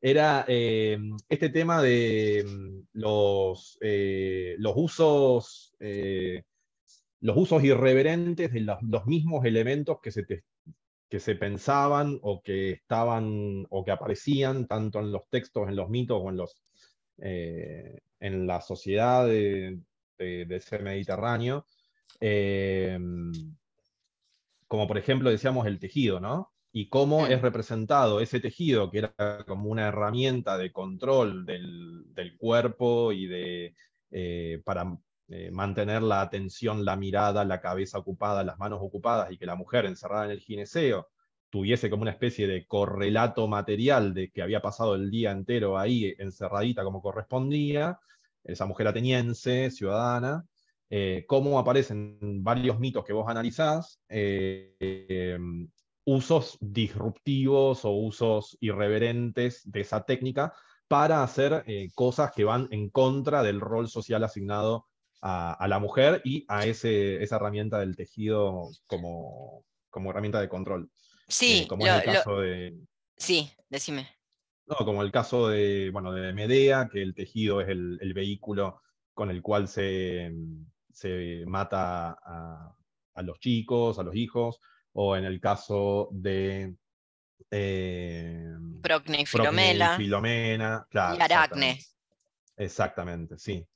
era 0.00 0.44
eh, 0.48 0.98
este 1.28 1.50
tema 1.50 1.82
de 1.82 2.44
mm, 2.46 2.80
los, 2.94 3.78
eh, 3.82 4.56
los 4.58 4.72
usos, 4.76 5.74
eh, 5.80 6.44
los 7.20 7.36
usos 7.36 7.64
irreverentes 7.64 8.52
de 8.52 8.60
los, 8.62 9.06
mismos 9.06 9.44
elementos 9.44 9.98
que 10.02 10.10
se, 10.12 10.24
que 11.08 11.20
se 11.20 11.34
pensaban 11.36 12.18
o 12.22 12.42
que 12.42 12.72
estaban 12.72 13.66
o 13.70 13.84
que 13.84 13.90
aparecían 13.92 14.66
tanto 14.68 15.00
en 15.00 15.12
los 15.12 15.28
textos, 15.30 15.68
en 15.68 15.76
los 15.76 15.90
mitos 15.90 16.20
o 16.22 16.30
en 16.30 16.36
los 16.38 16.62
en 18.20 18.46
la 18.46 18.60
sociedad 18.60 19.26
de, 19.26 19.78
de- 20.18 20.44
de 20.46 20.56
ese 20.56 20.78
Mediterráneo. 20.78 21.66
Como 24.68 24.86
por 24.86 24.96
ejemplo 24.98 25.30
decíamos 25.30 25.66
el 25.66 25.78
tejido, 25.78 26.18
¿no? 26.20 26.52
Y 26.72 26.88
cómo 26.88 27.26
es 27.26 27.42
representado 27.42 28.20
ese 28.20 28.40
tejido, 28.40 28.90
que 28.90 28.98
era 28.98 29.44
como 29.46 29.70
una 29.70 29.88
herramienta 29.88 30.56
de 30.56 30.72
control 30.72 31.44
del, 31.44 32.04
del 32.14 32.36
cuerpo 32.36 33.12
y 33.12 33.26
de, 33.26 33.74
eh, 34.10 34.62
para 34.64 34.96
eh, 35.28 35.50
mantener 35.50 36.02
la 36.02 36.20
atención, 36.20 36.84
la 36.84 36.96
mirada, 36.96 37.44
la 37.44 37.60
cabeza 37.60 37.98
ocupada, 37.98 38.44
las 38.44 38.58
manos 38.58 38.80
ocupadas, 38.82 39.32
y 39.32 39.38
que 39.38 39.46
la 39.46 39.56
mujer 39.56 39.86
encerrada 39.86 40.26
en 40.26 40.30
el 40.32 40.40
gineceo 40.40 41.08
tuviese 41.50 41.90
como 41.90 42.02
una 42.02 42.12
especie 42.12 42.46
de 42.46 42.66
correlato 42.66 43.48
material 43.48 44.14
de 44.14 44.30
que 44.30 44.42
había 44.42 44.62
pasado 44.62 44.94
el 44.94 45.10
día 45.10 45.32
entero 45.32 45.78
ahí 45.78 46.14
encerradita 46.18 46.84
como 46.84 47.02
correspondía, 47.02 47.98
esa 48.44 48.66
mujer 48.66 48.88
ateniense, 48.88 49.70
ciudadana, 49.70 50.46
eh, 50.88 51.24
cómo 51.26 51.58
aparecen 51.58 52.42
varios 52.42 52.78
mitos 52.78 53.04
que 53.04 53.12
vos 53.12 53.28
analizás, 53.28 54.00
eh, 54.08 54.74
eh, 54.80 55.38
usos 56.10 56.58
disruptivos 56.60 57.84
o 57.84 57.90
usos 57.90 58.56
irreverentes 58.60 59.62
de 59.70 59.80
esa 59.80 60.04
técnica 60.04 60.52
para 60.88 61.22
hacer 61.22 61.62
eh, 61.66 61.88
cosas 61.94 62.32
que 62.34 62.44
van 62.44 62.66
en 62.72 62.90
contra 62.90 63.42
del 63.42 63.60
rol 63.60 63.88
social 63.88 64.24
asignado 64.24 64.86
a, 65.22 65.52
a 65.52 65.68
la 65.68 65.78
mujer 65.78 66.20
y 66.24 66.44
a 66.48 66.66
ese, 66.66 67.22
esa 67.22 67.36
herramienta 67.36 67.78
del 67.78 67.94
tejido 67.96 68.70
como, 68.86 69.64
como 69.88 70.10
herramienta 70.10 70.40
de 70.40 70.48
control. 70.48 70.90
Eh, 70.90 71.28
Sí, 71.28 71.66
como 71.68 71.86
lo- 71.86 71.92
es 71.92 71.98
el 72.00 72.06
lo- 72.06 72.12
caso 72.12 72.36
de, 72.40 72.74
sí, 73.16 73.50
decime. 73.68 74.08
no, 74.66 74.76
como 74.84 75.02
el 75.02 75.10
caso 75.12 75.48
de, 75.48 75.90
bueno, 75.92 76.12
de 76.12 76.32
Medea, 76.32 76.88
que 76.92 77.02
el 77.02 77.14
tejido 77.14 77.60
es 77.60 77.68
el, 77.68 77.98
el 78.00 78.14
vehículo 78.14 78.80
con 79.14 79.30
el 79.30 79.42
cual 79.42 79.68
se, 79.68 80.32
se 80.92 81.44
mata 81.46 82.10
a, 82.24 82.74
a 83.14 83.22
los 83.22 83.38
chicos, 83.40 83.98
a 83.98 84.02
los 84.02 84.14
hijos, 84.14 84.60
o 84.92 85.16
en 85.16 85.24
el 85.24 85.40
caso 85.40 86.08
de 86.12 86.74
eh, 87.50 88.44
Procne 88.82 89.18
y 89.18 89.22
y 89.22 89.26
Filomela 89.26 89.96
Filomena, 89.96 90.86
claro, 90.90 91.18
y 91.18 91.22
Aracne. 91.22 91.78
Exactamente, 92.56 93.38
sí. 93.38 93.66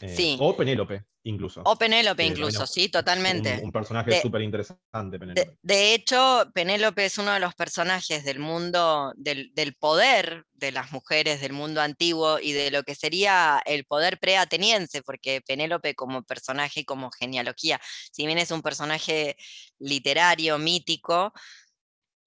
Eh, 0.00 0.08
Sí. 0.08 0.36
O 0.40 0.56
Penélope, 0.56 1.04
incluso. 1.24 1.62
O 1.64 1.76
Penélope 1.76 2.22
que 2.22 2.28
incluso, 2.28 2.66
sí, 2.66 2.88
totalmente. 2.88 3.58
Un, 3.58 3.66
un 3.66 3.72
personaje 3.72 4.20
súper 4.20 4.42
interesante, 4.42 5.18
Penélope. 5.18 5.40
De, 5.40 5.58
de 5.62 5.94
hecho, 5.94 6.50
Penélope 6.54 7.04
es 7.04 7.18
uno 7.18 7.32
de 7.32 7.40
los 7.40 7.54
personajes 7.54 8.24
del 8.24 8.38
mundo, 8.38 9.12
del, 9.16 9.52
del 9.54 9.74
poder 9.74 10.44
de 10.54 10.72
las 10.72 10.92
mujeres 10.92 11.40
del 11.40 11.52
mundo 11.52 11.80
antiguo 11.80 12.38
y 12.38 12.52
de 12.52 12.70
lo 12.70 12.82
que 12.84 12.94
sería 12.94 13.60
el 13.66 13.84
poder 13.84 14.18
preateniense, 14.18 15.02
porque 15.02 15.42
Penélope 15.46 15.94
como 15.94 16.22
personaje 16.22 16.80
y 16.80 16.84
como 16.84 17.10
genealogía, 17.10 17.80
si 18.12 18.24
bien 18.26 18.38
es 18.38 18.50
un 18.50 18.62
personaje 18.62 19.36
literario, 19.78 20.58
mítico, 20.58 21.32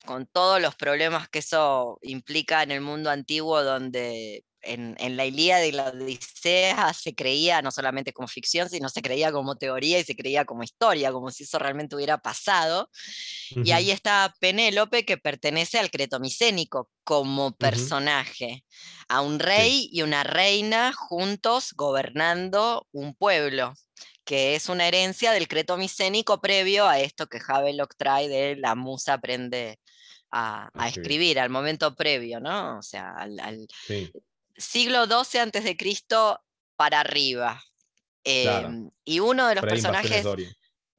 con 0.05 0.25
todos 0.25 0.61
los 0.61 0.75
problemas 0.75 1.29
que 1.29 1.39
eso 1.39 1.99
implica 2.01 2.63
en 2.63 2.71
el 2.71 2.81
mundo 2.81 3.09
antiguo, 3.09 3.63
donde 3.63 4.43
en, 4.67 4.95
en 4.99 5.17
la 5.17 5.25
Ilíada 5.25 5.65
y 5.65 5.71
la 5.71 5.89
Odisea 5.89 6.93
se 6.93 7.15
creía 7.15 7.61
no 7.61 7.71
solamente 7.71 8.13
como 8.13 8.27
ficción, 8.27 8.69
sino 8.69 8.89
se 8.89 9.01
creía 9.01 9.31
como 9.31 9.55
teoría 9.55 9.99
y 9.99 10.03
se 10.03 10.15
creía 10.15 10.45
como 10.45 10.63
historia, 10.63 11.11
como 11.11 11.31
si 11.31 11.43
eso 11.43 11.59
realmente 11.59 11.95
hubiera 11.95 12.17
pasado. 12.17 12.89
Y 13.63 13.71
ahí 13.71 13.91
está 13.91 14.33
Penélope, 14.39 15.05
que 15.05 15.17
pertenece 15.17 15.79
al 15.79 15.89
cretomicénico 15.89 16.89
como 17.03 17.55
personaje, 17.55 18.65
a 19.07 19.21
un 19.21 19.39
rey 19.39 19.89
y 19.91 20.01
una 20.01 20.23
reina 20.23 20.93
juntos 20.93 21.73
gobernando 21.73 22.87
un 22.91 23.15
pueblo 23.15 23.73
que 24.27 24.55
es 24.55 24.67
una 24.67 24.85
herencia 24.85 25.31
del 25.31 25.47
cretomicénico 25.47 26.41
previo 26.41 26.85
a 26.85 26.99
esto 26.99 27.27
que 27.27 27.39
Havelock 27.47 27.95
trae 27.95 28.27
de 28.27 28.57
la 28.57 28.75
musa 28.75 29.13
aprende 29.13 29.79
a, 30.31 30.69
a 30.73 30.87
Escribir. 30.89 30.89
escribir, 30.89 31.39
al 31.39 31.49
momento 31.49 31.95
previo, 31.95 32.41
¿no? 32.41 32.77
O 32.79 32.81
sea, 32.81 33.13
al, 33.17 33.39
al 33.39 33.67
Sí, 33.87 34.11
siglo 34.57 35.05
XII 35.05 35.39
antes 35.41 35.63
de 35.63 35.77
Cristo 35.77 36.39
para 36.75 36.99
arriba. 37.01 37.61
Claro. 38.23 38.67
Em, 38.67 38.89
y 39.05 39.19
uno 39.19 39.47
de 39.47 39.55
los 39.55 39.63
personajes. 39.65 40.25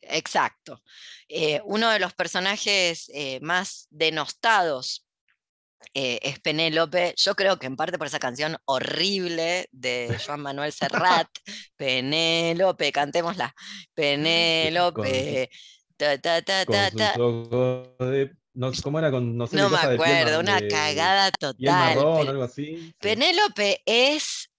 Exacto. 0.00 0.82
Eh, 1.28 1.60
uno 1.64 1.90
de 1.90 1.98
los 1.98 2.14
personajes 2.14 3.10
eh, 3.12 3.38
más 3.42 3.86
denostados 3.90 5.06
eh, 5.94 6.18
es 6.22 6.40
Penélope. 6.40 7.14
Yo 7.16 7.34
creo 7.34 7.58
que 7.58 7.66
en 7.66 7.76
parte 7.76 7.98
por 7.98 8.06
esa 8.06 8.18
canción 8.18 8.56
horrible 8.64 9.68
de 9.72 10.08
Joan 10.26 10.40
Manuel 10.40 10.72
Serrat. 10.72 11.28
Penélope, 11.76 12.92
cantémosla. 12.92 13.54
Penélope. 13.94 15.50
Ta, 15.96 16.16
ta, 16.18 16.42
ta, 16.42 16.64
ta, 16.64 16.90
sus 16.90 16.98
ta. 16.98 17.14
ojos 17.18 17.88
de- 17.98 18.32
no, 18.58 18.70
¿Cómo 18.82 18.98
era? 18.98 19.10
Con, 19.10 19.36
no 19.36 19.46
sé 19.46 19.58
qué 19.58 19.66
No 19.66 19.70
me 19.70 19.78
piel 19.78 19.78
acuerdo, 19.78 20.40
una 20.40 20.60
de 20.60 20.62
cagada 20.62 21.32
total. 21.32 22.08
marrón, 22.08 22.28
Pe- 22.28 22.28
algo 22.28 22.42
así. 22.42 22.94
Sí. 23.00 23.18
Penélope 23.18 23.82
es, 23.86 24.50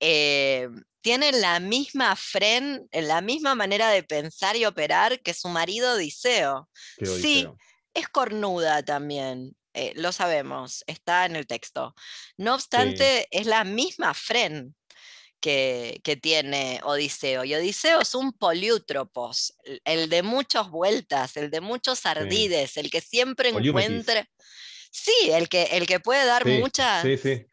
eh, 0.00 0.68
tiene 1.02 1.32
la 1.32 1.60
misma 1.60 2.16
fren, 2.16 2.88
la 2.92 3.20
misma 3.22 3.54
manera 3.56 3.90
de 3.90 4.02
pensar 4.04 4.56
y 4.56 4.66
operar 4.66 5.20
que 5.22 5.34
su 5.34 5.48
marido 5.48 5.94
Odiseo. 5.94 6.70
Qué 6.96 7.08
sí, 7.08 7.08
odiseo. 7.08 7.60
Es 7.94 8.08
cornuda 8.08 8.84
también, 8.84 9.56
eh, 9.74 9.92
lo 9.96 10.12
sabemos, 10.12 10.84
está 10.88 11.26
en 11.26 11.36
el 11.36 11.46
texto. 11.48 11.94
No 12.38 12.54
obstante, 12.56 13.28
es 13.32 13.46
la 13.46 13.64
misma 13.64 14.14
fren 14.14 14.76
que, 15.40 16.00
que 16.04 16.16
tiene 16.16 16.80
Odiseo. 16.84 17.44
Y 17.44 17.54
Odiseo 17.54 18.00
es 18.00 18.14
un 18.14 18.32
poliútropos, 18.32 19.54
el- 19.84 20.08
de 20.08 20.22
muchas 20.22 20.68
vueltas, 20.70 21.36
el 21.36 21.50
de 21.50 21.60
muchos 21.60 22.04
ardides, 22.06 22.76
el 22.76 22.90
que 22.90 23.00
siempre 23.00 23.50
encuentre. 23.50 24.28
Sí, 24.90 25.30
el 25.32 25.48
que, 25.48 25.64
el 25.72 25.86
que 25.86 26.00
puede 26.00 26.24
dar 26.24 26.44
Sí, 26.44 26.58
muchas. 26.58 27.02
sí, 27.02 27.16
sí. 27.16 27.46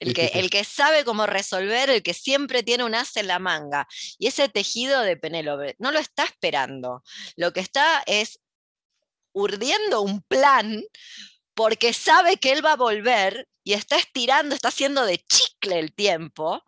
El 0.00 0.14
que, 0.14 0.26
el 0.34 0.50
que 0.50 0.64
sabe 0.64 1.04
cómo 1.04 1.26
resolver, 1.26 1.90
el 1.90 2.02
que 2.02 2.14
siempre 2.14 2.62
tiene 2.62 2.84
un 2.84 2.94
as 2.94 3.16
en 3.16 3.26
la 3.26 3.38
manga. 3.38 3.86
Y 4.18 4.28
ese 4.28 4.48
tejido 4.48 5.00
de 5.02 5.16
Penélope 5.16 5.76
no 5.78 5.90
lo 5.92 5.98
está 5.98 6.24
esperando. 6.24 7.02
Lo 7.36 7.52
que 7.52 7.60
está 7.60 8.02
es 8.06 8.40
urdiendo 9.32 10.00
un 10.00 10.22
plan 10.22 10.82
porque 11.54 11.92
sabe 11.92 12.36
que 12.38 12.52
él 12.52 12.64
va 12.64 12.72
a 12.72 12.76
volver 12.76 13.48
y 13.64 13.72
está 13.72 13.96
estirando, 13.96 14.54
está 14.54 14.68
haciendo 14.68 15.04
de 15.04 15.18
chicle 15.18 15.78
el 15.78 15.92
tiempo, 15.92 16.64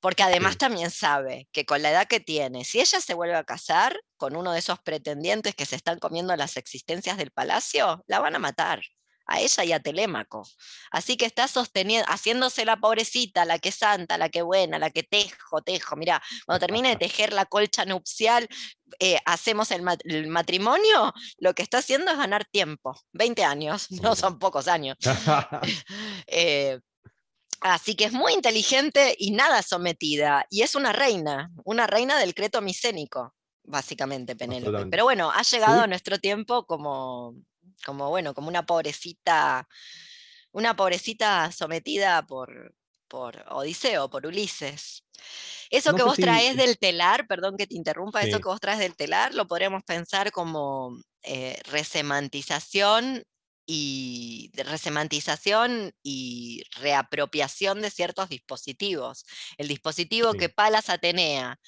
porque 0.00 0.22
además 0.22 0.52
Sí. 0.52 0.58
también 0.58 0.90
sabe 0.90 1.48
que 1.52 1.64
con 1.66 1.82
la 1.82 1.90
edad 1.90 2.06
que 2.06 2.20
tiene, 2.20 2.64
si 2.64 2.80
ella 2.80 3.00
se 3.00 3.14
vuelve 3.14 3.36
a 3.36 3.44
casar 3.44 3.98
con 4.16 4.36
uno 4.36 4.52
de 4.52 4.58
esos 4.60 4.78
pretendientes 4.80 5.54
que 5.54 5.66
se 5.66 5.76
están 5.76 5.98
comiendo 5.98 6.34
las 6.36 6.56
existencias 6.56 7.16
del 7.16 7.30
palacio, 7.30 8.02
la 8.06 8.20
van 8.20 8.34
a 8.36 8.38
matar 8.38 8.82
a 9.30 9.40
ella 9.40 9.62
y 9.62 9.72
a 9.72 9.80
Telémaco. 9.80 10.48
Así 10.90 11.18
que 11.18 11.26
está 11.26 11.48
sosteniendo, 11.48 12.10
haciéndose 12.10 12.64
la 12.64 12.78
pobrecita, 12.78 13.44
la 13.44 13.58
que 13.58 13.68
es 13.68 13.74
santa, 13.74 14.16
la 14.16 14.30
que 14.30 14.40
buena, 14.40 14.78
la 14.78 14.88
que 14.88 15.02
tejo, 15.02 15.60
tejo. 15.60 15.96
Mira, 15.96 16.22
cuando 16.46 16.60
termine 16.64 16.88
de 16.88 16.96
tejer 17.10 17.34
la 17.34 17.44
colcha 17.44 17.84
nupcial, 17.84 18.48
eh, 19.00 19.18
hacemos 19.26 19.70
el, 19.70 19.82
mat- 19.82 20.00
el 20.04 20.28
matrimonio, 20.28 21.12
lo 21.36 21.54
que 21.54 21.62
está 21.62 21.78
haciendo 21.78 22.10
es 22.10 22.16
ganar 22.16 22.46
tiempo. 22.46 22.98
20 23.12 23.44
años, 23.44 23.90
no 24.02 24.16
son 24.16 24.38
pocos 24.38 24.66
años. 24.66 24.96
Eh, 26.26 26.80
así 27.60 27.94
que 27.96 28.04
es 28.06 28.12
muy 28.12 28.32
inteligente 28.34 29.14
y 29.18 29.30
nada 29.32 29.62
sometida. 29.62 30.46
Y 30.50 30.62
es 30.62 30.74
una 30.74 30.92
reina, 30.92 31.50
una 31.64 31.86
reina 31.86 32.18
del 32.18 32.34
creto 32.34 32.60
micénico, 32.62 33.34
básicamente, 33.64 34.36
Penélope. 34.36 34.86
Pero 34.90 35.04
bueno, 35.04 35.30
ha 35.30 35.42
llegado 35.42 35.82
a 35.82 35.86
nuestro 35.86 36.18
tiempo 36.18 36.64
como, 36.66 37.34
como, 37.84 38.10
bueno, 38.10 38.34
como 38.34 38.48
una 38.48 38.64
pobrecita, 38.66 39.66
una 40.52 40.76
pobrecita 40.76 41.50
sometida 41.52 42.22
por, 42.26 42.74
por 43.08 43.44
Odiseo, 43.50 44.08
por 44.10 44.26
Ulises. 44.26 45.04
Eso 45.70 45.90
No 45.92 45.96
que 45.96 46.02
vos 46.02 46.16
si- 46.16 46.22
traes 46.22 46.56
del 46.56 46.78
telar, 46.78 47.26
perdón 47.26 47.56
que 47.56 47.66
te 47.66 47.76
interrumpa, 47.76 48.22
eso 48.22 48.40
que 48.40 48.48
vos 48.48 48.60
traes 48.60 48.78
del 48.78 48.96
telar 48.96 49.34
lo 49.34 49.46
podremos 49.46 49.82
pensar 49.84 50.30
como 50.32 50.96
eh, 51.22 51.58
resemantización 51.64 53.24
y 53.70 54.50
de 54.54 54.62
resemantización 54.64 55.92
y 56.02 56.62
reapropiación 56.80 57.82
de 57.82 57.90
ciertos 57.90 58.30
dispositivos. 58.30 59.26
El 59.58 59.68
dispositivo 59.68 60.32
Sí. 60.32 60.38
que 60.38 60.48
Palas 60.48 60.88
Atenea 60.88 61.60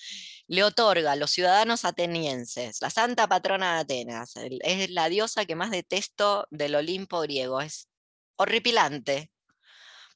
le 0.49 0.65
otorga 0.65 1.13
a 1.13 1.17
los 1.17 1.31
ciudadanos 1.31 1.85
atenienses, 1.85 2.81
la 2.81 2.91
santa 2.91 3.29
patrona 3.29 3.75
de 3.75 3.81
Atenas, 3.81 4.35
es 4.37 4.91
la 4.91 5.09
diosa 5.11 5.45
que 5.47 5.57
más 5.57 5.71
detesto 5.71 6.47
del 6.51 6.75
Olimpo 6.75 7.21
griego, 7.21 7.61
es 7.61 7.89
horripilante, 8.37 9.31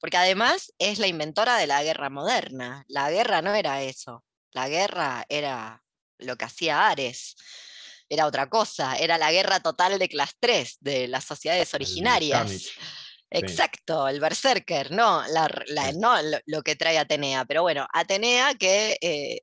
porque 0.01 0.17
además 0.19 0.73
es 0.79 0.99
la 0.99 1.07
inventora 1.09 1.57
de 1.59 1.67
la 1.67 1.83
guerra 1.83 2.11
moderna. 2.11 2.85
La 2.89 3.11
guerra 3.11 3.43
no 3.43 3.55
era 3.55 3.83
eso, 3.83 4.25
la 4.53 4.69
guerra 4.69 5.25
era 5.29 5.85
lo 6.19 6.37
que 6.37 6.47
hacía 6.47 6.89
Ares. 6.89 7.37
Era 8.09 8.27
otra 8.27 8.49
cosa, 8.49 8.97
era 8.97 9.19
la 9.19 9.33
guerra 9.33 9.61
total 9.61 9.99
de 9.99 10.09
clase 10.09 10.35
3 10.41 10.77
de 10.81 11.09
las 11.09 11.25
sociedades 11.25 11.73
originarias. 11.75 12.71
Exacto, 13.31 14.07
el 14.09 14.21
berserker, 14.21 14.93
no, 14.93 15.27
la 15.29 15.49
la- 15.67 15.93
no 15.93 16.15
lo, 16.47 16.63
que 16.63 16.77
trae 16.77 16.99
Atenea, 16.99 17.45
pero 17.45 17.63
bueno, 17.63 17.87
Atenea 17.93 18.55
que 18.55 18.97
eh, 19.01 19.41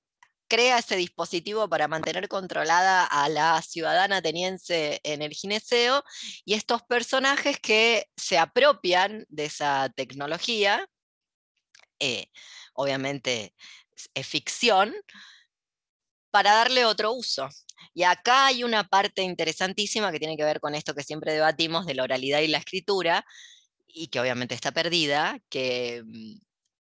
crea 0.47 0.79
ese 0.79 0.95
dispositivo 0.95 1.67
para 1.69 1.87
mantener 1.87 2.27
controlada 2.29 3.05
a 3.05 3.27
la 3.29 3.61
ciudadana 3.61 4.17
ateniense 4.17 4.99
en 5.03 5.21
el 5.21 5.33
gineceo 5.33 6.03
y 6.45 6.53
estos 6.53 6.83
personajes 6.83 7.59
que 7.59 8.05
se 8.15 8.37
apropian 8.37 9.25
de 9.29 9.45
esa 9.45 9.89
tecnología, 9.95 10.87
eh, 11.99 12.27
obviamente 12.73 13.55
es 14.13 14.27
ficción, 14.27 14.93
para 16.31 16.53
darle 16.53 16.85
otro 16.85 17.13
uso. 17.13 17.47
Y 17.93 18.03
acá 18.03 18.47
hay 18.47 18.63
una 18.63 18.83
parte 18.87 19.21
interesantísima 19.21 20.11
que 20.11 20.19
tiene 20.19 20.37
que 20.37 20.43
ver 20.43 20.59
con 20.59 20.75
esto 20.75 20.93
que 20.93 21.03
siempre 21.03 21.33
debatimos 21.33 21.85
de 21.85 21.95
la 21.95 22.03
oralidad 22.03 22.39
y 22.41 22.47
la 22.47 22.57
escritura, 22.57 23.25
y 23.87 24.07
que 24.07 24.19
obviamente 24.19 24.55
está 24.55 24.71
perdida, 24.71 25.39
que 25.49 26.03
mm, 26.05 26.39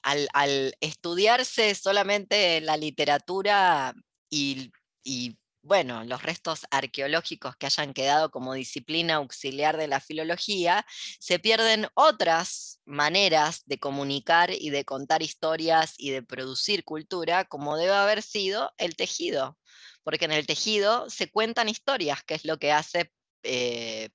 al, 0.02 0.76
estudiarse 0.80 1.74
solamente 1.74 2.60
la 2.60 2.76
literatura 2.76 3.94
y, 4.30 4.72
y, 5.02 5.38
bueno, 5.62 6.04
los 6.04 6.22
restos 6.22 6.66
arqueológicos 6.70 7.56
que 7.56 7.66
hayan 7.66 7.94
quedado 7.94 8.30
como 8.30 8.52
disciplina 8.52 9.16
auxiliar 9.16 9.78
de 9.78 9.88
la 9.88 10.00
filología, 10.00 10.84
se 11.18 11.38
pierden 11.38 11.86
otras 11.94 12.80
maneras 12.84 13.62
de 13.66 13.78
comunicar 13.78 14.50
y 14.52 14.70
de 14.70 14.84
contar 14.84 15.22
historias 15.22 15.94
y 15.96 16.10
de 16.10 16.22
producir 16.22 16.84
cultura, 16.84 17.46
como 17.46 17.76
debe 17.78 17.94
haber 17.94 18.22
sido 18.22 18.72
el 18.76 18.94
tejido. 18.96 19.56
Porque 20.04 20.26
en 20.26 20.32
el 20.32 20.46
tejido 20.46 21.10
se 21.10 21.30
cuentan 21.30 21.68
historias, 21.68 22.22
que 22.22 22.34
es 22.34 22.44
lo 22.44 22.58
que 22.58 22.70
hace 22.70 23.10
eh, 23.42 24.10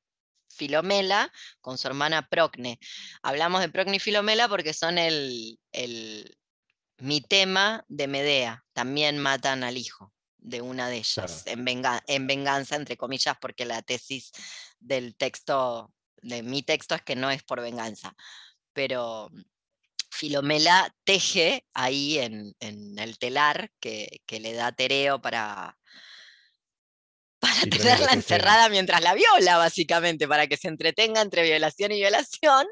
Filomela 0.49 1.31
con 1.61 1.77
su 1.77 1.87
hermana 1.87 2.27
Procne. 2.27 2.79
Hablamos 3.21 3.61
de 3.61 3.69
Procne 3.69 3.97
y 3.97 3.99
Filomela 3.99 4.47
porque 4.47 4.73
son 4.73 4.97
el, 4.97 5.59
el 5.71 6.37
mitema 6.97 7.83
de 7.87 8.07
Medea. 8.07 8.63
También 8.73 9.17
matan 9.17 9.63
al 9.63 9.77
hijo 9.77 10.13
de 10.37 10.61
una 10.61 10.87
de 10.89 10.97
ellas, 10.97 11.43
en, 11.47 11.65
venga- 11.65 12.03
en 12.07 12.25
venganza, 12.27 12.75
entre 12.75 12.95
comillas, 12.95 13.35
porque 13.41 13.65
la 13.65 13.81
tesis 13.81 14.31
del 14.79 15.15
texto, 15.15 15.93
de 16.21 16.43
mi 16.43 16.63
texto, 16.63 16.95
es 16.95 17.01
que 17.01 17.15
no 17.15 17.29
es 17.29 17.43
por 17.43 17.61
venganza. 17.61 18.15
Pero 18.73 19.29
Filomela 20.09 20.93
teje 21.03 21.65
ahí 21.73 22.19
en, 22.19 22.53
en 22.59 22.97
el 22.99 23.17
telar 23.17 23.71
que, 23.79 24.21
que 24.25 24.39
le 24.39 24.53
da 24.53 24.71
Tereo 24.71 25.21
para, 25.21 25.77
para 27.39 27.61
tenerla 27.69 28.13
encerrada 28.13 28.69
mientras 28.69 29.01
la 29.01 29.13
viola, 29.13 29.57
básicamente, 29.57 30.27
para 30.27 30.47
que 30.47 30.57
se 30.57 30.67
entretenga 30.67 31.21
entre 31.21 31.43
violación 31.43 31.91
y 31.91 31.99
violación, 31.99 32.67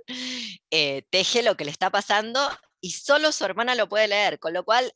eh, 0.72 1.04
teje 1.10 1.44
lo 1.44 1.56
que 1.56 1.66
le 1.66 1.72
está 1.72 1.90
pasando 1.90 2.40
y 2.82 2.92
solo 2.92 3.32
su 3.32 3.46
hermana 3.46 3.76
lo 3.76 3.90
puede 3.90 4.08
leer, 4.08 4.40
con 4.40 4.54
lo 4.54 4.64
cual, 4.64 4.92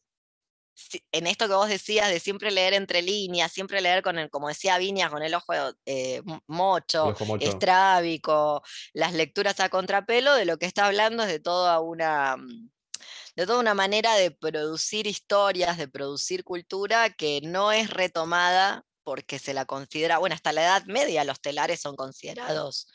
en 1.12 1.28
esto 1.28 1.48
que 1.48 1.54
vos 1.54 1.70
decías 1.70 2.10
de 2.10 2.20
siempre 2.20 2.52
leer 2.52 2.74
entre 2.74 3.02
líneas, 3.02 3.52
siempre 3.52 3.82
leer 3.82 4.02
con 4.02 4.18
el, 4.18 4.30
como 4.30 4.48
decía 4.48 4.78
Viñas, 4.78 5.10
con 5.10 5.24
el 5.24 5.34
ojo 5.34 5.54
eh, 5.86 6.22
mocho, 6.48 7.08
El 7.08 7.12
ojo 7.14 7.26
mocho. 7.26 7.48
estrábico, 7.48 8.64
las 8.94 9.14
lecturas 9.14 9.60
a 9.60 9.70
contrapelo, 9.70 10.34
de 10.34 10.46
lo 10.46 10.58
que 10.58 10.66
está 10.66 10.86
hablando 10.86 11.24
es 11.24 11.30
de 11.30 11.40
toda 11.40 11.80
una 11.80 12.38
mm, 12.38 12.70
de 13.36 13.46
toda 13.46 13.60
una 13.60 13.74
manera 13.74 14.16
de 14.16 14.32
producir 14.32 15.08
historias, 15.08 15.78
de 15.78 15.88
producir 15.88 16.44
cultura 16.44 17.10
que 17.10 17.42
no 17.42 17.72
es 17.72 17.90
retomada 17.90 18.84
porque 19.04 19.40
se 19.40 19.54
la 19.54 19.66
considera, 19.66 20.18
bueno, 20.20 20.36
hasta 20.36 20.52
la 20.52 20.64
Edad 20.64 20.84
Media 20.86 21.24
los 21.24 21.42
telares 21.42 21.82
son 21.82 21.96
considerados, 21.96 22.88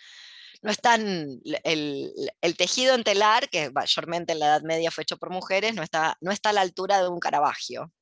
no 0.62 0.70
están, 0.70 1.40
el, 1.64 2.12
el 2.40 2.56
tejido 2.56 2.94
en 2.94 3.04
telar, 3.04 3.48
que 3.48 3.70
mayormente 3.70 4.32
en 4.32 4.40
la 4.40 4.46
Edad 4.46 4.62
Media 4.62 4.90
fue 4.90 5.02
hecho 5.02 5.16
por 5.18 5.30
mujeres, 5.30 5.74
no 5.74 5.82
está, 5.82 6.16
no 6.20 6.32
está 6.32 6.50
a 6.50 6.52
la 6.52 6.60
altura 6.62 7.02
de 7.02 7.08
un 7.08 7.20
Caravaggio, 7.20 7.92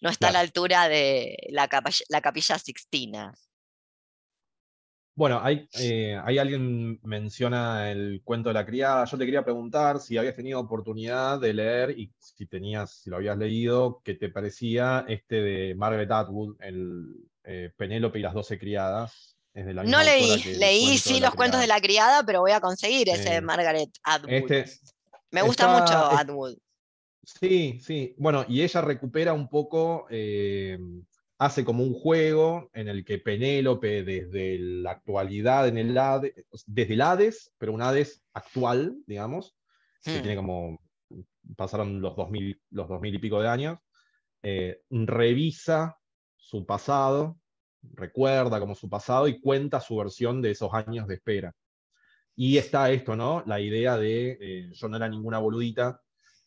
no 0.00 0.10
está 0.10 0.28
a 0.28 0.32
la 0.32 0.40
altura 0.40 0.88
de 0.88 1.36
la, 1.50 1.68
capilla- 1.68 2.04
la 2.08 2.20
capilla 2.20 2.58
Sixtina. 2.58 3.34
Bueno, 5.14 5.40
hay, 5.42 5.68
eh, 5.80 6.16
hay 6.24 6.38
alguien 6.38 7.00
menciona 7.02 7.90
el 7.90 8.22
cuento 8.22 8.50
de 8.50 8.54
la 8.54 8.64
criada. 8.64 9.04
Yo 9.04 9.18
te 9.18 9.24
quería 9.24 9.42
preguntar 9.44 9.98
si 9.98 10.16
habías 10.16 10.36
tenido 10.36 10.60
oportunidad 10.60 11.40
de 11.40 11.52
leer 11.54 11.98
y 11.98 12.12
si 12.18 12.46
tenías, 12.46 13.00
si 13.00 13.10
lo 13.10 13.16
habías 13.16 13.36
leído, 13.36 14.00
qué 14.04 14.14
te 14.14 14.28
parecía 14.28 15.04
este 15.08 15.42
de 15.42 15.74
Margaret 15.74 16.12
Atwood, 16.12 16.56
el 16.60 17.16
eh, 17.42 17.72
Penélope 17.76 18.20
y 18.20 18.22
las 18.22 18.32
doce 18.34 18.60
criadas. 18.60 19.37
Es 19.58 19.66
de 19.66 19.74
la 19.74 19.82
No 19.82 20.00
leí, 20.04 20.40
leí 20.54 20.98
sí 20.98 21.18
los 21.18 21.34
cuentos 21.34 21.60
de 21.60 21.66
la 21.66 21.80
criada, 21.80 22.22
pero 22.24 22.40
voy 22.40 22.52
a 22.52 22.60
conseguir 22.60 23.08
ese 23.08 23.30
de 23.30 23.40
Margaret 23.40 23.90
Atwood. 24.04 24.52
Este, 24.52 24.78
Me 25.32 25.42
gusta 25.42 25.66
mucho 25.66 26.12
es- 26.12 26.18
Atwood. 26.20 26.56
Sí, 27.24 27.80
sí. 27.82 28.14
Bueno, 28.18 28.44
y 28.48 28.62
ella 28.62 28.80
recupera 28.82 29.32
un 29.32 29.48
poco, 29.48 30.06
eh, 30.10 30.78
hace 31.38 31.64
como 31.64 31.82
un 31.82 31.92
juego 31.92 32.70
en 32.72 32.86
el 32.86 33.04
que 33.04 33.18
Penélope, 33.18 34.04
desde 34.04 34.60
la 34.60 34.92
actualidad 34.92 35.66
en 35.66 35.76
el 35.76 35.98
Hades, 35.98 36.34
desde 36.66 36.94
el 36.94 37.00
Hades, 37.02 37.52
pero 37.58 37.72
un 37.72 37.82
Hades 37.82 38.22
actual, 38.34 38.96
digamos, 39.06 39.56
que 40.04 40.18
Hmm. 40.18 40.22
tiene 40.22 40.36
como, 40.36 40.80
pasaron 41.56 42.00
los 42.00 42.14
2000, 42.14 42.62
los 42.70 42.88
2000 42.88 43.16
y 43.16 43.18
pico 43.18 43.42
de 43.42 43.48
años, 43.48 43.78
eh, 44.44 44.82
revisa 44.88 45.98
su 46.36 46.64
pasado, 46.64 47.40
recuerda 47.94 48.60
como 48.60 48.74
su 48.74 48.88
pasado 48.88 49.28
y 49.28 49.40
cuenta 49.40 49.80
su 49.80 49.96
versión 49.96 50.42
de 50.42 50.52
esos 50.52 50.72
años 50.72 51.06
de 51.06 51.14
espera. 51.14 51.54
Y 52.36 52.56
está 52.58 52.90
esto, 52.90 53.16
¿no? 53.16 53.42
La 53.46 53.60
idea 53.60 53.96
de, 53.96 54.38
eh, 54.40 54.70
yo 54.72 54.88
no 54.88 54.96
era 54.96 55.08
ninguna 55.08 55.38
boludita, 55.38 56.00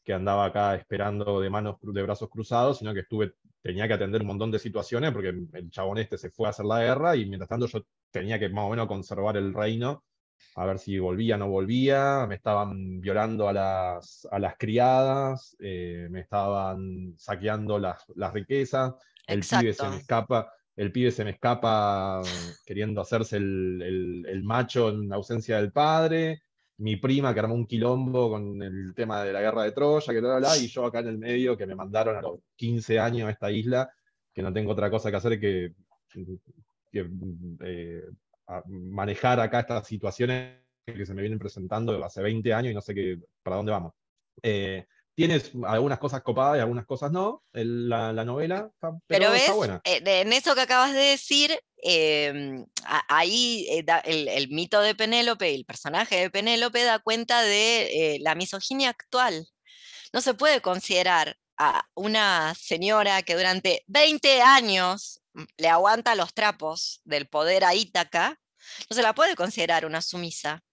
que 0.03 0.13
andaba 0.13 0.45
acá 0.45 0.75
esperando 0.75 1.39
de 1.39 1.49
manos, 1.49 1.77
de 1.81 2.01
brazos 2.01 2.29
cruzados, 2.29 2.79
sino 2.79 2.93
que 2.93 3.01
estuve, 3.01 3.33
tenía 3.61 3.87
que 3.87 3.93
atender 3.93 4.21
un 4.21 4.27
montón 4.27 4.51
de 4.51 4.59
situaciones 4.59 5.11
porque 5.11 5.29
el 5.29 5.69
chabón 5.69 5.99
este 5.99 6.17
se 6.17 6.31
fue 6.31 6.47
a 6.47 6.51
hacer 6.51 6.65
la 6.65 6.81
guerra 6.81 7.15
y 7.15 7.25
mientras 7.25 7.49
tanto 7.49 7.67
yo 7.67 7.85
tenía 8.09 8.39
que 8.39 8.49
más 8.49 8.65
o 8.65 8.69
menos 8.69 8.87
conservar 8.87 9.37
el 9.37 9.53
reino, 9.53 10.03
a 10.55 10.65
ver 10.65 10.79
si 10.79 10.97
volvía 10.97 11.35
o 11.35 11.37
no 11.37 11.49
volvía, 11.49 12.25
me 12.27 12.35
estaban 12.35 12.99
violando 12.99 13.47
a 13.47 13.53
las, 13.53 14.27
a 14.31 14.39
las 14.39 14.57
criadas, 14.57 15.55
eh, 15.59 16.07
me 16.09 16.21
estaban 16.21 17.13
saqueando 17.17 17.79
las, 17.79 18.03
las 18.15 18.33
riquezas, 18.33 18.93
el 19.27 19.39
pibe 19.41 19.73
se 19.73 19.83
me 19.83 19.95
Exacto. 19.95 19.97
escapa, 19.97 20.53
el 20.75 20.91
pibe 20.91 21.11
se 21.11 21.23
me 21.23 21.31
escapa 21.31 22.21
queriendo 22.65 23.01
hacerse 23.01 23.37
el, 23.37 24.25
el- 24.27 24.43
macho 24.43 24.89
en 24.89 25.11
ausencia 25.13 25.57
del 25.57 25.71
padre, 25.71 26.41
mi 26.77 26.95
prima 26.97 27.33
que 27.33 27.39
armó 27.41 27.53
un 27.55 27.67
quilombo 27.67 28.29
con 28.31 28.61
el 28.63 28.93
tema 28.95 29.23
de 29.23 29.33
la 29.33 29.41
guerra 29.41 29.63
de 29.63 29.71
Troya, 29.71 30.13
que 30.13 30.19
bla, 30.19 30.29
bla, 30.37 30.39
bla, 30.39 30.57
y 30.57 30.67
yo 30.67 30.85
acá 30.85 30.99
en 30.99 31.07
el 31.09 31.17
medio 31.17 31.55
que 31.57 31.65
me 31.67 31.75
mandaron 31.75 32.15
a 32.17 32.21
los 32.21 32.39
15 32.55 32.99
años 32.99 33.27
a 33.27 33.31
esta 33.31 33.51
isla, 33.51 33.89
que 34.33 34.41
no 34.41 34.51
tengo 34.53 34.71
otra 34.71 34.89
cosa 34.89 35.11
que 35.11 35.17
hacer 35.17 35.39
que, 35.39 35.73
que, 36.91 37.07
eh, 37.61 38.03
manejar 38.67 39.39
acá 39.39 39.61
estas 39.61 39.87
situaciones 39.87 40.57
que 40.85 41.05
se 41.05 41.13
me 41.13 41.21
vienen 41.21 41.39
presentando 41.39 42.03
hace 42.03 42.21
20 42.21 42.53
años 42.53 42.71
y 42.71 42.75
no 42.75 42.81
sé 42.81 42.93
qué, 42.93 43.19
para 43.43 43.57
dónde 43.57 43.71
vamos. 43.71 43.93
Eh, 44.41 44.85
Tienes 45.15 45.51
algunas 45.65 45.99
cosas 45.99 46.21
copadas 46.21 46.57
y 46.57 46.61
algunas 46.61 46.85
cosas 46.85 47.11
no, 47.11 47.43
el- 47.53 47.89
la, 47.89 48.13
la 48.13 48.23
novela, 48.25 48.69
está- 48.73 48.91
pero, 48.91 48.99
Pero 49.07 49.31
ves, 49.31 49.41
está 49.41 49.53
buena. 49.53 49.81
eh, 49.83 50.01
en 50.05 50.33
eso 50.33 50.55
que 50.55 50.61
acabas 50.61 50.93
de 50.93 50.99
decir, 50.99 51.59
em, 51.83 52.65
ahí 53.09 53.67
eh, 53.69 53.83
da- 53.83 53.99
el, 53.99 54.27
el 54.27 54.49
mito 54.49 54.79
de 54.81 54.95
Penélope 54.95 55.51
y 55.51 55.55
el 55.55 55.65
personaje 55.65 56.15
de 56.17 56.29
Penélope 56.29 56.83
da 56.83 56.99
cuenta 56.99 57.41
de 57.41 58.15
eh, 58.15 58.19
la 58.21 58.35
misoginia 58.35 58.89
actual. 58.89 59.47
No 60.13 60.21
se 60.21 60.33
puede 60.33 60.61
considerar 60.61 61.37
a 61.57 61.85
una 61.93 62.53
señora 62.55 63.21
que 63.23 63.35
durante 63.35 63.83
20 63.87 64.41
años 64.41 65.21
mm, 65.33 65.43
le 65.57 65.67
aguanta 65.67 66.15
los 66.15 66.33
trapos 66.33 67.01
del 67.03 67.27
poder 67.27 67.63
a 67.65 67.75
Ítaca, 67.75 68.39
no 68.89 68.95
se 68.95 69.01
la 69.03 69.13
puede 69.13 69.35
considerar 69.35 69.85
una 69.85 70.01
sumisa. 70.01 70.63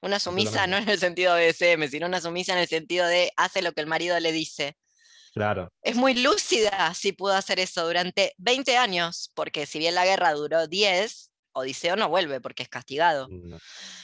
Una 0.00 0.20
sumisa 0.20 0.66
no 0.66 0.76
en 0.76 0.88
el 0.88 0.98
sentido 0.98 1.34
de 1.34 1.48
SM, 1.48 1.88
sino 1.88 2.06
una 2.06 2.20
sumisa 2.20 2.52
en 2.52 2.60
el 2.60 2.68
sentido 2.68 3.06
de 3.06 3.32
hace 3.36 3.62
lo 3.62 3.72
que 3.72 3.80
el 3.80 3.86
marido 3.86 4.18
le 4.20 4.32
dice. 4.32 4.76
Claro. 5.32 5.72
es 5.82 5.94
muy 5.94 6.14
lúcida 6.14 6.94
si 6.94 7.12
pudo 7.12 7.34
hacer 7.34 7.60
eso 7.60 7.86
durante 7.86 8.34
20 8.38 8.76
años, 8.76 9.30
porque 9.34 9.66
si 9.66 9.78
bien 9.78 9.94
la 9.94 10.04
guerra 10.04 10.32
duró 10.32 10.66
10, 10.66 11.30
Odiseo 11.52 11.96
no 11.96 12.08
vuelve 12.08 12.40
porque 12.40 12.62
es 12.62 12.68
castigado. 12.68 13.28
no, 13.28 13.58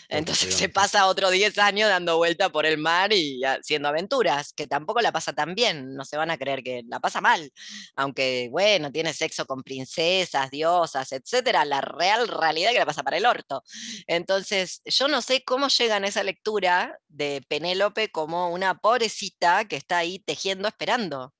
Entonces 0.08 0.54
se 0.54 0.68
pasa 0.68 1.06
otros 1.06 1.32
10 1.32 1.56
años 1.58 1.88
dando 1.88 2.16
vuelta 2.16 2.50
por 2.50 2.66
el 2.66 2.78
mar 2.78 3.12
y 3.12 3.42
haciendo 3.44 3.88
aventuras, 3.88 4.52
que 4.52 4.66
tampoco 4.66 5.00
la 5.00 5.12
pasa 5.12 5.32
tan 5.32 5.54
bien, 5.54 5.94
no 5.94 6.04
se 6.04 6.16
van 6.16 6.30
a 6.30 6.38
creer 6.38 6.62
que 6.62 6.82
la 6.88 7.00
pasa 7.00 7.20
mal, 7.20 7.50
aunque 7.96 8.48
bueno, 8.50 8.92
tiene 8.92 9.12
sexo 9.12 9.46
con 9.46 9.62
princesas, 9.62 10.50
diosas, 10.50 11.10
etcétera, 11.12 11.64
la 11.64 11.80
real 11.80 12.28
realidad 12.28 12.70
es 12.70 12.74
que 12.74 12.80
la 12.80 12.86
pasa 12.86 13.02
para 13.02 13.16
el 13.16 13.26
orto. 13.26 13.62
Entonces, 14.06 14.82
yo 14.84 15.08
no 15.08 15.22
sé 15.22 15.42
cómo 15.44 15.68
llegan 15.68 16.04
a 16.04 16.08
esa 16.08 16.22
lectura 16.22 16.98
de 17.08 17.42
Penélope 17.48 18.10
como 18.10 18.48
una 18.50 18.78
pobrecita 18.78 19.66
que 19.66 19.76
está 19.76 19.98
ahí 19.98 20.18
tejiendo 20.18 20.68
esperando, 20.68 21.34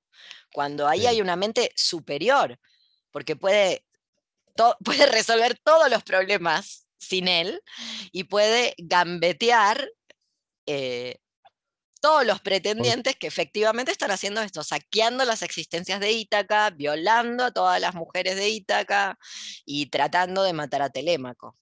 cuando 0.51 0.87
ahí 0.87 1.01
Sí. 1.01 1.07
hay 1.07 1.21
una 1.21 1.35
mente 1.35 1.71
superior, 1.75 2.59
porque 3.11 3.35
puede, 3.35 3.85
puede 4.83 5.05
resolver 5.07 5.57
todos 5.63 5.89
los 5.89 6.03
problemas 6.03 6.87
sin 6.97 7.27
él 7.27 7.61
y 8.11 8.23
puede 8.25 8.73
gambetear 8.77 9.89
eh, 10.65 11.17
todos 12.01 12.25
los 12.25 12.39
pretendientes 12.39 13.15
que 13.15 13.27
efectivamente 13.27 13.91
están 13.91 14.11
haciendo 14.11 14.41
esto, 14.41 14.63
saqueando 14.63 15.25
las 15.25 15.41
existencias 15.41 15.99
de 15.99 16.11
Ítaca, 16.11 16.69
violando 16.69 17.45
a 17.45 17.51
todas 17.51 17.81
las 17.81 17.95
mujeres 17.95 18.35
de 18.35 18.49
Ítaca 18.49 19.17
y 19.65 19.87
tratando 19.87 20.43
de 20.43 20.53
matar 20.53 20.83
a 20.83 20.91
Telémaco. 20.91 21.57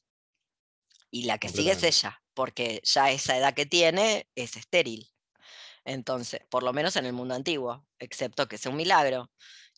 Y 1.09 1.23
la 1.23 1.37
que 1.37 1.47
sigue 1.47 1.71
es 1.71 1.83
ella, 1.83 2.21
porque 2.33 2.81
ya 2.83 3.11
esa 3.11 3.37
edad 3.37 3.53
que 3.53 3.65
tiene 3.65 4.27
es 4.35 4.57
estéril. 4.57 5.07
Entonces, 5.85 6.41
por 6.49 6.63
lo 6.63 6.73
menos 6.73 6.95
en 6.95 7.05
el 7.05 7.13
mundo 7.13 7.35
antiguo, 7.35 7.85
excepto 7.99 8.47
que 8.47 8.57
sea 8.57 8.71
un 8.71 8.77
milagro, 8.77 9.31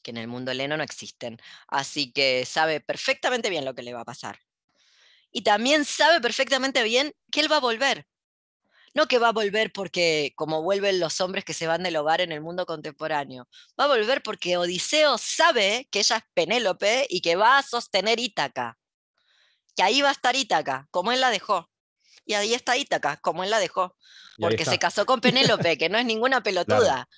que 0.05 0.11
en 0.11 0.17
el 0.17 0.27
mundo 0.27 0.51
heleno 0.51 0.77
no 0.77 0.83
existen. 0.83 1.41
Así 1.67 2.13
que 2.13 2.45
sabe 2.45 2.79
perfectamente 2.79 3.49
bien 3.49 3.65
lo 3.65 3.73
que 3.73 3.81
le 3.81 3.93
va 3.93 4.01
a 4.01 4.05
pasar. 4.05 4.39
Y 5.31 5.41
también 5.41 5.83
sabe 5.83 6.21
perfectamente 6.21 6.83
bien 6.83 7.13
que 7.31 7.41
él 7.41 7.51
va 7.51 7.57
a 7.57 7.61
volver. 7.61 8.07
No 8.93 9.07
que 9.07 9.17
va 9.17 9.29
a 9.29 9.33
volver 9.33 9.73
porque, 9.73 10.31
como 10.35 10.61
vuelven 10.61 10.99
los 10.99 11.19
hombres 11.19 11.43
que 11.43 11.53
se 11.53 11.67
van 11.67 11.83
del 11.83 11.97
hogar 11.97 12.21
en 12.21 12.31
el 12.31 12.39
mundo 12.39 12.65
contemporáneo, 12.65 13.49
va 13.77 13.85
a 13.85 13.87
volver 13.87 14.21
porque 14.21 14.57
Odiseo 14.57 15.17
sabe 15.17 15.89
que 15.91 15.99
ella 15.99 16.17
es 16.17 16.23
Penélope 16.33 17.07
y 17.09 17.19
que 17.19 17.35
va 17.35 17.57
a 17.57 17.63
sostener 17.63 18.19
Ítaca. 18.19 18.77
Que 19.75 19.83
ahí 19.83 20.01
va 20.01 20.09
a 20.09 20.13
estar 20.13 20.35
Ítaca, 20.35 20.87
como 20.91 21.11
él 21.11 21.19
la 21.19 21.31
dejó. 21.31 21.69
Y 22.25 22.35
ahí 22.35 22.53
está 22.53 22.77
Ítaca, 22.77 23.17
como 23.17 23.43
él 23.43 23.49
la 23.49 23.59
dejó. 23.59 23.97
Porque 24.37 24.65
se 24.65 24.77
casó 24.77 25.05
con 25.05 25.19
Penélope, 25.59 25.77
que 25.77 25.89
no 25.89 25.97
es 25.97 26.05
ninguna 26.05 26.43
pelotuda. 26.43 27.09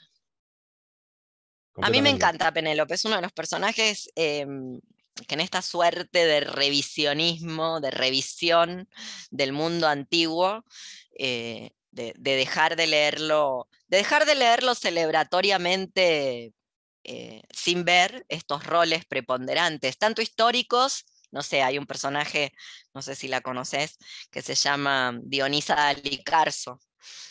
A 1.82 1.90
mí 1.90 2.02
me 2.02 2.10
encanta 2.10 2.52
Penélope, 2.52 2.96
es 2.96 3.06
uno 3.06 3.16
de 3.18 3.22
los 3.22 3.32
personajes 3.32 4.10
em, 4.16 4.80
que 5.28 5.36
en 5.36 5.42
esta 5.42 5.62
suerte 5.62 6.26
de 6.26 6.40
revisionismo, 6.42 7.80
de 7.80 7.92
revisión 7.92 8.90
del 9.32 9.54
mundo 9.54 9.88
antiguo, 9.88 10.64
eh, 11.18 11.72
de, 11.92 12.14
de 12.18 12.36
dejar 12.36 12.76
de 12.76 12.88
leerlo, 12.88 13.68
de 13.88 13.98
dejar 13.98 14.26
de 14.26 14.36
leerlo 14.36 14.76
celebratoriamente 14.76 16.54
eh, 17.04 17.42
sin 17.52 17.86
ver 17.86 18.26
estos 18.28 18.66
roles 18.66 19.06
preponderantes, 19.06 19.98
tanto 19.98 20.22
históricos, 20.22 21.06
no 21.32 21.42
sé, 21.42 21.62
hay 21.62 21.78
un 21.78 21.86
personaje, 21.86 22.54
no 22.94 23.02
sé 23.02 23.16
si 23.16 23.28
la 23.28 23.42
conoces, 23.42 23.98
que 24.32 24.42
se 24.42 24.56
llama 24.56 25.18
Dionisa 25.24 25.88
Alicarzo. 25.90 26.80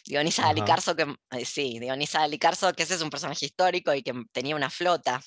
Dionisa 0.07 0.43
Ajá. 0.43 0.51
Alicarzo, 0.51 0.97
que 0.97 1.07
eh, 1.33 1.45
sí, 1.45 1.79
Dionisa 1.79 2.27
que 2.75 2.83
ese 2.83 2.95
es 2.95 3.03
un 3.03 3.11
personaje 3.11 3.47
histórico 3.47 3.95
y 3.95 4.03
que 4.03 4.13
tenía 4.33 4.57
una 4.57 4.71
flota. 4.71 5.21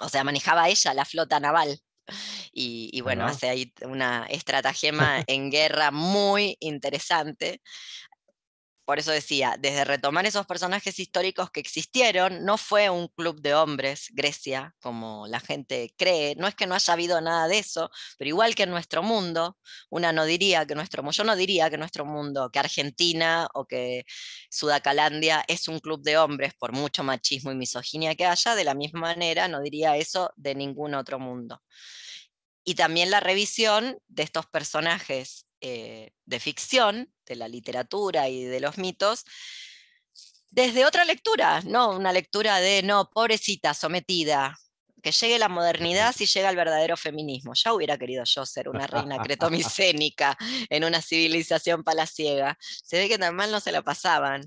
O 0.00 0.08
sea, 0.08 0.24
manejaba 0.24 0.68
ella 0.68 0.94
la 0.94 1.04
flota 1.04 1.40
naval. 1.40 1.80
Y, 2.52 2.90
y 2.92 3.00
bueno, 3.02 3.26
Ajá. 3.26 3.32
hace 3.32 3.48
ahí 3.48 3.72
una 3.82 4.26
estratagema 4.30 5.22
en 5.26 5.50
guerra 5.50 5.90
muy 5.90 6.56
interesante. 6.60 7.62
Por 8.88 8.98
eso 8.98 9.10
decía, 9.10 9.56
desde 9.58 9.84
retomar 9.84 10.24
esos 10.24 10.46
personajes 10.46 10.98
históricos 10.98 11.50
que 11.50 11.60
existieron, 11.60 12.46
no 12.46 12.56
fue 12.56 12.88
un 12.88 13.08
club 13.08 13.38
de 13.42 13.52
hombres, 13.54 14.06
Grecia, 14.14 14.74
como 14.80 15.26
la 15.26 15.40
gente 15.40 15.92
cree. 15.98 16.34
No 16.36 16.46
es 16.48 16.54
que 16.54 16.66
no 16.66 16.74
haya 16.74 16.94
habido 16.94 17.20
nada 17.20 17.48
de 17.48 17.58
eso, 17.58 17.90
pero 18.16 18.30
igual 18.30 18.54
que 18.54 18.62
en 18.62 18.70
nuestro 18.70 19.02
mundo, 19.02 19.58
una 19.90 20.10
no 20.12 20.24
diría 20.24 20.64
que 20.64 20.74
nuestro 20.74 21.06
yo 21.10 21.22
no 21.22 21.36
diría 21.36 21.68
que 21.68 21.76
nuestro 21.76 22.06
mundo, 22.06 22.48
que 22.50 22.60
Argentina 22.60 23.46
o 23.52 23.66
que 23.66 24.06
Sudacalandia 24.48 25.44
es 25.48 25.68
un 25.68 25.80
club 25.80 26.00
de 26.02 26.16
hombres, 26.16 26.54
por 26.54 26.72
mucho 26.72 27.04
machismo 27.04 27.52
y 27.52 27.56
misoginia 27.56 28.14
que 28.14 28.24
haya, 28.24 28.54
de 28.54 28.64
la 28.64 28.72
misma 28.72 29.00
manera 29.00 29.48
no 29.48 29.60
diría 29.60 29.98
eso 29.98 30.30
de 30.36 30.54
ningún 30.54 30.94
otro 30.94 31.18
mundo. 31.18 31.60
Y 32.64 32.74
también 32.74 33.10
la 33.10 33.20
revisión 33.20 33.98
de 34.08 34.22
estos 34.22 34.46
personajes 34.46 35.46
eh, 35.60 36.12
de 36.24 36.40
ficción, 36.40 37.12
de 37.28 37.36
la 37.36 37.48
literatura 37.48 38.28
y 38.28 38.44
de 38.44 38.60
los 38.60 38.78
mitos, 38.78 39.24
desde 40.50 40.86
otra 40.86 41.04
lectura, 41.04 41.60
no 41.62 41.90
una 41.96 42.12
lectura 42.12 42.58
de, 42.58 42.82
no, 42.82 43.10
pobrecita, 43.10 43.74
sometida, 43.74 44.58
que 45.02 45.12
llegue 45.12 45.38
la 45.38 45.48
modernidad 45.48 46.12
si 46.14 46.26
llega 46.26 46.50
el 46.50 46.56
verdadero 46.56 46.96
feminismo. 46.96 47.52
Ya 47.54 47.72
hubiera 47.74 47.96
querido 47.98 48.24
yo 48.24 48.44
ser 48.46 48.68
una 48.68 48.86
reina 48.86 49.20
cretomicénica 49.22 50.36
en 50.70 50.84
una 50.84 51.00
civilización 51.02 51.84
palaciega. 51.84 52.56
Se 52.60 52.98
ve 52.98 53.08
que 53.08 53.18
tan 53.18 53.36
mal 53.36 53.50
no 53.52 53.60
se 53.60 53.70
la 53.72 53.82
pasaban. 53.82 54.42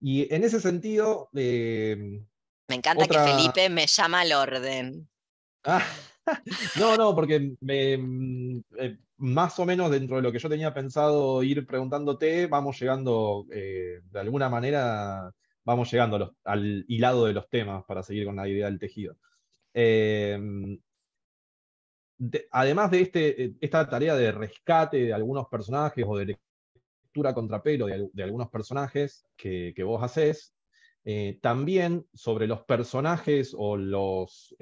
Y 0.00 0.32
en 0.32 0.44
ese 0.44 0.60
sentido, 0.60 1.28
eh, 1.34 1.96
Me 2.68 2.76
encanta 2.76 3.04
Otra- 3.04 3.24
que 3.24 3.30
Felipe 3.30 3.68
me 3.68 3.86
llama 3.86 4.20
al 4.20 4.32
orden. 4.32 5.10
ah, 5.64 5.84
no, 6.78 6.96
no, 6.96 7.14
porque 7.14 7.54
me, 7.60 7.96
mm, 7.98 8.60
eh, 8.78 8.98
más 9.18 9.58
o 9.58 9.66
menos 9.66 9.90
dentro 9.90 10.16
de 10.16 10.22
lo 10.22 10.32
que 10.32 10.38
yo 10.38 10.48
tenía 10.48 10.72
pensado 10.74 11.42
ir 11.42 11.66
preguntándote, 11.66 12.46
vamos 12.46 12.78
llegando, 12.80 13.46
eh, 13.52 14.00
de 14.10 14.20
alguna 14.20 14.48
manera, 14.48 15.32
vamos 15.64 15.90
llegando 15.90 16.36
al 16.44 16.84
hilado 16.88 17.26
de 17.26 17.32
los 17.34 17.48
temas 17.48 17.84
para 17.84 18.02
seguir 18.02 18.24
con 18.26 18.36
la 18.36 18.48
idea 18.48 18.66
del 18.66 18.78
tejido. 18.78 19.16
De- 22.18 22.48
además 22.50 22.90
de 22.90 23.00
este, 23.02 23.44
eh, 23.44 23.54
esta 23.60 23.88
tarea 23.88 24.16
de 24.16 24.32
rescate 24.32 24.98
de 24.98 25.12
algunos 25.12 25.46
personajes 25.48 26.04
o 26.06 26.16
de 26.16 26.36
lectura 27.06 27.32
contrapelo 27.32 27.86
de, 27.86 28.08
de 28.12 28.22
algunos 28.22 28.50
personajes 28.50 29.24
que, 29.36 29.72
vos 29.84 30.02
hacés, 30.02 30.54
eh, 31.04 31.38
también 31.40 32.06
sobre 32.12 32.46
los 32.48 32.62
personajes 32.62 33.54
o 33.56 33.76
los, 33.76 34.54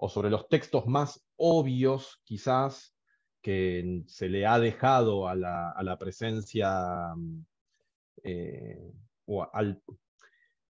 o 0.00 0.08
sobre 0.08 0.30
los 0.30 0.48
textos 0.48 0.86
más 0.86 1.26
obvios, 1.36 2.20
quizás, 2.24 2.94
que 3.42 4.02
se 4.06 4.28
le 4.28 4.46
ha 4.46 4.58
dejado 4.58 5.28
a 5.28 5.34
la, 5.34 5.70
a 5.70 5.82
la 5.82 5.98
presencia 5.98 7.14
mm, 7.16 7.44
eh, 8.24 8.92
o 9.26 9.46
al- 9.52 9.82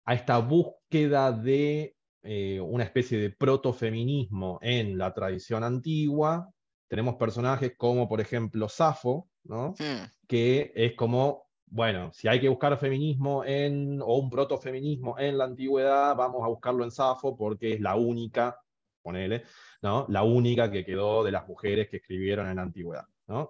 a 0.06 0.14
esta 0.14 0.38
búsqueda 0.40 1.32
de 1.32 1.96
eh, 2.24 2.60
una 2.60 2.84
especie 2.84 3.18
de 3.20 3.30
protofeminismo 3.32 4.60
en 4.62 4.98
la 4.98 5.14
tradición 5.14 5.64
antigua, 5.64 6.50
tenemos 6.88 7.16
personajes 7.16 7.74
como, 7.78 8.08
por 8.08 8.22
ejemplo, 8.22 8.70
Safo, 8.70 9.30
¿no? 9.44 9.72
Mm, 9.80 10.06
que 10.28 10.72
es 10.76 10.94
como, 10.96 11.48
bueno, 11.66 12.12
si 12.14 12.28
hay 12.28 12.40
que 12.40 12.50
buscar 12.50 12.78
feminismo 12.78 13.44
en, 13.44 14.02
o 14.02 14.18
un 14.20 14.30
protofeminismo 14.30 15.18
en 15.20 15.38
la 15.38 15.46
antigüedad, 15.46 16.16
vamos 16.16 16.44
a 16.44 16.48
buscarlo 16.48 16.84
en 16.84 16.92
Safo 16.92 17.36
porque 17.36 17.74
es 17.74 17.82
la 17.82 17.96
única, 17.96 18.60
ponele, 19.06 19.44
¿no? 19.84 20.06
La 20.10 20.24
única 20.24 20.72
que 20.72 20.84
quedó 20.84 21.24
de 21.24 21.32
las 21.32 21.48
mujeres 21.48 21.88
que 21.90 21.98
escribieron 21.98 22.50
en 22.50 22.56
la 22.56 22.64
antigüedad. 22.64 23.06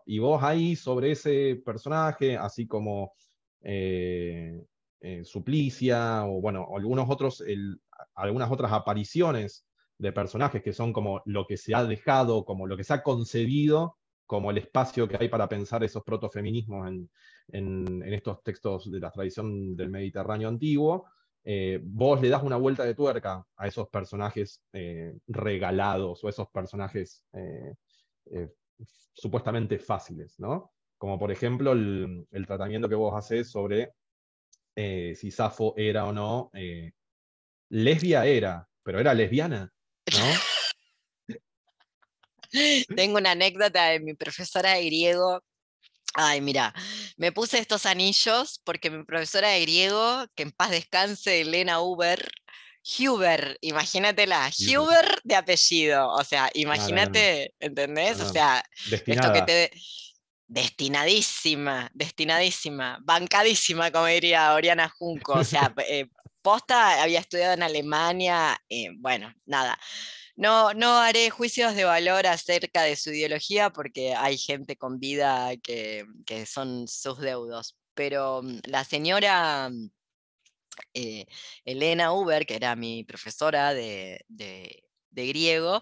Y 0.05 0.19
vos 0.19 0.43
ahí 0.43 0.75
sobre 0.75 1.11
ese 1.11 1.61
personaje, 1.65 2.37
así 2.37 2.67
como 2.67 3.13
eh, 3.61 4.63
eh, 5.01 5.23
Suplicia, 5.23 6.25
o 6.25 6.41
bueno, 6.41 6.67
algunos 6.75 7.09
otros, 7.09 7.43
algunas 8.13 8.51
otras 8.51 8.71
apariciones 8.71 9.65
de 9.97 10.11
personajes 10.11 10.61
que 10.61 10.73
son 10.73 10.91
como 10.93 11.21
lo 11.25 11.45
que 11.47 11.57
se 11.57 11.73
ha 11.73 11.83
dejado, 11.85 12.45
como 12.45 12.67
lo 12.67 12.77
que 12.77 12.83
se 12.83 12.93
ha 12.93 13.03
concebido 13.03 13.97
como 14.25 14.49
el 14.49 14.57
espacio 14.57 15.07
que 15.07 15.17
hay 15.19 15.29
para 15.29 15.47
pensar 15.47 15.83
esos 15.83 16.03
protofeminismos 16.03 16.87
en, 16.87 17.09
en 17.49 18.13
estos 18.13 18.41
textos 18.41 18.91
de 18.91 18.99
la 18.99 19.11
tradición 19.11 19.75
del 19.75 19.89
Mediterráneo 19.89 20.49
antiguo, 20.49 21.05
eh, 21.47 21.79
vos 21.83 22.19
le 22.21 22.29
das 22.29 22.41
una 22.41 22.57
vuelta 22.57 22.83
de 22.83 22.95
tuerca 22.95 23.45
a 23.55 23.67
esos 23.67 23.87
personajes 23.89 24.63
eh, 24.73 25.15
regalados 25.27 26.23
o 26.23 26.29
esos 26.29 26.49
personajes 26.49 27.23
eh, 27.33 27.75
supuestamente 29.13 29.77
fáciles, 29.77 30.39
¿no? 30.39 30.73
Como 30.97 31.19
por 31.19 31.31
ejemplo 31.31 31.73
el, 31.73 32.45
tratamiento 32.47 32.89
que 32.89 32.95
vos 32.95 33.13
haces 33.15 33.51
sobre 33.51 33.93
si 34.75 35.31
Safo 35.31 35.73
era 35.77 36.05
o 36.05 36.11
no, 36.11 36.51
lesbia 37.69 38.25
era, 38.25 38.67
pero 38.83 38.99
era 38.99 39.13
lesbiana. 39.13 39.71
Tengo 42.95 43.17
una 43.17 43.31
anécdota 43.31 43.89
de 43.89 43.99
mi 43.99 44.15
profesora 44.15 44.73
de 44.73 44.85
griego. 44.85 45.41
Ay, 46.17 46.39
mira, 46.39 46.73
me 47.17 47.31
puse 47.31 47.59
estos 47.59 47.85
anillos 47.85 48.61
porque 48.63 48.89
mi 48.89 49.03
profesora 49.03 49.49
de 49.49 49.61
griego, 49.61 50.25
que 50.33 50.43
en 50.43 50.51
paz 50.51 50.71
descanse, 50.71 51.41
Elena 51.41 51.81
Huber, 51.81 52.31
Huber, 52.85 53.57
imagínatela, 53.61 54.49
Huber. 54.79 55.21
De 55.23 55.35
apellido, 55.35 56.07
o 56.07 56.23
sea, 56.23 56.49
imagínate, 56.53 57.53
¿entendés? 57.59 58.19
O 58.21 58.31
sea, 58.31 58.63
esto 58.89 59.33
que 59.33 59.41
te... 59.41 59.71
Destinadísima, 60.47 61.89
destinadísima, 61.95 62.99
bancadísima, 63.01 63.89
como 63.91 64.05
diría 64.05 64.53
Oriana 64.53 64.87
Junco. 64.87 65.33
O 65.33 65.43
sea, 65.43 65.73
eh, 65.89 66.05
posta 66.43 67.01
había 67.01 67.19
estudiado 67.19 67.55
en 67.55 67.63
Alemania, 67.63 68.55
eh, 68.69 68.89
bueno, 68.99 69.33
nada. 69.47 69.77
No, 70.35 70.73
no 70.73 70.97
haré 70.97 71.29
juicios 71.29 71.75
de 71.75 71.85
valor 71.85 72.27
acerca 72.27 72.83
de 72.83 72.95
su 72.97 73.11
ideología 73.11 73.69
porque 73.69 74.13
hay 74.15 74.37
gente 74.37 74.75
con 74.77 74.99
vida 74.99 75.55
que, 75.57 76.05
que 76.25 76.45
son 76.45 76.87
sus 76.87 77.19
deudos. 77.19 77.77
Pero 77.93 78.41
mm, 78.43 78.59
la 78.65 78.83
señora 78.83 79.69
mm, 79.69 79.89
eh, 80.93 81.25
Elena 81.65 82.11
Huber, 82.13 82.45
que 82.45 82.55
era 82.55 82.75
mi 82.75 83.03
profesora 83.03 83.73
de- 83.73 84.25
de 85.15 85.27
griego, 85.27 85.81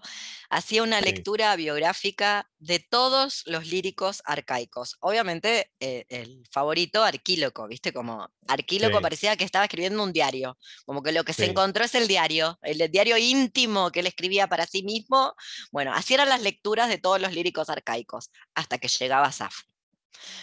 hacía 0.49 0.84
una 0.84 1.01
Sí. 1.01 1.05
lectura 1.05 1.55
biográfica 1.55 2.49
de 2.60 2.80
todos 2.80 3.43
los 3.45 3.68
líricos 3.68 4.22
arcaicos. 4.26 4.97
Obviamente, 5.01 5.72
eh, 5.80 6.05
el 6.10 6.43
favorito, 6.51 7.03
Arquíloco, 7.03 7.68
¿viste? 7.68 7.91
Como 7.93 8.30
Arquíloco 8.47 9.01
Sí. 9.01 9.01
parecía 9.01 9.35
que 9.35 9.43
estaba 9.43 9.65
escribiendo 9.65 10.03
un 10.03 10.14
diario, 10.14 10.57
como 10.85 11.01
que 11.03 11.11
lo 11.11 11.23
que 11.23 11.34
se 11.34 11.45
encontró 11.45 11.84
es 11.84 11.95
el 11.95 12.07
diario, 12.07 12.57
el 12.61 12.89
diario 12.91 13.18
íntimo 13.18 13.91
que 13.91 14.01
él 14.01 14.07
escribía 14.07 14.47
para 14.47 14.65
sí 14.68 14.84
mismo. 14.84 15.34
Bueno, 15.72 15.93
así 15.93 16.14
eran 16.14 16.30
las 16.30 16.41
lecturas 16.41 16.89
de 16.89 16.97
todos 16.97 17.19
los 17.22 17.34
líricos 17.34 17.69
arcaicos, 17.69 18.31
hasta 18.55 18.77
que 18.77 18.88
llegaba 18.88 19.31
Safo 19.31 19.72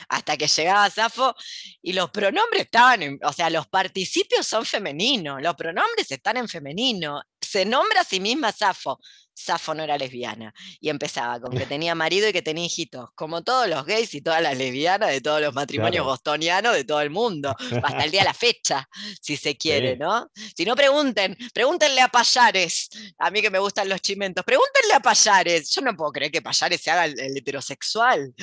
hasta 0.09 0.37
que 0.37 0.47
llegaba 0.47 0.91
Safo 0.91 1.35
y 1.83 1.93
los 1.93 2.11
pronombres 2.11 2.63
estaban, 2.63 3.03
en, 3.03 3.19
o 3.23 3.33
sea, 3.33 3.51
los 3.51 3.67
participios 3.69 4.47
son 4.47 4.65
femeninos, 4.65 5.41
los 5.43 5.55
pronombres 5.55 6.11
están 6.11 6.37
en 6.37 6.49
femenino. 6.49 7.23
Se 7.41 7.65
nombra 7.65 8.03
a 8.03 8.05
sí 8.05 8.21
misma 8.21 8.53
Safo. 8.53 8.99
Safo 9.45 9.75
no 9.75 9.83
era 9.83 9.97
lesbiana. 9.99 10.53
Y 10.81 10.89
empezaba 10.89 11.41
con 11.41 11.57
que 11.57 11.67
tenía 11.75 11.95
marido 11.95 12.29
y 12.29 12.33
que 12.33 12.43
tenía 12.43 12.65
hijitos, 12.67 13.11
como 13.15 13.43
todos 13.43 13.69
los 13.69 13.85
gays 13.87 14.15
y 14.15 14.21
todas 14.21 14.43
las 14.43 14.57
lesbianas 14.57 15.11
de 15.11 15.21
todos 15.21 15.41
los 15.41 15.55
matrimonios 15.55 16.03
Claro. 16.03 16.11
bostonianos 16.11 16.75
de 16.75 16.85
todo 16.85 17.01
el 17.01 17.11
mundo, 17.11 17.55
hasta 17.83 18.05
el 18.05 18.11
día 18.11 18.21
de 18.21 18.27
la 18.27 18.35
fecha, 18.35 18.89
si 19.21 19.37
se 19.37 19.57
quiere, 19.59 19.93
Sí. 19.95 19.99
¿no? 19.99 20.31
Si 20.57 20.65
no 20.65 20.75
pregunten, 20.77 21.37
pregúntenle 21.55 22.01
a 22.01 22.09
Payares, 22.09 22.89
a 23.19 23.31
mí 23.31 23.41
que 23.43 23.51
me 23.51 23.59
gustan 23.59 23.89
los 23.89 24.01
chimentos, 24.01 24.45
pregúntenle 24.45 24.95
a 24.95 25.01
Payares. 25.01 25.71
Yo 25.71 25.81
no 25.81 25.97
puedo 25.97 26.13
creer 26.13 26.31
que 26.33 26.43
Payares 26.43 26.81
se 26.81 26.91
haga 26.91 27.05
el- 27.07 27.19
el 27.19 27.37
heterosexual. 27.37 28.35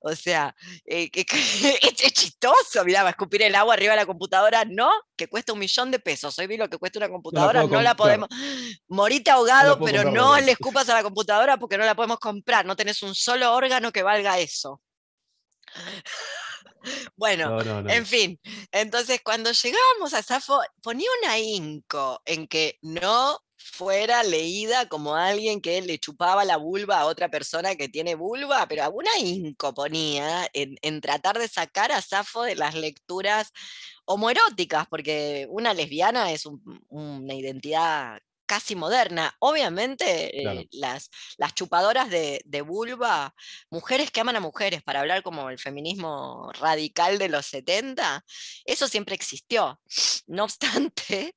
O 0.00 0.14
sea, 0.14 0.54
eh, 0.84 1.10
que- 1.10 1.24
que- 1.24 1.36
es, 1.82 2.02
es 2.04 2.12
chistoso, 2.12 2.84
mirá, 2.84 3.02
va 3.02 3.08
a 3.08 3.12
escupir 3.12 3.42
el 3.42 3.54
agua 3.54 3.74
arriba 3.74 3.92
de 3.92 4.00
la 4.00 4.06
computadora, 4.06 4.64
no, 4.64 4.90
que 5.16 5.28
cuesta 5.28 5.52
un 5.52 5.58
millón 5.58 5.90
de 5.90 5.98
pesos. 5.98 6.38
Hoy 6.38 6.46
vi 6.46 6.56
lo 6.56 6.68
que 6.68 6.78
cuesta 6.78 6.98
una 6.98 7.08
computadora, 7.08 7.64
no 7.64 7.80
la 7.82 7.94
podemos. 7.96 8.28
Morite 8.88 9.30
ahogado, 9.30 9.78
puedo 9.78 9.92
pero 9.92 10.10
no. 10.10 10.36
Le 10.42 10.52
escupas 10.52 10.88
a 10.88 10.94
la 10.94 11.02
computadora 11.02 11.56
porque 11.56 11.78
no 11.78 11.84
la 11.84 11.94
podemos 11.94 12.18
comprar. 12.18 12.64
No 12.66 12.76
tenés 12.76 13.02
un 13.02 13.14
solo 13.14 13.52
órgano 13.54 13.92
que 13.92 14.02
valga 14.02 14.38
eso. 14.38 14.80
Bueno, 17.16 17.48
No, 17.50 17.62
no, 17.62 17.82
no. 17.82 17.90
en 17.90 18.04
fin, 18.04 18.40
entonces 18.72 19.20
cuando 19.22 19.52
llegábamos 19.52 20.14
a 20.14 20.22
Safo, 20.22 20.60
ponía 20.82 21.06
un 21.22 21.28
ahínco 21.30 22.20
en 22.24 22.48
que 22.48 22.76
no 22.82 23.38
fuera 23.56 24.24
leída 24.24 24.88
como 24.88 25.14
alguien 25.14 25.60
que 25.60 25.80
le 25.82 25.98
chupaba 26.00 26.44
la 26.44 26.56
vulva 26.56 26.98
a 26.98 27.04
otra 27.06 27.28
persona 27.28 27.76
que 27.76 27.88
tiene 27.88 28.16
vulva, 28.16 28.66
pero 28.66 28.82
algún 28.82 29.06
ahínco 29.06 29.72
ponía 29.72 30.48
en, 30.52 30.74
en 30.82 31.00
tratar 31.00 31.38
de 31.38 31.46
sacar 31.46 31.92
a 31.92 32.02
Safo 32.02 32.42
de 32.42 32.56
las 32.56 32.74
lecturas 32.74 33.52
homoeróticas, 34.04 34.88
porque 34.88 35.46
una 35.50 35.74
lesbiana 35.74 36.32
es 36.32 36.46
un- 36.46 36.84
una 36.88 37.34
identidad 37.34 38.18
casi 38.52 38.76
moderna. 38.76 39.34
Obviamente, 39.38 40.42
eh, 40.42 40.68
las, 40.72 41.08
las 41.38 41.54
chupadoras 41.54 42.10
de, 42.10 42.42
de 42.44 42.60
vulva 42.60 43.34
mujeres 43.70 44.10
que 44.10 44.20
aman 44.20 44.36
a 44.36 44.40
mujeres, 44.40 44.82
para 44.82 45.00
hablar 45.00 45.22
como 45.22 45.48
el 45.48 45.58
feminismo 45.58 46.52
radical 46.60 47.16
de 47.16 47.30
los 47.30 47.46
70, 47.46 48.22
eso 48.66 48.88
siempre 48.88 49.14
existió. 49.14 49.80
No 50.26 50.44
obstante, 50.44 51.34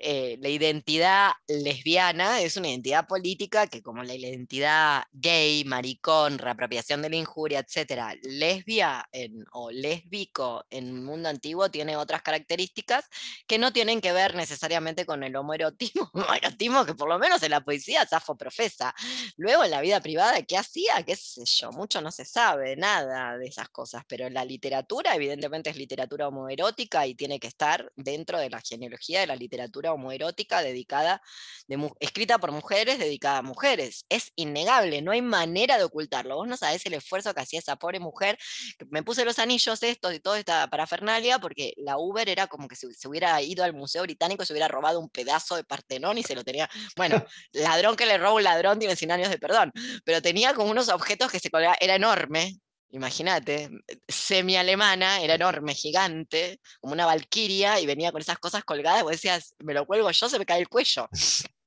eh, 0.00 0.38
la 0.40 0.48
identidad 0.48 1.32
lesbiana 1.48 2.40
es 2.40 2.56
una 2.56 2.68
identidad 2.68 3.08
política 3.08 3.66
que 3.66 3.82
como 3.82 4.04
la 4.04 4.14
identidad 4.14 5.02
gay, 5.12 5.64
maricón, 5.64 6.38
reapropiación 6.38 7.02
de 7.02 7.10
la 7.10 7.16
injuria, 7.16 7.58
etcétera, 7.58 8.14
lesbia 8.22 9.08
o 9.52 9.72
lésbico 9.72 10.64
en 10.70 10.86
el 10.86 11.02
mundo 11.02 11.28
antiguo 11.28 11.68
tiene 11.70 11.96
otras 11.96 12.22
características 12.22 13.08
que 13.48 13.58
no 13.58 13.72
tienen 13.72 14.00
que 14.00 14.12
ver 14.12 14.36
necesariamente 14.36 15.04
con 15.04 15.24
el 15.24 15.34
homoerotismo, 15.34 16.10
homoerotismo 16.14 16.84
que 16.86 16.94
por 16.94 17.08
lo 17.08 17.18
menos 17.18 17.42
en 17.42 17.50
la 17.50 17.60
poesía 17.62 18.06
Safo 18.06 18.36
profesa. 18.36 18.94
Luego 19.36 19.64
en 19.64 19.72
la 19.72 19.80
vida 19.80 20.00
privada, 20.00 20.42
¿qué 20.42 20.56
hacía? 20.56 21.02
¿Qué 21.04 21.16
sé 21.16 21.44
yo? 21.44 21.72
Mucho 21.72 22.00
no 22.00 22.12
se 22.12 22.24
sabe, 22.24 22.76
nada 22.76 23.36
de 23.36 23.46
esas 23.46 23.68
cosas, 23.70 24.04
pero 24.06 24.26
en 24.26 24.34
la 24.34 24.44
literatura 24.44 25.14
evidentemente 25.14 25.70
es 25.70 25.76
literatura 25.76 26.28
homoerótica 26.28 27.06
y 27.06 27.14
tiene 27.14 27.40
que 27.40 27.48
estar 27.48 27.92
dentro 27.96 28.38
de 28.38 28.50
la 28.50 28.60
genealogía 28.60 29.20
de 29.20 29.26
la 29.26 29.36
literatura 29.36 29.87
homoerótica 29.92 30.62
dedicada, 30.62 31.22
de, 31.66 31.90
escrita 32.00 32.38
por 32.38 32.52
mujeres, 32.52 32.98
dedicada 32.98 33.38
a 33.38 33.42
mujeres. 33.42 34.06
Es 34.08 34.32
innegable, 34.36 35.02
no 35.02 35.12
hay 35.12 35.22
manera 35.22 35.78
de 35.78 35.84
ocultarlo. 35.84 36.36
Vos 36.36 36.48
no 36.48 36.56
sabés 36.56 36.84
el 36.86 36.94
esfuerzo 36.94 37.34
que 37.34 37.40
hacía 37.40 37.58
esa 37.58 37.76
pobre 37.76 38.00
mujer. 38.00 38.38
Me 38.90 39.02
puse 39.02 39.24
los 39.24 39.38
anillos 39.38 39.82
estos 39.82 40.14
y 40.14 40.20
toda 40.20 40.38
esta 40.38 40.68
parafernalia 40.68 41.38
porque 41.38 41.74
la 41.76 41.98
Uber 41.98 42.28
era 42.28 42.46
como 42.46 42.68
que 42.68 42.76
se, 42.76 42.92
se 42.94 43.08
hubiera 43.08 43.40
ido 43.42 43.64
al 43.64 43.74
Museo 43.74 44.02
Británico 44.02 44.42
y 44.42 44.46
se 44.46 44.52
hubiera 44.52 44.68
robado 44.68 45.00
un 45.00 45.08
pedazo 45.08 45.56
de 45.56 45.64
Partenón 45.64 46.18
y 46.18 46.22
se 46.22 46.34
lo 46.34 46.44
tenía, 46.44 46.68
bueno, 46.96 47.24
ladrón 47.52 47.96
que 47.96 48.06
le 48.06 48.18
roba 48.18 48.34
un 48.34 48.44
ladrón 48.44 48.78
tiene 48.78 48.96
100 48.96 49.12
años 49.12 49.30
de 49.30 49.38
perdón, 49.38 49.72
pero 50.04 50.22
tenía 50.22 50.54
como 50.54 50.70
unos 50.70 50.88
objetos 50.88 51.30
que 51.30 51.40
se 51.40 51.50
colgaban, 51.50 51.76
era 51.80 51.94
enorme, 51.96 52.60
imagínate, 52.90 53.70
semi-alemana, 54.06 55.20
era 55.20 55.34
enorme, 55.34 55.74
gigante, 55.74 56.60
como 56.80 56.94
una 56.94 57.06
valquiria, 57.06 57.80
y 57.80 57.86
venía 57.86 58.12
con 58.12 58.20
esas 58.20 58.38
cosas 58.38 58.64
colgadas, 58.64 59.00
y 59.00 59.02
vos 59.04 59.12
decías, 59.12 59.54
me 59.58 59.74
lo 59.74 59.86
cuelgo 59.86 60.10
yo, 60.10 60.28
se 60.28 60.38
me 60.38 60.46
cae 60.46 60.60
el 60.60 60.68
cuello. 60.68 61.08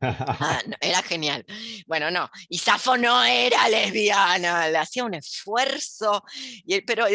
Ah, 0.03 0.59
no, 0.65 0.75
era 0.81 1.03
genial. 1.03 1.45
Bueno, 1.85 2.09
no, 2.09 2.27
y 2.49 2.57
Safo 2.57 2.97
no 2.97 3.23
era 3.23 3.69
lesbiana, 3.69 4.67
le 4.67 4.77
hacía 4.79 5.03
un 5.03 5.13
esfuerzo, 5.13 6.23
y, 6.65 6.81
pero 6.81 7.05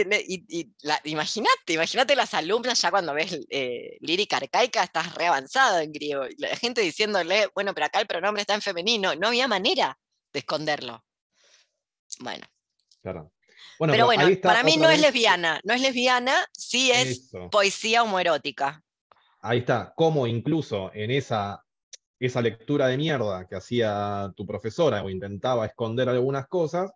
imagínate, 1.03 1.73
imagínate 1.73 2.15
las 2.15 2.33
alumnas 2.35 2.81
ya 2.81 2.91
cuando 2.91 3.13
ves 3.13 3.41
eh, 3.51 3.97
lírica 4.01 4.37
arcaica, 4.37 4.85
estás 4.85 5.15
re 5.15 5.27
avanzado 5.27 5.81
en 5.81 5.91
griego, 5.91 6.27
y 6.27 6.37
la 6.39 6.55
gente 6.57 6.81
diciéndole, 6.81 7.49
bueno, 7.55 7.75
pero 7.75 7.87
acá 7.87 8.01
el 8.01 8.07
pronombre 8.07 8.43
está 8.43 8.55
en 8.55 8.63
femenino, 8.63 9.17
no 9.17 9.29
había 9.29 9.49
manera 9.49 9.99
de 10.33 10.39
esconderlo. 10.39 11.05
Bueno, 12.21 12.47
Claro. 13.07 13.31
Bueno, 13.79 13.93
pero 13.93 14.07
bueno, 14.07 14.29
para 14.43 14.63
mí 14.65 14.77
no 14.77 14.89
es 14.91 15.01
lesbiana, 15.01 15.61
no 15.65 15.75
es 15.75 15.81
lesbiana, 15.81 16.35
sí 16.53 16.91
es 16.91 17.09
Eso. 17.27 17.51
poesía 17.51 18.03
homoerótica. 18.03 18.83
ahí 19.43 19.59
está, 19.59 19.93
cómo 19.97 20.27
incluso 20.27 20.91
en 20.95 21.11
esa, 21.11 21.63
esa 22.19 22.41
lectura 22.43 22.89
de 22.89 22.97
mierda 22.97 23.47
que 23.47 23.55
hacía 23.57 24.33
tu 24.37 24.47
profesora 24.47 25.03
o 25.05 25.11
intentaba 25.11 25.67
esconder 25.67 26.09
algunas 26.09 26.49
cosas, 26.49 26.91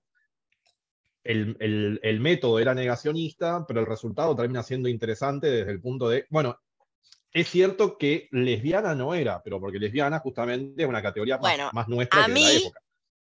el, 1.23 1.57
el- 1.61 2.01
el 2.03 2.21
método 2.21 2.59
era 2.59 2.75
negacionista, 2.75 3.65
pero 3.69 3.81
el 3.81 3.87
resultado 3.87 4.35
termina 4.35 4.63
siendo 4.63 4.89
interesante 4.89 5.49
desde 5.51 5.71
el 5.73 5.81
punto 5.81 6.09
de, 6.09 6.25
bueno, 6.31 6.59
es 7.33 7.49
cierto 7.49 7.97
que 7.99 8.29
lesbiana 8.33 8.95
no 8.95 9.15
era, 9.15 9.41
pero 9.43 9.61
porque 9.61 9.79
lesbiana 9.79 10.19
justamente 10.19 10.83
es 10.83 10.89
una 10.89 11.03
categoría 11.03 11.37
más, 11.37 11.43
Bueno, 11.53 11.71
más 11.73 11.89
nuestra 11.89 12.23
a 12.23 12.27
que 12.27 12.33
de 12.33 12.41
la 12.41 12.47
mí- 12.49 12.57
época. 12.57 12.81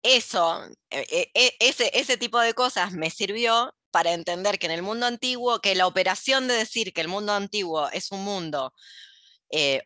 Eso, 0.05 0.63
eh, 0.91 1.07
eh, 1.11 1.31
eh, 1.35 1.57
ese, 1.61 1.91
ese 1.99 2.19
tipo 2.19 2.39
de 2.39 2.53
cosas 2.53 2.93
me 2.93 3.09
sirvió 3.11 3.75
para 3.91 4.13
entender 4.13 4.59
que 4.59 4.67
en 4.67 4.73
el 4.73 4.83
mundo 4.83 5.07
antiguo, 5.07 5.61
que 5.61 5.75
la 5.75 5.87
operación 5.87 6.47
de 6.47 6.55
decir 6.55 6.93
que 6.93 7.01
el 7.01 7.09
mundo 7.09 7.33
antiguo 7.33 7.89
es 7.91 8.11
un 8.13 8.23
mundo, 8.23 8.75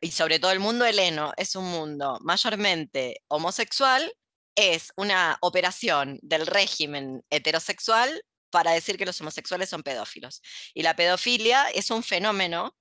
y 0.00 0.10
sobre 0.12 0.38
todo 0.38 0.50
el 0.52 0.60
mundo 0.60 0.86
heleno, 0.86 1.32
es 1.36 1.54
un 1.54 1.66
mundo 1.66 2.18
mayormente 2.22 3.22
homosexual, 3.28 4.12
es 4.56 4.92
una 4.96 5.36
operación 5.42 6.18
del 6.22 6.46
régimen 6.46 7.22
heterosexual 7.30 8.22
para 8.50 8.72
decir 8.72 8.96
que 8.96 9.06
los 9.06 9.20
homosexuales 9.20 9.68
son 9.68 9.82
pedófilos. 9.82 10.42
Y 10.74 10.82
la 10.82 10.96
pedofilia 10.96 11.68
es 11.70 11.90
un 11.90 12.02
fenómeno 12.02 12.74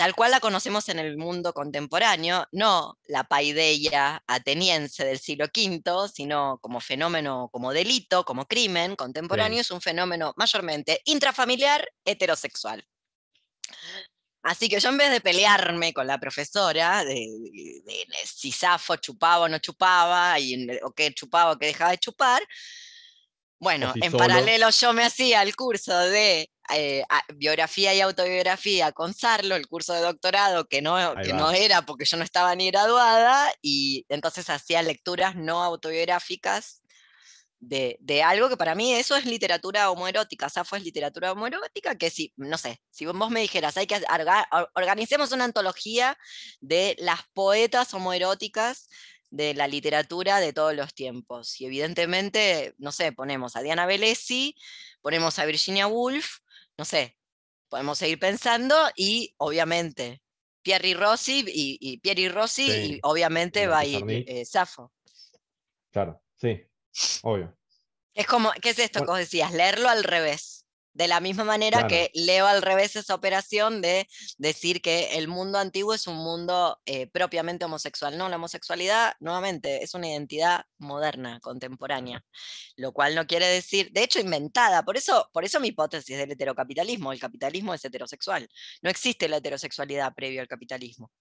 tal 0.00 0.14
cual 0.14 0.30
la 0.30 0.40
conocemos 0.40 0.88
en 0.88 0.98
el 0.98 1.18
mundo 1.18 1.52
contemporáneo, 1.52 2.48
no 2.52 2.96
la 3.06 3.24
paideia 3.24 4.24
ateniense 4.26 5.04
del 5.04 5.18
siglo 5.18 5.44
V, 5.54 6.08
sino 6.08 6.56
como 6.62 6.80
fenómeno, 6.80 7.50
como 7.52 7.70
delito, 7.74 8.24
como 8.24 8.46
crimen 8.46 8.96
contemporáneo, 8.96 9.60
es 9.60 9.70
un 9.70 9.82
fenómeno 9.82 10.32
mayormente 10.38 11.02
intrafamiliar 11.04 11.86
heterosexual. 12.06 12.82
Así 14.42 14.70
que 14.70 14.80
yo 14.80 14.88
en 14.88 14.96
vez 14.96 15.10
de 15.10 15.20
pelearme 15.20 15.92
con 15.92 16.06
la 16.06 16.16
profesora 16.18 17.04
de, 17.04 17.14
de- 17.14 17.82
de 17.84 18.06
si 18.24 18.50
Safo 18.52 18.96
chupaba 18.96 19.44
o 19.44 19.48
no 19.50 19.58
chupaba, 19.58 20.38
y, 20.40 20.66
o 20.82 20.92
qué 20.92 21.12
chupaba 21.12 21.52
o 21.52 21.58
qué 21.58 21.66
dejaba 21.66 21.90
de 21.90 21.98
chupar, 21.98 22.42
bueno, 23.60 23.92
si 23.92 24.00
en 24.02 24.10
solo- 24.10 24.26
paralelo 24.26 24.70
yo 24.70 24.92
me 24.92 25.04
hacía 25.04 25.42
el 25.42 25.54
curso 25.54 25.96
de 25.96 26.50
eh, 26.72 27.04
biografía 27.34 27.94
y 27.94 28.00
autobiografía 28.00 28.90
con 28.92 29.12
Sarlo, 29.12 29.54
el 29.54 29.66
curso 29.68 29.92
de 29.92 30.00
doctorado 30.00 30.66
que 30.66 30.80
no, 30.82 31.14
que 31.22 31.32
no 31.32 31.50
era 31.50 31.82
porque 31.82 32.04
yo 32.04 32.16
no 32.16 32.24
estaba 32.24 32.54
ni 32.54 32.70
graduada, 32.70 33.52
y 33.60 34.06
entonces 34.08 34.48
hacía 34.50 34.82
lecturas 34.82 35.36
no 35.36 35.62
autobiográficas 35.62 36.82
de, 37.58 37.98
de 38.00 38.22
algo 38.22 38.48
que 38.48 38.56
para 38.56 38.74
mí 38.74 38.94
eso 38.94 39.16
es 39.16 39.26
literatura 39.26 39.90
homoerótica, 39.90 40.48
Safo 40.48 40.76
es 40.76 40.82
literatura 40.82 41.32
homoerótica, 41.32 41.96
que 41.96 42.08
si, 42.08 42.32
no 42.36 42.56
sé, 42.56 42.80
si 42.90 43.04
vos 43.04 43.30
me 43.30 43.40
dijeras, 43.40 43.76
hay 43.76 43.86
que 43.86 44.00
organicemos 44.74 45.32
una 45.32 45.44
antología 45.44 46.16
de 46.60 46.96
las 46.98 47.20
poetas 47.34 47.92
homoeróticas 47.92 48.88
de 49.30 49.54
la 49.54 49.68
literatura 49.68 50.40
de 50.40 50.52
todos 50.52 50.74
los 50.74 50.94
tiempos. 50.94 51.60
Y 51.60 51.66
evidentemente, 51.66 52.74
no 52.78 52.92
sé, 52.92 53.12
ponemos 53.12 53.56
a 53.56 53.62
Diana 53.62 53.86
Velesi, 53.86 54.56
ponemos 55.00 55.38
a 55.38 55.44
Virginia 55.46 55.86
Woolf, 55.86 56.38
no 56.76 56.84
sé, 56.84 57.16
podemos 57.68 57.98
seguir 57.98 58.18
pensando 58.18 58.76
y 58.96 59.34
obviamente 59.38 60.22
Pierre 60.62 60.94
Rossi 60.94 61.44
y, 61.46 61.78
y 61.80 61.98
Pierre 61.98 62.28
Rossi 62.28 62.70
Sí, 62.70 62.94
y 62.94 62.98
obviamente 63.02 63.66
va 63.66 63.78
a 63.80 63.84
ir 63.86 64.04
Pizarnik. 64.04 64.28
eh, 64.28 64.44
Safo. 64.44 64.92
Claro, 65.90 66.22
sí, 66.36 66.66
obvio. 67.22 67.56
Es 68.14 68.26
como, 68.26 68.50
¿qué 68.60 68.70
es 68.70 68.78
esto 68.78 69.00
que 69.00 69.06
vos 69.06 69.18
decías? 69.18 69.52
Leerlo 69.52 69.88
al 69.88 70.04
revés. 70.04 70.59
De 70.92 71.06
la 71.06 71.20
misma 71.20 71.44
manera 71.44 71.78
Claro. 71.78 71.88
que 71.88 72.10
leo 72.14 72.46
al 72.46 72.62
revés 72.62 72.96
esa 72.96 73.14
operación 73.14 73.80
de 73.80 74.08
decir 74.38 74.82
que 74.82 75.16
el 75.18 75.28
mundo 75.28 75.58
antiguo 75.58 75.94
es 75.94 76.06
un 76.08 76.16
mundo 76.16 76.80
eh, 76.84 77.06
propiamente 77.06 77.64
homosexual. 77.64 78.18
No, 78.18 78.28
la 78.28 78.36
homosexualidad, 78.36 79.14
nuevamente, 79.20 79.84
es 79.84 79.94
una 79.94 80.08
identidad 80.08 80.64
moderna, 80.78 81.38
contemporánea. 81.40 82.24
Lo 82.76 82.92
cual 82.92 83.14
no 83.14 83.26
quiere 83.26 83.46
decir, 83.46 83.92
de 83.92 84.02
hecho, 84.02 84.18
inventada. 84.20 84.82
Por 84.84 84.96
eso, 84.96 85.28
por 85.32 85.44
eso 85.44 85.60
mi 85.60 85.68
hipótesis 85.68 86.16
del 86.18 86.32
heterocapitalismo. 86.32 87.12
El 87.12 87.20
capitalismo 87.20 87.72
es 87.72 87.84
heterosexual. 87.84 88.48
No 88.82 88.90
existe 88.90 89.28
la 89.28 89.36
heterosexualidad 89.36 90.12
previo 90.14 90.40
al 90.40 90.48
capitalismo. 90.48 91.12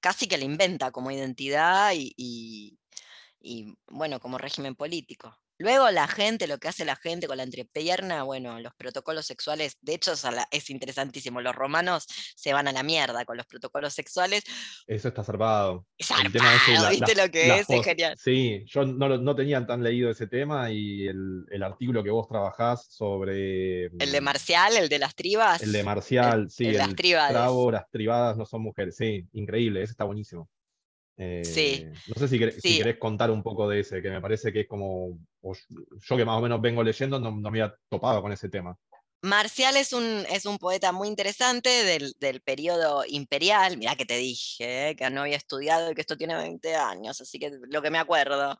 Casi 0.00 0.26
que 0.26 0.36
la 0.38 0.44
inventa 0.44 0.90
como 0.90 1.10
identidad 1.12 1.92
y, 1.94 2.12
y- 2.16 2.78
y, 3.44 3.74
bueno, 3.88 4.20
como 4.20 4.38
régimen 4.38 4.74
político. 4.76 5.36
Luego 5.62 5.88
la 5.92 6.08
gente, 6.08 6.48
lo 6.48 6.58
que 6.58 6.66
hace 6.66 6.84
la 6.84 6.96
gente 6.96 7.28
con 7.28 7.36
la 7.36 7.44
entrepierna, 7.44 8.24
bueno, 8.24 8.58
los 8.58 8.74
protocolos 8.74 9.26
sexuales, 9.26 9.76
de 9.80 9.94
hecho 9.94 10.14
es, 10.14 10.24
a 10.24 10.32
la- 10.32 10.48
es 10.50 10.70
interesantísimo, 10.70 11.40
los 11.40 11.54
romanos 11.54 12.04
se 12.34 12.52
van 12.52 12.66
a 12.66 12.72
la 12.72 12.82
mierda 12.82 13.24
con 13.24 13.36
los 13.36 13.46
protocolos 13.46 13.94
sexuales. 13.94 14.42
Eso 14.88 15.06
está 15.06 15.22
zarpado. 15.22 15.86
Es 15.96 16.10
El 16.10 16.32
tema 16.32 16.46
ese, 16.52 16.58
zarpado, 16.58 16.82
la- 16.82 16.90
¿viste 16.90 17.14
lo 17.14 17.30
que 17.30 17.58
es? 17.60 17.70
Es 17.70 17.84
genial. 17.84 18.14
Sí, 18.18 18.64
yo 18.66 18.84
no, 18.84 19.16
no 19.18 19.36
tenía 19.36 19.64
tan 19.64 19.84
leído 19.84 20.10
ese 20.10 20.26
tema 20.26 20.68
y 20.72 21.06
el, 21.06 21.44
el 21.48 21.62
artículo 21.62 22.02
que 22.02 22.10
vos 22.10 22.26
trabajás 22.26 22.86
sobre 22.90 23.84
El 23.86 24.10
de 24.10 24.20
mm, 24.20 24.24
Marcial, 24.24 24.76
el 24.76 24.88
de 24.88 24.98
las 24.98 25.14
tribas. 25.14 25.62
el 25.62 25.70
de 25.72 25.84
Marcial, 25.84 26.50
sí, 26.50 26.64
el 26.66 26.72
de 26.72 26.78
las 26.78 26.88
el 26.88 26.96
tríbades. 26.96 27.32
trabo, 27.32 27.70
las 27.70 27.88
tribadas 27.88 28.36
no 28.36 28.44
son 28.46 28.62
mujeres, 28.62 28.96
sí, 28.96 29.28
increíble, 29.32 29.80
ese 29.82 29.92
está 29.92 30.02
buenísimo. 30.04 30.48
Sí, 31.16 31.84
Eh, 31.84 31.92
no 32.08 32.14
sé 32.16 32.26
si, 32.28 32.38
querés, 32.38 32.54
si 32.56 32.60
sí. 32.62 32.78
querés 32.78 32.98
contar 32.98 33.30
un 33.30 33.42
poco 33.42 33.68
de 33.68 33.80
ese, 33.80 34.00
que 34.02 34.10
me 34.10 34.20
parece 34.20 34.52
que 34.52 34.60
es 34.60 34.66
como, 34.68 35.18
yo 35.42 36.16
que 36.16 36.24
más 36.24 36.38
o 36.38 36.42
menos 36.42 36.60
vengo 36.60 36.82
leyendo, 36.82 37.20
no, 37.20 37.30
no 37.30 37.50
me 37.50 37.60
había 37.60 37.74
topado 37.88 38.22
con 38.22 38.32
ese 38.32 38.48
tema. 38.48 38.76
Marcial 39.24 39.76
es 39.76 39.92
un, 39.92 40.24
es 40.30 40.46
un 40.46 40.58
poeta 40.58 40.90
muy 40.90 41.06
interesante 41.06 41.68
del, 41.68 42.12
del 42.18 42.40
periodo 42.40 43.04
imperial. 43.06 43.76
Mirá 43.76 43.94
que 43.94 44.04
te 44.04 44.16
dije, 44.16 44.88
eh, 44.90 44.96
que 44.96 45.08
no 45.10 45.20
había 45.20 45.36
estudiado 45.36 45.92
y 45.92 45.94
que 45.94 46.00
esto 46.00 46.16
tiene 46.16 46.34
20 46.34 46.74
años, 46.74 47.20
así 47.20 47.38
que 47.38 47.52
lo 47.68 47.82
que 47.82 47.90
me 47.90 47.98
acuerdo. 47.98 48.58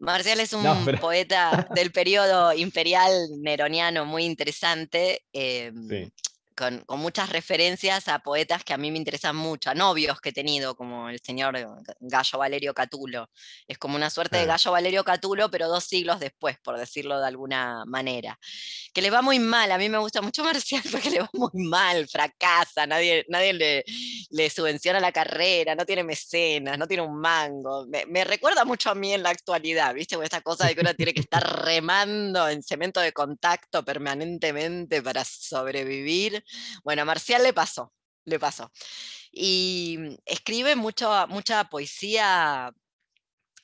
Marcial 0.00 0.40
es 0.40 0.52
un 0.52 0.64
No, 0.64 0.76
pero- 0.84 0.98
poeta 1.00 1.66
del 1.74 1.92
periodo 1.92 2.52
imperial 2.52 3.10
neroniano 3.40 4.04
muy 4.04 4.24
interesante, 4.24 5.20
em, 5.32 5.74
Sí. 5.88 6.12
Con, 6.54 6.80
con 6.80 7.00
muchas 7.00 7.30
referencias 7.30 8.08
a 8.08 8.20
poetas 8.20 8.64
que 8.64 8.72
a 8.72 8.78
mí 8.78 8.90
me 8.90 8.98
interesan 8.98 9.36
mucho, 9.36 9.70
a 9.70 9.74
novios 9.74 10.20
que 10.20 10.30
he 10.30 10.32
tenido, 10.32 10.76
como 10.76 11.08
el 11.08 11.20
señor 11.20 11.56
Gallo 12.00 12.38
Valerio 12.38 12.74
Catulo. 12.74 13.30
Es 13.66 13.78
como 13.78 13.96
una 13.96 14.10
suerte 14.10 14.38
de. 14.38 14.46
Gallo 14.46 14.72
Valerio 14.72 15.04
Catulo, 15.04 15.50
pero 15.50 15.68
dos 15.68 15.84
siglos 15.84 16.20
después, 16.20 16.58
por 16.62 16.78
decirlo 16.78 17.20
de 17.20 17.26
alguna 17.26 17.84
manera 17.86 18.38
que 18.94 19.02
le 19.02 19.10
va 19.10 19.20
muy 19.22 19.38
mal. 19.38 19.70
A 19.72 19.78
mí 19.78 19.88
me 19.88 19.98
gusta 19.98 20.22
mucho 20.22 20.44
Marcial 20.44 20.82
porque 20.90 21.10
le 21.10 21.20
va 21.20 21.30
muy 21.32 21.64
mal, 21.66 22.08
fracasa, 22.08 22.86
nadie, 22.86 23.26
nadie 23.28 23.52
le, 23.52 23.84
le 24.30 24.50
subvenciona 24.50 25.00
la 25.00 25.12
carrera, 25.12 25.74
no 25.74 25.84
tiene 25.84 26.04
mecenas, 26.04 26.78
no 26.78 26.86
tiene 26.86 27.02
un 27.02 27.20
mango. 27.20 27.86
Me, 27.88 28.06
me 28.06 28.24
recuerda 28.24 28.64
mucho 28.64 28.90
a 28.90 28.94
mí 28.94 29.12
en 29.12 29.22
la 29.22 29.30
actualidad, 29.30 29.94
¿viste? 29.94 30.14
Con 30.16 30.24
esta 30.24 30.40
cosa 30.40 30.66
de 30.66 30.74
que 30.74 30.80
uno 30.80 30.94
tiene 30.94 31.12
que 31.12 31.20
estar 31.20 31.64
remando 31.64 32.48
en 32.48 32.62
cemento 32.62 33.00
de 33.00 33.12
contacto 33.12 33.84
permanentemente 33.84 35.02
para 35.02 35.24
sobrevivir. 35.24 36.43
Bueno, 36.82 37.02
a 37.02 37.04
Marcial 37.04 37.42
le 37.42 37.52
pasó, 37.52 37.92
le 38.24 38.38
pasó. 38.38 38.70
Y 39.30 39.96
mm, 39.98 40.14
escribe 40.26 40.76
mucho, 40.76 41.26
mucha 41.28 41.64
poesía 41.64 42.72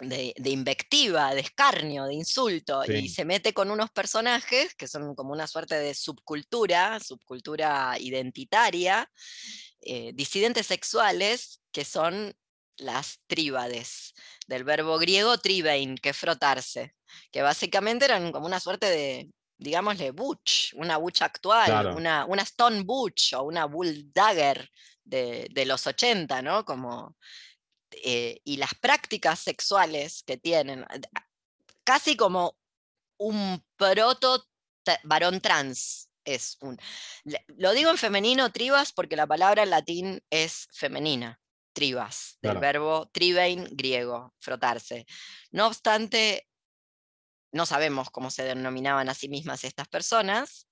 de, 0.00 0.34
de 0.36 0.50
invectiva, 0.50 1.34
de 1.34 1.40
escarnio, 1.40 2.04
de 2.06 2.14
insulto, 2.14 2.82
y 2.84 3.08
se 3.08 3.24
mete 3.24 3.52
con 3.52 3.70
unos 3.70 3.90
personajes 3.90 4.74
que 4.74 4.88
son 4.88 5.14
como 5.14 5.32
una 5.32 5.46
suerte 5.46 5.74
de 5.76 5.94
subcultura, 5.94 6.98
subcultura 7.00 7.96
identitaria, 7.98 9.10
eh, 9.82 10.12
disidentes 10.14 10.66
sexuales, 10.66 11.60
que 11.72 11.84
son 11.84 12.34
las 12.76 13.20
tríbades, 13.26 14.14
del 14.46 14.64
verbo 14.64 14.98
griego 14.98 15.38
tribein, 15.38 15.96
que 15.96 16.10
es 16.10 16.16
frotarse, 16.16 16.94
que 17.30 17.42
básicamente 17.42 18.06
eran 18.06 18.32
como 18.32 18.46
una 18.46 18.58
suerte 18.58 18.86
de, 18.86 19.30
digámosle, 19.60 20.10
butch, 20.12 20.74
una 20.74 20.96
butch 20.96 21.22
actual, 21.22 21.66
Claro. 21.70 21.96
una, 21.96 22.24
una 22.26 22.42
stone 22.42 22.82
butch 22.82 23.34
o 23.34 23.42
una 23.44 23.66
bull 23.66 24.10
dagger 24.12 24.68
de, 25.04 25.48
de 25.50 25.64
los 25.66 25.86
80, 25.86 26.42
¿no? 26.42 26.64
Como, 26.64 27.16
eh, 27.92 28.40
y 28.44 28.56
las 28.56 28.74
prácticas 28.74 29.38
sexuales 29.40 30.22
que 30.26 30.36
tienen, 30.38 30.84
a- 30.84 31.00
casi 31.84 32.16
como 32.16 32.56
un 33.18 33.64
proto 33.76 34.46
varón 35.04 35.40
trans. 35.40 36.08
Es 36.24 36.58
un, 36.60 36.78
lo 37.56 37.72
digo 37.72 37.90
en 37.90 37.96
femenino 37.98 38.52
tribas 38.52 38.92
porque 38.92 39.16
la 39.16 39.26
palabra 39.26 39.62
en 39.62 39.70
latín 39.70 40.22
es 40.30 40.68
femenina, 40.70 41.40
tribas, 41.72 42.38
del 42.42 42.52
Claro. 42.52 42.60
verbo 42.60 43.10
tribein 43.10 43.66
griego, 43.72 44.34
frotarse. 44.38 45.06
No 45.50 45.66
obstante, 45.66 46.46
no 47.52 47.66
sabemos 47.66 48.10
cómo 48.10 48.30
se 48.30 48.44
denominaban 48.44 49.08
a 49.08 49.14
sí 49.14 49.28
mismas 49.28 49.64
estas 49.64 49.88
personas, 49.88 50.68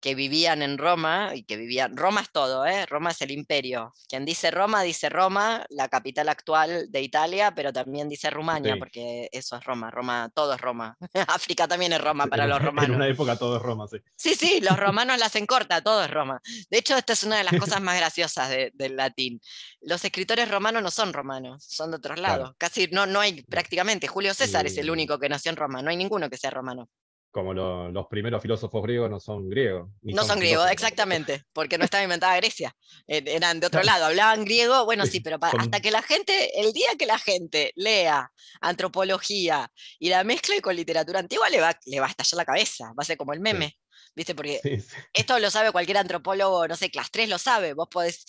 que 0.00 0.14
vivían 0.14 0.62
en 0.62 0.78
Roma 0.78 1.32
y 1.34 1.42
que 1.44 1.56
vivían, 1.56 1.96
Roma 1.96 2.20
es 2.20 2.30
todo, 2.30 2.66
¿eh? 2.66 2.86
Roma 2.86 3.10
es 3.10 3.20
el 3.22 3.30
imperio. 3.30 3.92
Quien 4.08 4.24
dice 4.24 4.50
Roma, 4.50 4.82
dice 4.82 5.08
Roma, 5.08 5.64
la 5.70 5.88
capital 5.88 6.28
actual 6.28 6.86
de 6.90 7.02
Italia, 7.02 7.54
pero 7.54 7.72
también 7.72 8.08
dice 8.08 8.30
Rumania, 8.30 8.74
Sí. 8.74 8.78
porque 8.78 9.28
eso 9.32 9.56
es 9.56 9.64
Roma, 9.64 9.90
Roma, 9.90 10.30
todo 10.34 10.54
es 10.54 10.60
Roma. 10.60 10.96
África 11.28 11.66
también 11.66 11.92
es 11.92 12.00
Roma 12.00 12.24
En 12.24 12.30
para 12.30 12.46
los 12.46 12.60
romanos. 12.62 12.90
En 12.90 12.94
una 12.96 13.08
época 13.08 13.36
todo 13.36 13.56
es 13.56 13.62
Roma, 13.62 13.86
sí. 13.88 13.98
Sí, 14.16 14.34
sí, 14.34 14.60
los 14.60 14.78
romanos 14.78 15.18
la 15.18 15.26
hacen 15.26 15.46
corta, 15.46 15.80
todo 15.82 16.04
es 16.04 16.10
Roma. 16.10 16.40
De 16.70 16.78
hecho, 16.78 16.96
esta 16.96 17.14
es 17.14 17.24
una 17.24 17.38
de 17.38 17.44
las 17.44 17.58
cosas 17.58 17.80
más 17.80 17.96
graciosas 17.96 18.50
de- 18.50 18.70
del 18.74 18.96
latín. 18.96 19.40
Los 19.80 20.04
escritores 20.04 20.50
romanos 20.50 20.82
no 20.82 20.90
son 20.90 21.12
romanos, 21.12 21.64
son 21.66 21.90
de 21.90 21.96
otros 21.96 22.16
Claro. 22.16 22.42
lados. 22.42 22.56
Casi 22.58 22.86
no, 22.92 23.06
no 23.06 23.20
hay 23.20 23.42
prácticamente. 23.42 24.06
Julio 24.08 24.34
César 24.34 24.66
es 24.66 24.76
el 24.78 24.90
único 24.90 25.18
que 25.18 25.28
nació 25.28 25.50
en 25.50 25.56
Roma, 25.56 25.80
no 25.82 25.90
hay 25.90 25.96
ninguno 25.96 26.28
que 26.30 26.36
sea 26.36 26.50
romano. 26.50 26.88
Como 27.36 27.52
lo- 27.52 27.90
los 27.92 28.06
primeros 28.06 28.40
filósofos 28.40 28.82
griegos 28.82 29.10
no 29.10 29.20
son 29.20 29.46
griegos. 29.50 29.90
No 30.00 30.24
son 30.24 30.40
griegos, 30.40 30.70
exactamente, 30.70 31.42
porque 31.52 31.76
no 31.76 31.84
estaba 31.84 32.02
inventada 32.02 32.34
Grecia. 32.36 32.74
e- 33.06 33.22
Eran 33.26 33.60
de 33.60 33.66
otro 33.66 33.82
lado, 33.82 34.06
hablaban 34.06 34.42
griego, 34.46 34.86
bueno, 34.86 35.04
sí, 35.04 35.20
pero 35.20 35.36
hasta 35.42 35.80
que 35.80 35.90
la 35.90 36.00
gente, 36.00 36.58
el 36.58 36.72
día 36.72 36.88
que 36.98 37.04
la 37.04 37.18
gente 37.18 37.72
lea 37.76 38.32
antropología 38.62 39.70
y 39.98 40.08
la 40.08 40.24
mezcle 40.24 40.62
con 40.62 40.74
literatura 40.76 41.18
antigua, 41.18 41.50
le 41.50 41.60
va, 41.60 41.78
le 41.84 42.00
va 42.00 42.06
a 42.06 42.08
estallar 42.08 42.38
la 42.38 42.44
cabeza, 42.46 42.86
va 42.98 43.02
a 43.02 43.04
ser 43.04 43.18
como 43.18 43.34
el 43.34 43.40
meme, 43.40 43.76
¿viste? 44.14 44.34
Porque 44.34 44.60
Sí, 44.62 44.80
sí. 44.80 44.96
esto 45.12 45.38
lo 45.38 45.50
sabe 45.50 45.72
cualquier 45.72 45.98
antropólogo, 45.98 46.66
no 46.66 46.74
sé, 46.74 46.90
clase 46.90 47.10
3 47.12 47.28
lo 47.28 47.36
sabe, 47.36 47.74
vos 47.74 47.88
podés, 47.90 48.24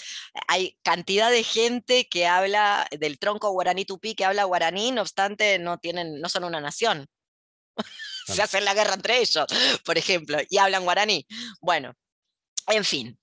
hay 0.49 0.77
cantidad 0.83 1.31
de 1.31 1.43
gente 1.43 2.09
que 2.09 2.27
habla 2.27 2.85
del 2.99 3.19
tronco 3.19 3.51
guaraní 3.51 3.85
tupí, 3.85 4.15
que 4.15 4.25
habla 4.25 4.43
guaraní, 4.43 4.91
no 4.91 5.01
obstante, 5.01 5.59
no, 5.59 5.77
tienen, 5.77 6.19
no 6.19 6.27
son 6.27 6.43
una 6.43 6.59
nación. 6.59 7.07
Se 8.27 8.41
hacen 8.41 8.65
la 8.65 8.73
guerra 8.73 8.95
entre 8.95 9.19
ellos, 9.19 9.45
por 9.85 9.97
ejemplo, 9.97 10.37
y 10.49 10.57
hablan 10.57 10.83
guaraní. 10.83 11.25
Bueno, 11.61 11.93
en 12.67 12.83
fin, 12.83 13.19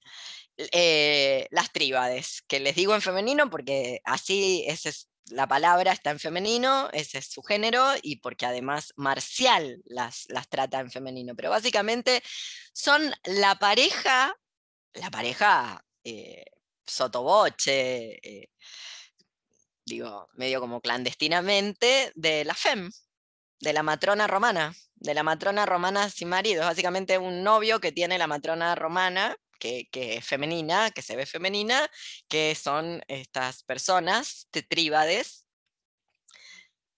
eh, 0.56 1.46
las 1.50 1.72
tríbades, 1.72 2.42
que 2.48 2.60
les 2.60 2.74
digo 2.74 2.94
en 2.94 3.02
femenino 3.02 3.50
porque 3.50 4.00
así 4.04 4.64
es 4.66 5.08
la 5.30 5.46
palabra 5.46 5.92
está 5.92 6.10
en 6.10 6.20
femenino, 6.20 6.90
ese 6.92 7.18
es 7.18 7.26
su 7.26 7.42
género, 7.42 7.94
y 8.02 8.16
porque 8.16 8.46
además 8.46 8.92
Marcial 8.96 9.82
las, 9.86 10.26
las 10.28 10.48
trata 10.48 10.80
en 10.80 10.90
femenino. 10.90 11.34
Pero 11.34 11.50
básicamente 11.50 12.22
son 12.72 13.12
la 13.24 13.54
pareja, 13.58 14.34
la 14.94 15.10
pareja 15.10 15.84
eh, 16.04 16.44
sotoboche, 16.86 18.18
eh, 18.22 18.50
digo, 19.86 20.28
medio 20.34 20.60
como 20.60 20.80
clandestinamente, 20.80 22.12
de 22.14 22.44
la 22.44 22.54
FEM, 22.54 22.90
de 23.64 23.72
la 23.72 23.82
matrona 23.82 24.26
romana, 24.26 24.74
de 24.94 25.14
la 25.14 25.22
matrona 25.22 25.66
romana 25.66 26.10
sin 26.10 26.28
marido. 26.28 26.62
Es 26.62 26.68
básicamente 26.68 27.18
un 27.18 27.42
novio 27.42 27.80
que 27.80 27.92
tiene 27.92 28.18
la 28.18 28.26
matrona 28.26 28.74
romana, 28.74 29.36
que, 29.58 29.88
que 29.90 30.16
es 30.16 30.26
femenina, 30.26 30.90
que 30.90 31.02
se 31.02 31.16
ve 31.16 31.26
femenina, 31.26 31.90
que 32.28 32.54
son 32.54 33.02
estas 33.08 33.64
personas 33.64 34.48
tetríbades 34.50 35.46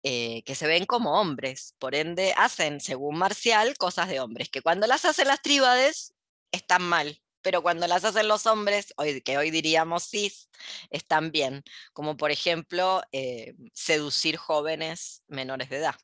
eh, 0.03 0.43
que 0.45 0.55
se 0.55 0.67
ven 0.67 0.87
como 0.87 1.21
hombres. 1.21 1.75
Por 1.79 1.95
ende, 1.95 2.35
hacen, 2.37 2.81
según 2.81 3.17
Marcial, 3.19 3.77
cosas 3.79 4.09
de 4.09 4.21
hombres, 4.21 4.49
que 4.51 4.63
cuando 4.63 4.87
las 4.87 5.05
hacen 5.05 5.29
las 5.29 5.43
tríbades 5.43 6.15
están 6.53 6.83
mal. 6.83 7.21
Pero 7.43 7.63
cuando 7.63 7.87
las 7.87 8.05
hacen 8.05 8.29
los 8.29 8.47
hombres, 8.47 8.93
hoy, 8.97 9.21
que 9.23 9.39
hoy 9.39 9.51
diríamos 9.53 10.09
cis, 10.11 10.49
están 10.91 11.31
bien. 11.31 11.63
Como 11.93 12.17
por 12.17 12.33
ejemplo, 12.33 13.03
eh, 13.13 13.55
seducir 13.73 14.37
jóvenes 14.37 15.23
menores 15.29 15.71
de 15.71 15.79
edad 15.79 15.97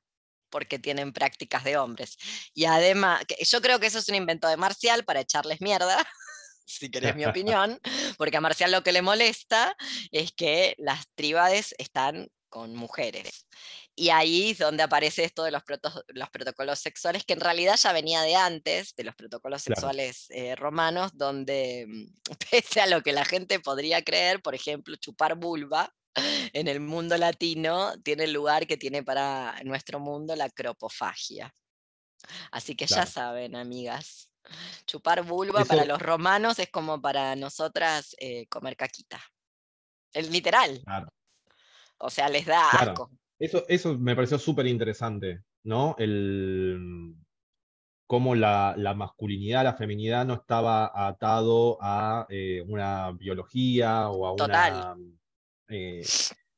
porque 0.53 0.79
tienen 0.79 1.13
prácticas 1.13 1.65
de 1.65 1.77
hombres. 1.79 2.17
Y 2.55 2.67
además, 2.67 3.25
yo 3.51 3.61
creo 3.61 3.81
que 3.81 3.89
eso 3.89 3.99
es 3.99 4.09
un 4.09 4.15
invento 4.15 4.47
de 4.47 4.57
Marcial 4.57 5.05
para 5.05 5.21
echarles 5.21 5.61
mierda, 5.61 6.07
si 6.65 6.91
querés 6.91 7.17
mi 7.17 7.25
opinión, 7.27 7.81
porque 8.19 8.37
a 8.37 8.41
Marcial 8.41 8.71
lo 8.71 8.85
que 8.85 8.93
le 8.93 9.03
molesta 9.03 9.77
es 10.13 10.31
que 10.33 10.77
las 10.79 11.07
tríbades 11.17 11.75
están 11.79 12.29
con 12.49 12.77
mujeres. 12.77 13.49
Y 13.97 14.11
ahí 14.11 14.51
es 14.51 14.59
donde 14.59 14.83
aparece 14.83 15.25
esto 15.25 15.43
de 15.43 15.51
los, 15.51 15.63
proto- 15.63 16.05
los 16.09 16.29
protocolos 16.31 16.79
sexuales, 16.81 17.25
que 17.25 17.33
en 17.33 17.41
realidad 17.41 17.77
ya 17.77 17.93
venía 17.93 18.23
de 18.23 18.37
antes, 18.37 18.95
de 18.95 19.05
los 19.05 19.15
protocolos 19.15 19.63
Claro. 19.63 19.81
sexuales 19.81 20.27
eh, 20.31 20.55
romanos, 20.55 21.13
donde 21.15 21.87
mm, 21.89 22.07
pese 22.51 22.81
a 22.83 22.87
lo 22.87 23.01
que 23.03 23.13
la 23.13 23.25
gente 23.25 23.59
podría 23.61 24.03
creer, 24.03 24.43
por 24.43 24.55
ejemplo, 24.55 24.97
chupar 24.97 25.35
vulva, 25.37 25.91
en 26.15 26.69
el 26.69 26.81
mundo 26.81 27.17
latino 27.17 27.93
tiene 28.03 28.25
el 28.25 28.33
lugar 28.33 28.67
que 28.67 28.77
tiene 28.77 29.03
para 29.03 29.57
nuestro 29.65 30.01
mundo 30.01 30.37
la 30.37 30.51
cropofagia. 30.51 31.53
Así 32.51 32.77
que 32.77 32.87
ya 32.87 33.07
saben, 33.07 33.57
amigas, 33.57 34.31
chupar 34.87 35.25
vulva 35.25 35.65
para 35.65 35.85
los 35.85 36.01
romanos 36.01 36.59
es 36.59 36.71
como 36.71 37.01
para 37.01 37.35
nosotras 37.37 38.15
eh, 38.19 38.47
comer 38.47 38.77
caquita. 38.77 39.21
El 40.13 40.31
literal. 40.31 40.83
Claro. 40.85 41.09
O 41.99 42.11
sea, 42.11 42.29
les 42.29 42.47
da 42.47 42.71
Claro. 42.71 42.93
asco. 42.93 43.11
Eso, 43.39 43.65
eso 43.69 43.99
me 43.99 44.15
pareció 44.15 44.39
súper 44.39 44.67
interesante, 44.67 45.43
¿no? 45.65 45.97
El, 45.99 47.17
cómo 48.07 48.35
la, 48.35 48.75
la 48.77 48.95
masculinidad, 48.95 49.65
la 49.65 49.75
feminidad 49.75 50.27
no 50.27 50.35
estaba 50.35 50.93
atado 51.09 51.79
a 51.81 52.27
eh, 52.29 52.63
una 52.69 53.11
biología 53.13 54.11
o 54.11 54.27
a 54.27 54.37
Total. 54.37 54.73
una, 54.75 54.97
eh, 55.69 56.03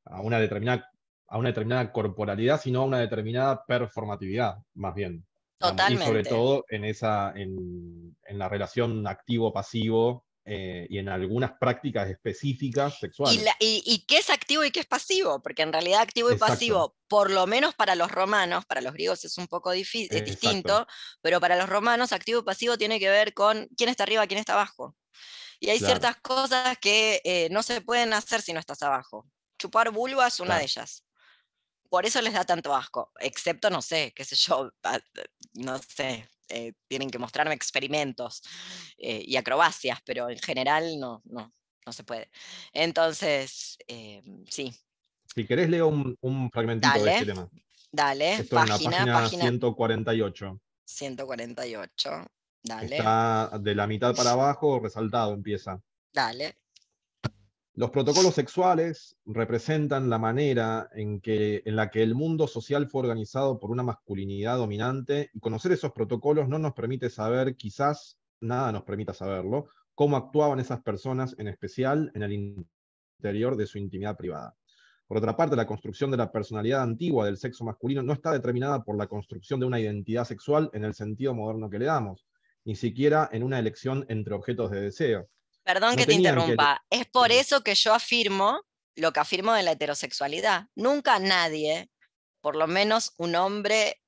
a 0.07 0.21
una 0.21 0.39
determinada, 0.39 0.91
a 1.29 1.39
una 1.39 1.49
determinada 1.49 1.91
corporalidad, 1.93 2.61
sino 2.61 2.83
a 2.83 2.85
una 2.85 3.01
determinada 3.01 3.65
performatividad, 3.67 4.57
más 4.75 4.95
bien. 4.95 5.27
digamos, 5.61 5.91
Y 5.91 5.97
sobre 5.97 6.23
Totalmente. 6.23 6.31
todo 6.31 6.65
en 6.69 6.85
esa, 6.85 7.33
en, 7.37 8.17
en 8.27 8.39
la 8.39 8.49
relación 8.49 9.07
activo-pasivo 9.07 10.27
eh, 10.47 10.87
y 10.91 10.99
en 10.99 11.09
algunas 11.09 11.53
prácticas 11.59 12.11
específicas 12.11 12.95
Y, 12.95 12.99
sexuales. 13.01 13.45
la- 13.45 13.57
y- 13.59 13.83
y 13.87 14.05
qué 14.05 14.19
es 14.19 14.29
activo 14.29 14.63
y 14.63 14.71
qué 14.71 14.81
es 14.81 14.87
pasivo, 14.87 15.41
porque 15.41 15.63
en 15.63 15.73
realidad 15.73 16.03
activo 16.03 16.29
y 16.29 16.35
Exacto. 16.35 16.53
pasivo, 16.53 16.97
por 17.09 17.31
lo 17.31 17.47
menos 17.47 17.75
para 17.75 17.95
los 17.95 18.11
romanos, 18.11 18.67
para 18.67 18.83
los 18.83 18.93
griegos 18.93 19.25
es 19.25 19.39
un 19.39 19.47
poco 19.47 19.73
difi- 19.75 20.09
es 20.11 20.17
Exacto. 20.19 20.25
distinto, 20.31 20.87
pero 21.23 21.41
para 21.41 21.57
los 21.57 21.67
romanos 21.69 22.13
activo 22.13 22.41
y 22.41 22.45
pasivo 22.45 22.77
tiene 22.77 23.01
que 23.01 23.09
ver 23.09 23.33
con 23.33 23.69
quién 23.77 23.89
está 23.89 24.03
arriba, 24.03 24.27
quién 24.27 24.41
está 24.41 24.53
abajo. 24.53 24.95
Y 25.61 25.71
hay 25.71 25.79
Claro. 25.79 25.93
ciertas 26.01 26.17
cosas 26.23 26.79
que 26.79 27.21
eh, 27.25 27.49
no 27.51 27.63
se 27.63 27.81
pueden 27.81 28.13
hacer 28.13 28.43
si 28.43 28.53
no 28.53 28.61
estás 28.61 28.83
abajo. 28.83 29.27
Chupar 29.59 29.91
vulva 29.93 30.27
es 30.29 30.41
una 30.41 30.49
Claro. 30.49 30.59
de 30.61 30.65
ellas. 30.65 31.05
Por 31.91 32.07
eso 32.07 32.21
les 32.23 32.33
da 32.35 32.45
tanto 32.45 32.75
asco, 32.75 33.13
excepto, 33.21 33.71
no 33.71 33.81
sé, 33.83 34.13
qué 34.17 34.25
sé 34.25 34.37
yo, 34.37 34.73
a- 34.83 35.01
no 35.55 35.79
sé, 35.79 36.29
eh, 36.49 36.73
tienen 36.89 37.11
que 37.11 37.19
mostrarme 37.19 37.55
experimentos 37.55 38.43
eh, 38.99 39.23
y 39.27 39.37
acrobacias, 39.37 40.01
pero 40.05 40.29
en 40.31 40.39
general 40.39 40.99
no, 40.99 41.23
no, 41.25 41.53
no 41.87 41.93
se 41.93 42.05
puede. 42.05 42.31
Entonces, 42.73 43.77
eh, 43.87 44.23
sí, 44.51 44.75
Si 45.35 45.47
querés, 45.47 45.69
leo 45.69 45.89
un, 45.89 46.17
un 46.21 46.51
fragmentito 46.51 47.03
de 47.03 47.11
este 47.11 47.25
Dale. 47.25 47.27
tema. 47.27 47.49
dale, 47.93 48.33
Esto 48.37 48.57
en 48.59 48.69
la 48.69 48.79
página, 48.79 48.91
página, 48.97 49.13
página 49.13 49.45
148. 49.51 50.61
148, 50.87 52.11
dale, 52.65 52.97
Está 52.97 53.59
de 53.61 53.75
la 53.75 53.87
mitad 53.87 54.15
para 54.17 54.33
abajo, 54.33 54.81
resaltado 54.81 55.33
empieza. 55.33 55.81
dale. 56.13 56.57
Los 57.77 57.91
protocolos 57.91 58.35
sexuales 58.35 59.17
representan 59.27 60.09
la 60.09 60.17
manera 60.17 60.89
en, 60.93 61.21
que, 61.21 61.61
en 61.65 61.75
la 61.75 61.91
que 61.91 62.05
el 62.05 62.15
mundo 62.15 62.47
social 62.47 62.87
fue 62.89 63.01
organizado 63.03 63.59
por 63.59 63.73
una 63.73 63.83
masculinidad 63.83 64.59
dominante 64.59 65.31
y 65.35 65.41
conocer 65.41 65.73
esos 65.73 65.91
protocolos 65.91 66.49
no 66.49 66.61
nos 66.61 66.73
permite 66.73 67.11
saber, 67.11 67.57
quizás 67.57 68.17
nada 68.41 68.71
nos 68.71 68.85
permita 68.85 69.13
saberlo, 69.13 69.67
cómo 69.93 70.17
actuaban 70.17 70.61
esas 70.61 70.83
personas, 70.83 71.35
en 71.37 71.49
especial 71.49 72.13
en 72.15 72.23
el 72.23 72.33
interior 73.19 73.57
de 73.57 73.67
su 73.67 73.79
intimidad 73.79 74.17
privada. 74.17 74.55
Por 75.09 75.19
otra 75.19 75.37
parte, 75.37 75.57
la 75.57 75.67
construcción 75.67 76.13
de 76.13 76.17
la 76.17 76.31
personalidad 76.31 76.83
antigua 76.83 77.27
del 77.27 77.39
sexo 77.39 77.65
masculino 77.65 78.05
no 78.05 78.13
está 78.13 78.31
determinada 78.31 78.85
por 78.85 78.97
la 78.97 79.09
construcción 79.09 79.59
de 79.59 79.67
una 79.67 79.81
identidad 79.81 80.25
sexual 80.25 80.71
en 80.75 80.85
el 80.85 80.95
sentido 80.95 81.35
moderno 81.35 81.69
que 81.69 81.81
le 81.81 81.87
damos, 81.87 82.25
ni 82.65 82.75
siquiera 82.77 83.29
en 83.33 83.43
una 83.43 83.59
elección 83.59 84.05
entre 84.09 84.35
objetos 84.35 84.71
de 84.71 84.81
deseo. 84.81 85.29
Perdón 85.63 85.91
No 85.93 85.97
que 85.97 86.03
te 86.07 86.09
que- 86.13 86.15
interrumpa. 86.19 86.85
Es 86.91 87.07
por 87.07 87.33
eso 87.33 87.63
que 87.63 87.75
yo 87.75 87.95
afirmo 87.95 88.61
lo 88.97 89.13
que 89.13 89.21
afirmo 89.21 89.53
de 89.55 89.63
la 89.63 89.73
heterosexualidad. 89.73 90.67
Nunca 90.75 91.19
nadie, 91.19 91.91
por 92.41 92.57
lo 92.57 92.67
menos 92.67 93.13
un 93.17 93.35
hombre 93.35 94.01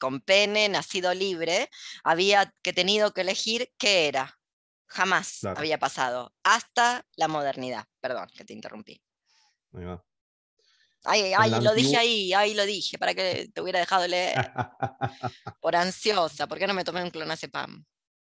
con 0.00 0.20
pene, 0.20 0.68
nacido 0.68 1.14
libre, 1.14 1.70
había 2.02 2.52
que 2.62 2.72
tenido 2.72 3.12
que 3.14 3.20
elegir 3.22 3.72
qué 3.78 4.08
era. 4.08 4.38
Jamás 4.86 5.38
Claro. 5.40 5.58
había 5.58 5.78
pasado, 5.78 6.34
hasta 6.42 7.06
la 7.16 7.26
modernidad. 7.28 7.84
Perdón 8.00 8.28
que 8.36 8.44
te 8.44 8.52
interrumpí. 8.52 9.00
Ahí 9.72 9.84
va. 9.84 10.04
Ay, 11.04 11.32
ay, 11.36 11.50
lo 11.60 11.74
dije 11.74 11.96
ahí, 11.96 12.32
ay, 12.32 12.54
lo 12.54 12.64
dije, 12.64 12.96
para 12.98 13.14
que 13.14 13.48
te 13.52 13.60
hubiera 13.60 13.78
dejado 13.78 14.06
leer. 14.06 14.34
Por 15.60 15.76
ansiosa, 15.76 16.46
¿por 16.46 16.58
qué 16.58 16.66
no 16.66 16.74
me 16.74 16.84
tomé 16.84 17.02
un 17.02 17.10
clonazepam? 17.10 17.84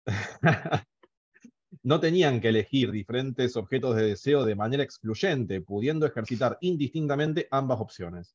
no 1.82 2.00
tenían 2.00 2.40
que 2.40 2.48
elegir 2.48 2.90
diferentes 2.90 3.56
objetos 3.56 3.96
de 3.96 4.06
deseo 4.06 4.44
de 4.44 4.54
manera 4.54 4.82
excluyente, 4.82 5.60
pudiendo 5.60 6.06
ejercitar 6.06 6.58
indistintamente 6.60 7.48
ambas 7.50 7.80
opciones. 7.80 8.34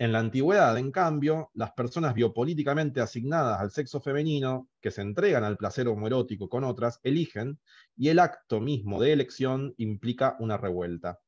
En 0.00 0.12
la 0.12 0.20
antigüedad, 0.20 0.78
en 0.78 0.92
cambio, 0.92 1.50
las 1.54 1.72
personas 1.72 2.14
biopolíticamente 2.14 3.00
asignadas 3.00 3.60
al 3.60 3.72
sexo 3.72 4.00
femenino, 4.00 4.68
que 4.80 4.92
se 4.92 5.02
entregan 5.02 5.42
al 5.42 5.56
placer 5.56 5.88
homoerótico 5.88 6.48
con 6.48 6.62
otras, 6.62 7.00
eligen, 7.02 7.58
y 7.96 8.08
el 8.08 8.20
acto 8.20 8.60
mismo 8.60 9.00
de 9.00 9.12
elección 9.12 9.74
implica 9.76 10.36
una 10.38 10.56
revuelta. 10.56 11.18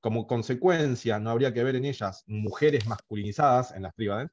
Como 0.00 0.26
consecuencia, 0.26 1.18
no 1.18 1.30
habría 1.30 1.52
que 1.52 1.62
ver 1.62 1.76
en 1.76 1.84
ellas 1.84 2.24
mujeres 2.26 2.86
masculinizadas 2.86 3.72
en 3.72 3.82
las 3.82 3.94
tríbades, 3.94 4.30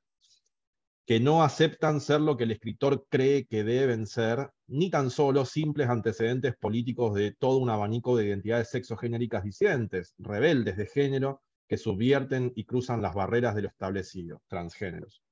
que 1.05 1.19
no 1.19 1.43
aceptan 1.43 1.99
ser 1.99 2.21
lo 2.21 2.37
que 2.37 2.45
el 2.45 2.51
escritor 2.51 3.05
cree 3.09 3.45
que 3.45 3.65
deben 3.65 4.07
ser, 4.07 4.51
ni 4.67 4.89
tan 4.89 5.09
solo 5.09 5.45
simples 5.45 5.89
antecedentes 5.89 6.55
políticos 6.57 7.13
de 7.13 7.31
todo 7.33 7.57
un 7.57 7.69
abanico 7.69 8.17
de 8.17 8.25
identidades 8.25 8.69
sexogenéricas 8.69 9.43
disidentes, 9.43 10.13
rebeldes 10.17 10.77
de 10.77 10.87
género, 10.87 11.41
que 11.67 11.77
subvierten 11.77 12.51
y 12.55 12.65
cruzan 12.65 13.01
las 13.01 13.15
barreras 13.15 13.55
de 13.55 13.63
lo 13.63 13.67
establecido, 13.67 14.41
transgéneros. 14.47 15.23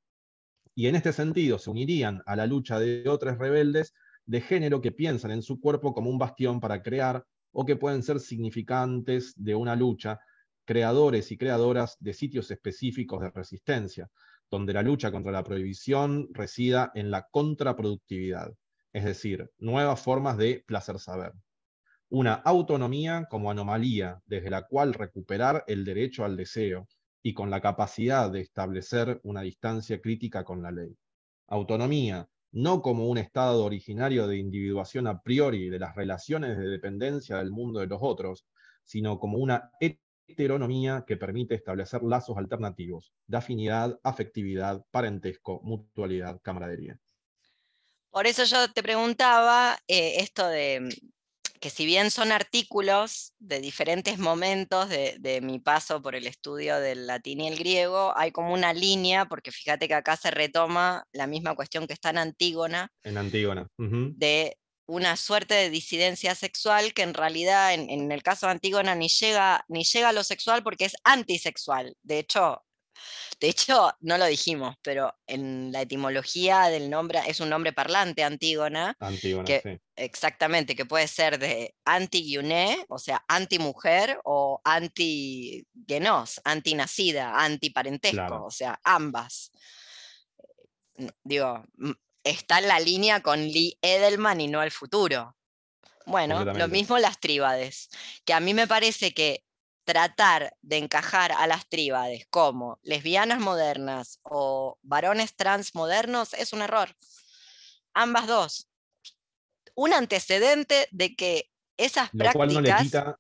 Y 0.76 0.88
en 0.88 0.96
este 0.96 1.14
sentido 1.14 1.60
se 1.60 1.70
unirían 1.70 2.22
a 2.26 2.36
la 2.36 2.48
lucha 2.48 2.80
de 2.80 3.08
otros 3.08 3.38
rebeldes 3.38 3.94
de 4.26 4.42
género 4.42 4.82
que 4.82 4.92
piensan 4.92 5.32
en 5.32 5.44
su 5.44 5.60
cuerpo 5.60 5.94
como 5.94 6.10
un 6.10 6.18
bastión 6.18 6.60
para 6.60 6.82
crear 6.82 7.26
o 7.52 7.66
que 7.66 7.76
pueden 7.76 8.02
ser 8.02 8.20
significantes 8.20 9.34
de 9.36 9.54
una 9.54 9.76
lucha, 9.76 10.20
creadores 10.66 11.32
y 11.32 11.38
creadoras 11.38 11.98
de 12.00 12.14
sitios 12.14 12.50
específicos 12.50 13.22
de 13.22 13.30
resistencia, 13.30 14.10
donde 14.50 14.74
la 14.74 14.82
lucha 14.82 15.12
contra 15.12 15.32
la 15.32 15.44
prohibición 15.44 16.30
resida 16.32 16.92
en 16.96 17.12
la 17.12 17.28
contraproductividad, 17.30 18.54
es 18.94 19.04
decir, 19.04 19.52
nuevas 19.58 20.02
formas 20.02 20.38
de 20.38 20.64
placer 20.66 21.00
saber 21.00 21.34
una 22.14 22.34
autonomía 22.34 23.26
como 23.28 23.50
anomalía 23.50 24.22
desde 24.28 24.52
la 24.52 24.68
cual 24.68 24.94
recuperar 24.94 25.64
el 25.66 25.84
derecho 25.84 26.24
al 26.24 26.38
deseo 26.38 26.88
y 27.24 27.34
con 27.34 27.50
la 27.50 27.60
capacidad 27.60 28.30
de 28.30 28.40
establecer 28.42 29.20
una 29.24 29.42
distancia 29.42 30.00
crítica 30.00 30.44
con 30.44 30.62
la 30.62 30.70
ley. 30.70 30.96
Autonomía 31.48 32.30
no 32.52 32.84
como 32.84 33.08
un 33.08 33.18
estado 33.18 33.66
originario 33.66 34.28
de 34.28 34.38
individuación 34.38 35.08
a 35.08 35.24
priori 35.24 35.70
de 35.70 35.80
las 35.80 35.96
relaciones 35.96 36.56
de 36.56 36.68
dependencia 36.68 37.38
del 37.38 37.50
mundo 37.50 37.80
de 37.80 37.88
los 37.88 37.98
otros, 38.00 38.46
sino 38.84 39.18
como 39.18 39.40
una 39.40 39.72
heteronomía 40.28 41.06
que 41.08 41.18
permite 41.18 41.56
establecer 41.56 42.04
lazos 42.04 42.38
alternativos 42.38 43.12
de 43.26 43.38
afinidad, 43.38 44.00
afectividad, 44.04 44.86
parentesco, 44.92 45.62
mutualidad, 45.64 46.40
camaradería. 46.44 47.00
Por 48.14 48.28
eso 48.28 48.44
yo 48.44 48.72
te 48.72 48.84
preguntaba 48.84 49.76
eh, 49.88 50.18
esto 50.20 50.48
de, 50.48 50.88
que 51.60 51.72
si 51.72 51.88
bien 51.88 52.12
son 52.12 52.32
artículos 52.32 53.34
de 53.40 53.60
diferentes 53.60 54.20
momentos 54.20 54.88
de, 54.88 55.40
mi 55.42 55.58
paso 55.58 56.00
por 56.00 56.14
el 56.14 56.28
estudio 56.28 56.80
del 56.80 57.08
latín 57.08 57.42
y 57.42 57.48
el 57.48 57.58
griego, 57.58 58.14
hay 58.16 58.32
como 58.32 58.54
una 58.54 58.72
línea, 58.72 59.26
porque 59.26 59.52
fíjate 59.52 59.88
que 59.88 59.96
acá 59.96 60.16
se 60.16 60.30
retoma 60.30 61.08
la 61.12 61.26
misma 61.26 61.56
cuestión 61.56 61.88
que 61.88 61.94
está 61.94 62.12
en 62.12 62.20
Antígona. 62.20 62.92
En 63.02 63.18
Antígona. 63.18 63.68
De 63.78 64.58
una 64.86 65.18
suerte 65.18 65.56
de 65.56 65.72
disidencia 65.72 66.36
sexual 66.36 66.94
que 66.94 67.02
en 67.02 67.16
realidad 67.16 67.74
en, 67.74 67.90
en, 67.90 68.12
el 68.12 68.22
caso 68.22 68.46
de 68.46 68.52
Antígona 68.52 68.94
ni 68.94 69.08
llega, 69.08 69.66
ni 69.70 69.86
llega 69.86 70.10
a 70.10 70.14
lo 70.14 70.24
sexual 70.24 70.62
porque 70.62 70.86
es 70.86 70.96
antisexual. 71.04 71.96
De 72.04 72.20
hecho, 72.20 72.62
de 73.40 73.50
hecho, 73.50 73.92
no 74.02 74.18
lo 74.18 74.26
dijimos, 74.26 74.76
pero 74.82 75.14
en 75.28 75.72
la 75.72 75.82
etimología 75.82 76.70
del 76.70 76.90
nombre 76.90 77.20
es 77.28 77.40
un 77.40 77.50
nombre 77.50 77.74
parlante, 77.74 78.24
Antígona. 78.24 78.96
Antígona, 79.00 79.46
que, 79.46 79.82
Exactamente, 79.96 80.76
que 80.76 80.86
puede 80.86 81.08
ser 81.08 81.38
de 81.38 81.76
anti 81.86 82.38
o 82.88 82.98
sea, 82.98 83.24
anti-mujer, 83.28 84.20
o 84.24 84.62
anti-genos, 84.64 86.42
anti-nacida, 86.44 87.44
anti-parentesco, 87.44 88.46
o 88.46 88.52
sea, 88.52 88.80
ambas. 88.84 89.52
Digo, 91.24 91.64
está 92.24 92.60
en 92.60 92.68
la 92.68 92.80
línea 92.80 93.22
con 93.22 93.40
Lee 93.40 93.78
Edelman 93.82 94.42
y 94.42 94.48
no 94.48 94.64
el 94.64 94.72
futuro. 94.72 95.36
Bueno, 96.06 96.44
lo 96.44 96.68
mismo 96.68 96.98
las 96.98 97.20
tríbades, 97.20 97.90
que 98.26 98.34
a 98.34 98.40
mí 98.40 98.54
me 98.54 98.68
parece 98.68 99.14
que 99.14 99.44
tratar 99.84 100.56
de 100.62 100.78
encajar 100.78 101.32
a 101.32 101.48
las 101.48 101.68
tríbades 101.68 102.26
como 102.30 102.80
lesbianas 102.84 103.40
modernas 103.40 104.20
o 104.24 104.78
varones 104.82 105.36
trans 105.36 105.76
modernos 105.76 106.34
es 106.34 106.54
un 106.54 106.62
error. 106.62 106.90
Ambas 107.94 108.28
dos. 108.28 108.70
Un 109.76 109.94
antecedente 109.94 110.88
de 110.92 111.16
que 111.16 111.52
esas 111.78 112.10
prácticas... 112.10 112.36
Cual 112.36 112.54
no 112.54 112.62
le 112.62 112.76
quita, 112.78 113.20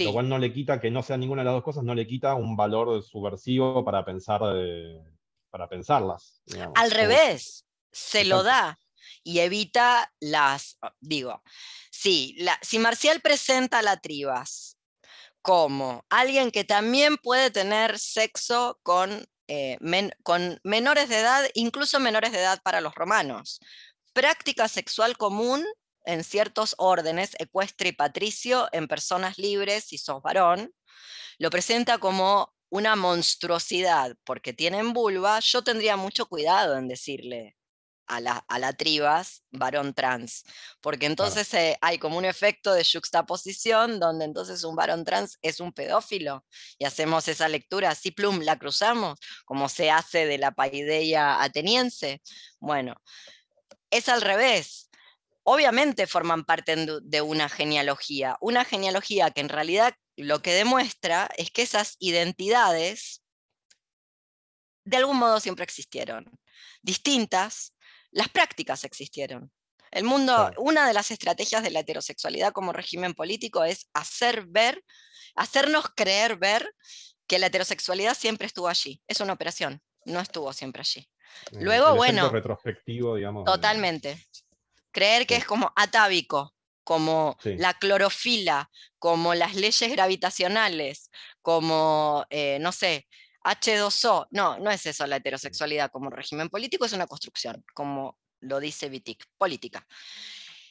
Lo 0.00 0.12
cual 0.12 0.28
no 0.28 0.38
le 0.38 0.52
quita 0.52 0.80
que 0.80 0.90
no 0.90 1.02
sea 1.02 1.16
ninguna 1.16 1.42
de 1.42 1.46
las 1.46 1.54
dos 1.54 1.64
cosas, 1.64 1.84
no 1.84 1.94
le 1.94 2.06
quita 2.06 2.34
un 2.34 2.56
valor 2.56 3.02
subversivo 3.02 3.84
para 3.84 4.04
pensar 4.04 4.40
para 5.50 5.68
pensarlas. 5.68 6.42
Al 6.74 6.90
revés, 6.90 7.64
se 7.90 8.24
lo 8.24 8.42
da 8.42 8.78
y 9.24 9.40
evita 9.40 10.12
las, 10.20 10.78
digo, 11.00 11.42
sí, 11.90 12.36
la, 12.38 12.58
si 12.62 12.78
Marcial 12.78 13.20
presenta 13.20 13.82
la 13.82 13.98
tribas 14.00 14.77
como 15.42 16.04
alguien 16.08 16.50
que 16.50 16.64
también 16.64 17.16
puede 17.16 17.50
tener 17.50 17.98
sexo 17.98 18.78
con, 18.82 19.26
eh, 19.46 19.78
con 20.22 20.60
menores 20.64 21.08
de 21.08 21.20
edad, 21.20 21.44
incluso 21.54 22.00
menores 22.00 22.32
de 22.32 22.38
edad 22.38 22.60
para 22.62 22.80
los 22.80 22.94
romanos. 22.94 23.60
Práctica 24.12 24.68
sexual 24.68 25.16
común 25.16 25.64
en 26.04 26.24
ciertos 26.24 26.74
órdenes, 26.78 27.36
ecuestre 27.38 27.90
y 27.90 27.92
patricio, 27.92 28.68
en 28.72 28.88
personas 28.88 29.36
libres, 29.36 29.84
si 29.84 29.98
sos 29.98 30.22
varón, 30.22 30.72
lo 31.38 31.50
presenta 31.50 31.98
como 31.98 32.54
una 32.70 32.96
monstruosidad 32.96 34.16
porque 34.24 34.52
tienen 34.54 34.94
vulva, 34.94 35.40
yo 35.40 35.62
tendría 35.62 35.96
mucho 35.96 36.26
cuidado 36.26 36.76
en 36.76 36.88
decirle, 36.88 37.57
a 38.08 38.20
la, 38.20 38.44
a 38.48 38.72
tribas 38.72 39.44
varón 39.50 39.94
trans, 39.94 40.44
porque 40.80 41.06
entonces 41.06 41.52
eh, 41.54 41.76
hay 41.80 41.98
como 41.98 42.18
un 42.18 42.24
efecto 42.24 42.72
de 42.72 42.84
juxtaposición 42.84 44.00
donde 44.00 44.24
entonces 44.24 44.64
un 44.64 44.74
varón 44.74 45.04
trans 45.04 45.38
es 45.42 45.60
un 45.60 45.72
pedófilo 45.72 46.44
y 46.78 46.84
hacemos 46.84 47.28
esa 47.28 47.48
lectura 47.48 47.90
así 47.90 48.10
plum, 48.10 48.40
la 48.40 48.58
cruzamos, 48.58 49.18
como 49.44 49.68
se 49.68 49.90
hace 49.90 50.26
de 50.26 50.38
la 50.38 50.52
paideia 50.52 51.42
ateniense. 51.42 52.22
Bueno, 52.58 52.94
es 53.90 54.08
al 54.08 54.22
revés. 54.22 54.90
Obviamente 55.44 56.06
forman 56.06 56.44
parte 56.44 56.76
de 57.02 57.22
una 57.22 57.48
genealogía, 57.48 58.36
una 58.40 58.64
genealogía 58.64 59.30
que 59.30 59.40
en 59.40 59.48
realidad 59.48 59.94
lo 60.16 60.42
que 60.42 60.52
demuestra 60.52 61.28
es 61.36 61.50
que 61.50 61.62
esas 61.62 61.96
identidades 62.00 63.22
de 64.88 64.96
algún 64.96 65.18
modo 65.18 65.38
siempre 65.38 65.64
existieron, 65.64 66.24
distintas, 66.82 67.74
las 68.10 68.28
prácticas 68.28 68.84
existieron. 68.84 69.50
El 69.90 70.04
mundo, 70.04 70.50
una 70.58 70.86
de 70.86 70.92
las 70.92 71.10
estrategias 71.10 71.62
de 71.62 71.70
la 71.70 71.80
heterosexualidad 71.80 72.52
como 72.52 72.72
régimen 72.72 73.14
político 73.14 73.64
es 73.64 73.88
hacer 73.94 74.44
ver, 74.46 74.84
hacernos 75.34 75.86
creer 75.94 76.36
ver 76.36 76.74
que 77.26 77.38
la 77.38 77.46
heterosexualidad 77.46 78.14
siempre 78.14 78.46
estuvo 78.46 78.68
allí. 78.68 79.00
Es 79.06 79.20
una 79.20 79.32
operación, 79.32 79.80
no 80.04 80.20
estuvo 80.20 80.52
siempre 80.52 80.80
allí. 80.80 81.08
Eh, 81.52 81.58
Luego, 81.60 81.94
bueno. 81.94 82.28
retrospectivo, 82.30 83.16
digamos. 83.16 83.44
Totalmente. 83.44 84.26
Creer 84.90 85.26
que 85.26 85.36
es 85.36 85.44
como 85.44 85.72
atávico, 85.76 86.54
como 86.84 87.36
la 87.44 87.74
clorofila, 87.74 88.70
como 88.98 89.34
las 89.34 89.54
leyes 89.54 89.90
gravitacionales, 89.92 91.10
como, 91.42 92.24
eh, 92.30 92.58
no 92.60 92.72
sé, 92.72 93.06
H2O. 93.48 94.28
No, 94.30 94.58
no 94.58 94.70
es 94.70 94.86
eso 94.86 95.06
la 95.06 95.16
heterosexualidad 95.16 95.90
como 95.90 96.10
régimen 96.10 96.48
político, 96.48 96.84
es 96.84 96.92
una 96.92 97.06
construcción, 97.06 97.64
como 97.74 98.18
lo 98.40 98.60
dice 98.60 98.88
Wittig, 98.88 99.18
política. 99.36 99.86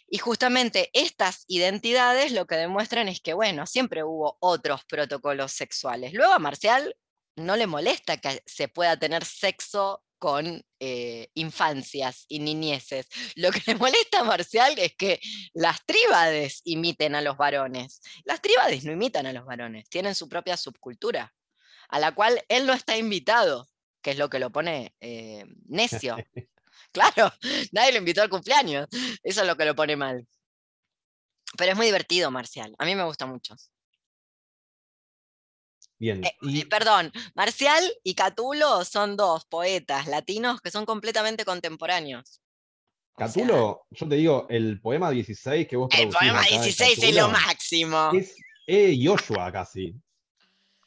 Y 0.10 0.20
justamente 0.20 0.90
estas 0.94 1.44
identidades 1.48 2.32
lo 2.32 2.48
que 2.48 2.56
demuestran 2.56 3.10
es 3.10 3.20
que, 3.20 3.34
bueno, 3.34 3.66
siempre 3.66 4.04
hubo 4.04 4.38
otros 4.40 4.86
protocolos 4.86 5.52
sexuales. 5.52 6.14
Luego 6.14 6.34
a 6.34 6.40
Marcial 6.40 6.95
no 7.36 7.58
le 7.58 7.68
molesta 7.68 8.18
que 8.18 8.41
se 8.45 8.70
pueda 8.70 8.98
tener 8.98 9.26
sexo 9.26 10.04
con 10.18 10.64
eh, 10.80 11.28
infancias 11.34 12.26
y 12.30 12.40
niñeces. 12.40 13.08
Lo 13.36 13.52
que 13.52 13.62
le 13.68 13.76
molesta 13.76 14.22
a 14.22 14.24
Marcial 14.24 14.80
es 14.80 14.95
que 14.95 15.20
las 15.54 15.86
tríbades 15.86 16.62
imiten 16.64 17.14
a 17.14 17.22
los 17.22 17.38
varones. 17.38 18.02
Las 18.24 18.41
tríbades 18.41 18.86
no 18.86 18.94
imitan 18.94 19.26
a 19.26 19.34
los 19.34 19.45
varones, 19.45 19.90
tienen 19.90 20.16
su 20.16 20.30
propia 20.30 20.58
subcultura 20.58 21.34
a 21.89 21.99
la 21.99 22.14
cual 22.14 22.43
él 22.49 22.65
no 22.65 22.73
está 22.73 22.97
invitado, 22.97 23.68
que 24.01 24.11
es 24.11 24.18
lo 24.18 24.30
que 24.30 24.39
lo 24.39 24.51
pone 24.51 24.93
eh, 24.99 25.45
necio. 25.65 26.15
claro, 26.91 27.31
nadie 27.72 27.93
lo 27.93 27.99
invitó 27.99 28.22
al 28.22 28.30
cumpleaños, 28.30 28.88
eso 29.23 29.41
es 29.41 29.47
lo 29.47 29.55
que 29.55 29.65
lo 29.65 29.76
pone 29.76 29.95
mal. 29.95 30.27
Pero 31.57 31.72
es 31.72 31.77
muy 31.77 31.85
divertido, 31.85 32.30
Marcial, 32.30 32.76
a 32.77 32.85
mí 32.85 32.95
me 32.95 33.03
gusta 33.03 33.26
mucho. 33.26 33.55
Bien. 35.99 36.23
Eh, 36.23 36.35
y... 36.41 36.61
Eh, 36.61 36.65
perdón, 36.68 37.11
Marcial 37.34 37.84
y 38.03 38.14
Catulo 38.14 38.85
son 38.85 39.18
dos 39.18 39.45
poetas 39.45 40.07
latinos 40.07 40.61
que 40.61 40.72
son 40.72 40.85
completamente 40.85 41.43
contemporáneos. 41.45 42.41
Catulo, 43.15 43.88
yo 43.89 44.07
te 44.07 44.15
digo, 44.15 44.45
el 44.47 44.80
poema 44.80 45.09
16 45.09 45.68
que 45.68 45.76
vos 45.76 45.89
El 45.97 46.09
poema 46.09 46.43
16 46.43 47.01
es 47.01 47.15
lo 47.15 47.30
máximo. 47.30 48.11
Es 48.68 48.99
Joshua 49.01 49.51
casi. 49.51 49.95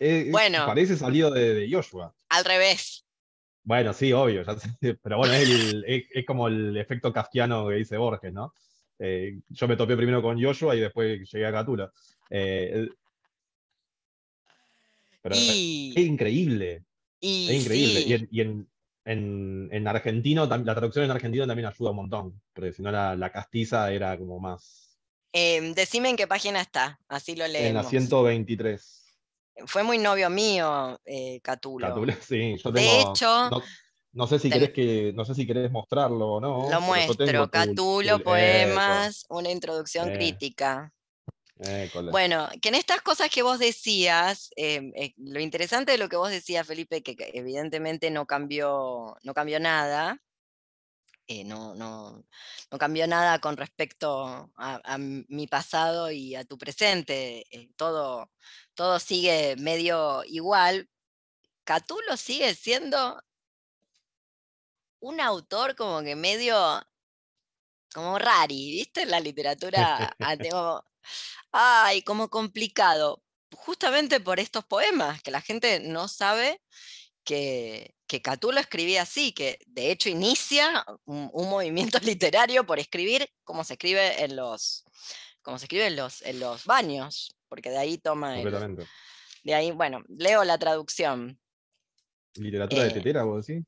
Es- 0.01 0.27
es- 0.27 0.33
Bueno. 0.33 0.67
Parece 0.67 0.97
salido 0.97 1.31
de, 1.31 1.55
de 1.55 1.71
Joshua. 1.71 2.13
Al 2.31 2.45
revés. 2.45 3.05
Bueno, 3.63 3.93
sí, 3.93 4.13
obvio, 4.13 4.43
ya 4.43 4.59
sé, 4.59 4.69
pero 5.03 5.19
bueno, 5.19 5.35
es, 5.35 5.43
el- 5.43 5.85
es- 5.87 6.05
es 6.13 6.27
como 6.27 6.49
el 6.49 6.77
efecto 6.77 7.13
kafkiano 7.13 7.69
que 7.69 7.75
dice 7.75 7.97
Borges, 7.99 8.33
¿no? 8.33 8.55
Eh, 8.99 9.39
yo 9.49 9.69
me 9.69 9.77
topé 9.77 9.97
primero 9.97 10.21
con 10.23 10.43
Joshua 10.43 10.75
y 10.75 10.81
después 10.81 11.31
llegué 11.31 11.47
a 11.47 11.53
Catulo. 11.53 11.93
Eh, 12.31 12.89
pero 15.23 15.37
Y, 15.37 15.93
es 15.97 16.05
increíble, 16.07 16.85
y 17.21 17.51
es 17.51 17.61
increíble. 17.63 18.01
sí, 18.03 18.09
Y, 18.09 18.13
en, 18.15 18.29
y 18.31 18.41
en- 18.41 18.69
en- 19.05 19.69
en 19.73 19.89
argentino, 19.89 20.47
la 20.47 20.75
traducción 20.75 21.05
en 21.05 21.11
argentino 21.11 21.47
también 21.47 21.67
ayuda 21.69 21.91
un 21.91 21.97
montón, 21.97 22.43
porque 22.55 22.73
si 22.73 22.83
no 22.83 22.91
la, 22.91 23.17
la 23.17 23.31
castiza 23.31 23.93
era 23.93 24.17
como 24.19 24.39
más... 24.41 24.99
em, 25.33 25.75
decime 25.75 26.09
en 26.11 26.17
qué 26.17 26.27
página 26.27 26.61
está, 26.61 26.99
así 27.09 27.37
lo 27.37 27.45
En 27.45 27.53
la 27.53 27.59
leemos. 27.83 27.89
123. 27.89 29.00
Fue 29.67 29.83
muy 29.83 29.99
novio 29.99 30.31
mío, 30.31 31.01
eh, 31.05 31.41
Catulo. 31.43 31.89
Catulo, 31.89 32.13
sí, 32.21 32.57
yo 32.57 32.73
De 32.73 32.81
tengo... 32.81 33.13
hecho, 33.13 33.51
no, 33.51 33.63
no 34.13 34.27
sé 34.27 34.39
si 34.39 34.49
ten- 34.51 34.61
querés 34.61 34.73
que, 34.73 35.13
no 35.15 35.25
sé 35.25 35.35
si 35.35 35.47
querés 35.47 35.71
mostrarlo 35.71 36.33
o 36.35 36.41
no. 36.41 36.71
lo 36.71 36.81
muestro. 36.81 37.49
Catulo, 37.49 38.19
tu- 38.19 38.25
poemas, 38.25 39.25
una 39.29 39.51
introducción 39.51 40.09
Eh, 40.09 40.13
crítica. 40.15 40.93
école. 41.59 42.11
Bueno, 42.11 42.49
que 42.61 42.71
en 42.71 42.75
estas 42.75 43.03
cosas 43.03 43.31
que 43.31 43.43
vos 43.43 43.59
decías, 43.59 44.51
eh, 44.57 45.15
lo 45.19 45.41
interesante 45.41 45.93
de 45.93 45.99
lo 45.99 46.09
que 46.09 46.17
vos 46.17 46.31
decías, 46.31 46.67
Felipe, 46.67 47.03
que 47.03 47.17
que 47.17 47.31
evidentemente 47.35 48.11
no 48.11 48.27
cambió, 48.27 49.17
no 49.23 49.35
cambió 49.35 49.61
nada, 49.61 50.21
eh, 51.31 51.45
no, 51.45 51.77
no, 51.77 52.25
no 52.73 52.79
cambió 52.79 53.07
nada 53.07 53.39
con 53.39 53.57
respecto 53.57 54.51
a, 54.57 54.99
mi 54.99 55.47
pasado 55.47 56.11
y 56.11 56.35
a 56.35 56.45
tu 56.45 56.59
presente, 56.59 57.45
todo, 57.77 58.33
todo 58.81 58.99
sigue 58.99 59.57
medio 59.59 60.25
igual. 60.25 60.89
Catulo 61.65 62.17
sigue 62.17 62.55
siendo 62.55 63.23
un 65.01 65.21
autor 65.21 65.77
como 65.77 66.01
que 66.01 66.17
medio, 66.17 66.57
como 67.93 68.19
rari, 68.19 68.71
¿viste? 68.71 69.03
En 69.03 69.11
la 69.11 69.21
literatura, 69.21 70.11
tengo- 70.41 70.83
ay, 71.53 72.01
como 72.05 72.31
complicado, 72.31 73.23
justamente 73.55 74.19
por 74.19 74.41
estos 74.41 74.65
poemas, 74.65 75.23
que 75.23 75.31
la 75.31 75.43
gente 75.43 75.81
no 75.81 76.09
sabe 76.09 76.63
que, 77.23 77.95
que 78.07 78.23
Catulo 78.23 78.61
escribía 78.61 79.03
así, 79.03 79.33
que 79.33 79.59
de 79.67 79.91
hecho 79.91 80.09
inicia 80.09 80.87
un, 81.05 81.29
un 81.35 81.51
movimiento 81.51 81.99
literario 82.03 82.65
por 82.65 82.79
escribir 82.79 83.29
como 83.45 83.63
se 83.63 83.75
escribe 83.75 84.25
en 84.25 84.37
los, 84.37 84.85
como 85.43 85.59
se 85.59 85.67
escribe 85.67 85.89
en 85.89 85.97
los, 85.97 86.23
en 86.23 86.41
los 86.41 86.65
baños, 86.65 87.37
porque 87.51 87.69
de 87.69 87.77
ahí 87.77 87.99
toma 87.99 88.37
el, 88.37 88.43
completamente. 88.43 88.87
de 89.45 89.55
ahí, 89.55 89.73
bueno, 89.73 90.03
leo 90.09 90.45
la 90.45 90.57
traducción. 90.57 91.39
¿Literatura 92.37 92.85
de 92.85 92.89
eh, 92.89 92.93
tetera, 92.93 93.25
vos 93.25 93.47
decís? 93.47 93.67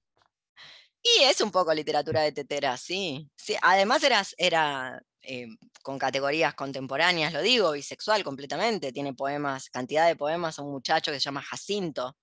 Y 1.03 1.25
es 1.25 1.41
un 1.41 1.51
poco 1.51 1.75
literatura 1.75 2.23
de 2.23 2.33
tetera, 2.33 2.77
sí. 2.77 3.29
sí 3.37 3.57
además 3.61 4.05
era, 4.05 4.23
era 4.39 5.03
eh, 5.23 5.49
con 5.83 5.99
categorías 5.99 6.55
contemporáneas, 6.55 7.33
lo 7.33 7.43
digo, 7.43 7.73
bisexual 7.73 8.23
completamente. 8.23 8.93
Tiene 8.93 9.13
poemas, 9.13 9.69
cantidad 9.69 10.07
de 10.07 10.15
poemas 10.15 10.59
a 10.59 10.63
un 10.63 10.71
muchacho 10.71 11.11
que 11.11 11.19
se 11.19 11.25
llama 11.25 11.43
Jacinto. 11.43 12.17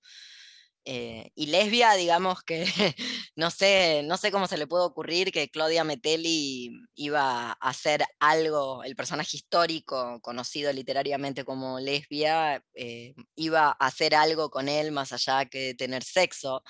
Eh, 0.84 1.30
y 1.34 1.46
lesbia, 1.46 1.92
digamos 1.94 2.42
que 2.42 2.64
no 3.36 3.50
sé, 3.50 4.02
no 4.04 4.16
sé 4.16 4.30
cómo 4.30 4.46
se 4.46 4.56
le 4.56 4.66
puede 4.66 4.84
ocurrir 4.84 5.32
que 5.32 5.50
Claudia 5.50 5.84
Metelli 5.84 6.70
iba 6.94 7.52
a 7.52 7.52
hacer 7.52 8.04
algo, 8.18 8.82
el 8.84 8.96
personaje 8.96 9.36
histórico 9.36 10.20
conocido 10.22 10.72
literariamente 10.72 11.44
como 11.44 11.80
lesbia, 11.80 12.64
eh, 12.74 13.14
iba 13.36 13.68
a 13.68 13.86
hacer 13.86 14.14
algo 14.14 14.50
con 14.50 14.68
él 14.68 14.92
más 14.92 15.12
allá 15.12 15.46
que 15.46 15.74
tener 15.74 16.02
sexo 16.02 16.62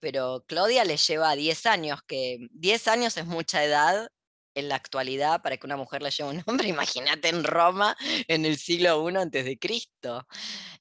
pero 0.00 0.44
Claudia 0.46 0.84
le 0.84 0.96
lleva 0.96 1.34
10 1.34 1.66
años, 1.66 2.00
que 2.06 2.38
10 2.52 2.88
años 2.88 3.16
es 3.16 3.26
mucha 3.26 3.64
edad 3.64 4.08
en 4.58 4.68
la 4.68 4.76
actualidad 4.76 5.42
para 5.42 5.56
que 5.56 5.66
una 5.66 5.76
mujer 5.76 6.02
le 6.02 6.10
lleve 6.10 6.30
un 6.30 6.42
hombre, 6.46 6.68
imagínate 6.68 7.28
en 7.28 7.44
Roma 7.44 7.96
en 8.28 8.44
el 8.44 8.58
siglo 8.58 9.08
I 9.08 9.16
antes 9.16 9.44
de 9.44 9.58
Cristo. 9.58 10.26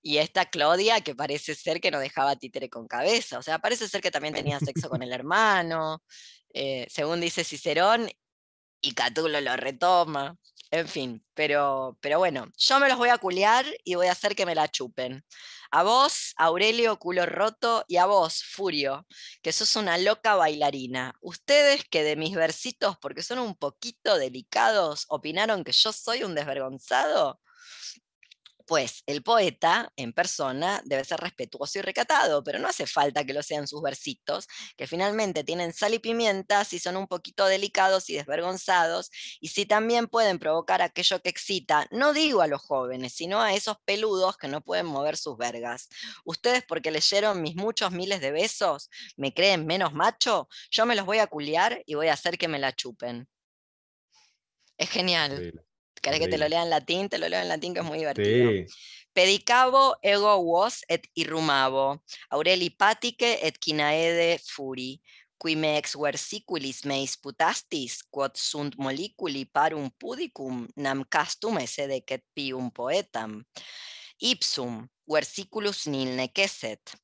Y 0.02 0.18
esta 0.18 0.46
Claudia 0.46 1.02
que 1.02 1.16
parece 1.16 1.56
ser 1.56 1.82
que 1.82 1.92
no 1.92 2.00
dejaba 2.00 2.36
títere 2.36 2.70
con 2.70 2.88
cabeza, 2.88 3.40
o 3.40 3.44
sea, 3.44 3.60
parece 3.60 3.88
ser 3.88 4.02
que 4.02 4.12
también 4.12 4.34
tenía 4.34 4.60
sexo 4.60 4.90
con 4.90 5.02
el 5.04 5.14
hermano, 5.14 6.04
eh, 6.54 6.88
según 6.90 7.22
dice 7.22 7.44
Cicerón, 7.44 8.10
y 8.82 8.94
Catulo 8.94 9.42
lo 9.42 9.56
retoma. 9.58 10.38
En 10.70 10.88
fin, 10.88 11.26
pero, 11.34 11.98
pero 12.02 12.20
bueno, 12.20 12.48
yo 12.58 12.80
me 12.80 12.90
los 12.90 12.98
voy 12.98 13.10
a 13.10 13.18
culiar 13.18 13.66
y 13.86 13.96
voy 13.96 14.08
a 14.08 14.12
hacer 14.12 14.36
que 14.36 14.46
me 14.46 14.56
la 14.56 14.68
chupen. 14.68 15.24
A 15.72 15.84
vos, 15.84 16.34
Aurelio, 16.38 16.98
culo 16.98 17.26
roto, 17.26 17.84
y 17.88 17.98
a 17.98 18.06
vos, 18.06 18.44
Furio, 18.44 19.06
que 19.42 19.52
sos 19.52 19.76
una 19.76 19.98
loca 19.98 20.36
bailarina. 20.36 21.14
Ustedes 21.22 21.84
que 21.86 22.04
de 22.04 22.16
mis 22.16 22.36
versitos, 22.36 22.98
porque 23.00 23.24
son 23.24 23.40
un 23.40 23.56
poquito 23.56 24.18
delicados, 24.18 25.06
opinaron 25.10 25.64
que 25.64 25.72
yo 25.74 25.92
soy 25.92 26.24
un 26.24 26.36
desvergonzado. 26.36 27.40
Pues 28.68 29.02
el 29.06 29.24
poeta 29.24 29.94
en 29.96 30.12
persona 30.12 30.82
debe 30.84 31.06
ser 31.06 31.22
respetuoso 31.22 31.80
y 31.80 31.82
recatado, 31.82 32.44
pero 32.44 32.60
no 32.60 32.68
hace 32.68 32.86
falta 32.86 33.24
que 33.24 33.34
lo 33.34 33.42
sean 33.42 33.66
sus 33.66 33.82
versitos, 33.82 34.46
que 34.76 34.88
finalmente 34.88 35.46
tienen 35.46 35.72
sal 35.72 35.94
y 35.94 36.00
pimienta 36.00 36.66
si 36.66 36.78
son 36.78 36.98
un 36.98 37.08
poquito 37.08 37.46
delicados 37.46 38.10
y 38.10 38.16
desvergonzados, 38.16 39.10
y 39.40 39.48
si 39.48 39.66
también 39.66 40.08
pueden 40.08 40.38
provocar 40.38 40.82
aquello 40.82 41.22
que 41.22 41.30
excita, 41.30 41.88
no 41.92 42.12
digo 42.12 42.42
a 42.42 42.48
los 42.48 42.62
jóvenes, 42.62 43.14
sino 43.14 43.42
a 43.42 43.54
esos 43.54 43.78
peludos 43.86 44.36
que 44.36 44.50
no 44.50 44.60
pueden 44.60 44.86
mover 44.88 45.16
sus 45.16 45.38
vergas. 45.38 45.88
Ustedes 46.26 46.66
porque 46.68 46.92
leyeron 46.92 47.42
mis 47.42 47.56
muchos 47.56 47.92
miles 47.92 48.20
de 48.20 48.32
besos, 48.32 48.90
me 49.16 49.34
creen 49.34 49.66
menos 49.66 49.94
macho, 49.94 50.50
yo 50.72 50.86
me 50.86 50.96
los 50.96 51.06
voy 51.06 51.20
a 51.20 51.28
culiar 51.28 51.84
y 51.86 51.96
voy 51.96 52.10
a 52.10 52.14
hacer 52.14 52.38
que 52.38 52.50
me 52.50 52.60
la 52.60 52.74
chupen. 52.74 53.30
Es 54.78 54.90
genial. 54.90 55.67
¿Querés 56.08 56.22
que 56.22 56.28
te 56.30 56.38
lo 56.38 56.48
lea 56.48 56.64
en 56.64 56.70
latín? 56.70 57.10
Te 57.10 57.18
lo 57.18 57.28
leo 57.28 57.42
en 57.42 57.50
latín 57.50 57.74
que 57.74 57.82
es 57.82 57.86
muy 57.86 57.98
divertido. 58.00 58.56
Sí, 58.56 58.66
Pedicabo 59.14 59.98
ego 60.02 60.42
vos 60.42 60.86
et 60.88 61.08
irrumabo, 61.16 62.02
Aureli 62.30 62.70
patice 62.70 63.40
et 63.46 63.58
quinaede 63.58 64.40
furi, 64.40 65.02
qui 65.38 65.56
me 65.58 65.78
ex 65.78 65.96
versiculis 66.00 66.86
meis 66.86 67.18
putastis, 67.18 67.98
quod 68.10 68.38
sunt 68.38 68.78
moliculi 68.78 69.44
parum 69.46 69.90
pudicum, 70.00 70.66
nam 70.78 71.04
castum 71.04 71.60
esse 71.60 71.88
decet 71.92 72.24
pium 72.34 72.72
poetam. 72.72 73.44
Ipsum, 74.32 74.88
versiculus 75.08 75.88
nil 75.92 76.16
necesset. 76.16 76.96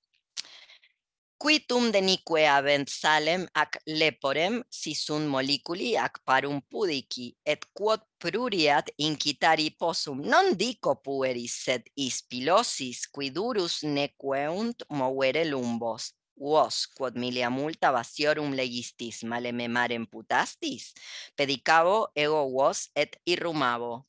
quitum 1.43 1.91
denique 1.91 2.45
habent 2.47 2.87
salem 2.87 3.41
ac 3.61 3.75
leporem 3.99 4.61
si 4.71 4.93
sunt 4.95 5.27
moliculi 5.27 5.89
ac 5.99 6.21
parum 6.23 6.61
pudici 6.71 7.25
et 7.43 7.65
quod 7.75 7.99
pruriat 8.17 8.87
incitari 9.07 9.67
possum. 9.81 10.21
Non 10.33 10.53
dico 10.55 10.95
pueris 11.03 11.57
sed 11.65 11.83
ispilosis 12.07 13.03
qui 13.11 13.27
durus 13.39 13.83
nequeunt 13.83 14.87
movere 14.99 15.43
lumbos. 15.51 16.13
Vos 16.39 16.87
quod 16.95 17.19
milia 17.19 17.51
multa 17.51 17.91
vasiorum 17.91 18.55
legistis 18.55 19.23
male 19.27 19.51
memarem 19.51 20.07
putastis? 20.07 20.93
Pedicabo 21.35 22.07
ego 22.15 22.47
vos 22.55 22.87
et 22.95 23.19
irrumabo 23.27 24.05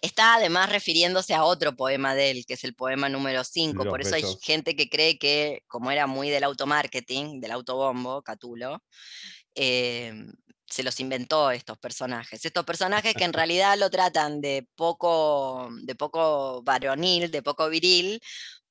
Está 0.00 0.34
además 0.34 0.70
refiriéndose 0.70 1.34
a 1.34 1.44
otro 1.44 1.76
poema 1.76 2.14
de 2.14 2.30
él, 2.30 2.44
que 2.46 2.54
es 2.54 2.64
el 2.64 2.74
poema 2.74 3.08
número 3.08 3.44
5. 3.44 3.84
Los 3.84 3.90
Por 3.90 4.00
eso 4.00 4.14
hay 4.14 4.24
gente 4.42 4.74
que 4.74 4.88
cree 4.88 5.18
que, 5.18 5.62
como 5.68 5.90
era 5.90 6.06
muy 6.06 6.30
del 6.30 6.44
automarketing, 6.44 7.40
del 7.40 7.52
autobombo, 7.52 8.22
Catulo, 8.22 8.82
eh, 9.54 10.12
se 10.66 10.82
los 10.82 10.98
inventó 11.00 11.50
estos 11.50 11.78
personajes. 11.78 12.44
Estos 12.44 12.64
personajes 12.64 13.14
que 13.14 13.24
en 13.24 13.32
realidad 13.32 13.78
lo 13.78 13.90
tratan 13.90 14.40
de 14.40 14.66
poco, 14.74 15.68
de 15.82 15.94
poco 15.94 16.62
varonil, 16.62 17.30
de 17.30 17.42
poco 17.42 17.68
viril, 17.68 18.20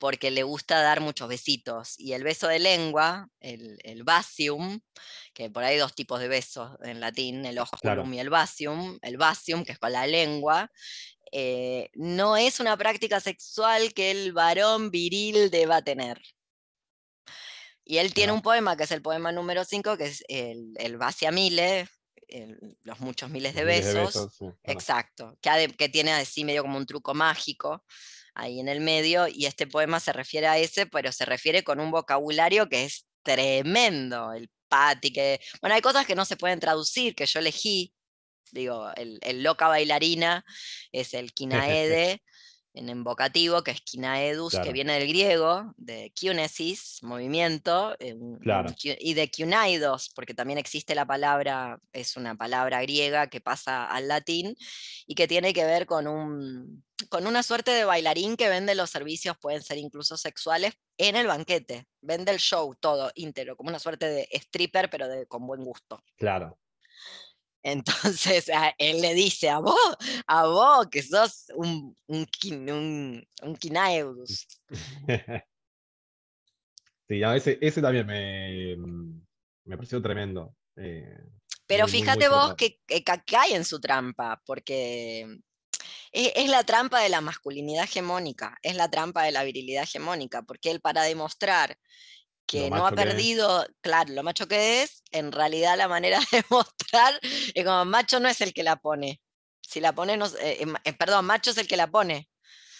porque 0.01 0.31
le 0.31 0.41
gusta 0.41 0.81
dar 0.81 0.99
muchos 0.99 1.29
besitos. 1.29 1.93
Y 1.99 2.13
el 2.13 2.23
beso 2.23 2.47
de 2.47 2.57
lengua, 2.57 3.29
el, 3.39 3.77
el 3.83 4.03
basium, 4.03 4.81
que 5.35 5.51
por 5.51 5.63
ahí 5.63 5.73
hay 5.75 5.79
dos 5.79 5.93
tipos 5.93 6.19
de 6.19 6.27
besos 6.27 6.71
en 6.83 6.99
latín, 6.99 7.45
el 7.45 7.59
osculum 7.59 7.79
Claro. 7.81 8.13
y 8.15 8.19
el 8.19 8.31
basium, 8.31 8.97
el 9.03 9.17
basium, 9.17 9.63
que 9.63 9.73
es 9.73 9.79
con 9.79 9.91
la 9.91 10.07
lengua, 10.07 10.71
eh, 11.31 11.89
no 11.93 12.35
es 12.35 12.59
una 12.59 12.75
práctica 12.77 13.19
sexual 13.19 13.93
que 13.93 14.09
el 14.09 14.33
varón 14.33 14.89
viril 14.89 15.51
deba 15.51 15.83
tener. 15.83 16.19
Y 17.83 17.97
él 17.97 18.13
tiene 18.13 18.31
un 18.31 18.41
poema, 18.41 18.75
que 18.77 18.83
es 18.83 18.91
el 18.91 19.01
poema 19.03 19.31
número 19.31 19.65
5, 19.65 19.97
que 19.97 20.05
es 20.05 20.23
el, 20.27 20.73
el 20.77 20.97
el- 22.27 22.77
los 22.83 22.99
muchos 23.01 23.29
miles 23.29 23.53
de 23.55 23.65
miles 23.65 23.85
besos. 23.93 24.33
sí, 24.33 24.45
claro. 24.63 24.79
Exacto, 24.79 25.37
que, 25.41 25.49
ade- 25.49 25.75
que 25.75 25.89
tiene 25.89 26.13
así 26.13 26.43
medio 26.45 26.61
como 26.63 26.77
un 26.77 26.85
truco 26.85 27.13
mágico 27.13 27.83
ahí 28.33 28.59
en 28.59 28.67
el 28.69 28.81
medio, 28.81 29.27
y 29.27 29.45
este 29.45 29.67
poema 29.67 29.99
se 29.99 30.13
refiere 30.13 30.47
a 30.47 30.57
ese, 30.57 30.85
pero 30.85 31.11
se 31.11 31.25
refiere 31.25 31.63
con 31.63 31.79
un 31.79 31.91
vocabulario 31.91 32.69
que 32.69 32.85
es 32.85 33.07
tremendo, 33.23 34.33
el 34.33 34.49
pati, 34.67 35.11
que, 35.11 35.39
bueno, 35.61 35.75
hay 35.75 35.81
cosas 35.81 36.05
que 36.05 36.15
no 36.15 36.25
se 36.25 36.37
pueden 36.37 36.59
traducir, 36.59 37.15
que 37.15 37.25
yo 37.25 37.39
elegí, 37.39 37.93
digo, 38.51 38.89
el, 38.95 39.19
el 39.21 39.43
loca 39.43 39.67
bailarina 39.67 40.45
es 40.91 41.13
el 41.13 41.33
quinaede, 41.33 42.23
en 42.73 42.89
invocativo, 42.89 43.63
que 43.63 43.71
es 43.71 43.81
kinaedus, 43.81 44.53
que 44.53 44.57
Claro. 44.59 44.71
viene 44.73 44.93
del 44.99 45.07
griego, 45.09 45.73
de 45.77 46.11
kiunesis, 46.15 46.99
movimiento, 47.03 47.95
eh, 47.99 48.15
Claro. 48.41 48.73
y 48.83 49.13
de 49.13 49.27
kiunaidos, 49.29 50.09
porque 50.15 50.33
también 50.33 50.57
existe 50.57 50.95
la 50.95 51.05
palabra, 51.05 51.79
es 51.91 52.15
una 52.15 52.35
palabra 52.35 52.81
griega 52.81 53.27
que 53.27 53.41
pasa 53.41 53.85
al 53.85 54.07
latín 54.07 54.55
y 55.05 55.15
que 55.15 55.27
tiene 55.27 55.53
que 55.53 55.65
ver 55.65 55.85
con, 55.85 56.07
un, 56.07 56.85
con 57.09 57.27
una 57.27 57.43
suerte 57.43 57.71
de 57.71 57.83
bailarín 57.83 58.37
que 58.37 58.47
vende 58.49 58.73
los 58.75 58.89
servicios, 58.89 59.37
pueden 59.41 59.61
ser 59.61 59.77
incluso 59.77 60.15
sexuales, 60.15 60.73
en 60.97 61.15
el 61.15 61.27
banquete. 61.27 61.87
Vende 62.01 62.31
el 62.31 62.39
show 62.39 62.73
todo, 62.79 63.11
íntegro, 63.15 63.57
como 63.57 63.69
una 63.69 63.79
suerte 63.79 64.07
de 64.07 64.29
stripper, 64.31 64.89
pero 64.89 65.07
de, 65.07 65.25
con 65.25 65.45
buen 65.47 65.63
gusto. 65.63 66.01
Claro. 66.15 66.57
Entonces 67.63 68.49
a 68.49 68.73
él 68.77 69.01
le 69.01 69.13
dice 69.13 69.49
a 69.49 69.59
vos, 69.59 69.75
a 70.27 70.47
vos 70.47 70.87
que 70.89 71.01
sos 71.03 71.45
un, 71.55 71.95
un, 72.07 72.27
un, 72.69 73.27
un 73.43 73.55
kinaeus. 73.55 74.47
Sí, 77.07 77.19
no, 77.19 77.33
ese, 77.33 77.57
ese 77.61 77.81
también 77.81 78.05
me, 78.07 78.77
me 79.65 79.75
pareció 79.75 80.01
tremendo. 80.01 80.55
eh, 80.77 81.17
Pero 81.67 81.83
muy, 81.83 81.91
muy, 81.91 82.01
muy 82.01 82.01
fíjate 82.05 82.29
vos 82.29 82.53
que, 82.55 82.79
que 82.87 83.03
ca- 83.03 83.21
cae 83.25 83.53
en 83.55 83.65
su 83.65 83.81
trampa, 83.81 84.41
porque 84.45 85.23
es, 86.13 86.31
es 86.35 86.49
la 86.49 86.63
trampa 86.63 87.01
de 87.01 87.09
la 87.09 87.19
masculinidad 87.19 87.83
hegemónica, 87.83 88.57
es 88.61 88.75
la 88.75 88.89
trampa 88.89 89.23
de 89.23 89.33
la 89.33 89.43
virilidad 89.43 89.83
hegemónica, 89.83 90.43
porque 90.43 90.71
él 90.71 90.79
para 90.79 91.03
demostrar 91.03 91.77
que 92.51 92.69
no 92.69 92.85
ha 92.85 92.91
perdido, 92.91 93.65
claro, 93.81 94.13
lo 94.13 94.23
macho 94.23 94.47
que 94.47 94.83
es, 94.83 95.03
en 95.11 95.31
realidad 95.31 95.77
la 95.77 95.87
manera 95.87 96.19
de 96.31 96.43
mostrar 96.49 97.19
es 97.53 97.63
como 97.65 97.85
macho 97.85 98.19
no 98.19 98.27
es 98.27 98.41
el 98.41 98.53
que 98.53 98.63
la 98.63 98.75
pone. 98.75 99.21
Si 99.61 99.79
la 99.79 99.93
pone, 99.93 100.17
no, 100.17 100.25
eh, 100.25 100.57
eh, 100.61 100.65
eh, 100.83 100.93
perdón, 100.93 101.25
macho 101.25 101.51
es 101.51 101.57
el 101.57 101.67
que 101.67 101.77
la 101.77 101.87
pone. 101.87 102.27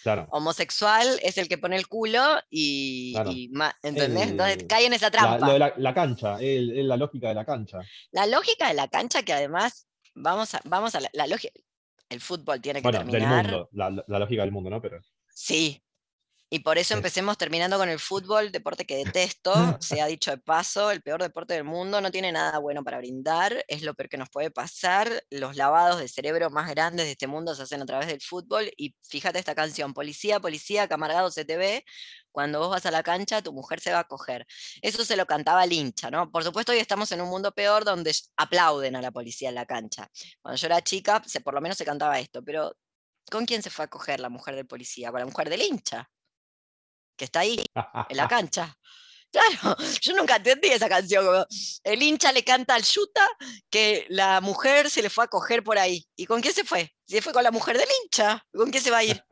Claro. 0.02 0.26
Homosexual 0.32 1.18
es 1.22 1.38
el 1.38 1.48
que 1.48 1.58
pone 1.58 1.76
el 1.76 1.86
culo 1.86 2.20
y, 2.50 3.12
Claro. 3.14 3.30
y 3.30 3.48
ma- 3.50 3.74
¿entendés? 3.84 4.28
Entonces 4.30 4.64
cae 4.68 4.84
en 4.86 4.92
esa 4.94 5.10
trampa. 5.12 5.46
lo 5.46 5.52
de 5.52 5.58
la, 5.60 5.72
la 5.76 5.94
cancha, 5.94 6.38
es, 6.40 6.60
la 6.84 6.96
lógica 6.96 7.28
de 7.28 7.34
la 7.34 7.44
cancha. 7.46 7.78
La 8.10 8.26
lógica 8.26 8.66
de 8.68 8.74
la 8.74 8.88
cancha 8.88 9.22
que 9.22 9.32
además, 9.32 9.86
vamos 10.14 10.54
a, 10.54 10.60
vamos 10.64 10.94
a 10.96 11.00
la, 11.00 11.08
la 11.12 11.26
lógica, 11.28 11.54
el 12.08 12.20
fútbol 12.20 12.60
tiene 12.60 12.80
que 12.80 12.82
Bueno, 12.82 12.98
del 12.98 13.10
terminar. 13.10 13.44
mundo, 13.44 13.68
la, 13.72 13.90
la- 13.90 14.04
la 14.08 14.18
lógica 14.18 14.42
del 14.42 14.50
mundo, 14.52 14.68
¿no? 14.70 14.82
Pero 14.82 14.98
Sí. 15.34 15.80
Y 16.54 16.58
por 16.58 16.76
eso 16.76 16.92
empecemos 16.92 17.38
terminando 17.38 17.78
con 17.78 17.88
el 17.88 17.98
fútbol, 17.98 18.52
deporte 18.52 18.84
que 18.84 19.02
detesto, 19.02 19.54
se 19.80 20.02
ha 20.02 20.06
dicho 20.06 20.32
de 20.32 20.36
paso, 20.36 20.90
el 20.90 21.00
peor 21.00 21.22
deporte 21.22 21.54
del 21.54 21.64
mundo, 21.64 21.98
no 22.02 22.10
tiene 22.10 22.30
nada 22.30 22.58
bueno 22.58 22.84
para 22.84 22.98
brindar, 22.98 23.64
es 23.68 23.80
lo 23.80 23.94
peor 23.94 24.10
que 24.10 24.18
nos 24.18 24.28
puede 24.28 24.50
pasar, 24.50 25.24
los 25.30 25.56
lavados 25.56 25.98
de 25.98 26.08
cerebro 26.08 26.50
más 26.50 26.68
grandes 26.68 27.06
de 27.06 27.12
este 27.12 27.26
mundo 27.26 27.54
se 27.54 27.62
hacen 27.62 27.80
a 27.80 27.86
través 27.86 28.06
del 28.08 28.20
fútbol 28.20 28.70
y 28.76 28.94
fíjate 29.02 29.38
esta 29.38 29.54
canción, 29.54 29.94
policía, 29.94 30.40
policía, 30.40 30.86
camargado 30.88 31.30
CTV, 31.30 31.84
cuando 32.30 32.58
vos 32.58 32.68
vas 32.68 32.84
a 32.84 32.90
la 32.90 33.02
cancha 33.02 33.40
tu 33.40 33.54
mujer 33.54 33.80
se 33.80 33.92
va 33.92 34.00
a 34.00 34.04
coger. 34.04 34.46
Eso 34.82 35.06
se 35.06 35.16
lo 35.16 35.24
cantaba 35.24 35.64
el 35.64 35.72
hincha, 35.72 36.10
¿no? 36.10 36.30
Por 36.30 36.44
supuesto 36.44 36.72
hoy 36.72 36.80
estamos 36.80 37.10
en 37.12 37.22
un 37.22 37.30
mundo 37.30 37.52
peor 37.52 37.86
donde 37.86 38.14
aplauden 38.36 38.94
a 38.94 39.00
la 39.00 39.10
policía 39.10 39.48
en 39.48 39.54
la 39.54 39.64
cancha. 39.64 40.10
Cuando 40.42 40.58
yo 40.58 40.66
era 40.66 40.82
chica, 40.82 41.22
se, 41.24 41.40
por 41.40 41.54
lo 41.54 41.62
menos 41.62 41.78
se 41.78 41.86
cantaba 41.86 42.20
esto, 42.20 42.44
pero 42.44 42.76
¿con 43.30 43.46
quién 43.46 43.62
se 43.62 43.70
fue 43.70 43.86
a 43.86 43.88
coger 43.88 44.20
la 44.20 44.28
mujer 44.28 44.54
del 44.54 44.66
policía? 44.66 45.10
Con 45.10 45.20
la 45.20 45.26
mujer 45.26 45.48
del 45.48 45.62
hincha 45.62 46.10
que 47.16 47.24
está 47.24 47.40
ahí, 47.40 47.64
en 48.08 48.16
la 48.16 48.28
cancha. 48.28 48.74
Claro, 49.30 49.76
yo 50.02 50.14
nunca 50.14 50.36
entendí 50.36 50.68
esa 50.68 50.88
canción. 50.88 51.46
el 51.84 52.02
hincha 52.02 52.32
le 52.32 52.44
canta 52.44 52.74
al 52.74 52.82
yuta 52.82 53.26
que 53.70 54.06
la 54.10 54.40
mujer 54.42 54.90
se 54.90 55.00
le 55.02 55.08
fue 55.08 55.24
a 55.24 55.28
coger 55.28 55.62
por 55.64 55.78
ahí. 55.78 56.06
¿Y 56.16 56.26
con 56.26 56.40
quién 56.42 56.52
se 56.54 56.64
fue? 56.64 56.94
Se 57.06 57.22
fue 57.22 57.32
con 57.32 57.42
la 57.42 57.50
mujer 57.50 57.78
del 57.78 57.88
hincha. 58.04 58.44
¿Con 58.52 58.70
quién 58.70 58.82
se 58.84 58.90
va 58.90 58.98
a 58.98 59.04
ir? 59.04 59.24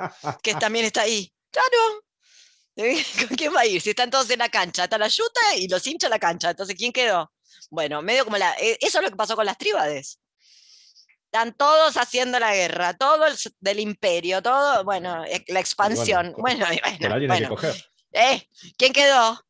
Que 0.43 0.55
también 0.69 0.87
está 0.87 1.03
ahí. 1.03 1.33
Claro. 1.51 2.03
¿Con 3.29 3.37
quién 3.37 3.55
va 3.55 3.61
a 3.61 3.67
ir? 3.67 3.81
Si 3.83 3.91
están 3.91 4.11
todos 4.11 4.31
en 4.31 4.39
la 4.39 4.49
cancha, 4.49 4.85
está 4.85 4.97
la 4.97 5.09
yuta 5.09 5.41
y 5.57 5.69
los 5.69 5.87
hinchas 5.87 6.09
en 6.09 6.13
la 6.13 6.19
cancha. 6.19 6.51
Entonces, 6.51 6.77
¿quién 6.77 6.93
quedó? 6.93 7.31
Bueno, 7.69 8.01
medio 8.01 8.25
como 8.25 8.39
la. 8.39 8.55
eh, 8.55 8.79
Eso 8.81 8.99
es 8.99 9.05
lo 9.05 9.11
que 9.11 9.17
pasó 9.17 9.37
con 9.37 9.45
las 9.45 9.59
tríbades. 9.59 10.19
Están 11.33 11.55
todos 11.55 11.97
haciendo 11.97 12.41
la 12.41 12.53
guerra, 12.53 12.95
todo 12.95 13.25
el 13.25 13.37
del 13.61 13.79
imperio, 13.79 14.43
todo, 14.43 14.83
bueno, 14.83 15.25
eh, 15.25 15.45
la 15.47 15.61
expansión. 15.61 16.35
Bueno, 16.37 16.67
y 16.73 16.81
bueno, 17.29 17.47
que 17.47 17.49
coger. 17.49 17.77
Eh, 18.11 18.49
¿quién 18.77 18.93
quedó? 18.93 19.41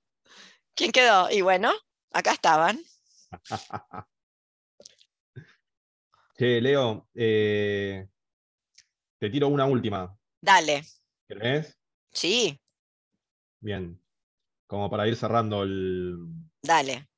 ¿Quién 0.74 0.92
quedó? 0.92 1.30
Y 1.30 1.40
bueno, 1.40 1.72
acá 2.12 2.32
estaban. 2.32 2.78
Che, 6.36 6.60
Leo, 6.60 7.08
eh, 7.14 8.06
te 9.18 9.30
tiro 9.30 9.48
una 9.48 9.64
última. 9.64 10.14
Dale, 10.38 10.84
¿Querés? 11.26 11.78
sí, 12.12 12.60
Bien. 13.60 13.98
Como 14.66 14.90
para 14.90 15.08
ir 15.08 15.16
cerrando 15.16 15.62
el. 15.62 16.18
dale. 16.62 17.09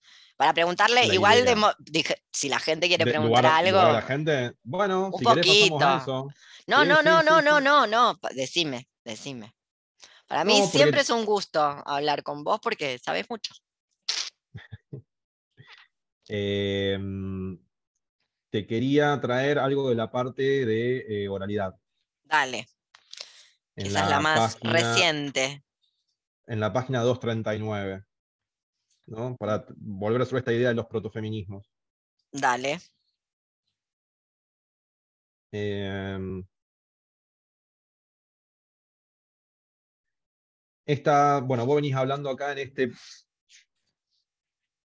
Para 0.43 0.55
preguntarle, 0.55 1.07
La 1.07 1.15
igual 1.15 1.45
de 1.45 1.55
dije, 1.79 2.25
si 2.33 2.49
la 2.49 2.59
gente 2.59 2.89
quiere 2.89 3.05
de- 3.05 3.13
preguntar 3.13 3.45
lugar- 3.45 3.65
algo. 3.65 3.79
lugar 3.79 3.91
a 3.91 3.93
la 3.93 4.03
gente. 4.03 4.53
Bueno, 4.65 5.07
Un 5.13 5.19
si 5.21 5.25
querés 5.25 5.47
poquito. 5.47 5.97
eso. 5.99 6.29
No, 6.67 6.83
Sí, 6.83 6.89
no, 6.89 6.97
sí, 6.99 7.05
no, 7.05 7.21
sí, 7.21 7.27
no, 7.29 7.43
no, 7.43 7.61
no, 7.61 7.87
no. 7.87 8.19
Decime, 8.35 8.89
decime. 9.05 9.55
Para 10.27 10.43
mí 10.45 10.55
No, 10.59 10.65
porque- 10.65 10.79
siempre 10.79 11.01
es 11.03 11.11
un 11.11 11.25
gusto 11.25 11.61
hablar 11.63 12.25
con 12.25 12.43
vos 12.43 12.59
porque 12.61 12.99
sabes 12.99 13.31
mucho. 13.31 13.55
Eh, 16.29 16.99
te 18.51 18.67
quería 18.67 19.21
traer 19.21 19.61
algo 19.61 19.89
de 19.91 19.95
la 19.95 20.11
parte 20.11 20.43
de 20.67 21.05
eh, 21.25 21.29
oralidad. 21.29 21.77
Dale, 22.25 22.67
En 23.77 23.87
esa 23.87 24.05
es 24.05 24.11
la 24.11 24.21
más 24.21 24.57
página- 24.57 24.73
reciente. 24.73 25.63
En 26.49 26.59
la 26.59 26.73
página 26.73 27.01
239. 27.03 28.05
¿No? 29.13 29.37
Para 29.37 29.65
volver 29.77 30.25
sobre 30.27 30.41
esta 30.41 30.53
idea 30.53 30.71
de 30.71 30.75
los 30.75 30.87
protofeminismos. 30.87 31.71
Dale. 32.33 32.79
Em, 35.53 36.43
esta, 40.87 41.41
bueno, 41.41 41.67
vos 41.67 41.77
venís 41.77 41.95
hablando 41.95 42.31
acá 42.31 42.53
en 42.53 42.59
este, 42.59 42.91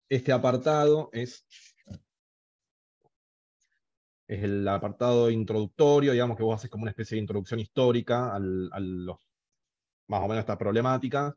este 0.09 0.33
apartado, 0.33 1.11
es, 1.13 1.45
es 4.29 4.43
el 4.45 4.67
apartado 4.69 5.31
introductorio, 5.31 6.13
digamos 6.13 6.37
que 6.37 6.45
vos 6.45 6.55
haces 6.55 6.71
como 6.71 6.83
una 6.83 6.93
especie 6.93 7.17
de 7.17 7.23
introducción 7.23 7.59
histórica 7.59 8.33
al, 8.33 8.71
a 8.73 8.79
los, 8.79 9.19
más 10.07 10.21
o 10.21 10.29
menos 10.29 10.43
esta 10.43 10.57
problemática, 10.57 11.37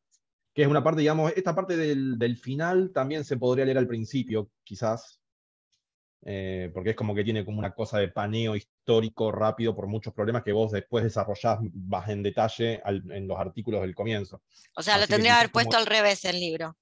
que 0.55 0.61
es 0.63 0.67
una 0.67 0.83
parte, 0.83 1.01
digamos, 1.01 1.33
esta 1.35 1.53
parte 1.53 1.75
del, 1.77 2.17
del 2.17 2.37
final 2.37 2.91
también 2.93 3.23
se 3.25 3.35
podría 3.37 3.65
leer 3.65 3.77
al 3.77 3.87
principio, 3.87 4.49
quizás, 4.63 5.19
eh, 6.23 6.71
porque 6.73 6.91
es 6.91 6.95
como 6.95 7.13
que 7.13 7.23
tiene 7.25 7.45
como 7.45 7.59
una 7.59 7.73
cosa 7.73 7.99
de 7.99 8.07
paneo 8.07 8.55
histórico 8.55 9.31
rápido 9.31 9.75
por 9.75 9.85
muchos 9.87 10.13
problemas 10.13 10.43
que 10.43 10.53
vos 10.53 10.71
después 10.71 11.03
desarrollás 11.03 11.59
más 11.87 12.09
en 12.09 12.23
detalle 12.23 12.81
al- 12.83 13.03
en 13.11 13.27
los 13.27 13.37
artículos 13.37 13.81
del 13.81 13.93
comienzo. 13.93 14.41
O 14.75 14.81
sea, 14.81 14.97
lo 14.97 15.03
Así 15.03 15.11
tendría 15.11 15.33
que 15.33 15.37
haber 15.39 15.51
como- 15.51 15.65
puesto 15.65 15.77
al 15.77 15.85
revés 15.85 16.23
el 16.25 16.39
libro. 16.39 16.75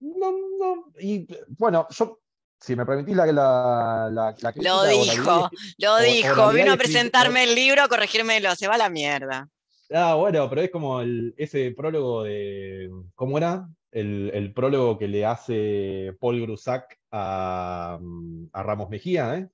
No, 0.00 0.32
no, 0.58 0.92
y 1.00 1.26
bueno, 1.56 1.86
yo, 1.90 2.18
si 2.60 2.74
me 2.74 2.84
permitís 2.84 3.14
la, 3.16 3.26
la, 3.26 4.08
la, 4.10 4.52
Lo 4.56 4.84
dijo, 4.84 5.48
lo 5.78 5.94
o- 5.94 6.00
dijo. 6.02 6.52
Vino 6.52 6.72
a 6.72 6.76
presentarme 6.76 7.44
el 7.44 7.54
libro, 7.54 7.82
a 7.82 7.88
corregírmelo. 7.88 8.54
Se 8.56 8.66
va 8.66 8.74
a 8.74 8.78
la 8.78 8.88
mierda. 8.90 9.48
Ah, 9.94 10.14
bueno, 10.14 10.48
pero 10.48 10.62
es 10.62 10.70
como 10.70 11.00
el- 11.00 11.34
ese 11.36 11.70
prólogo 11.72 12.22
de. 12.24 12.90
¿Cómo 13.14 13.36
era? 13.38 13.68
El, 13.90 14.30
el 14.32 14.52
prólogo 14.54 14.98
que 14.98 15.06
le 15.08 15.24
hace 15.26 16.14
Paul 16.18 16.40
Grusac 16.40 16.98
a, 17.10 17.98
mm, 18.00 18.46
a 18.52 18.62
Ramos 18.62 18.88
Mejía, 18.88 19.36
¿eh? 19.36 19.48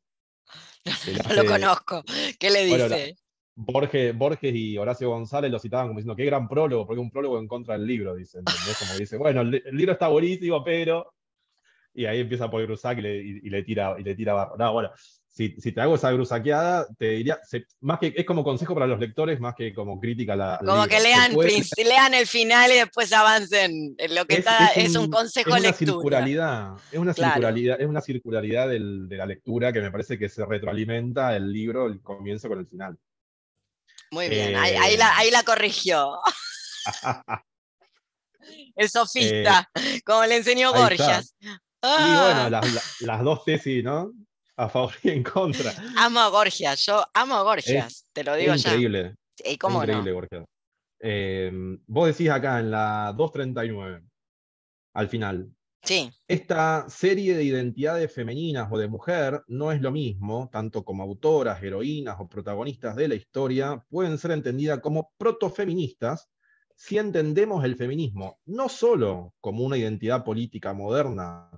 No 1.28 1.42
lo 1.42 1.44
conozco. 1.46 2.04
¿Qué 2.38 2.50
le 2.50 2.68
Bueno, 2.68 2.88
la- 2.88 2.96
dice? 2.96 3.16
Borges, 3.60 4.16
Borges 4.16 4.54
y 4.54 4.78
Horacio 4.78 5.08
González 5.10 5.50
lo 5.50 5.58
citaban 5.58 5.88
como 5.88 5.98
diciendo, 5.98 6.14
qué 6.14 6.24
gran 6.24 6.48
prólogo, 6.48 6.86
porque 6.86 7.00
es 7.00 7.04
un 7.04 7.10
prólogo 7.10 7.40
en 7.40 7.48
contra 7.48 7.76
del 7.76 7.86
libro, 7.88 8.14
dice. 8.14 8.38
¿entendés? 8.38 8.76
Como 8.78 8.96
dice, 8.96 9.16
bueno, 9.16 9.40
el, 9.40 9.50
li- 9.50 9.62
el 9.64 9.76
libro 9.76 9.92
está 9.94 10.06
buenísimo, 10.08 10.62
pero. 10.62 11.12
Y 11.94 12.04
ahí 12.04 12.20
empieza 12.20 12.48
Paul 12.48 12.66
Grusac 12.66 12.98
y 12.98 13.02
le, 13.02 13.16
y- 13.16 13.40
y 13.42 13.50
le 13.50 13.64
tira, 13.64 13.96
y 13.98 14.04
le 14.04 14.14
tira 14.14 14.34
barro. 14.34 14.56
No, 14.56 14.72
bueno, 14.72 14.90
si, 15.30 15.54
si 15.60 15.72
te 15.72 15.80
hago 15.80 15.94
esa 15.94 16.10
grusaqueada, 16.10 16.86
te 16.98 17.10
diría, 17.10 17.38
se- 17.44 17.66
más 17.80 17.98
que, 18.00 18.12
es 18.16 18.24
como 18.24 18.42
consejo 18.42 18.74
para 18.74 18.86
los 18.86 18.98
lectores, 18.98 19.38
más 19.38 19.54
que 19.54 19.72
como 19.72 20.00
crítica 20.00 20.32
a 20.32 20.36
la. 20.36 20.58
Como 20.64 20.86
que 20.88 20.98
lean, 21.00 21.32
lean 21.76 22.14
el 22.14 22.26
final 22.26 22.72
y 22.72 22.76
después 22.76 23.12
avancen. 23.12 23.94
en 23.98 24.14
Lo 24.14 24.24
que 24.26 24.36
está 24.36 24.68
es 24.68 24.96
un, 24.96 25.10
consejo 25.10 25.50
es 25.50 25.60
una 25.60 25.68
lectura. 25.68 25.76
circularidad, 25.92 26.72
es 26.90 26.98
una 26.98 27.14
Claro. 27.14 27.32
circularidad, 27.34 27.80
es 27.80 27.86
una 27.86 28.00
circularidad 28.00 28.68
del- 28.68 29.08
de 29.08 29.16
la 29.16 29.26
lectura 29.26 29.72
que 29.72 29.80
me 29.80 29.90
parece 29.92 30.18
que 30.18 30.28
se 30.28 30.44
retroalimenta 30.44 31.36
el 31.36 31.52
libro, 31.52 31.86
el 31.86 32.00
comienzo 32.00 32.48
con 32.48 32.58
el 32.58 32.66
final. 32.66 32.98
Muy 34.10 34.28
bien, 34.28 34.56
ahí, 34.56 34.74
ahí 34.74 34.94
Eh, 34.94 34.98
la, 34.98 35.16
ahí 35.18 35.30
la 35.30 35.42
corrigió. 35.44 36.18
El 38.76 38.88
sofista, 38.88 39.68
como 40.04 40.24
le 40.24 40.36
enseñó 40.36 40.68
está. 40.68 40.80
Borgias. 40.80 41.34
Y 41.42 41.46
Ah, 41.82 42.20
bueno, 42.24 42.50
las, 42.50 42.72
la- 42.72 42.82
las 43.00 43.22
dos 43.22 43.44
tesis, 43.44 43.84
¿no? 43.84 44.12
A 44.58 44.68
favor 44.68 44.92
y 45.04 45.10
en 45.10 45.22
contra. 45.22 45.72
Amo 45.98 46.20
a 46.20 46.28
Gorgias, 46.28 46.84
yo 46.84 47.04
amo 47.14 47.36
a 47.36 47.42
Gorgias, 47.42 48.04
te 48.12 48.24
lo 48.24 48.34
digo 48.34 48.54
Es 48.54 48.62
ya. 48.64 48.70
increíble, 48.70 49.14
¿Y 49.44 49.50
es 49.52 49.58
cómo 49.58 49.78
increíble, 49.82 50.10
no? 50.10 50.16
Borges. 50.16 50.44
Eh, 51.00 51.52
vos 51.86 52.08
decís 52.08 52.28
acá 52.28 52.58
en 52.58 52.72
la 52.72 53.14
239, 53.16 54.02
al 54.94 55.08
final, 55.08 55.52
Sí, 55.84 56.10
esta 56.26 56.90
serie 56.90 57.36
de 57.36 57.44
identidades 57.44 58.12
femeninas 58.12 58.68
o 58.70 58.78
de 58.78 58.88
mujer 58.88 59.42
no 59.46 59.70
es 59.70 59.80
lo 59.80 59.92
mismo, 59.92 60.50
tanto 60.52 60.84
como 60.84 61.04
autoras, 61.04 61.62
heroínas 61.62 62.16
o 62.18 62.28
protagonistas 62.28 62.96
de 62.96 63.08
la 63.08 63.14
historia, 63.14 63.86
pueden 63.88 64.18
ser 64.18 64.32
entendidas 64.32 64.80
como 64.80 65.12
protofeministas 65.16 66.28
si 66.74 66.98
entendemos 66.98 67.64
el 67.64 67.76
feminismo 67.76 68.40
no 68.44 68.68
solo 68.68 69.34
como 69.40 69.64
una 69.64 69.76
identidad 69.76 70.24
política 70.24 70.72
moderna 70.72 71.50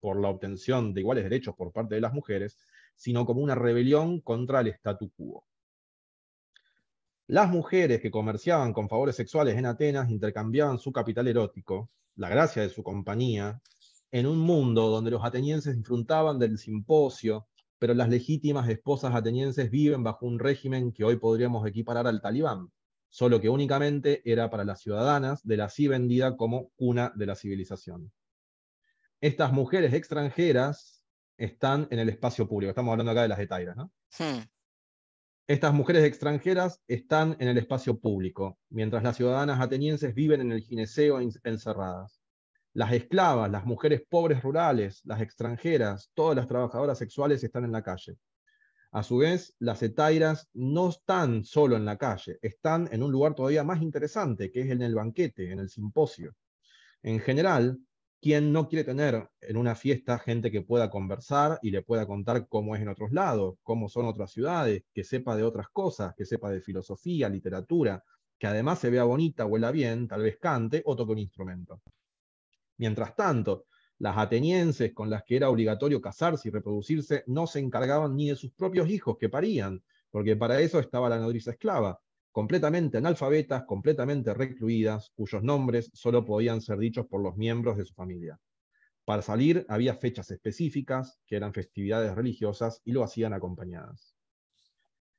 por 0.00 0.20
la 0.20 0.28
obtención 0.28 0.92
de 0.92 1.00
iguales 1.00 1.24
derechos 1.24 1.54
por 1.54 1.72
parte 1.72 1.94
de 1.94 2.00
las 2.00 2.12
mujeres, 2.12 2.58
sino 2.94 3.24
como 3.24 3.40
una 3.40 3.54
rebelión 3.54 4.20
contra 4.20 4.60
el 4.60 4.68
statu 4.68 5.10
quo. 5.10 5.44
Las 7.26 7.48
mujeres 7.48 8.00
que 8.00 8.10
comerciaban 8.10 8.72
con 8.72 8.88
favores 8.88 9.14
sexuales 9.14 9.56
en 9.56 9.66
Atenas 9.66 10.10
intercambiaban 10.10 10.78
su 10.78 10.90
capital 10.90 11.28
erótico, 11.28 11.88
la 12.16 12.28
gracia 12.28 12.62
de 12.62 12.70
su 12.70 12.82
compañía, 12.82 13.60
en 14.10 14.26
un 14.26 14.38
mundo 14.38 14.88
donde 14.88 15.12
los 15.12 15.24
atenienses 15.24 15.76
disfrutaban 15.76 16.38
del 16.38 16.58
simposio, 16.58 17.46
pero 17.78 17.94
las 17.94 18.08
legítimas 18.08 18.68
esposas 18.68 19.14
atenienses 19.14 19.70
viven 19.70 20.02
bajo 20.02 20.26
un 20.26 20.38
régimen 20.38 20.92
que 20.92 21.04
hoy 21.04 21.16
podríamos 21.16 21.66
equiparar 21.66 22.06
al 22.06 22.20
talibán, 22.20 22.70
solo 23.08 23.40
que 23.40 23.48
únicamente 23.48 24.22
era 24.24 24.50
para 24.50 24.64
las 24.64 24.80
ciudadanas 24.80 25.46
de 25.46 25.56
la 25.56 25.66
así 25.66 25.88
vendida 25.88 26.36
como 26.36 26.70
cuna 26.76 27.12
de 27.14 27.26
la 27.26 27.36
civilización. 27.36 28.10
Estas 29.20 29.52
mujeres 29.52 29.92
extranjeras 29.92 31.04
están 31.36 31.86
en 31.90 31.98
el 31.98 32.08
espacio 32.08 32.48
público, 32.48 32.70
estamos 32.70 32.92
hablando 32.92 33.12
acá 33.12 33.22
de 33.22 33.28
las 33.28 33.38
etairas, 33.38 33.76
¿no? 33.76 33.92
hmm, 34.18 34.40
Estas 35.46 35.74
mujeres 35.74 36.04
extranjeras 36.04 36.80
están 36.86 37.36
en 37.38 37.48
el 37.48 37.58
espacio 37.58 37.98
público, 37.98 38.58
mientras 38.68 39.02
las 39.02 39.16
ciudadanas 39.16 39.60
atenienses 39.60 40.14
viven 40.14 40.40
en 40.40 40.52
el 40.52 40.60
gineceo 40.60 41.20
en- 41.20 41.32
encerradas. 41.44 42.22
Las 42.72 42.92
esclavas, 42.92 43.50
las 43.50 43.64
mujeres 43.66 44.02
pobres 44.08 44.42
rurales, 44.42 45.00
las 45.04 45.20
extranjeras, 45.20 46.10
todas 46.14 46.36
las 46.36 46.46
trabajadoras 46.46 46.98
sexuales 46.98 47.42
están 47.42 47.64
en 47.64 47.72
la 47.72 47.82
calle. 47.82 48.16
A 48.92 49.02
su 49.02 49.18
vez, 49.18 49.54
las 49.58 49.82
etairas 49.82 50.48
no 50.52 50.88
están 50.88 51.44
solo 51.44 51.76
en 51.76 51.84
la 51.84 51.96
calle, 51.96 52.38
están 52.42 52.88
en 52.92 53.02
un 53.02 53.10
lugar 53.12 53.34
todavía 53.34 53.64
más 53.64 53.82
interesante, 53.82 54.50
que 54.50 54.60
es 54.62 54.70
en 54.70 54.82
el 54.82 54.94
banquete, 54.94 55.50
en 55.50 55.58
el 55.58 55.68
simposio. 55.68 56.34
En 57.02 57.18
general, 57.20 57.78
¿quién 58.20 58.52
no 58.52 58.68
quiere 58.68 58.84
tener 58.84 59.30
en 59.40 59.56
una 59.56 59.74
fiesta 59.74 60.18
gente 60.18 60.50
que 60.50 60.62
pueda 60.62 60.90
conversar 60.90 61.58
y 61.62 61.70
le 61.70 61.82
pueda 61.82 62.06
contar 62.06 62.46
cómo 62.48 62.76
es 62.76 62.82
en 62.82 62.88
otros 62.88 63.12
lados, 63.12 63.56
cómo 63.62 63.88
son 63.88 64.06
otras 64.06 64.30
ciudades, 64.30 64.84
que 64.92 65.04
sepa 65.04 65.36
de 65.36 65.42
otras 65.42 65.68
cosas, 65.70 66.14
que 66.14 66.26
sepa 66.26 66.50
de 66.50 66.60
filosofía, 66.60 67.28
literatura, 67.28 68.04
que 68.38 68.46
además 68.46 68.78
se 68.78 68.90
vea 68.90 69.04
bonita, 69.04 69.46
huela 69.46 69.70
bien, 69.70 70.06
tal 70.06 70.22
vez 70.22 70.38
cante 70.38 70.82
o 70.84 70.96
toque 70.96 71.12
un 71.12 71.18
instrumento? 71.18 71.80
Mientras 72.76 73.16
tanto, 73.16 73.66
las 73.98 74.16
atenienses 74.16 74.94
con 74.94 75.10
las 75.10 75.24
que 75.24 75.36
era 75.36 75.50
obligatorio 75.50 76.00
casarse 76.00 76.48
y 76.48 76.50
reproducirse 76.50 77.24
no 77.26 77.46
se 77.46 77.60
encargaban 77.60 78.16
ni 78.16 78.28
de 78.28 78.36
sus 78.36 78.52
propios 78.52 78.88
hijos 78.88 79.16
que 79.18 79.28
parían, 79.28 79.82
porque 80.10 80.36
para 80.36 80.60
eso 80.60 80.78
estaba 80.78 81.08
la 81.08 81.18
nodriza 81.18 81.52
esclava, 81.52 82.00
completamente 82.32 82.98
analfabetas, 82.98 83.64
completamente 83.64 84.34
recluidas, 84.34 85.10
cuyos 85.14 85.42
nombres 85.42 85.90
solo 85.94 86.24
podían 86.24 86.60
ser 86.60 86.78
dichos 86.78 87.06
por 87.06 87.22
los 87.22 87.36
miembros 87.36 87.76
de 87.76 87.84
su 87.84 87.94
familia. 87.94 88.38
Para 89.04 89.22
salir 89.22 89.66
había 89.68 89.94
fechas 89.94 90.30
específicas, 90.30 91.18
que 91.26 91.36
eran 91.36 91.52
festividades 91.52 92.14
religiosas, 92.14 92.80
y 92.84 92.92
lo 92.92 93.02
hacían 93.02 93.32
acompañadas. 93.32 94.14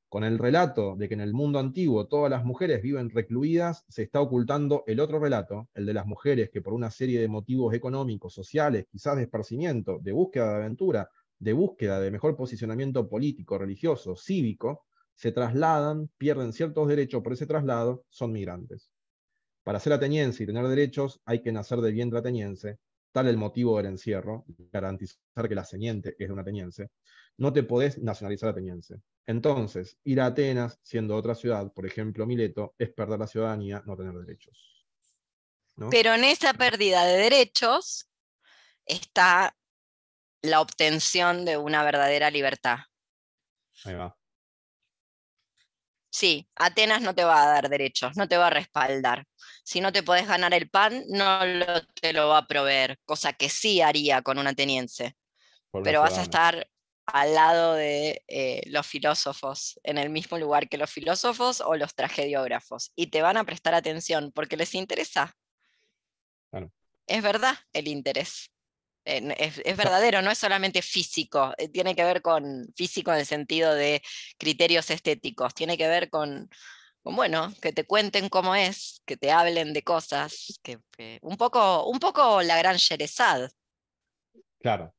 Con 0.07 0.23
el 0.25 0.39
relato 0.39 0.95
de 0.97 1.07
que 1.07 1.13
en 1.13 1.21
el 1.21 1.33
mundo 1.33 1.57
antiguo 1.59 2.07
todas 2.07 2.29
las 2.29 2.43
mujeres 2.43 2.81
viven 2.81 3.09
recluidas, 3.09 3.85
se 3.87 4.03
está 4.03 4.19
ocultando 4.19 4.83
el 4.87 4.99
otro 4.99 5.19
relato, 5.19 5.69
el 5.73 5.85
de 5.85 5.93
las 5.93 6.05
mujeres 6.05 6.49
que 6.49 6.61
por 6.61 6.73
una 6.73 6.91
serie 6.91 7.19
de 7.21 7.29
motivos 7.29 7.73
económicos, 7.73 8.33
sociales, 8.33 8.85
quizás 8.89 9.15
de 9.15 9.23
esparcimiento, 9.23 9.99
de 10.01 10.11
búsqueda 10.11 10.49
de 10.49 10.55
aventura, 10.55 11.09
de 11.39 11.53
búsqueda 11.53 11.99
de 11.99 12.11
mejor 12.11 12.35
posicionamiento 12.35 13.07
político, 13.07 13.57
religioso, 13.57 14.15
cívico, 14.15 14.85
se 15.21 15.31
trasladan, 15.31 16.09
pierden 16.17 16.51
ciertos 16.51 16.87
derechos 16.87 17.21
por 17.21 17.33
ese 17.33 17.45
traslado, 17.45 18.03
son 18.09 18.31
migrantes. 18.31 18.89
Para 19.63 19.79
ser 19.79 19.93
ateniense 19.93 20.41
y 20.41 20.47
tener 20.47 20.67
derechos 20.67 21.21
hay 21.25 21.43
que 21.43 21.51
nacer 21.51 21.79
de 21.81 21.91
vientre 21.91 22.17
ateniense, 22.17 22.79
tal 23.11 23.27
el 23.27 23.37
motivo 23.37 23.77
del 23.77 23.85
encierro, 23.85 24.45
garantizar 24.71 25.47
que 25.47 25.53
la 25.53 25.63
semiente 25.63 26.15
es 26.17 26.27
de 26.27 26.33
un 26.33 26.39
ateniense, 26.39 26.89
no 27.37 27.53
te 27.53 27.61
podés 27.61 27.99
nacionalizar 27.99 28.49
ateniense. 28.49 28.99
Entonces, 29.27 29.95
ir 30.05 30.21
a 30.21 30.25
Atenas, 30.25 30.79
siendo 30.81 31.15
otra 31.15 31.35
ciudad, 31.35 31.71
por 31.71 31.85
ejemplo 31.85 32.25
Mileto, 32.25 32.73
es 32.79 32.89
perder 32.91 33.19
la 33.19 33.27
ciudadanía, 33.27 33.83
no 33.85 33.95
tener 33.95 34.15
derechos. 34.15 34.87
¿no? 35.75 35.91
Pero 35.91 36.15
en 36.15 36.23
esa 36.23 36.55
pérdida 36.55 37.05
de 37.05 37.17
derechos 37.17 38.09
está 38.87 39.55
la 40.41 40.61
obtención 40.61 41.45
de 41.45 41.57
una 41.57 41.83
verdadera 41.83 42.31
libertad. 42.31 42.79
Ahí 43.85 43.93
va. 43.93 44.17
Sí, 46.13 46.47
Atenas 46.55 47.01
no 47.01 47.15
te 47.15 47.23
va 47.23 47.43
a 47.43 47.47
dar 47.47 47.69
derechos, 47.69 48.17
no 48.17 48.27
te 48.27 48.37
va 48.37 48.47
a 48.47 48.49
respaldar. 48.49 49.25
Si 49.63 49.79
no 49.81 49.91
te 49.93 50.03
podés 50.03 50.27
ganar 50.27 50.53
el 50.53 50.69
pan, 50.69 51.03
no 51.09 51.45
lo- 51.45 51.85
te 52.01 52.11
lo 52.13 52.27
va 52.29 52.39
a 52.39 52.47
proveer, 52.47 52.99
cosa 53.05 53.33
que 53.33 53.49
sí 53.49 53.81
haría 53.81 54.21
con 54.21 54.37
un 54.37 54.47
ateniense. 54.47 55.15
Pero 55.83 56.01
vas 56.01 56.17
a 56.17 56.23
estar 56.23 56.67
al 57.07 57.33
lado 57.35 57.73
de 57.75 58.23
eh, 58.27 58.61
los 58.67 58.87
filósofos, 58.87 59.79
en 59.83 59.97
el 59.97 60.09
mismo 60.09 60.37
lugar 60.37 60.69
que 60.69 60.77
los 60.77 60.91
filósofos 60.91 61.61
o 61.61 61.75
los 61.75 61.95
tragediógrafos, 61.95 62.91
y 62.95 63.07
te 63.07 63.21
van 63.21 63.37
a 63.37 63.45
prestar 63.45 63.73
atención 63.73 64.31
porque 64.33 64.57
les 64.57 64.75
interesa. 64.75 65.35
Claro. 66.49 66.71
Es 67.07 67.23
verdad 67.23 67.55
el 67.73 67.87
interés. 67.87 68.51
Es, 69.03 69.59
es 69.65 69.77
verdadero, 69.77 70.21
no 70.21 70.29
es 70.29 70.37
solamente 70.37 70.81
físico, 70.83 71.53
eh, 71.57 71.69
tiene 71.69 71.95
que 71.95 72.03
ver 72.03 72.21
con 72.21 72.67
físico 72.75 73.11
en 73.11 73.19
el 73.19 73.25
sentido 73.25 73.73
de 73.73 74.01
criterios 74.37 74.91
estéticos, 74.91 75.55
tiene 75.55 75.75
que 75.75 75.87
ver 75.87 76.09
con, 76.11 76.47
con, 77.01 77.15
bueno, 77.15 77.51
que 77.61 77.73
te 77.73 77.85
cuenten 77.85 78.29
cómo 78.29 78.53
es, 78.53 79.01
que 79.05 79.17
te 79.17 79.31
hablen 79.31 79.73
de 79.73 79.81
cosas, 79.83 80.59
que, 80.61 80.77
que- 80.91 81.17
un, 81.23 81.35
poco, 81.35 81.85
un 81.87 81.99
poco 81.99 82.41
la 82.43 82.57
gran 82.57 82.77
Sherezad, 82.77 83.49
Claro. 84.59 84.93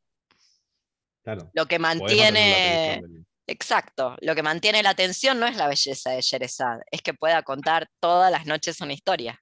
Claro. 1.22 1.50
lo 1.54 1.66
que 1.66 1.78
mantiene... 1.78 3.00
Exacto, 3.46 4.16
lo 4.20 4.34
que 4.36 4.42
mantiene 4.42 4.82
la 4.82 4.90
atención 4.90 5.38
no 5.38 5.46
es 5.46 5.56
la 5.56 5.68
belleza 5.68 6.10
de 6.10 6.22
Sherezad, 6.22 6.78
es 6.90 7.02
que 7.02 7.12
pueda 7.14 7.42
contar 7.42 7.88
todas 8.00 8.30
las 8.30 8.46
noches 8.46 8.80
una 8.80 8.92
historia. 8.92 9.40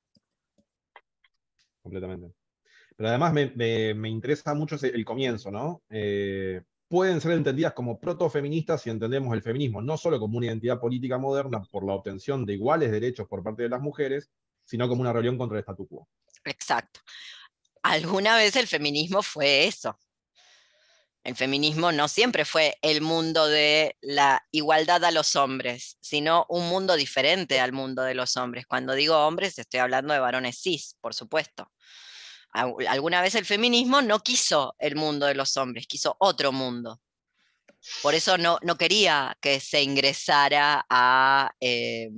completamente. 1.82 2.39
Pero 3.00 3.08
además 3.08 3.32
me, 3.32 3.46
me- 3.56 3.94
me 3.94 4.10
interesa 4.10 4.52
mucho 4.52 4.76
el 4.82 5.04
comienzo, 5.06 5.50
¿no? 5.50 5.82
Eh, 5.88 6.60
pueden 6.86 7.18
ser 7.22 7.32
entendidas 7.32 7.72
como 7.72 7.98
protofeministas 7.98 8.82
si 8.82 8.90
entendemos 8.90 9.32
el 9.32 9.40
feminismo, 9.40 9.80
no 9.80 9.96
solo 9.96 10.20
como 10.20 10.36
una 10.36 10.48
identidad 10.48 10.78
política 10.78 11.16
moderna 11.16 11.62
por 11.62 11.86
la 11.86 11.94
obtención 11.94 12.44
de 12.44 12.52
iguales 12.52 12.90
derechos 12.90 13.26
por 13.26 13.42
parte 13.42 13.62
de 13.62 13.70
las 13.70 13.80
mujeres, 13.80 14.28
sino 14.64 14.86
como 14.86 15.00
una 15.00 15.14
rebelión 15.14 15.38
contra 15.38 15.56
el 15.56 15.62
statu 15.62 15.88
quo. 15.88 16.08
Exacto. 16.44 17.00
Alguna 17.82 18.36
vez 18.36 18.54
el 18.56 18.66
feminismo 18.66 19.22
fue 19.22 19.66
eso. 19.66 19.98
El 21.24 21.36
feminismo 21.36 21.92
no 21.92 22.06
siempre 22.06 22.44
fue 22.44 22.76
el 22.82 23.00
mundo 23.00 23.46
de 23.46 23.96
la 24.02 24.46
igualdad 24.50 25.02
a 25.06 25.10
los 25.10 25.36
hombres, 25.36 25.96
sino 26.02 26.44
un 26.50 26.68
mundo 26.68 26.96
diferente 26.96 27.60
al 27.60 27.72
mundo 27.72 28.02
de 28.02 28.12
los 28.12 28.36
hombres. 28.36 28.66
Cuando 28.66 28.92
digo 28.92 29.16
hombres, 29.26 29.58
estoy 29.58 29.80
hablando 29.80 30.12
de 30.12 30.20
varones 30.20 30.60
cis, 30.60 30.98
por 31.00 31.14
supuesto. 31.14 31.72
Al- 32.52 32.74
Alguna 32.88 33.20
vez 33.22 33.34
el 33.34 33.44
feminismo 33.44 34.02
no 34.02 34.20
quiso 34.20 34.74
el 34.78 34.96
mundo 34.96 35.26
de 35.26 35.34
los 35.34 35.56
hombres, 35.56 35.86
quiso 35.86 36.16
otro 36.18 36.52
mundo. 36.52 37.00
Por 38.02 38.14
eso 38.14 38.36
no, 38.38 38.58
no 38.62 38.76
quería 38.76 39.36
que 39.40 39.58
se 39.60 39.82
ingresara 39.82 40.84
a, 40.90 41.50
eh, 41.60 42.10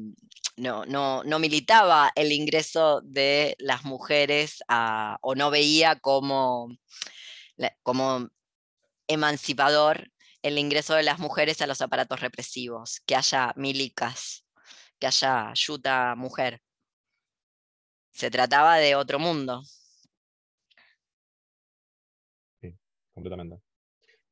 no, 0.56 0.84
no, 0.86 1.22
no 1.24 1.38
militaba 1.38 2.10
el 2.16 2.32
ingreso 2.32 3.00
de 3.04 3.54
las 3.58 3.84
mujeres 3.84 4.62
o 5.20 5.34
no 5.34 5.50
veía 5.50 5.96
como, 6.00 6.68
como 7.82 8.28
emancipador 9.06 10.10
el 10.42 10.58
ingreso 10.58 10.94
de 10.94 11.04
las 11.04 11.20
mujeres 11.20 11.62
a 11.62 11.66
los 11.68 11.80
aparatos 11.80 12.20
represivos, 12.20 13.00
que 13.06 13.14
haya 13.14 13.52
milicas, 13.56 14.44
que 14.98 15.06
haya 15.06 15.50
ayuda 15.50 16.16
mujer. 16.16 16.60
Se 18.12 18.30
trataba 18.30 18.76
de 18.78 18.96
otro 18.96 19.18
mundo. 19.20 19.62
Completamente. 23.12 23.60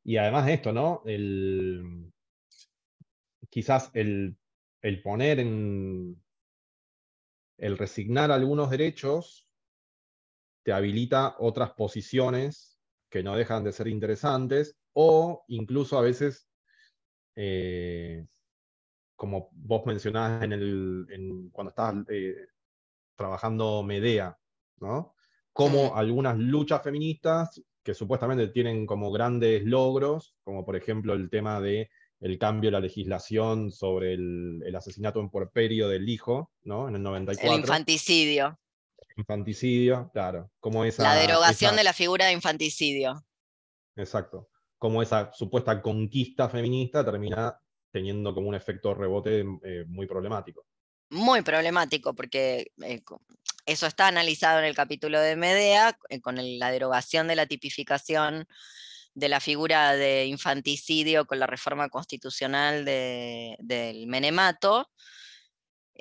Y 0.05 0.17
además 0.17 0.47
de 0.47 0.55
esto, 0.55 0.73
¿no? 0.73 1.03
El, 1.05 2.13
quizás 3.49 3.91
el, 3.95 4.37
el 4.83 5.03
poner 5.03 5.41
en. 5.41 6.23
El 7.59 7.77
resignar 7.77 8.31
algunos 8.31 8.71
derechos 8.71 9.47
te 10.63 10.73
habilita 10.73 11.37
otras 11.39 11.73
posiciones 11.73 12.81
que 13.11 13.23
no 13.23 13.37
dejan 13.37 13.65
de 13.65 13.73
ser 13.73 13.89
interesantes, 13.89 14.79
o 14.95 15.45
incluso 15.49 15.99
a 15.99 16.03
veces, 16.03 16.49
eh, 17.37 18.27
como 19.15 19.51
vos 19.53 19.85
mencionabas 19.85 20.43
en 20.43 20.53
el, 20.53 21.07
en- 21.11 21.51
cuando 21.51 21.69
estabas 21.71 21.97
eh, 22.09 22.35
trabajando 23.17 23.83
Medea, 23.83 24.39
¿no? 24.79 25.15
Como 25.53 25.95
algunas 25.95 26.39
luchas 26.39 26.83
feministas 26.83 27.63
que 27.91 27.95
supuestamente 27.95 28.47
tienen 28.49 28.87
como 28.87 29.11
grandes 29.11 29.65
logros, 29.65 30.37
como 30.45 30.65
por 30.65 30.77
ejemplo 30.77 31.13
el 31.13 31.29
tema 31.29 31.61
de 31.61 31.91
el 32.21 32.39
cambio 32.39 32.69
de 32.69 32.73
la 32.73 32.81
legislación 32.81 33.73
sobre 33.73 34.13
el, 34.15 34.63
el 34.65 34.77
asesinato 34.77 35.19
en 35.21 35.29
puerperio 35.31 35.89
del 35.89 36.09
hijo, 36.09 36.53
¿no? 36.63 36.89
En 36.89 36.95
el 36.95 37.03
94. 37.03 37.53
El 37.55 37.61
infanticidio. 37.61 38.61
infanticidio, 39.17 40.09
claro. 40.13 40.51
Como 40.61 40.85
esa, 40.85 41.03
La 41.03 41.15
derogación 41.17 41.71
esa- 41.71 41.79
de 41.79 41.85
la 41.85 41.93
figura 41.93 42.27
de 42.27 42.33
infanticidio. 42.33 43.25
Exacto. 43.97 44.49
Como 44.79 45.03
esa 45.03 45.33
supuesta 45.33 45.83
conquista 45.83 46.49
feminista 46.49 47.05
termina 47.05 47.59
teniendo 47.91 48.33
como 48.35 48.49
un 48.49 48.55
efecto 48.55 48.95
rebote 48.95 49.41
eh, 49.65 49.85
muy 49.89 50.07
problemático. 50.07 50.65
Muy 51.11 51.43
problemático 51.43 52.15
porque 52.15 52.71
eh, 52.83 53.01
eso 53.67 53.87
está 53.87 54.09
analizado 54.09 54.59
en 54.61 54.65
el 54.67 54.75
capítulo 54.75 55.21
de 55.21 55.37
Medea, 55.37 55.97
eh, 56.09 56.21
con 56.21 56.37
la 56.59 56.71
derogación 56.71 57.29
de 57.29 57.37
la 57.37 57.47
tipificación 57.47 58.47
de 59.15 59.29
la 59.29 59.41
figura 59.41 59.95
de 59.97 60.27
infanticidio 60.27 61.27
con 61.27 61.39
la 61.41 61.47
reforma 61.47 61.89
constitucional 61.89 62.85
de- 62.85 63.57
del 63.61 64.07
Menemato. 64.07 64.89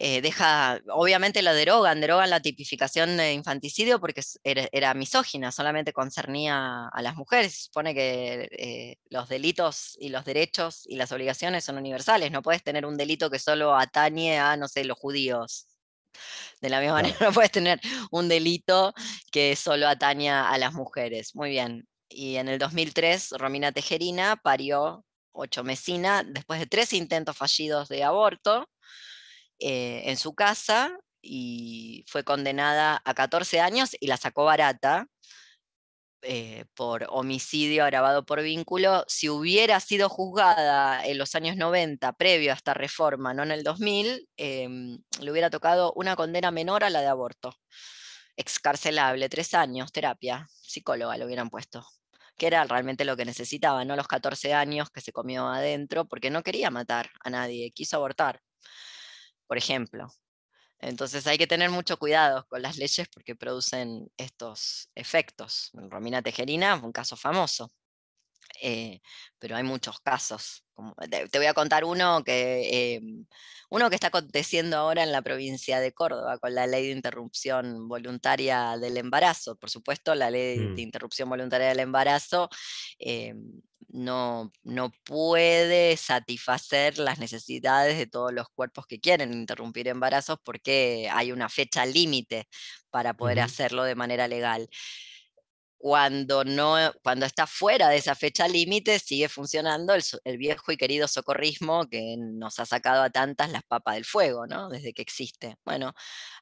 eh, 0.02 0.22
deja, 0.22 0.80
obviamente 0.94 1.42
lo 1.42 1.54
derogan, 1.54 2.00
derogan 2.00 2.30
la 2.30 2.40
tipificación 2.42 3.18
de 3.18 3.34
infanticidio 3.34 4.00
porque 4.00 4.22
era 4.44 4.94
misógina, 4.94 5.52
solamente 5.52 5.92
concernía 5.94 6.88
a 6.88 7.02
las 7.02 7.16
mujeres. 7.16 7.54
Se 7.54 7.64
supone 7.66 7.94
que 7.94 8.48
eh, 8.58 8.98
los 9.10 9.28
delitos 9.30 9.98
y 10.00 10.10
los 10.10 10.24
derechos 10.26 10.84
y 10.88 10.96
las 10.96 11.12
obligaciones 11.12 11.66
son 11.66 11.78
universales. 11.78 12.32
No 12.32 12.42
puedes 12.42 12.64
tener 12.64 12.86
un 12.86 12.96
delito 12.98 13.30
que 13.30 13.40
solo 13.40 13.76
atañe 13.76 14.40
a, 14.40 14.56
no 14.58 14.68
sé, 14.70 14.86
los 14.86 14.98
judíos. 14.98 15.68
De 16.62 16.70
la 16.70 16.80
misma 16.82 17.02
Claro. 17.02 17.08
manera, 17.10 17.18
no 17.30 17.34
puedes 17.34 17.52
tener 17.52 17.80
un 18.12 18.28
delito 18.30 18.94
que 19.32 19.56
solo 19.56 19.88
ataña 19.88 20.50
a 20.50 20.58
las 20.58 20.74
mujeres. 20.74 21.36
Muy 21.36 21.50
bien. 21.52 21.88
Y 22.10 22.38
en 22.38 22.48
el 22.50 22.60
2003, 22.60 23.32
Romina 23.38 23.72
Tejerina 23.72 24.36
parió 24.38 25.06
ocho 25.32 25.64
mesina 25.64 26.24
después 26.24 26.60
de 26.60 26.66
tres 26.68 26.94
intentos 26.94 27.38
fallidos 27.38 27.88
de 27.90 28.04
aborto 28.04 28.68
eh, 29.60 30.04
en 30.06 30.18
su 30.18 30.34
casa 30.34 30.98
y 31.22 32.06
fue 32.08 32.24
condenada 32.24 33.02
a 33.06 33.14
14 33.14 33.60
años 33.60 33.92
y 34.00 34.08
la 34.08 34.18
sacó 34.18 34.46
barata 34.46 35.08
eh, 36.22 36.66
por 36.76 37.06
homicidio 37.10 37.84
agravado 37.84 38.26
por 38.26 38.42
vínculo. 38.42 39.06
Si 39.08 39.30
hubiera 39.30 39.80
sido 39.80 40.10
juzgada 40.10 41.06
en 41.06 41.18
los 41.18 41.36
años 41.36 41.58
90, 41.58 42.14
previo 42.14 42.52
a 42.52 42.56
esta 42.56 42.74
reforma, 42.74 43.34
no 43.34 43.44
en 43.44 43.52
el 43.52 43.64
2000, 43.64 44.28
em, 44.38 45.00
le 45.22 45.32
hubiera 45.32 45.50
tocado 45.50 45.94
una 45.96 46.16
condena 46.16 46.52
menor 46.52 46.84
a 46.84 46.90
la 46.90 47.02
de 47.02 47.08
aborto. 47.08 47.54
Excarcelable, 48.38 49.30
tres 49.30 49.54
años, 49.54 49.92
terapia, 49.92 50.48
psicóloga 50.62 51.18
le 51.18 51.26
hubieran 51.26 51.50
puesto 51.50 51.86
que 52.38 52.48
era 52.48 52.64
realmente 52.64 53.04
lo 53.04 53.18
que 53.18 53.26
necesitaba, 53.26 53.84
no 53.84 53.98
los 53.98 54.08
14 54.08 54.54
años 54.54 54.90
que 54.90 55.02
se 55.02 55.12
comió 55.12 55.48
adentro, 55.50 56.06
porque 56.08 56.30
no 56.30 56.42
quería 56.42 56.72
matar 56.72 57.10
a 57.22 57.30
nadie, 57.30 57.72
quiso 57.72 57.98
abortar 57.98 58.42
por 59.50 59.58
ejemplo. 59.58 60.08
Entonces 60.80 61.28
hay 61.28 61.38
que 61.38 61.48
tener 61.48 61.70
mucho 61.70 61.98
cuidado 61.98 62.46
con 62.48 62.62
las 62.62 62.78
leyes 62.78 63.08
porque 63.10 63.36
producen 63.36 64.10
estos 64.18 64.90
efectos. 64.96 65.72
Romina 65.74 66.22
Tejerina 66.22 66.76
un 66.76 66.92
caso 66.92 67.18
famoso, 67.18 67.72
eh, 68.62 69.02
pero 69.40 69.56
hay 69.58 69.64
muchos 69.64 70.00
casos. 70.02 70.64
Como- 70.80 70.96
te, 71.10 71.28
te 71.28 71.38
voy 71.38 71.48
a 71.48 71.54
contar 71.54 71.84
uno 71.86 72.24
que, 72.24 72.96
eh, 72.96 73.02
uno 73.70 73.90
que 73.90 73.96
está 73.96 74.08
aconteciendo 74.08 74.78
ahora 74.78 75.04
en 75.04 75.12
la 75.12 75.22
provincia 75.22 75.80
de 75.80 75.92
Córdoba 75.94 76.38
con 76.40 76.56
la 76.56 76.66
ley 76.68 76.88
de 76.88 76.94
interrupción 76.94 77.88
voluntaria 77.88 78.78
del 78.78 78.98
embarazo. 78.98 79.56
Por 79.58 79.70
supuesto, 79.70 80.16
la 80.16 80.32
ley 80.32 80.58
Mm. 80.60 80.76
de 80.76 80.82
interrupción 80.82 81.30
voluntaria 81.30 81.68
del 81.68 81.80
embarazo 81.82 82.50
eh, 83.00 83.34
no, 83.90 84.52
no 84.64 84.92
puede 85.04 85.98
satisfacer 85.98 87.00
las 87.00 87.20
necesidades 87.20 87.98
de 87.98 88.08
todos 88.08 88.32
los 88.34 88.48
cuerpos 88.50 88.86
que 88.88 89.00
quieren 89.00 89.34
interrumpir 89.34 89.88
embarazos 89.88 90.38
porque 90.44 91.10
hay 91.12 91.32
una 91.32 91.50
fecha 91.50 91.86
límite 91.86 92.48
para 92.92 93.14
poder 93.16 93.40
hacerlo 93.40 93.84
de 93.84 93.96
manera 93.96 94.28
legal. 94.28 94.70
Cuando, 95.82 96.44
no, 96.44 96.76
cuando 97.04 97.26
está 97.26 97.48
fuera 97.48 97.88
de 97.88 97.96
esa 97.98 98.14
fecha 98.14 98.50
límite, 98.50 99.00
sigue 99.00 99.30
funcionando 99.30 99.94
el, 99.96 100.38
viejo 100.38 100.74
y 100.74 100.78
querido 100.78 101.08
socorrismo 101.08 101.88
que 101.90 102.18
nos 102.18 102.60
ha 102.60 102.66
sacado 102.66 103.02
a 103.02 103.10
tantas 103.10 103.50
las 103.50 103.64
papas 103.64 103.96
del 103.96 104.04
fuego, 104.04 104.46
¿no? 104.46 104.68
Desde 104.70 104.94
que 104.94 105.02
existe. 105.02 105.56
Bueno, 105.64 105.94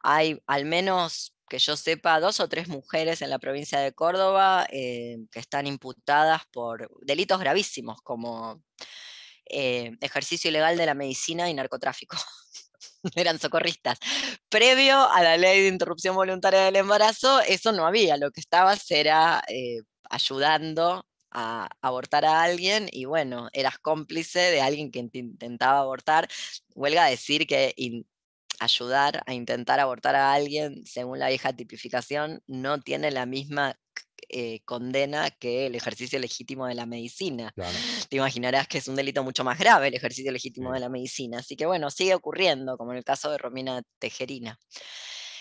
hay 0.02 0.40
al 0.48 0.66
menos 0.66 1.36
que 1.48 1.60
yo 1.60 1.78
sepa 1.78 2.20
dos 2.20 2.40
o 2.40 2.50
tres 2.50 2.68
mujeres 2.68 3.22
en 3.22 3.30
la 3.30 3.38
provincia 3.38 3.80
de 3.80 3.94
Córdoba 3.94 4.66
eh, 4.72 5.18
que 5.32 5.40
están 5.40 5.68
imputadas 5.68 6.42
por 6.52 6.90
delitos 7.06 7.40
gravísimos 7.40 8.02
como 8.02 8.64
eh, 9.46 9.92
ejercicio 10.02 10.50
ilegal 10.50 10.78
de 10.78 10.86
la 10.88 10.96
medicina 10.96 11.50
y 11.50 11.54
narcotráfico. 11.54 12.18
Eran 13.16 13.40
socorristas. 13.40 14.00
Previo 14.50 14.98
a 15.10 15.22
la 15.24 15.38
ley 15.38 15.62
de 15.62 15.68
interrupción 15.70 16.16
voluntaria 16.16 16.62
del 16.66 16.76
embarazo, 16.78 17.42
eso 17.42 17.72
no 17.72 17.86
había. 17.86 18.18
Lo 18.18 18.32
que 18.32 18.40
estabas 18.42 18.90
era 18.92 19.44
eh, 19.48 19.82
ayudando 20.10 21.06
a 21.32 21.70
abortar 21.82 22.26
a 22.26 22.42
alguien 22.44 22.88
y 22.92 23.06
bueno, 23.06 23.50
eras 23.54 23.78
cómplice 23.80 24.40
de 24.40 24.62
alguien 24.62 24.92
que 24.92 25.02
int- 25.02 25.16
intentaba 25.16 25.80
abortar. 25.80 26.28
Huelga 26.76 27.06
decir 27.06 27.46
que 27.48 27.74
ayudar 28.60 29.24
a 29.26 29.34
intentar 29.34 29.80
abortar 29.80 30.16
a 30.16 30.34
alguien, 30.34 30.86
según 30.86 31.20
la 31.20 31.30
vieja 31.30 31.54
tipificación, 31.54 32.42
no 32.48 32.80
tiene 32.82 33.12
la 33.12 33.26
misma 33.26 33.78
eh, 34.30 34.62
condena 34.66 35.30
que 35.32 35.68
el 35.68 35.76
ejercicio 35.76 36.20
legítimo 36.20 36.68
de 36.68 36.76
la 36.76 36.86
medicina 36.86 37.52
Claro. 37.56 37.78
te 38.10 38.18
imaginarás 38.18 38.68
que 38.68 38.78
es 38.80 38.88
un 38.88 38.96
delito 38.96 39.24
mucho 39.24 39.44
más 39.44 39.58
grave 39.60 39.88
el 39.88 39.96
ejercicio 39.96 40.32
legítimo 40.32 40.70
Sí. 40.70 40.74
de 40.76 40.80
la 40.82 40.90
medicina. 40.90 41.40
Así 41.40 41.56
que 41.56 41.66
bueno, 41.66 41.90
sigue 41.92 42.16
ocurriendo, 42.16 42.78
como 42.78 42.92
en 42.92 42.98
el 42.98 43.04
caso 43.04 43.32
de 43.32 43.38
Romina 43.38 43.82
Tejerina. 44.00 44.60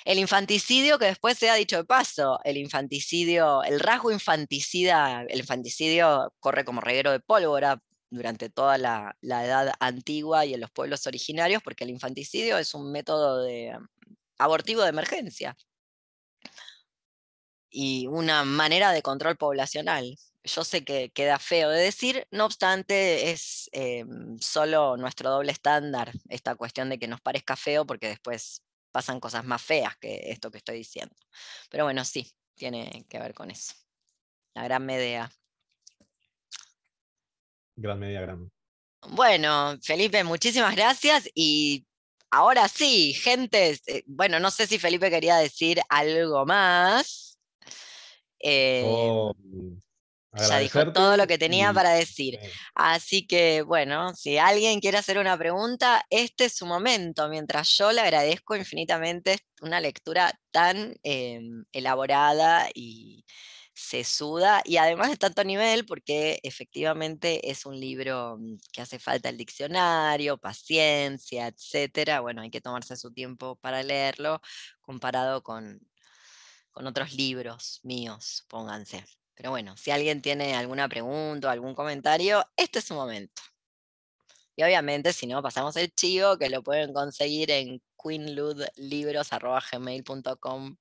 El 0.05 0.19
infanticidio, 0.21 0.99
que 1.01 1.07
después 1.07 1.37
se 1.37 1.51
ha 1.51 1.55
dicho 1.57 1.77
de 1.79 1.85
paso, 1.85 2.39
el 2.45 2.57
infanticidio, 2.59 3.65
el 3.65 3.81
rasgo 3.81 4.13
infanticida, 4.13 5.23
el 5.29 5.41
infanticidio 5.41 6.33
corre 6.39 6.65
como 6.65 6.81
reguero 6.81 7.11
de 7.11 7.19
pólvora 7.19 7.81
durante 8.09 8.49
toda 8.49 8.79
la, 8.79 9.17
la 9.21 9.45
edad 9.45 9.73
antigua 9.81 10.47
y 10.47 10.55
en 10.55 10.61
los 10.61 10.71
pueblos 10.71 11.05
originarios, 11.09 11.61
porque 11.61 11.83
el 11.83 11.91
infanticidio 11.91 12.57
es 12.57 12.73
un 12.73 12.93
método 12.93 13.43
de, 13.43 13.77
abortivo 14.39 14.83
de 14.83 14.91
emergencia 14.91 15.57
y 17.78 18.07
una 18.07 18.43
manera 18.44 18.90
de 18.90 19.03
control 19.03 19.36
poblacional. 19.36 20.16
Yo 20.44 20.65
sé 20.65 20.82
que 20.82 21.11
queda 21.11 21.39
feo 21.39 21.69
de 21.69 21.82
decir, 21.82 22.27
no 22.31 22.47
obstante, 22.47 23.31
es 23.32 23.69
eh, 23.73 24.07
solo 24.40 24.97
nuestro 24.97 25.28
doble 25.28 25.53
estándar 25.53 26.11
esta 26.31 26.55
cuestión 26.55 26.89
de 26.89 26.98
que 26.98 27.07
nos 27.07 27.20
parezca 27.20 27.55
feo 27.55 27.85
porque 27.85 28.09
después 28.09 28.62
pasan 28.93 29.20
cosas 29.20 29.44
más 29.44 29.61
feas 29.61 29.94
que 29.98 30.31
esto 30.31 30.51
que 30.51 30.57
estoy 30.57 30.78
diciendo. 30.78 31.15
Pero 31.69 31.85
bueno, 31.85 32.03
sí, 32.07 32.32
tiene 32.55 33.05
que 33.11 33.19
ver 33.19 33.35
con 33.35 33.51
eso. 33.51 33.74
La 34.55 34.65
gran 34.65 34.86
Medea. 34.86 35.31
Gran 37.77 37.98
media 37.98 38.23
gran. 38.23 38.51
Bueno, 39.11 39.77
Felipe, 39.82 40.24
muchísimas 40.24 40.74
gracias 40.74 41.28
y 41.35 41.86
ahora 42.31 42.69
sí, 42.69 43.12
gente, 43.12 43.78
eh, 43.86 44.03
bueno, 44.07 44.40
no 44.40 44.51
sé 44.51 44.66
si 44.66 44.78
Felipe 44.78 45.11
quería 45.11 45.36
decir 45.36 45.82
algo 45.90 46.47
más. 46.47 47.26
Eh, 48.48 49.32
ya 50.39 50.59
dijo 50.59 50.93
todo 50.93 51.16
lo 51.16 51.27
que 51.27 51.39
tenía 51.39 51.73
para 51.73 51.90
decir. 51.90 52.39
sí. 52.40 52.51
Así 52.74 53.27
que, 53.27 53.62
bueno, 53.62 54.14
si 54.14 54.39
alguien 54.39 54.81
quiere 54.81 54.98
hacer 54.98 55.18
una 55.18 55.36
pregunta, 55.36 56.05
este 56.10 56.44
es 56.44 56.55
su 56.55 56.66
momento, 56.66 57.28
mientras 57.28 57.68
yo 57.77 57.90
le 57.93 58.02
agradezco 58.02 58.55
infinitamente 58.55 59.39
una 59.62 59.81
lectura 59.81 60.39
tan 60.51 60.94
em, 61.02 61.64
elaborada 61.73 62.68
y 62.74 63.24
sesuda, 63.74 64.62
y 64.64 64.77
además 64.78 65.10
de 65.10 65.16
tanto 65.16 65.44
nivel, 65.44 65.85
porque 65.85 66.39
efectivamente 66.43 67.51
es 67.51 67.66
un 67.66 67.78
libro 67.78 68.36
mm, 68.39 68.56
que 68.73 68.82
hace 68.82 68.98
falta 68.98 69.28
el 69.28 69.36
diccionario, 69.36 70.39
paciencia, 70.39 71.48
etcétera. 71.48 72.20
Bueno, 72.20 72.43
hay 72.43 72.51
que 72.51 72.60
tomarse 72.60 72.97
su 72.97 73.12
tiempo 73.12 73.56
para 73.56 73.82
leerlo, 73.82 74.40
comparado 74.81 75.43
con, 75.43 75.81
con 76.77 76.86
otros 76.86 77.15
libros 77.15 77.81
míos, 77.85 78.44
pónganse. 78.48 79.03
Pero 79.35 79.48
bueno, 79.48 79.78
si 79.78 79.90
alguien 79.90 80.20
tiene 80.20 80.55
alguna 80.55 80.90
pregunta 80.90 81.48
o 81.48 81.51
algún 81.51 81.74
comentario, 81.74 82.44
este 82.55 82.81
es 82.81 82.85
su 82.85 82.93
momento. 82.93 83.40
Y 84.55 84.62
obviamente, 84.62 85.15
si 85.15 85.27
no, 85.27 85.43
pasamos 85.43 85.74
el 85.77 85.90
chivo, 85.94 86.36
que 86.36 86.51
lo 86.51 86.62
pueden 86.62 86.93
conseguir 86.93 87.51
en 87.51 87.81
queenludlibros.gmail.com. 88.03 90.77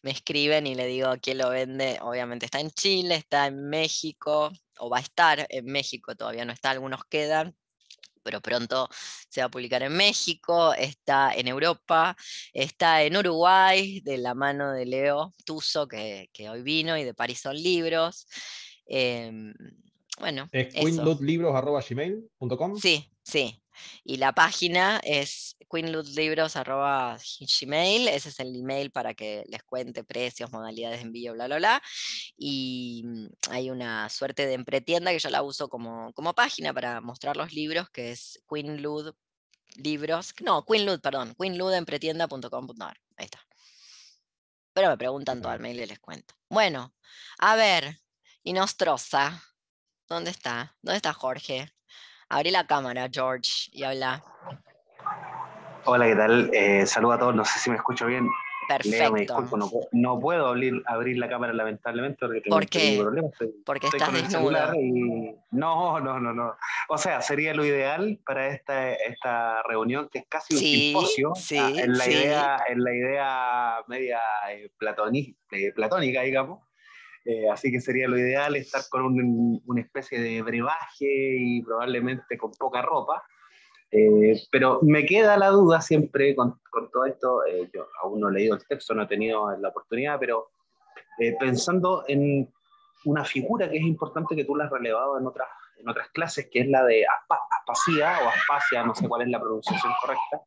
Me 0.00 0.12
escriben 0.12 0.66
y 0.66 0.74
le 0.74 0.86
digo 0.86 1.12
quién 1.20 1.36
lo 1.36 1.50
vende. 1.50 1.98
Obviamente 2.00 2.46
está 2.46 2.60
en 2.60 2.70
Chile, 2.70 3.16
está 3.16 3.48
en 3.48 3.68
México, 3.68 4.50
o 4.78 4.88
va 4.88 4.96
a 4.96 5.02
estar 5.02 5.46
en 5.50 5.66
México, 5.66 6.16
todavía 6.16 6.46
no 6.46 6.54
está, 6.54 6.70
algunos 6.70 7.04
quedan. 7.04 7.54
Pero 8.22 8.40
pronto 8.40 8.88
se 9.28 9.40
va 9.40 9.46
a 9.46 9.50
publicar 9.50 9.82
en 9.82 9.96
México, 9.96 10.74
está 10.74 11.34
en 11.34 11.48
Europa, 11.48 12.16
está 12.52 13.02
en 13.02 13.16
Uruguay, 13.16 14.00
de 14.00 14.18
la 14.18 14.34
mano 14.34 14.72
de 14.72 14.86
Leo 14.86 15.32
Tuso, 15.44 15.86
que, 15.88 16.30
que 16.32 16.48
hoy 16.48 16.62
vino, 16.62 16.96
y 16.96 17.04
de 17.04 17.14
París 17.14 17.40
son 17.40 17.56
libros. 17.56 18.26
Em, 18.86 19.52
bueno, 20.18 20.48
Es 20.52 20.68
eso. 20.74 20.84
queenlutlibros.gmail.com. 20.84 22.76
Sí, 22.76 23.10
sí. 23.22 23.62
Y 24.04 24.18
la 24.18 24.32
página 24.32 25.00
es 25.02 25.56
queenlutlibros.gmail, 25.72 28.08
ese 28.08 28.28
es 28.28 28.40
el 28.40 28.54
email 28.54 28.90
para 28.90 29.14
que 29.14 29.42
les 29.48 29.62
cuente 29.62 30.04
precios, 30.04 30.52
modalidades 30.52 30.98
de 30.98 31.06
envío, 31.06 31.32
bla, 31.32 31.46
bla, 31.46 31.56
bla. 31.56 31.82
Y 32.36 33.02
mm, 33.04 33.28
hay 33.50 33.70
una 33.70 34.10
suerte 34.10 34.46
de 34.46 34.52
empretienda 34.52 35.12
que 35.12 35.18
yo 35.18 35.30
la 35.30 35.42
uso 35.42 35.70
como, 35.70 36.12
como 36.12 36.34
página 36.34 36.74
para 36.74 37.00
mostrar 37.00 37.38
los 37.38 37.52
libros, 37.52 37.88
que 37.90 38.12
es 38.12 38.42
queenlud 38.48 39.14
libros, 39.76 40.34
no, 40.42 40.66
queenlud, 40.66 41.00
perdón, 41.00 41.34
queenludempretienda.com.ar, 41.38 43.00
ahí 43.16 43.24
está. 43.24 43.40
Pero 44.74 44.90
me 44.90 44.98
preguntan 44.98 45.40
todo 45.40 45.52
al 45.52 45.60
mail 45.60 45.80
y 45.80 45.86
les 45.86 46.00
cuento. 46.00 46.34
Bueno, 46.50 46.94
a 47.38 47.56
ver, 47.56 47.98
y 48.42 48.52
Nostroza, 48.52 49.42
¿dónde 50.06 50.30
está? 50.30 50.76
¿Dónde 50.82 50.96
está 50.96 51.14
Jorge? 51.14 51.72
Abrí 52.28 52.50
la 52.50 52.66
cámara, 52.66 53.08
George, 53.10 53.70
y 53.72 53.84
habla. 53.84 54.22
Hola, 55.84 56.06
¿qué 56.06 56.14
tal? 56.16 56.50
Eh, 56.52 56.86
saludo 56.86 57.12
a 57.12 57.18
todos, 57.18 57.34
no 57.34 57.44
sé 57.44 57.58
si 57.58 57.70
me 57.70 57.76
escucho 57.76 58.06
bien. 58.06 58.28
Leo, 58.84 59.12
me 59.12 59.20
Perfecto. 59.20 59.20
disculpo, 59.42 59.56
no, 59.58 59.68
puedo- 59.68 59.88
no 59.92 60.20
puedo 60.20 60.46
abrir, 60.46 60.82
abrir 60.86 61.18
la 61.18 61.28
cámara 61.28 61.52
lamentablemente 61.52 62.18
porque 62.24 62.40
tengo 62.40 62.56
¿Por 62.56 62.62
un 62.64 62.68
qué? 62.68 62.96
problema. 63.00 63.28
Estoy, 63.28 63.54
Porque 63.66 63.86
estoy 63.88 63.98
estás 64.00 64.14
desnudo. 64.14 64.38
celular 64.38 64.74
y... 64.76 65.34
No, 65.50 66.00
no, 66.00 66.20
no, 66.20 66.32
no. 66.32 66.56
O 66.88 66.96
sea, 66.98 67.20
sería 67.20 67.52
lo 67.54 67.64
ideal 67.66 68.18
para 68.24 68.48
esta, 68.48 68.92
esta 68.94 69.62
reunión 69.64 70.08
que 70.10 70.20
es 70.20 70.26
casi 70.28 70.54
un 70.54 70.60
Sí, 70.60 70.92
simposio. 70.92 71.34
sí, 71.34 71.58
ah, 71.58 71.72
en, 71.82 71.98
la 71.98 72.04
sí. 72.04 72.10
idea, 72.12 72.56
en 72.68 72.84
la 72.84 72.94
idea 72.94 73.74
media 73.88 74.20
eh, 74.50 74.70
eh, 75.50 75.72
platónica, 75.74 76.22
digamos. 76.22 76.60
Eh, 77.24 77.48
así 77.50 77.70
que 77.70 77.80
sería 77.80 78.08
lo 78.08 78.18
ideal 78.18 78.56
estar 78.56 78.82
con 78.90 79.02
un- 79.04 79.62
una 79.66 79.80
especie 79.80 80.20
de 80.20 80.40
brebaje 80.42 81.06
y 81.38 81.62
probablemente 81.62 82.38
con 82.38 82.52
poca 82.52 82.80
ropa. 82.82 83.22
Eh, 83.92 84.40
pero 84.50 84.78
me 84.82 85.04
queda 85.04 85.36
la 85.36 85.48
duda 85.48 85.80
siempre 85.82 86.34
con, 86.34 86.58
con 86.70 86.90
todo 86.90 87.04
esto, 87.04 87.44
eh, 87.44 87.70
yo 87.74 87.86
aún 88.02 88.20
no 88.20 88.30
he 88.30 88.32
leído 88.32 88.54
el 88.54 88.66
texto, 88.66 88.94
no 88.94 89.02
he 89.02 89.06
tenido 89.06 89.54
la 89.58 89.68
oportunidad, 89.68 90.18
pero 90.18 90.50
eh, 91.18 91.36
pensando 91.38 92.02
en 92.08 92.50
una 93.04 93.22
figura 93.24 93.68
que 93.70 93.76
es 93.76 93.82
importante 93.84 94.34
que 94.34 94.44
tú 94.44 94.56
la 94.56 94.64
has 94.64 94.70
relevado 94.70 95.18
en 95.18 95.26
otras, 95.26 95.48
en 95.78 95.88
otras 95.88 96.08
clases, 96.10 96.48
que 96.50 96.60
es 96.60 96.68
la 96.68 96.84
de 96.84 97.04
Aspa- 97.04 97.40
Aspasia 97.50 98.18
o 98.24 98.28
Aspasia, 98.28 98.82
no 98.82 98.94
sé 98.94 99.06
cuál 99.06 99.22
es 99.22 99.28
la 99.28 99.40
pronunciación 99.40 99.92
correcta. 100.00 100.40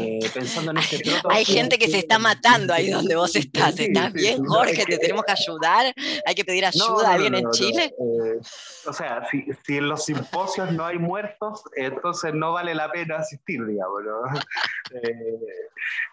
Eh, 0.00 0.30
pensando 0.32 0.70
en 0.70 0.78
este 0.78 1.02
Hay 1.30 1.44
gente 1.44 1.78
que 1.78 1.88
se 1.88 1.98
está 1.98 2.18
matando 2.18 2.72
ahí 2.72 2.88
donde 2.90 3.16
vos 3.16 3.34
estás. 3.34 3.74
Sí, 3.74 3.84
¿Estás 3.84 4.12
sí, 4.12 4.18
bien, 4.20 4.36
sí, 4.36 4.42
no, 4.42 4.50
Jorge? 4.54 4.74
que- 4.84 4.86
¿Te 4.86 4.98
tenemos 4.98 5.24
que 5.24 5.32
ayudar? 5.32 5.94
¿Hay 6.24 6.34
que 6.34 6.44
pedir 6.44 6.64
ayuda 6.66 6.86
no, 6.86 7.00
a 7.08 7.12
alguien 7.12 7.32
no, 7.32 7.38
en. 7.38 7.50
Chile? 7.50 7.94
Eh, 7.98 8.40
o 8.86 8.92
sea, 8.92 9.26
si, 9.30 9.44
si 9.66 9.76
en 9.78 9.88
los 9.88 10.04
simposios 10.04 10.72
no 10.72 10.84
hay 10.86 10.98
muertos, 10.98 11.62
entonces 11.76 12.32
no 12.34 12.52
vale 12.52 12.74
la 12.74 12.90
pena 12.90 13.16
asistir, 13.16 13.64
digamos. 13.66 14.02
Eh, 14.90 15.04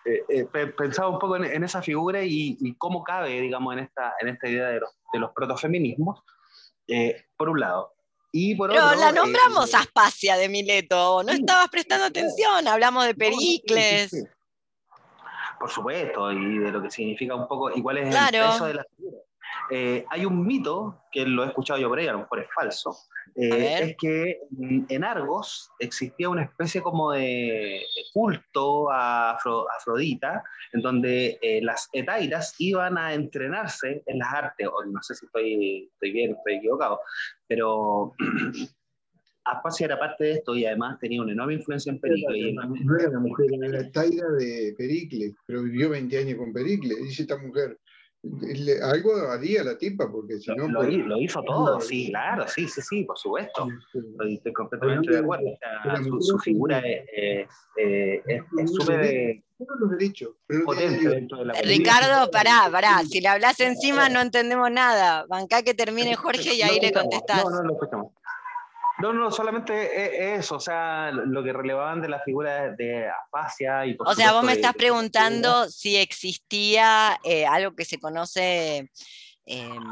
eh, 0.05 0.23
eh, 0.27 0.45
pe- 0.51 0.67
pensaba 0.67 1.07
un 1.07 1.17
poco 1.17 1.37
en, 1.37 1.45
en 1.45 1.63
esa 1.63 1.81
figura 1.81 2.21
y, 2.21 2.57
y 2.59 2.75
cómo 2.75 3.05
cabe, 3.05 3.39
digamos, 3.39 3.71
en 3.73 3.79
esta, 3.79 4.13
en 4.19 4.27
esta 4.27 4.49
idea 4.49 4.67
de 4.67 4.81
los, 4.81 4.89
de 5.13 5.19
los 5.19 5.31
protofeminismos, 5.31 6.19
eh, 6.89 7.23
por 7.37 7.47
un 7.47 7.61
lado. 7.61 7.94
Y 8.37 8.53
por 8.55 8.69
Pero 8.69 8.85
otro, 8.87 8.99
la 8.99 9.09
eh, 9.11 9.13
nombramos 9.13 9.73
Aspasia 9.73 10.35
de 10.35 10.49
Mileto. 10.49 11.23
No 11.23 11.31
sí, 11.31 11.39
estabas 11.39 11.69
prestando 11.69 12.03
sí, 12.07 12.09
atención. 12.09 12.67
Hablamos 12.67 13.05
de 13.05 13.15
Pericles. 13.15 14.09
sí. 14.09 14.23
Por 15.57 15.69
supuesto, 15.71 16.33
y 16.33 16.57
de 16.59 16.69
lo 16.69 16.81
que 16.83 16.91
significa 16.91 17.33
un 17.33 17.47
poco, 17.47 17.71
y 17.73 17.81
cuál 17.81 17.99
es 17.99 18.09
Claro. 18.09 18.37
el 18.37 18.51
peso 18.51 18.65
de 18.65 18.73
la 18.73 18.83
figura. 18.83 19.17
Eh, 19.71 20.05
hay 20.09 20.25
un 20.25 20.45
mito, 20.45 21.05
que 21.13 21.25
lo 21.25 21.45
he 21.45 21.47
escuchado 21.47 21.79
yo 21.79 21.87
por 21.87 21.97
ahí, 21.97 22.07
a 22.07 22.11
lo 22.11 22.19
mejor 22.19 22.41
es 22.41 22.47
falso, 22.53 22.95
eh, 23.35 23.77
es 23.81 23.95
que 23.97 24.39
en 24.89 25.03
Argos 25.03 25.71
existía 25.79 26.29
una 26.29 26.43
especie 26.43 26.81
como 26.81 27.11
de 27.13 27.81
culto 28.13 28.91
a 28.91 29.31
Afro- 29.37 29.65
Afrodita, 29.77 30.43
en 30.73 30.81
donde 30.81 31.39
eh, 31.41 31.61
las 31.63 31.89
etairas 31.93 32.53
iban 32.59 32.97
a 32.97 33.13
entrenarse 33.13 34.03
en 34.05 34.19
las 34.19 34.33
artes, 34.33 34.67
o 34.67 34.83
no 34.85 35.01
sé 35.01 35.15
si 35.15 35.25
estoy, 35.25 35.89
estoy 35.93 36.11
bien, 36.11 36.35
estoy 36.35 36.55
equivocado, 36.55 36.99
pero 37.47 38.13
Aspasia 39.45 39.85
era 39.85 39.99
parte 39.99 40.23
de 40.23 40.31
esto 40.33 40.55
y 40.55 40.65
además 40.65 40.99
tenía 40.99 41.21
una 41.21 41.33
enorme 41.33 41.53
influencia 41.53 41.91
en 41.91 41.99
Pericles. 41.99 42.55
No 42.55 42.97
era 42.97 43.11
la 43.11 43.19
mujer, 43.19 43.47
era 43.63 43.91
Taira 43.91 44.27
de 44.31 44.73
Pericles, 44.77 45.35
pero 45.45 45.63
vivió 45.63 45.89
20 45.89 46.17
años 46.17 46.37
con 46.37 46.51
Pericles. 46.51 46.97
Dice 47.03 47.21
esta 47.23 47.37
mujer, 47.37 47.77
le- 48.41 48.81
algo 48.81 49.15
haría 49.31 49.63
la 49.63 49.77
tipa, 49.77 50.11
porque 50.11 50.39
si 50.39 50.53
no. 50.55 50.67
Lo, 50.67 50.79
pues, 50.79 50.97
lo 50.97 51.17
hizo 51.19 51.43
todo, 51.43 51.79
sí, 51.79 52.09
claro, 52.09 52.47
sí, 52.47 52.67
sí, 52.67 52.81
sí, 52.81 53.03
por 53.03 53.17
supuesto. 53.17 53.67
Estoy, 53.93 54.35
estoy 54.35 54.53
completamente 54.53 55.11
de 55.11 55.19
acuerdo. 55.19 55.45
Su, 56.03 56.21
su 56.21 56.39
figura 56.39 56.79
es 56.79 57.47
eh, 57.77 58.33
es 58.57 58.73
súper 58.73 59.03
eh, 59.03 59.43
no. 60.49 60.71
Ricardo, 61.63 62.31
pará, 62.31 62.67
pará. 62.71 63.03
Si 63.03 63.21
le 63.21 63.27
hablas 63.27 63.59
encima 63.59 64.09
no 64.09 64.21
entendemos 64.21 64.71
nada. 64.71 65.25
Bancá 65.27 65.63
que 65.63 65.73
termine 65.73 66.15
Jorge 66.15 66.53
y 66.53 66.61
ahí 66.61 66.77
No 66.77 66.81
le 66.87 66.91
contestás. 66.93 67.43
No, 67.43 67.49
no 67.49 67.63
lo 67.63 67.73
escuchamos. 67.73 68.11
No, 68.99 69.11
no, 69.11 69.29
solamente 69.29 69.73
e- 69.73 70.35
eso, 70.35 70.55
o 70.55 70.59
sea, 70.59 71.11
lo 71.11 71.43
que 71.43 71.51
relevaban 71.51 72.01
de 72.01 72.09
la 72.09 72.21
figura 72.21 72.71
de 72.71 73.09
Aspasia 73.09 73.85
y 73.85 73.93
por 73.95 74.07
O 74.07 74.13
sea, 74.13 74.31
vos 74.31 74.43
me 74.43 74.53
estás 74.53 74.73
de- 74.73 74.79
preguntando 74.79 75.67
si 75.69 75.97
existía 75.97 77.17
eh, 77.23 77.45
algo 77.45 77.75
que 77.75 77.83
se 77.85 77.99
conoce, 77.99 78.89
em, 79.45 79.83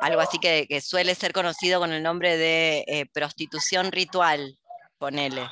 algo 0.00 0.20
así 0.20 0.38
que, 0.38 0.66
que 0.68 0.80
suele 0.80 1.14
ser 1.14 1.32
conocido 1.32 1.78
con 1.78 1.92
el 1.92 2.02
nombre 2.02 2.36
de 2.36 2.84
eh, 2.86 3.06
prostitución 3.12 3.92
ritual, 3.92 4.58
ponele. 4.98 5.42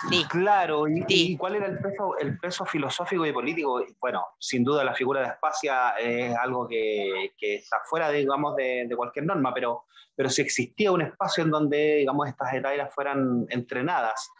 Sí, 0.00 0.26
Claro, 0.28 0.88
y, 0.88 1.02
Sí. 1.08 1.32
y 1.32 1.36
cuál 1.36 1.54
era 1.56 1.66
el 1.66 1.78
peso, 1.78 2.18
el 2.18 2.38
peso 2.38 2.64
filosófico 2.66 3.24
y 3.26 3.32
político? 3.32 3.84
Bueno, 4.00 4.26
sin 4.38 4.64
duda 4.64 4.82
la 4.84 4.94
figura 4.94 5.20
de 5.20 5.28
Aspasia 5.28 5.90
es 5.98 6.36
algo 6.36 6.66
que, 6.66 7.32
que 7.38 7.56
está 7.56 7.80
fuera, 7.88 8.10
digamos, 8.10 8.56
de, 8.56 8.86
de 8.88 8.96
cualquier 8.96 9.24
norma, 9.26 9.52
pero, 9.54 9.84
pero 10.14 10.28
si 10.28 10.42
existía 10.42 10.90
un 10.92 11.02
espacio 11.02 11.44
en 11.44 11.50
donde, 11.50 11.96
digamos, 11.96 12.28
estas 12.28 12.52
etairas 12.52 12.92
fueran 12.94 13.46
entrenadas. 13.50 14.30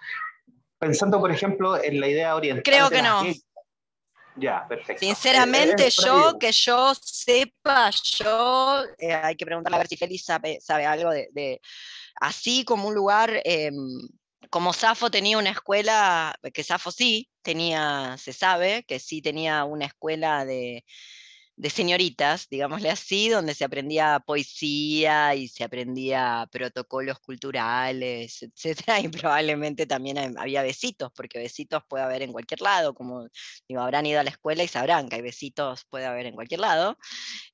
Pensando, 0.79 1.21
por 1.21 1.31
ejemplo, 1.31 1.83
en 1.83 2.01
la 2.01 2.09
idea 2.09 2.35
oriental. 2.35 2.63
Creo 2.65 2.91
que 2.91 3.03
no. 3.03 3.23
Ya, 4.37 4.67
perfecto. 4.67 4.99
sinceramente 5.07 5.87
Eh, 5.87 5.91
yo, 5.91 6.37
que 6.41 6.51
yo 6.51 6.93
sepa, 7.01 7.91
yo, 7.91 8.83
eh, 8.99 9.15
hay 9.15 9.37
que 9.37 9.47
preguntarle 9.47 9.77
a 9.77 9.79
ver 9.79 9.87
si 9.87 9.97
Félix 9.97 10.25
sabe, 10.25 10.61
sabe 10.61 10.85
algo 10.85 11.11
de, 11.11 11.29
de- 11.31 11.61
así 12.21 12.65
como 12.65 12.89
un 12.89 12.95
lugar, 12.97 13.41
em, 13.45 13.77
como 14.51 14.73
Safo 14.73 15.11
tenía 15.11 15.39
una 15.39 15.51
escuela, 15.51 16.35
que 16.53 16.65
Safo 16.65 16.91
sí 16.91 17.31
tenía, 17.43 18.17
se 18.19 18.33
sabe, 18.33 18.85
que 18.85 18.99
sí 18.99 19.23
tenía 19.23 19.65
una 19.65 19.87
escuela 19.87 20.45
de, 20.45 20.85
señoritas, 21.71 22.49
digámosle 22.49 22.91
así, 22.91 23.29
donde 23.29 23.55
se 23.55 23.65
aprendía 23.65 24.21
poesía 24.27 25.35
y 25.35 25.49
se 25.49 25.65
aprendía 25.65 26.49
protocolos 26.51 27.19
culturales, 27.21 28.43
etcétera, 28.43 29.01
y 29.01 29.09
probablemente 29.09 29.87
también 29.87 30.39
había 30.39 30.63
besitos, 30.63 31.13
porque 31.15 31.39
besitos 31.39 31.83
puede 31.89 32.05
haber 32.05 32.23
en 32.23 32.33
cualquier 32.33 32.61
lado, 32.61 32.95
como 32.95 33.29
digo, 33.69 33.81
habrán 33.83 34.07
ido 34.07 34.21
a 34.21 34.25
la 34.25 34.31
escuela 34.31 34.65
y 34.65 34.69
sabrán 34.69 35.09
que 35.09 35.17
hay 35.17 35.23
besitos, 35.23 35.85
puede 35.91 36.07
haber 36.07 36.27
en 36.27 36.35
cualquier 36.35 36.61
lado. 36.61 36.99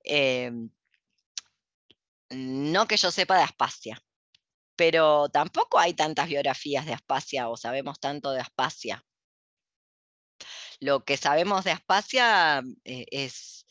em, 0.04 0.70
no 2.30 2.86
que 2.86 2.96
yo 2.96 3.10
sepa 3.10 3.36
de 3.36 3.42
Aspasia, 3.42 4.00
pero 4.80 5.28
tampoco 5.28 5.78
hay 5.78 5.92
tantas 5.92 6.26
biografías 6.26 6.86
de 6.86 6.94
Aspasia 6.94 7.50
o 7.50 7.58
sabemos 7.58 8.00
tanto 8.00 8.30
de 8.32 8.40
Aspasia. 8.40 9.04
Lo 10.78 11.04
que 11.04 11.18
sabemos 11.18 11.64
de 11.64 11.72
Aspasia 11.72 12.62
eh, 12.84 13.04
es 13.10 13.66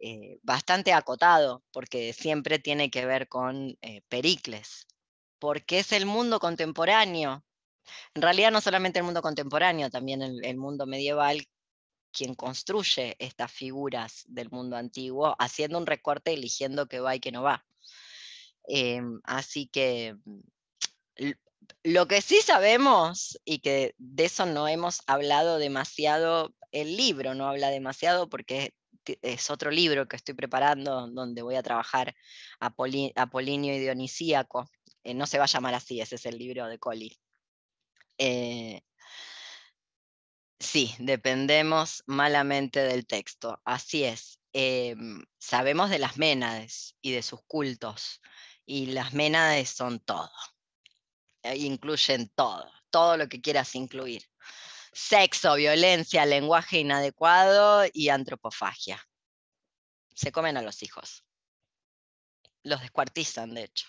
eh, 0.00 0.40
bastante 0.42 0.94
acotado, 0.94 1.62
porque 1.70 2.12
siempre 2.12 2.58
tiene 2.58 2.90
que 2.90 3.06
ver 3.06 3.28
con 3.28 3.78
eh, 3.82 4.02
Pericles, 4.08 4.88
porque 5.38 5.78
es 5.78 5.92
el 5.92 6.06
mundo 6.06 6.40
contemporáneo. 6.40 7.44
En 8.12 8.22
realidad 8.22 8.50
no 8.50 8.60
solamente 8.60 8.98
el 8.98 9.04
mundo 9.04 9.22
contemporáneo, 9.22 9.90
también 9.90 10.22
el, 10.22 10.44
el 10.44 10.56
mundo 10.56 10.86
medieval 10.86 11.46
quien 12.10 12.34
construye 12.34 13.14
estas 13.20 13.52
figuras 13.52 14.24
del 14.26 14.50
mundo 14.50 14.74
antiguo, 14.74 15.36
haciendo 15.38 15.78
un 15.78 15.86
recorte, 15.86 16.32
eligiendo 16.32 16.88
qué 16.88 16.98
va 16.98 17.14
y 17.14 17.20
qué 17.20 17.30
no 17.30 17.44
va. 17.44 17.64
Em, 18.68 19.20
así 19.24 19.66
que 19.66 20.16
mm, 20.24 20.40
lo 21.84 22.06
que 22.08 22.20
sí 22.22 22.40
sabemos, 22.42 23.38
y 23.44 23.58
que 23.60 23.94
de 23.98 24.24
eso 24.24 24.46
no 24.46 24.68
hemos 24.68 25.02
hablado 25.06 25.58
demasiado, 25.58 26.54
el 26.70 26.96
libro 26.96 27.34
no 27.34 27.48
habla 27.48 27.70
demasiado 27.70 28.28
porque 28.28 28.72
es 29.22 29.50
otro 29.50 29.70
libro 29.70 30.06
que 30.06 30.16
estoy 30.16 30.34
preparando 30.34 31.08
donde 31.08 31.42
voy 31.42 31.56
a 31.56 31.62
trabar 31.62 32.14
Apoli- 32.60 33.12
Apolinio 33.16 33.74
y 33.74 33.80
Dionisíaco, 33.80 34.68
Eh, 35.04 35.14
no 35.14 35.26
se 35.26 35.38
va 35.38 35.44
a 35.44 35.48
llamar 35.48 35.74
así, 35.74 36.00
ese 36.00 36.14
es 36.14 36.26
el 36.26 36.38
libro 36.38 36.68
de 36.68 36.78
Collie. 36.78 37.18
Eh, 38.18 38.82
sí, 40.60 40.94
dependemos 41.00 42.04
malamente 42.06 42.80
del 42.80 43.04
texto, 43.06 43.60
así 43.64 44.04
es. 44.04 44.38
Em, 44.52 45.24
sabemos 45.38 45.90
de 45.90 45.98
las 45.98 46.18
Ménades 46.18 46.94
y 47.02 47.10
de 47.12 47.22
sus 47.22 47.40
cultos, 47.48 48.20
y 48.66 48.86
las 48.86 49.12
Ménades 49.12 49.70
son 49.70 50.00
todo, 50.00 50.30
eh, 51.42 51.56
incluyen 51.56 52.28
todo, 52.34 52.70
todo 52.90 53.16
lo 53.16 53.28
que 53.28 53.40
quieras 53.40 53.74
incluir. 53.74 54.22
Sexo, 54.92 55.54
violencia, 55.54 56.26
lenguaje 56.26 56.80
inadecuado 56.80 57.84
y 57.92 58.10
antropofagia. 58.10 59.00
Se 60.14 60.30
comen 60.32 60.56
a 60.58 60.62
los 60.62 60.82
hijos. 60.82 61.24
Los 62.62 62.80
descuartizan, 62.80 63.54
de 63.54 63.64
hecho 63.64 63.86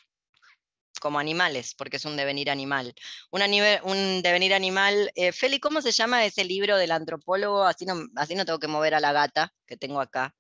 como 1.03 1.19
animales, 1.19 1.75
porque 1.75 1.97
es 1.97 2.05
un 2.05 2.15
devenir 2.15 2.49
animal. 2.49 2.95
Un, 3.29 4.21
devenir 4.21 4.53
animal. 4.53 5.11
Eh, 5.15 5.33
Feli, 5.33 5.59
¿cómo 5.59 5.81
se 5.81 5.91
llama 5.91 6.23
ese 6.23 6.45
libro 6.45 6.77
del 6.77 6.91
antropólogo? 6.91 7.65
Así 7.65 7.85
no, 7.85 8.07
así 8.15 8.35
no 8.35 8.45
tengo 8.45 8.57
que 8.59 8.69
mover 8.69 8.95
a 8.95 9.01
la 9.01 9.11
gata 9.11 9.53
que 9.65 9.75
tengo 9.75 9.99
acá, 9.99 10.33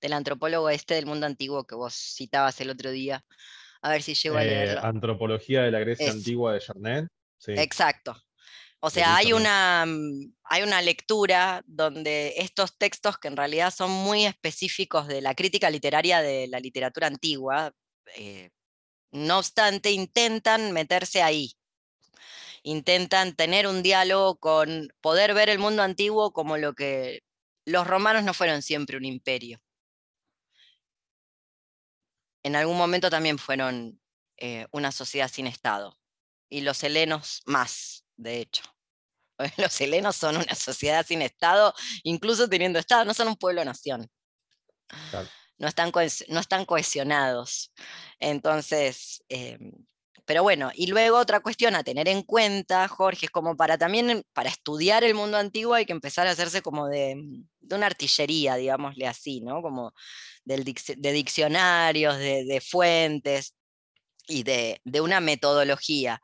del 0.00 0.14
antropólogo 0.14 0.68
este 0.68 0.94
del 0.94 1.06
mundo 1.06 1.26
antiguo 1.26 1.64
que 1.64 1.76
vos 1.76 1.94
citabas 1.94 2.60
el 2.60 2.70
otro 2.70 2.90
día. 2.90 3.24
A 3.82 3.90
ver 3.90 4.02
si 4.02 4.14
llego 4.14 4.36
a 4.36 4.44
Eh, 4.44 4.48
leerlo. 4.48 4.84
Antropología 4.84 5.62
de 5.62 5.70
la 5.70 5.78
Grecia 5.80 6.06
Es. 6.06 6.14
Antigua 6.14 6.52
de 6.54 6.60
Jarnet. 6.60 7.08
Sí. 7.38 7.52
Exacto. 7.56 8.16
O 8.82 8.88
sea, 8.88 9.16
hay 9.16 9.34
una, 9.34 9.84
mm, 9.86 10.32
hay 10.44 10.62
una 10.62 10.80
lectura 10.80 11.62
donde 11.66 12.34
estos 12.38 12.78
textos 12.78 13.18
que 13.18 13.28
en 13.28 13.36
realidad 13.36 13.72
son 13.74 13.90
muy 13.90 14.24
específicos 14.24 15.06
de 15.06 15.20
la 15.20 15.34
crítica 15.34 15.68
literaria 15.68 16.22
de 16.22 16.48
la 16.48 16.60
literatura 16.60 17.06
antigua, 17.06 17.72
eh, 18.16 18.50
no 19.12 19.38
obstante, 19.38 19.90
intentan 19.90 20.72
meterse 20.72 21.22
ahí. 21.22 21.52
Intentan 22.62 23.34
tener 23.34 23.66
un 23.66 23.82
diálogo 23.82 24.36
con 24.36 24.88
poder 25.00 25.34
ver 25.34 25.50
el 25.50 25.58
mundo 25.58 25.82
antiguo 25.82 26.32
como 26.32 26.56
lo 26.56 26.74
que 26.74 27.20
los 27.66 27.86
romanos 27.86 28.24
no 28.24 28.32
fueron 28.34 28.62
siempre 28.62 28.96
un 28.96 29.04
imperio. 29.04 29.60
En 32.42 32.56
algún 32.56 32.76
momento 32.76 33.10
también 33.10 33.38
fueron 33.38 34.00
eh, 34.36 34.66
una 34.72 34.92
sociedad 34.92 35.30
sin 35.30 35.46
Estado. 35.46 35.98
Y 36.48 36.62
los 36.62 36.82
helenos 36.82 37.42
más, 37.46 38.04
de 38.16 38.40
hecho. 38.40 38.62
Los 39.56 39.80
helenos 39.80 40.16
son 40.16 40.36
una 40.36 40.54
sociedad 40.54 41.06
sin 41.06 41.22
Estado, 41.22 41.72
incluso 42.02 42.48
teniendo 42.48 42.78
Estado, 42.78 43.04
no 43.04 43.14
son 43.14 43.28
un 43.28 43.36
pueblo-nación. 43.36 44.10
Claro. 45.10 45.28
No 45.58 45.68
están, 45.68 45.92
no 46.28 46.40
están 46.40 46.64
cohesionados. 46.64 47.72
Entonces, 48.18 49.22
eh, 49.28 49.58
pero 50.30 50.44
bueno, 50.44 50.70
y 50.76 50.86
luego 50.86 51.18
otra 51.18 51.40
cuestión 51.40 51.74
a 51.74 51.82
tener 51.82 52.06
en 52.06 52.22
cuenta, 52.22 52.86
Jorge, 52.86 53.26
es 53.26 53.32
como 53.32 53.56
para 53.56 53.76
también, 53.76 54.22
para 54.32 54.48
estudiar 54.48 55.02
el 55.02 55.16
mundo 55.16 55.36
antiguo 55.36 55.74
hay 55.74 55.86
que 55.86 55.92
empezar 55.92 56.28
a 56.28 56.30
hacerse 56.30 56.62
como 56.62 56.86
de, 56.86 57.16
de 57.58 57.74
una 57.74 57.86
artillería, 57.86 58.54
digámosle 58.54 59.08
así, 59.08 59.40
¿no? 59.40 59.60
Como 59.60 59.92
del 60.44 60.62
de 60.64 61.12
diccionarios, 61.12 62.16
de, 62.16 62.62
fuentes 62.64 63.56
y 64.28 64.44
de, 64.44 64.80
una 65.00 65.18
metodología. 65.18 66.22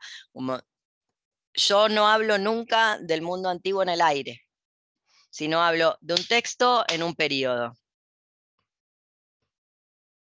Yo 1.55 1.89
no 1.89 2.07
hablo 2.07 2.37
nunca 2.37 2.97
del 2.99 3.21
mundo 3.21 3.49
antiguo 3.49 3.83
en 3.83 3.89
el 3.89 4.01
aire, 4.01 4.39
sino 5.29 5.61
hablo 5.61 5.97
de 6.01 6.13
un 6.13 6.23
texto 6.25 6.85
en 6.87 7.03
un 7.03 7.13
periodo. 7.13 7.73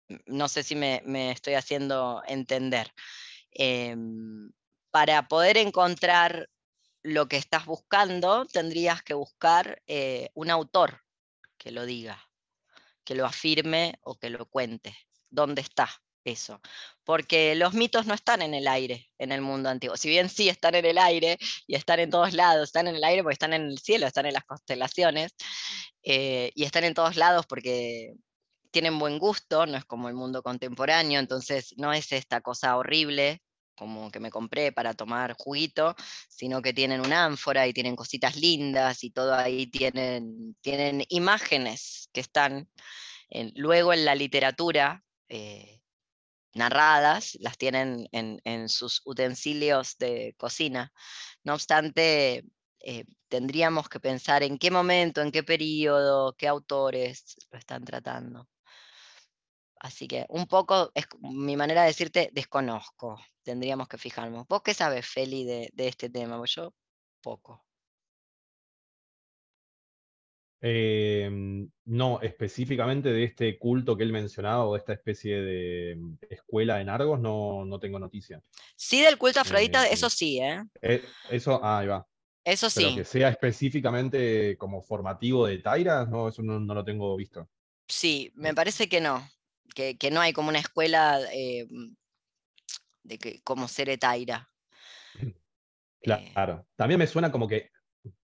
M- 0.09 0.19
No 0.27 0.47
sé 0.49 0.63
si 0.63 0.75
me 0.75 1.31
estoy 1.31 1.53
haciendo 1.55 2.21
entender. 2.27 2.91
Em, 3.59 4.51
para 4.91 5.27
poder 5.27 5.57
encontrar 5.57 6.47
lo 7.01 7.27
que 7.27 7.37
estás 7.37 7.65
buscando, 7.65 8.45
tendrías 8.45 9.01
que 9.01 9.15
buscar 9.15 9.81
eh, 9.87 10.29
un 10.35 10.51
autor 10.51 11.01
que 11.57 11.71
lo 11.71 11.85
diga, 11.87 12.29
que 13.03 13.15
lo 13.15 13.25
afirme 13.25 13.97
o 14.01 14.15
que 14.15 14.29
lo 14.29 14.45
cuente. 14.45 14.95
¿Dónde 15.31 15.61
está 15.61 15.89
eso? 16.23 16.61
Porque 17.03 17.55
los 17.55 17.73
mitos 17.73 18.05
no 18.05 18.13
están 18.13 18.43
en 18.43 18.53
el 18.53 18.67
aire 18.67 19.09
en 19.17 19.31
el 19.31 19.41
mundo 19.41 19.69
antiguo. 19.69 19.97
Si 19.97 20.07
bien 20.07 20.29
sí 20.29 20.49
están 20.49 20.75
en 20.75 20.85
el 20.85 20.99
aire 20.99 21.39
y 21.65 21.73
están 21.75 21.99
en 21.99 22.11
todos 22.11 22.33
lados, 22.33 22.65
están 22.69 22.87
en 22.87 22.95
el 22.95 23.03
aire 23.03 23.23
porque 23.23 23.33
están 23.33 23.53
en 23.53 23.63
el 23.63 23.79
cielo, 23.79 24.05
están 24.05 24.27
en 24.27 24.33
las 24.33 24.45
constelaciones 24.45 25.33
eh, 26.03 26.51
y 26.53 26.63
están 26.63 26.83
en 26.83 26.93
todos 26.93 27.15
lados 27.15 27.47
porque 27.47 28.13
tienen 28.69 28.99
buen 28.99 29.17
gusto, 29.17 29.65
no 29.65 29.77
es 29.77 29.85
como 29.85 30.09
el 30.09 30.13
mundo 30.13 30.43
contemporáneo, 30.43 31.19
entonces 31.19 31.73
no 31.77 31.93
es 31.93 32.11
esta 32.11 32.41
cosa 32.41 32.77
horrible 32.77 33.41
como 33.77 34.11
que 34.11 34.19
me 34.19 34.31
compré 34.31 34.71
para 34.73 34.93
tomar 34.93 35.35
juguito, 35.37 35.95
sino 36.29 36.61
que 36.61 36.73
tienen 36.73 37.01
una 37.01 37.25
ánfora 37.25 37.67
y 37.67 37.73
tienen 37.73 37.95
cositas 37.95 38.35
lindas 38.37 39.03
y 39.03 39.11
todo 39.11 39.35
ahí 39.35 39.67
tienen, 39.67 40.55
tienen 40.61 41.05
imágenes 41.09 42.09
que 42.13 42.21
están 42.21 42.69
en- 43.29 43.53
luego 43.55 43.93
en 43.93 44.05
la 44.05 44.15
literatura 44.15 45.03
eh, 45.29 45.81
narradas, 46.55 47.37
las 47.41 47.57
tienen 47.57 48.07
en, 48.11 48.41
en 48.43 48.69
sus 48.69 49.01
utensilios 49.05 49.97
de 49.99 50.35
cocina. 50.37 50.91
No 51.43 51.53
obstante, 51.55 52.45
eh, 52.81 53.05
tendríamos 53.29 53.89
que 53.89 53.99
pensar 53.99 54.43
en 54.43 54.57
qué 54.57 54.71
momento, 54.71 55.21
en 55.21 55.31
qué 55.31 55.43
periodo, 55.43 56.35
qué 56.37 56.47
autores 56.47 57.35
lo 57.51 57.59
están 57.59 57.85
tratando. 57.85 58.47
Así 59.87 60.05
que 60.05 60.25
un 60.27 60.47
poco, 60.47 60.91
es 60.93 61.05
mi 61.21 61.55
manera 61.55 61.83
de 61.83 61.87
decirte, 61.87 62.29
desconozco. 62.33 63.17
Tendríamos 63.41 63.87
que 63.87 63.97
fijarnos. 63.97 64.45
¿Vos 64.49 64.61
qué 64.61 64.73
sabes, 64.73 65.07
Feli, 65.07 65.45
de, 65.45 65.69
de 65.73 65.87
este 65.87 66.09
tema? 66.09 66.37
Pues 66.37 66.55
yo, 66.55 66.73
poco. 67.21 67.63
Eh, 70.59 71.29
no, 71.85 72.19
específicamente 72.21 73.13
de 73.13 73.23
este 73.23 73.57
culto 73.57 73.95
que 73.95 74.03
él 74.03 74.11
mencionaba 74.11 74.65
o 74.65 74.73
de 74.73 74.79
esta 74.79 74.91
especie 74.91 75.39
de 75.39 75.95
mm, 75.95 76.15
escuela 76.31 76.81
en 76.81 76.89
Argos, 76.89 77.21
no, 77.21 77.63
no 77.63 77.79
tengo 77.79 77.97
noticia. 77.97 78.43
Sí, 78.75 79.01
del 79.01 79.17
culto 79.17 79.39
a 79.39 79.43
Afrodita, 79.43 79.87
Eh, 79.87 79.93
eso 79.93 80.09
sí, 80.09 80.41
¿eh? 80.41 80.63
Eh, 80.81 81.01
eso, 81.29 81.63
ah, 81.63 81.79
ahí 81.79 81.87
va. 81.87 82.05
Eso 82.43 82.67
Pero 82.75 82.89
sí. 82.89 82.95
que 82.97 83.05
sea 83.05 83.29
específicamente 83.29 84.57
como 84.57 84.81
formativo 84.81 85.47
de 85.47 85.59
Taira, 85.59 86.05
no, 86.05 86.27
eso 86.27 86.41
no, 86.41 86.59
no 86.59 86.73
lo 86.73 86.83
tengo 86.83 87.15
visto. 87.15 87.47
Sí, 87.87 88.33
me 88.35 88.53
parece 88.53 88.89
que 88.89 88.99
no. 88.99 89.25
Que, 89.75 89.97
que 89.97 90.11
no 90.11 90.21
hay 90.21 90.33
como 90.33 90.49
una 90.49 90.59
escuela 90.59 91.19
eh, 91.33 91.67
de 93.03 93.17
que, 93.17 93.41
como 93.43 93.67
ser 93.67 93.89
etaira. 93.89 94.49
Eh, 95.19 95.33
Claro. 96.33 96.65
También 96.75 96.99
me 96.99 97.07
suena 97.07 97.31
como 97.31 97.47
que 97.47 97.71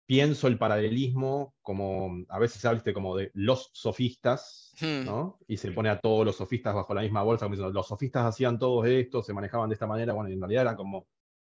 pienso 0.07 0.47
el 0.47 0.59
paralelismo, 0.59 1.55
como 1.63 2.25
a 2.29 2.39
veces 2.39 2.65
hablaste 2.65 2.93
como 2.93 3.17
de 3.17 3.31
los 3.35 3.71
sofistas, 3.73 4.75
hmm, 4.81 5.05
¿no? 5.05 5.39
Y 5.47 5.57
se 5.57 5.73
pone 5.73 5.89
a 5.89 5.99
todos 5.99 6.27
los 6.27 6.37
sofistas 6.37 6.75
bajo 6.75 6.95
la 6.95 7.03
misma 7.03 7.23
bolsa, 7.23 7.47
como 7.47 7.55
diciendo, 7.55 7.73
los 7.73 7.89
sofistas 7.89 8.27
hacían 8.27 8.59
todo 8.59 8.85
esto, 8.85 9.23
se 9.23 9.33
manejaban 9.33 9.69
de 9.69 9.75
esta 9.75 9.87
manera, 9.87 10.13
bueno, 10.13 10.29
y 10.31 10.35
en 10.35 10.41
realidad 10.41 10.63
era 10.63 10.77
como 10.77 11.09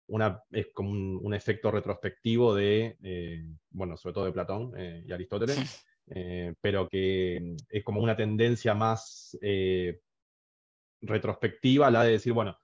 una, 0.08 0.42
es 0.50 0.68
como 0.74 0.90
un, 0.90 1.18
un 1.22 1.34
efecto 1.34 1.70
retrospectivo 1.70 2.54
de, 2.54 2.98
eh, 3.02 3.44
bueno, 3.70 3.96
sobre 3.96 4.14
todo 4.14 4.24
de 4.26 4.32
Platón 4.32 4.72
eh, 4.76 5.04
y 5.06 5.12
Aristóteles, 5.12 5.56
eh, 6.10 6.54
pero 6.60 6.88
que 6.88 7.40
mm, 7.42 7.56
es 7.70 7.84
como 7.84 8.02
una 8.02 8.16
tendencia 8.16 8.74
más 8.74 9.36
eh, 9.42 10.00
retrospectiva, 11.02 11.90
la 11.90 12.04
de 12.04 12.12
decir, 12.12 12.32
bueno, 12.32 12.56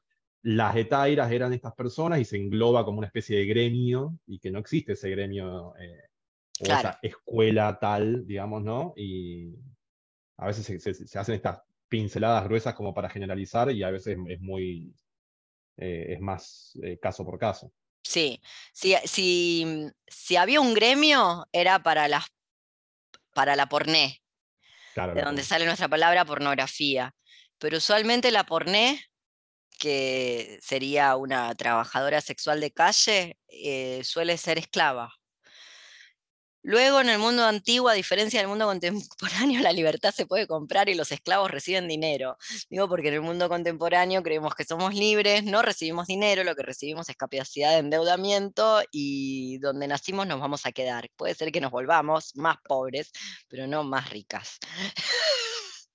las 0.43 0.77
etairas 0.77 1.33
eran 1.33 1.53
estas 1.53 1.75
personas 1.75 2.21
y 2.21 2.25
se 2.25 2.37
engloba 2.37 2.85
como 2.85 2.99
una 2.99 3.07
especie 3.09 3.39
de 3.39 3.47
gremio 3.47 4.19
y 4.27 4.39
que 4.39 4.51
no 4.51 4.59
existe 4.59 4.93
ese 4.93 5.11
gremio 5.11 5.75
eh, 5.77 6.01
o 6.61 6.65
Claro. 6.65 6.91
esa 6.91 6.99
escuela 7.03 7.79
tal, 7.81 8.27
digamos, 8.27 8.63
¿no? 8.63 8.95
Y 8.97 9.55
a 10.39 10.47
veces 10.47 10.67
se, 10.67 10.81
se- 10.81 11.07
se 11.07 11.19
hacen 11.19 11.37
estas 11.37 11.61
pinceladas 11.89 12.45
gruesas 12.45 12.75
como 12.75 12.95
para 12.95 13.09
generalizar 13.11 13.71
y 13.73 13.83
a 13.83 13.91
veces 13.91 14.19
es 14.29 14.41
muy, 14.41 14.95
es 15.77 16.21
más 16.21 16.79
caso 17.01 17.25
por 17.25 17.39
caso. 17.39 17.73
Sí, 18.03 18.41
si, 18.73 18.95
si, 19.05 19.91
si 20.07 20.37
había 20.37 20.61
un 20.61 20.75
gremio, 20.75 21.47
era 21.53 21.83
para, 21.83 22.07
las, 22.09 22.27
para 23.37 23.55
la 23.55 23.67
porné, 23.69 24.23
Claro, 24.95 25.13
de 25.13 25.21
donde 25.21 25.45
sale 25.45 25.67
nuestra 25.67 25.89
palabra 25.89 26.25
pornografía. 26.25 27.15
Pero 27.59 27.77
usualmente 27.77 28.31
la 28.31 28.45
porné, 28.45 29.05
que 29.79 30.59
sería 30.63 31.17
una 31.17 31.55
trabajadora 31.55 32.23
sexual 32.23 32.61
de 32.61 32.73
calle, 32.73 33.39
eh, 33.49 34.01
suele 34.05 34.39
ser 34.39 34.57
esclava. 34.57 35.13
Luego 36.67 37.01
en 37.01 37.09
el 37.09 37.21
mundo 37.21 37.45
antiguo, 37.45 37.89
a 37.89 37.93
diferencia 37.93 38.41
del 38.41 38.49
mundo 38.49 38.67
contemporáneo, 38.67 39.61
la 39.63 39.73
libertad 39.73 40.13
se 40.13 40.27
puede 40.27 40.49
comprar 40.49 40.89
y 40.89 40.95
los 40.95 41.13
esclavos 41.13 41.49
reciben 41.49 41.87
dinero. 41.87 42.37
Digo 42.69 42.89
porque 42.89 43.07
en 43.07 43.15
el 43.15 43.21
mundo 43.21 43.49
contemporáneo 43.49 44.21
creemos 44.21 44.53
que 44.57 44.65
somos 44.65 44.93
libres, 44.93 45.45
no 45.45 45.63
recibimos 45.63 46.09
dinero, 46.09 46.43
lo 46.43 46.57
que 46.57 46.65
recibimos 46.65 47.09
es 47.09 47.15
capacidad 47.15 47.71
de 47.71 47.79
endeudamiento 47.79 48.83
y 48.91 49.59
donde 49.59 49.87
nacimos 49.87 50.27
nos 50.27 50.41
vamos 50.41 50.67
a 50.67 50.73
quedar. 50.73 51.09
Puede 51.15 51.37
ser 51.37 51.53
que 51.53 51.61
nos 51.61 51.71
volvamos 51.71 52.35
más 52.35 52.57
pobres, 52.67 53.13
pero 53.47 53.69
no 53.69 53.85
más 53.85 54.11
ricas. 54.11 54.59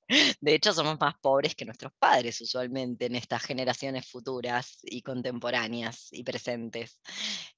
De 0.39 0.55
hecho, 0.55 0.71
somos 0.73 0.97
más 1.01 1.15
pobres 1.21 1.53
que 1.53 1.65
nuestros 1.65 1.91
padres 1.99 2.39
usualmente 2.39 3.07
en 3.07 3.15
estas 3.15 3.43
generaciones 3.43 4.07
futuras 4.07 4.79
y 4.83 5.01
contemporáneas 5.01 6.07
y 6.11 6.23
presentes. 6.23 6.97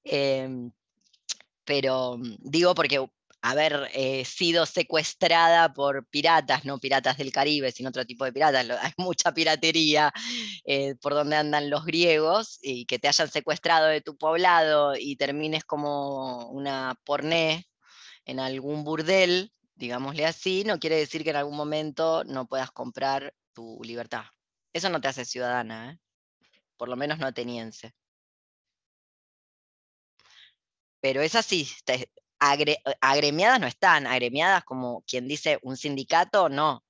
Em, 0.02 0.72
pero 1.64 2.16
mm, 2.18 2.36
digo 2.40 2.74
porque 2.74 3.06
haber 3.44 3.90
eh, 3.92 4.24
sido 4.24 4.64
secuestrada 4.64 5.74
por 5.74 6.06
piratas, 6.06 6.64
no 6.64 6.78
piratas 6.78 7.18
del 7.18 7.30
Caribe, 7.30 7.72
sino 7.72 7.90
otro 7.90 8.06
tipo 8.06 8.24
de 8.24 8.32
piratas, 8.32 8.66
hay 8.82 8.92
mucha 8.96 9.34
piratería 9.34 10.12
eh, 10.64 10.94
por 10.96 11.12
donde 11.12 11.36
andan 11.36 11.68
los 11.68 11.84
griegos, 11.84 12.58
y 12.62 12.86
que 12.86 12.98
te 12.98 13.08
hayan 13.08 13.30
secuestrado 13.30 13.86
de 13.88 14.00
tu 14.00 14.16
poblado 14.16 14.94
y 14.96 15.16
termines 15.16 15.64
como 15.64 16.48
una 16.48 16.98
porné 17.04 17.66
en 18.24 18.40
algún 18.40 18.82
burdel, 18.82 19.52
digámosle 19.74 20.24
así, 20.24 20.64
no 20.64 20.78
quiere 20.78 20.96
decir 20.96 21.22
que 21.22 21.30
en 21.30 21.36
algún 21.36 21.56
momento 21.56 22.24
no 22.24 22.46
puedas 22.46 22.70
comprar 22.70 23.34
tu 23.52 23.78
libertad. 23.84 24.24
Eso 24.72 24.88
no 24.88 25.00
te 25.02 25.08
hace 25.08 25.26
ciudadana, 25.26 25.92
¿eh? 25.92 25.98
por 26.78 26.88
lo 26.88 26.96
menos 26.96 27.18
no 27.18 27.26
ateniense. 27.26 27.94
Pero 31.04 31.20
es 31.20 31.34
así, 31.34 31.68
agremiadas 32.38 33.60
no 33.60 33.66
están, 33.66 34.06
agremiadas 34.06 34.64
como 34.64 35.02
quien 35.02 35.28
dice 35.28 35.58
un 35.60 35.76
sindicato, 35.76 36.48
no, 36.48 36.82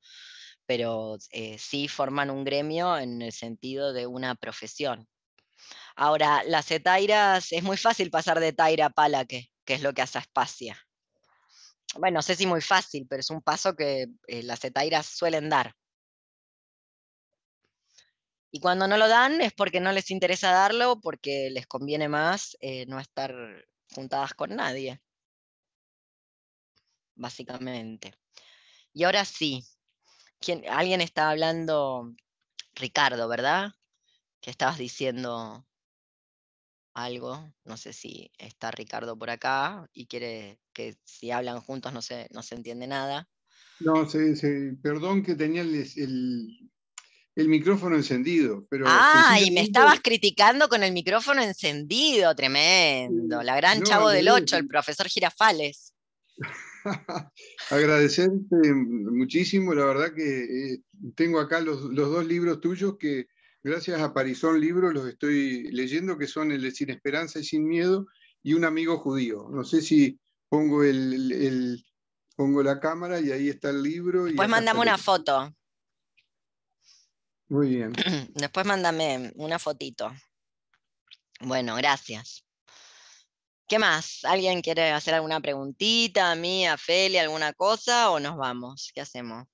pero 0.66 1.19
eh, 1.32 1.59
sí 1.59 1.89
forman 1.89 2.31
un 2.31 2.45
gremio 2.45 2.97
en 2.97 3.23
el 3.23 3.32
sentido 3.32 3.93
de 3.93 4.07
una 4.07 4.36
profesión. 4.36 5.09
Ahora, 5.97 6.45
las 6.45 6.70
etairas, 6.70 7.51
es 7.51 7.65
muy 7.65 7.77
fácil 7.77 8.12
pasar 8.12 8.39
de 8.39 8.53
taira 8.53 8.86
a 8.86 8.91
palaque, 8.91 9.51
que 9.65 9.74
es 9.74 9.82
lo 9.82 9.93
que 9.93 10.03
hace 10.03 10.19
Aspasia. 10.19 10.78
Bueno, 11.97 12.19
no 12.19 12.23
sé 12.23 12.36
si 12.36 12.47
muy 12.47 12.61
fácil, 12.61 13.09
pero 13.11 13.19
es 13.19 13.31
un 13.31 13.43
paso 13.43 13.74
que 13.74 14.07
eh, 14.28 14.45
las 14.45 14.65
etairas 14.65 15.07
suelen 15.07 15.49
dar. 15.49 15.74
Y 18.53 18.61
cuando 18.61 18.86
no 18.86 18.97
lo 18.97 19.09
dan 19.09 19.41
es 19.41 19.53
porque 19.53 19.81
no 19.81 19.91
les 19.91 20.12
interesa 20.12 20.53
darlo, 20.53 21.01
porque 21.01 21.51
les 21.51 21.66
conviene 21.66 22.09
más 22.09 22.57
eh, 22.61 22.86
no 22.86 23.01
estar 23.01 23.35
juntadas 23.95 24.35
con 24.35 24.57
nadie 24.57 25.01
básicamente. 27.16 28.15
Y 28.93 29.05
ahora 29.05 29.25
sí, 29.25 29.65
¿quién, 30.41 30.62
alguien 30.69 31.01
está 31.01 31.31
hablando, 31.31 32.15
Ricardo, 32.75 33.29
¿verdad? 33.29 33.73
Que 34.41 34.51
estabas 34.51 34.79
diciendo 34.79 35.66
algo, 36.95 37.53
no 37.65 37.77
sé 37.77 37.93
si 37.93 38.31
está 38.39 38.71
Ricardo 38.71 39.19
por 39.19 39.31
acá 39.31 39.89
y 39.93 40.07
quiere 40.07 40.61
que 40.73 40.97
si 41.05 41.33
hablan 41.33 41.61
juntos 41.61 41.93
no 41.93 42.03
se, 42.03 42.29
no 42.31 42.43
se 42.43 42.55
entiende 42.55 42.87
nada. 42.87 43.29
No, 43.81 44.07
perdón 44.81 45.25
que 45.25 45.35
tenía 45.35 45.62
el, 45.62 46.71
micrófono 47.36 47.97
encendido. 47.97 48.66
Pero 48.70 48.86
ah, 48.89 49.39
y 49.44 49.51
me 49.51 49.61
estabas 49.61 50.01
criticando 50.01 50.69
con 50.69 50.82
el 50.82 50.93
micrófono 50.93 51.43
encendido, 51.43 52.35
tremendo. 52.35 53.43
La 53.43 53.56
gran 53.56 53.82
chavo 53.82 54.09
del 54.09 54.28
8, 54.28 54.56
el 54.56 54.69
profesor 54.69 55.09
Girafales. 55.09 55.94
Agradecerte 57.70 58.74
muchísimo, 58.74 59.74
la 59.74 59.86
verdad 59.86 60.15
que 60.15 60.74
eh, 60.74 60.82
tengo 61.15 61.40
acá 61.40 61.61
los, 61.61 61.94
dos 61.94 62.27
libros 62.27 62.61
tuyos 62.61 62.97
que 62.98 63.27
gracias 63.62 64.01
a 64.01 64.12
Parizón 64.12 64.61
Libros 64.61 64.93
los 64.93 65.09
estoy 65.09 65.70
leyendo, 65.73 66.19
que 66.19 66.27
son 66.27 66.52
el 66.52 66.62
de 66.62 66.70
Sin 66.70 66.90
Esperanza 66.90 67.39
y 67.39 67.44
Sin 67.44 67.66
Miedo 67.66 68.06
y 68.43 68.55
Un 68.55 68.65
Amigo 68.65 68.98
Judío. 68.98 69.48
No 69.51 69.65
sé 69.65 69.81
si 69.81 70.19
pongo, 70.48 70.85
el, 70.85 71.85
pongo 72.36 72.62
la 72.62 72.78
cámara 72.78 73.20
y 73.20 73.31
ahí 73.32 73.48
está 73.48 73.70
el 73.70 73.82
libro. 73.82 74.24
Después 74.24 74.48
mandame 74.48 74.81
una 74.81 74.98
foto. 74.98 75.55
Muy 77.55 77.69
bien. 77.69 77.93
Después 78.35 78.67
mándame 78.67 79.33
una 79.37 79.61
fotito. 79.61 80.11
Bueno, 81.39 81.77
gracias. 81.77 82.45
¿Qué 83.69 83.79
más? 83.79 84.25
¿Alguien 84.25 84.61
quiere 84.61 84.91
hacer 84.91 85.15
alguna 85.15 85.39
preguntita 85.39 86.33
a 86.33 86.35
mí, 86.35 86.67
a 86.67 86.77
Feli, 86.77 87.17
alguna 87.17 87.53
cosa 87.53 88.11
o 88.11 88.19
nos 88.19 88.37
vamos? 88.37 88.91
¿Qué 88.93 89.03
hacemos? 89.03 89.47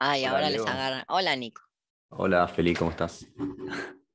Ay, 0.00 0.24
ahora 0.24 0.50
les 0.50 0.66
agarran. 0.66 1.04
Hola, 1.06 1.36
Nico. 1.36 1.62
Hola, 2.08 2.48
Feli, 2.48 2.74
¿cómo 2.74 2.90
estás? 2.90 3.28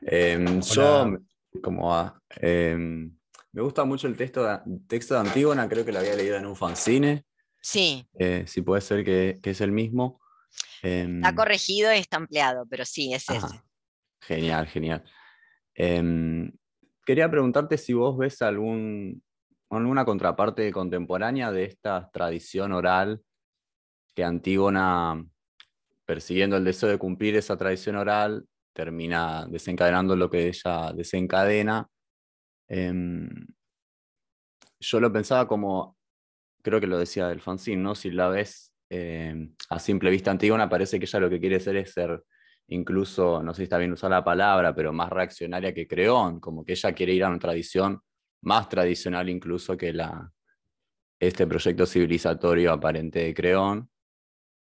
Em, 0.00 0.60
yo, 0.60 1.18
¿cómo 1.62 1.88
va? 1.88 2.20
Em, 2.36 3.16
me 3.52 3.62
gusta 3.62 3.84
mucho 3.84 4.08
el 4.08 4.16
texto 4.16 4.44
de, 4.44 4.58
texto 4.88 5.14
de 5.14 5.20
Antígona, 5.20 5.68
creo 5.68 5.84
que 5.84 5.92
lo 5.92 5.98
había 5.98 6.14
leído 6.14 6.36
en 6.36 6.46
un 6.46 6.56
fanzine. 6.56 7.27
Sí. 7.60 8.08
Eh, 8.18 8.44
si 8.46 8.62
puede 8.62 8.80
ser 8.80 9.04
que, 9.04 9.38
es 9.42 9.60
el 9.60 9.72
mismo. 9.72 10.20
está 10.82 10.88
em, 10.88 11.34
corregido 11.34 11.92
y 11.94 11.98
está 11.98 12.16
ampliado, 12.16 12.66
pero 12.68 12.84
sí, 12.84 13.12
es 13.12 13.28
ese. 13.28 13.62
Genial, 14.20 14.66
genial. 14.66 15.04
Em, 15.74 16.52
quería 17.04 17.30
preguntarte 17.30 17.78
si 17.78 17.92
vos 17.92 18.16
ves 18.16 18.42
algún, 18.42 19.22
alguna 19.70 20.04
contraparte 20.04 20.72
contemporánea 20.72 21.52
de 21.52 21.64
esta 21.64 22.10
tradición 22.10 22.72
oral 22.72 23.22
que 24.14 24.24
Antígona, 24.24 25.24
persiguiendo 26.04 26.56
el 26.56 26.64
deseo 26.64 26.88
de 26.88 26.98
cumplir 26.98 27.36
esa 27.36 27.56
tradición 27.56 27.96
oral, 27.96 28.46
termina 28.72 29.46
desencadenando 29.46 30.16
lo 30.16 30.30
que 30.30 30.48
ella 30.48 30.92
desencadena. 30.92 31.88
Em, 32.68 33.28
yo 34.80 35.00
lo 35.00 35.12
pensaba 35.12 35.46
como, 35.46 35.97
creo 36.68 36.80
que 36.80 36.86
lo 36.86 36.98
decía 36.98 37.28
del 37.28 37.40
fanzine, 37.40 37.82
¿no? 37.82 37.94
Si 37.94 38.10
la 38.10 38.28
ves 38.28 38.72
em, 38.90 39.54
a 39.70 39.78
simple 39.78 40.10
vista 40.10 40.30
Antígona, 40.30 40.68
parece 40.68 40.98
que 40.98 41.06
ella 41.06 41.20
lo 41.20 41.30
que 41.30 41.40
quiere 41.40 41.56
hacer 41.56 41.76
es 41.76 41.92
ser 41.92 42.22
incluso, 42.68 43.42
no 43.42 43.54
sé 43.54 43.58
si 43.58 43.62
está 43.64 43.78
bien 43.78 43.92
usar 43.92 44.10
la 44.10 44.24
palabra, 44.24 44.74
pero 44.74 44.92
más 44.92 45.10
reaccionaria 45.10 45.72
que 45.72 45.86
Creón, 45.86 46.40
como 46.40 46.64
que 46.64 46.72
ella 46.72 46.92
quiere 46.92 47.14
ir 47.14 47.24
a 47.24 47.28
una 47.28 47.38
tradición 47.38 48.00
más 48.42 48.68
tradicional 48.68 49.28
incluso 49.28 49.76
que 49.76 49.92
la, 49.92 50.30
este 51.20 51.46
proyecto 51.46 51.86
civilizatorio 51.86 52.72
aparente 52.72 53.20
de 53.20 53.34
Creón. 53.34 53.90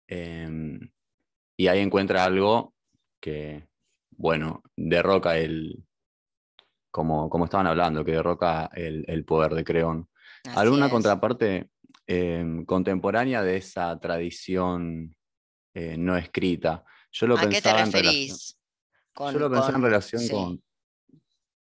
Em, 0.09 0.79
y 1.57 1.69
ahí 1.69 1.81
encuentra 1.81 2.25
algo 2.25 2.75
que, 3.21 3.69
bueno, 4.11 4.63
derroca 4.77 5.39
el, 5.39 5.85
como, 6.91 7.31
como 7.31 7.45
estaban 7.45 7.67
hablando, 7.67 8.05
que 8.05 8.13
derroca 8.13 8.71
el, 8.75 9.25
poder 9.25 9.55
de 9.55 9.65
Creón. 9.65 10.09
¿Alguna 10.55 10.91
contraparte 10.91 11.71
em, 12.07 12.65
contemporánea 12.65 13.43
de 13.43 13.57
esa 13.57 13.99
tradición 13.99 15.15
eh, 15.75 15.97
no 15.97 16.17
escrita? 16.17 16.85
Yo 17.11 17.27
lo 17.27 17.39
¿A 17.39 17.49
qué 17.49 17.61
te 17.61 17.73
referís? 17.73 18.59
yo 19.19 19.39
lo 19.39 19.51
pensé 19.51 19.73
en 19.73 19.83
relación 19.83 20.29
con, 20.29 20.63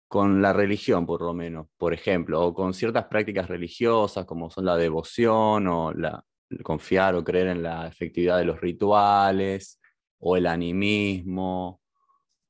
con 0.07 0.41
la 0.41 0.53
religión, 0.53 1.05
por 1.05 1.21
lo 1.21 1.33
menos, 1.33 1.67
por 1.77 1.93
ejemplo, 1.93 2.41
o 2.41 2.53
con 2.53 2.73
ciertas 2.73 3.05
prácticas 3.05 3.47
religiosas 3.47 4.25
como 4.25 4.49
son 4.49 4.65
la 4.65 4.77
devoción 4.77 5.67
o 5.67 5.93
la, 5.93 6.23
confiar 6.63 7.15
o 7.15 7.23
creer 7.23 7.47
en 7.47 7.63
la 7.63 7.87
efectividad 7.87 8.37
de 8.37 8.45
los 8.45 8.59
rituales 8.59 9.79
o 10.19 10.37
el 10.37 10.47
animismo 10.47 11.81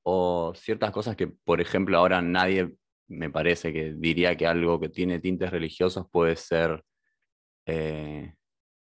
o 0.03 0.53
ciertas 0.55 0.91
cosas 0.91 1.15
que, 1.15 1.27
por 1.27 1.61
ejemplo, 1.61 1.97
ahora 1.97 2.21
nadie 2.21 2.73
me 3.07 3.29
parece 3.29 3.71
que 3.71 3.93
diría 3.93 4.35
que 4.35 4.47
algo 4.47 4.79
que 4.79 4.89
tiene 4.89 5.19
tintes 5.19 5.51
religiosos 5.51 6.07
puede 6.09 6.35
ser 6.35 6.83
eh, 7.65 8.33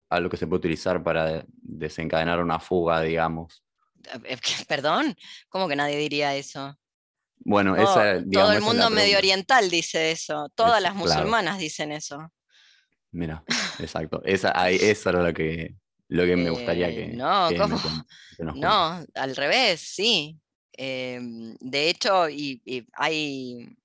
algo 0.09 0.31
que 0.31 0.36
se 0.36 0.47
puede 0.47 0.59
utilizar 0.59 1.03
para 1.03 1.44
desencadenar 1.49 2.40
una 2.40 2.59
fuga, 2.59 3.01
digamos. 3.01 3.65
Eh, 4.24 4.36
perdón, 4.69 5.15
¿cómo 5.49 5.69
que 5.69 5.77
nadie 5.77 5.97
diría 5.97 6.35
eso? 6.36 6.77
Bueno, 7.44 7.74
esa, 7.77 8.23
todo 8.31 8.53
el 8.53 8.61
mundo 8.61 8.89
medio 8.90 9.19
oriental 9.19 9.69
dice 9.69 10.12
eso, 10.12 10.49
todas 10.55 10.81
las 10.81 10.94
musulmanas 10.94 11.59
dicen 11.59 11.90
eso. 11.90 12.31
Mira, 13.11 13.43
exacto. 13.81 14.23
Esa, 14.24 14.51
eso 14.70 15.11
era 15.11 15.23
lo 15.23 15.35
que, 15.35 15.74
lo 16.09 16.24
que 16.24 16.36
me 16.36 16.51
gustaría 16.51 16.89
que. 16.89 17.05
Eh, 17.05 17.12
no, 17.15 17.49
¿cómo? 17.59 17.81
no, 18.55 19.05
al 19.15 19.36
revés, 19.36 19.81
sí. 19.81 20.39
Em, 20.73 21.55
de 21.61 21.90
hecho, 21.90 22.28
y, 22.28 22.62
hay. 22.94 23.77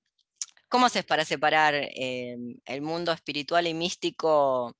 ¿Cómo 0.68 0.86
haces 0.86 1.04
para 1.04 1.24
separar 1.24 1.74
em, 1.74 2.58
el 2.64 2.82
mundo 2.82 3.12
espiritual 3.12 3.66
y 3.66 3.74
místico 3.74 4.76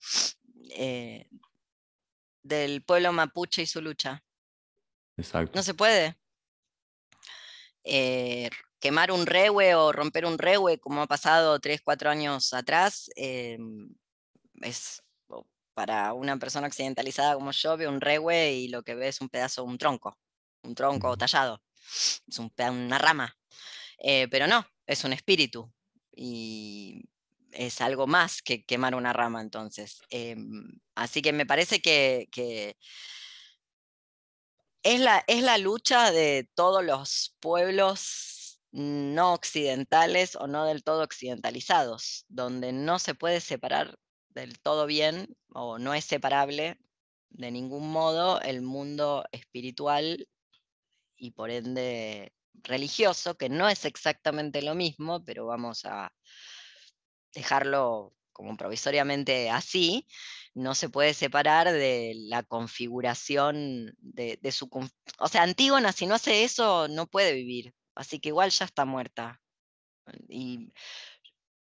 eh, 0.70 1.28
del 2.43 2.82
pueblo 2.82 3.12
mapuche 3.12 3.62
y 3.62 3.66
su 3.66 3.81
lucha? 3.81 4.23
No 5.55 5.62
se 5.62 5.74
puede. 5.74 6.16
Eh, 7.85 8.51
quemar 8.78 9.10
un 9.10 9.27
rewe 9.27 9.74
o 9.74 9.93
romper 9.93 10.27
un 10.27 10.39
rewe, 10.39 10.78
como 10.78 11.02
ha 11.02 11.06
pasado 11.06 11.59
tres, 11.59 11.81
cuatro 11.82 12.10
años 12.10 12.52
atrás, 12.52 13.10
es 13.16 15.02
para 15.78 16.12
una 16.12 16.36
persona 16.36 16.66
occidentalizada 16.66 17.35
como 17.35 17.52
yo, 17.52 17.77
ve 17.77 17.86
un 17.86 18.01
rewe 18.01 18.52
y 18.52 18.66
lo 18.66 18.82
que 18.82 18.97
ve 18.97 19.06
es 19.06 19.20
un 19.20 19.28
pedazo, 19.28 19.62
un 19.62 19.78
tronco, 19.78 20.19
un 20.65 20.74
tronco 20.74 21.16
tallado, 21.16 21.62
es 22.27 22.39
un, 22.39 22.52
una 22.59 22.98
rama. 22.98 23.36
Eh, 23.98 24.27
pero 24.28 24.47
no, 24.47 24.66
es 24.86 25.05
un 25.05 25.12
espíritu. 25.12 25.73
Y 26.20 27.04
es 27.52 27.80
algo 27.80 28.06
más 28.06 28.42
que 28.42 28.64
quemar 28.64 28.94
una 28.94 29.12
rama 29.12 29.40
entonces. 29.40 30.00
Em, 30.10 30.80
así 30.94 31.22
que 31.22 31.32
me 31.32 31.46
parece 31.46 31.80
que, 31.80 32.28
que 32.32 32.76
es, 34.82 35.00
la, 35.00 35.22
es 35.28 35.42
la 35.42 35.58
lucha 35.58 36.10
de 36.10 36.48
todos 36.54 36.84
los 36.84 37.36
pueblos 37.40 38.60
no 38.72 39.32
occidentales 39.32 40.36
o 40.36 40.46
no 40.48 40.66
del 40.66 40.82
todo 40.82 41.02
occidentalizados, 41.02 42.26
donde 42.28 42.72
no 42.72 42.98
se 42.98 43.14
puede 43.14 43.40
separar 43.40 43.98
del 44.30 44.58
todo 44.60 44.86
bien 44.86 45.36
o 45.52 45.78
no 45.78 45.94
es 45.94 46.04
separable 46.04 46.78
de 47.30 47.50
ningún 47.50 47.90
modo 47.90 48.40
el 48.40 48.62
mundo 48.62 49.24
espiritual 49.32 50.28
y 51.16 51.32
por 51.32 51.50
ende 51.50 52.32
religioso, 52.64 53.36
que 53.36 53.48
no 53.48 53.68
es 53.68 53.85
exactamente 53.85 54.62
lo 54.62 54.74
mismo, 54.74 55.24
pero 55.24 55.47
vamos 55.47 55.85
a 55.85 56.12
dejarlo 57.35 58.14
como 58.32 58.56
provisoriamente 58.56 59.51
así, 59.51 60.06
no 60.55 60.74
se 60.74 60.89
puede 60.89 61.12
separar 61.12 61.72
de 61.72 62.14
la 62.16 62.44
configuración 62.44 63.97
de, 63.98 64.39
su... 64.52 64.68
O 65.18 65.28
sea, 65.28 65.43
Antígona 65.43 65.93
si 65.93 66.06
no 66.06 66.14
hace 66.14 66.44
eso 66.44 66.86
no 66.89 67.06
puede 67.09 67.32
vivir, 67.32 67.74
así 67.97 68.20
que 68.20 68.28
igual 68.28 68.51
ya 68.51 68.64
está 68.64 68.85
muerta. 68.85 69.40
Y 70.28 70.72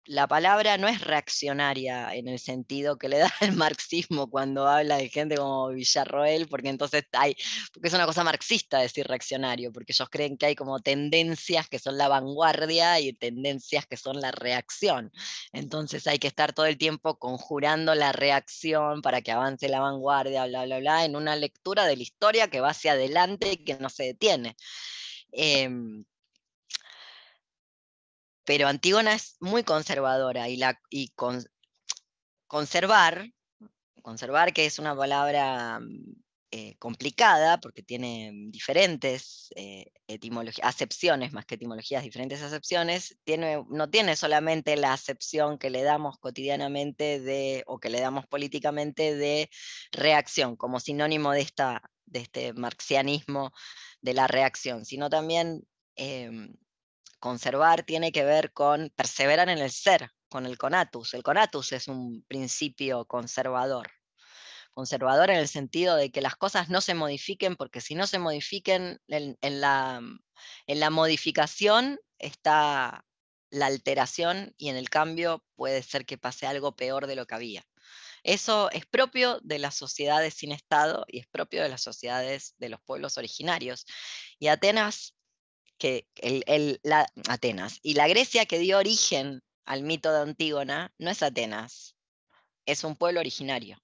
la 0.07 0.29
palabra 0.29 0.79
no 0.79 0.89
es 0.89 1.01
reaccionaria 1.01 2.15
en 2.15 2.29
el 2.29 2.39
sentido 2.39 2.97
que 2.99 3.09
le 3.09 3.19
da 3.19 3.33
el 3.41 3.53
marxismo 3.53 4.31
cuando 4.31 4.67
habla 4.67 4.97
de 4.97 5.09
gente 5.09 5.37
como 5.37 5.69
Villarroel, 5.69 6.49
porque 6.49 6.69
entonces 6.69 7.05
hay, 7.13 7.37
porque 7.73 7.89
es 7.89 7.95
una 7.95 8.07
cosa 8.07 8.25
marxista 8.25 8.79
decir 8.79 9.07
reaccionario, 9.07 9.73
porque 9.73 9.93
ellos 9.93 10.09
creen 10.11 10.37
que 10.37 10.47
hay 10.47 10.55
como 10.55 10.81
tendencias 10.81 11.69
que 11.69 11.79
son 11.79 11.99
la 11.99 12.09
vanguardia 12.09 13.01
y 13.01 13.13
tendencias 13.13 13.87
que 13.87 13.97
son 13.97 14.21
la 14.21 14.31
reacción. 14.33 15.13
Entonces 15.53 16.07
hay 16.07 16.19
que 16.19 16.29
estar 16.29 16.53
todo 16.53 16.67
el 16.67 16.79
tiempo 16.79 17.19
conjurando 17.19 17.95
la 17.95 18.13
reacción 18.13 19.03
para 19.03 19.23
que 19.23 19.33
avance 19.33 19.69
la 19.69 19.81
vanguardia, 19.81 20.47
bla, 20.47 20.65
bla, 20.65 20.79
bla, 20.79 21.05
en 21.05 21.17
una 21.17 21.37
lectura 21.37 21.87
de 21.87 21.97
la 21.97 22.03
historia 22.03 22.49
que 22.49 22.61
va 22.61 22.71
hacia 22.71 22.93
adelante 22.93 23.53
y 23.53 23.57
que 23.65 23.77
no 23.79 23.91
se 23.91 24.05
detiene. 24.05 24.57
Em, 25.33 26.05
pero 28.47 28.69
Antígona 28.69 29.15
es 29.15 29.37
muy 29.41 29.65
conservadora 29.65 30.49
y, 30.49 30.57
la, 30.57 30.81
y 30.89 31.13
conservar, 32.47 33.29
conservar 34.03 34.53
que 34.55 34.67
es 34.67 34.79
una 34.79 34.97
palabra 34.97 35.81
eh, 36.53 36.77
complicada 36.79 37.59
porque 37.59 37.83
tiene 37.83 38.31
diferentes 38.51 39.49
eh, 39.57 39.91
acepciones 40.63 41.33
más 41.33 41.45
que 41.45 41.57
etimologías, 41.57 42.05
diferentes 42.05 42.41
acepciones, 42.41 43.19
tiene, 43.25 43.65
no 43.69 43.91
tiene 43.91 44.15
solamente 44.15 44.77
la 44.77 44.93
acepción 44.93 45.59
que 45.59 45.71
le 45.71 45.83
damos 45.83 46.19
cotidianamente 46.19 47.19
de, 47.21 47.65
o 47.67 47.81
que 47.81 47.91
le 47.91 48.01
damos 48.01 48.29
políticamente 48.29 49.17
de 49.17 49.51
reacción, 49.91 50.55
como 50.55 50.79
sinónimo 50.79 51.33
de, 51.33 51.41
esta, 51.41 51.83
de 52.05 52.21
este 52.21 52.53
marxianismo 52.53 53.53
de 54.01 54.15
la 54.15 54.29
reacción, 54.29 54.85
sino 54.85 55.11
también 55.11 55.67
em, 55.97 56.55
conservar 57.19 57.85
tiene 57.85 58.13
que 58.13 58.25
ver 58.25 58.53
con 58.53 58.91
perseverar 58.97 59.49
en 59.49 59.59
el 59.59 59.71
ser, 59.71 60.11
con 60.29 60.47
el 60.47 60.59
conatus. 60.59 61.15
El 61.15 61.23
conatus 61.23 61.73
es 61.73 61.89
un 61.89 62.25
principio 62.29 63.05
conservador. 63.07 63.91
Conservador 64.73 65.31
en 65.31 65.39
el 65.39 65.49
sentido 65.49 65.97
de 65.97 66.11
que 66.11 66.21
las 66.21 66.37
cosas 66.37 66.69
no 66.69 66.81
se 66.81 66.95
modifiquen, 66.95 67.57
porque 67.57 67.81
si 67.81 67.95
no 67.95 68.07
se 68.07 68.19
modifiquen, 68.19 69.01
en, 69.09 69.61
la, 69.61 70.03
en 70.67 70.81
la 70.81 70.91
modificación 70.91 71.99
está 72.19 73.05
la 73.51 73.67
alteración 73.67 74.55
y 74.59 74.69
en 74.69 74.77
el 74.77 74.91
cambio 74.91 75.45
puede 75.55 75.83
ser 75.83 76.05
que 76.05 76.19
pase 76.19 76.47
algo 76.47 76.77
peor 76.77 77.07
de 77.07 77.17
lo 77.17 77.27
que 77.27 77.35
había. 77.35 77.67
Eso 78.23 78.71
es 78.73 78.85
propio 78.87 79.39
de 79.43 79.59
las 79.59 79.77
sociedades 79.77 80.35
sin 80.35 80.53
Estado 80.53 81.05
y 81.09 81.21
es 81.21 81.27
propio 81.27 81.63
de 81.63 81.69
las 81.69 81.83
sociedades 81.83 82.55
de 82.59 82.69
los 82.69 82.81
pueblos 82.81 83.19
originarios. 83.19 83.87
Y 84.39 84.49
Atenas 84.49 85.16
que 85.79 86.07
el, 86.17 86.81
la, 86.83 87.07
Atenas. 87.29 87.79
Y 87.83 87.95
la 87.95 88.09
Grecia 88.09 88.47
que 88.47 88.59
dio 88.59 88.79
origen 88.79 89.43
al 89.65 89.83
mito 89.83 90.13
de 90.13 90.21
Antígona 90.21 90.93
no 90.99 91.11
es 91.11 91.23
Atenas, 91.23 91.97
es 92.67 92.85
un 92.85 92.97
pueblo 92.97 93.21
originario 93.21 93.79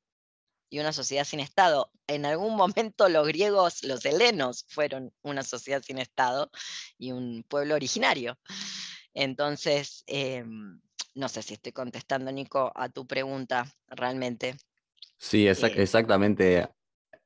y 0.70 0.78
una 0.78 0.92
sociedad 0.92 1.24
sin 1.24 1.40
Estado. 1.40 1.90
En 2.06 2.24
algún 2.24 2.56
momento 2.56 3.08
los 3.08 3.26
griegos, 3.26 3.84
los 3.84 4.04
helenos, 4.04 4.64
fueron 4.68 5.12
una 5.22 5.42
sociedad 5.42 5.82
sin 5.82 5.98
Estado 5.98 6.50
y 6.98 7.12
un 7.12 7.44
pueblo 7.48 7.74
originario. 7.74 8.38
Entonces, 9.14 10.02
em, 10.06 10.80
no 11.14 11.28
sé 11.28 11.42
si 11.42 11.54
estoy 11.54 11.72
contestando, 11.72 12.32
Nico, 12.32 12.72
a 12.74 12.88
tu 12.88 13.06
pregunta 13.06 13.70
realmente. 13.88 14.56
Sí, 15.18 15.46
eh 15.46 15.54
exactamente 15.76 16.68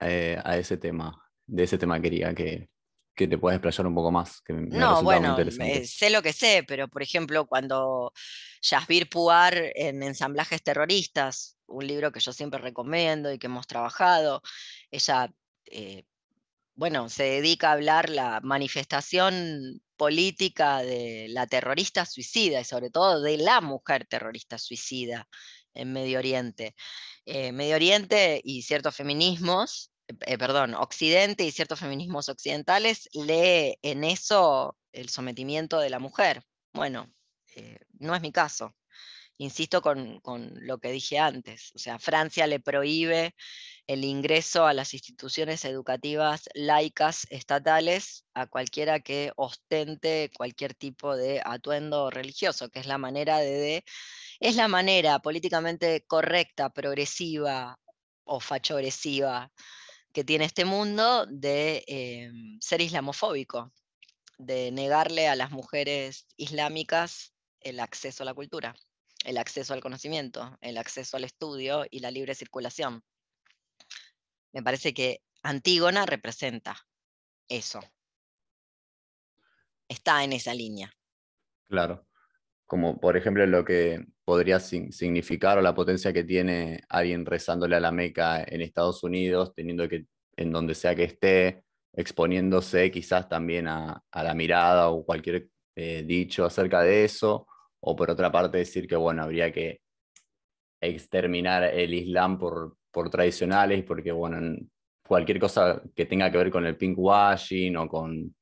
eh, 0.00 0.40
a 0.44 0.56
ese 0.56 0.76
tema. 0.76 1.22
De 1.46 1.62
ese 1.62 1.78
tema 1.78 2.00
quería 2.00 2.34
que, 2.34 2.68
que 3.16 3.26
te 3.26 3.38
puedes 3.38 3.56
explayar 3.56 3.86
un 3.86 3.94
poco 3.94 4.12
más. 4.12 4.42
Que 4.42 4.52
no, 4.52 5.02
bueno, 5.02 5.36
sé 5.84 6.10
lo 6.10 6.22
que 6.22 6.32
sé, 6.32 6.64
pero 6.68 6.86
por 6.86 7.02
ejemplo, 7.02 7.46
cuando 7.46 8.12
Yasbir 8.62 9.08
Puar 9.08 9.72
en 9.74 10.02
Ensamblajes 10.02 10.62
Terroristas, 10.62 11.56
un 11.66 11.86
libro 11.86 12.12
que 12.12 12.20
yo 12.20 12.32
siempre 12.32 12.60
recomiendo 12.60 13.32
y 13.32 13.38
que 13.38 13.46
hemos 13.46 13.66
trabajado, 13.66 14.42
ella, 14.90 15.32
eh, 15.64 16.04
bueno, 16.74 17.08
se 17.08 17.24
dedica 17.24 17.70
a 17.70 17.72
hablar 17.72 18.10
la 18.10 18.40
manifestación 18.42 19.80
política 19.96 20.82
de 20.82 21.26
la 21.30 21.46
terrorista 21.46 22.04
suicida 22.04 22.60
y 22.60 22.64
sobre 22.64 22.90
todo 22.90 23.22
de 23.22 23.38
la 23.38 23.62
mujer 23.62 24.06
terrorista 24.06 24.58
suicida 24.58 25.26
en 25.72 25.92
Medio 25.92 26.18
Oriente. 26.18 26.74
Eh, 27.24 27.50
Medio 27.50 27.76
Oriente 27.76 28.42
y 28.44 28.62
ciertos 28.62 28.94
feminismos 28.94 29.90
eh, 30.08 30.38
perdón, 30.38 30.74
Occidente 30.74 31.44
y 31.44 31.50
ciertos 31.50 31.80
feminismos 31.80 32.28
occidentales 32.28 33.08
lee 33.12 33.78
en 33.82 34.04
eso 34.04 34.76
el 34.92 35.08
sometimiento 35.08 35.78
de 35.80 35.90
la 35.90 35.98
mujer. 35.98 36.42
Bueno, 36.72 37.12
eh, 37.54 37.78
no 37.98 38.14
es 38.14 38.22
mi 38.22 38.32
caso. 38.32 38.74
Insisto 39.38 39.82
con, 39.82 40.20
lo 40.54 40.78
que 40.78 40.90
dije 40.90 41.18
antes. 41.18 41.72
O 41.74 41.78
sea, 41.78 41.98
Francia 41.98 42.46
le 42.46 42.60
prohíbe 42.60 43.34
el 43.86 44.04
ingreso 44.04 44.66
a 44.66 44.72
las 44.74 44.94
instituciones 44.94 45.64
educativas 45.64 46.48
laicas 46.54 47.26
estatales 47.30 48.24
a 48.34 48.46
cualquiera 48.46 49.00
que 49.00 49.32
ostente 49.36 50.30
cualquier 50.36 50.74
tipo 50.74 51.16
de 51.16 51.42
atuendo 51.44 52.10
religioso, 52.10 52.70
que 52.70 52.80
es 52.80 52.86
la 52.86 52.98
manera 52.98 53.38
de 53.38 53.84
es 54.40 54.56
la 54.56 54.68
manera 54.68 55.18
políticamente 55.20 56.04
correcta, 56.06 56.70
progresiva 56.70 57.78
o 58.24 58.40
fachogresiva 58.40 59.50
que 60.16 60.24
tiene 60.24 60.46
este 60.46 60.64
mundo 60.64 61.26
de 61.26 61.84
em, 61.86 62.58
ser 62.58 62.80
islamofóbico, 62.80 63.70
de 64.38 64.72
negarle 64.72 65.28
a 65.28 65.36
las 65.36 65.50
mujeres 65.50 66.26
islámicas 66.38 67.34
el 67.60 67.80
acceso 67.80 68.22
a 68.22 68.24
la 68.24 68.32
cultura, 68.32 68.74
el 69.26 69.36
acceso 69.36 69.74
al 69.74 69.82
conocimiento, 69.82 70.56
el 70.62 70.78
acceso 70.78 71.18
al 71.18 71.24
estudio 71.24 71.84
y 71.90 72.00
la 72.00 72.10
libre 72.10 72.34
circulación. 72.34 73.04
Me 74.54 74.62
parece 74.62 74.94
que 74.94 75.20
Antígona 75.42 76.06
representa 76.06 76.88
eso. 77.46 77.80
Está 79.86 80.24
en 80.24 80.32
esa 80.32 80.54
línea. 80.54 80.90
Claro. 81.68 82.05
Como 82.66 83.00
por 83.00 83.16
ejemplo 83.16 83.46
lo 83.46 83.64
que 83.64 84.04
podría 84.24 84.58
significar 84.58 85.58
o 85.58 85.62
la 85.62 85.74
potencia 85.74 86.12
que 86.12 86.24
tiene 86.24 86.80
alguien 86.88 87.24
rezándole 87.24 87.76
a 87.76 87.80
la 87.80 87.92
Meca 87.92 88.42
en 88.42 88.60
Estados 88.60 89.02
Unidos, 89.04 89.54
teniendo 89.54 89.88
que, 89.88 90.06
en 90.36 90.52
donde 90.52 90.74
sea 90.74 90.94
que 90.94 91.04
esté, 91.04 91.62
exponiéndose 91.92 92.90
quizás 92.90 93.28
también 93.28 93.68
a, 93.68 94.02
la 94.12 94.34
mirada 94.34 94.90
o 94.90 95.04
cualquier 95.04 95.48
eh, 95.76 96.04
dicho 96.06 96.44
acerca 96.44 96.82
de 96.82 97.04
eso, 97.04 97.46
o 97.80 97.96
por 97.96 98.10
otra 98.10 98.30
parte 98.30 98.58
decir 98.58 98.86
que, 98.86 98.96
bueno, 98.96 99.22
habría 99.22 99.52
que 99.52 99.80
exterminar 100.80 101.64
el 101.64 101.94
Islam 101.94 102.38
por, 102.38 102.76
por 102.90 103.10
tradicionales, 103.10 103.84
porque, 103.84 104.12
bueno, 104.12 104.56
cualquier 105.06 105.38
cosa 105.38 105.82
que 105.94 106.06
tenga 106.06 106.30
que 106.30 106.38
ver 106.38 106.50
con 106.50 106.66
el 106.66 106.76
pinkwashing 106.76 107.76
o 107.76 107.88
con, 107.88 108.34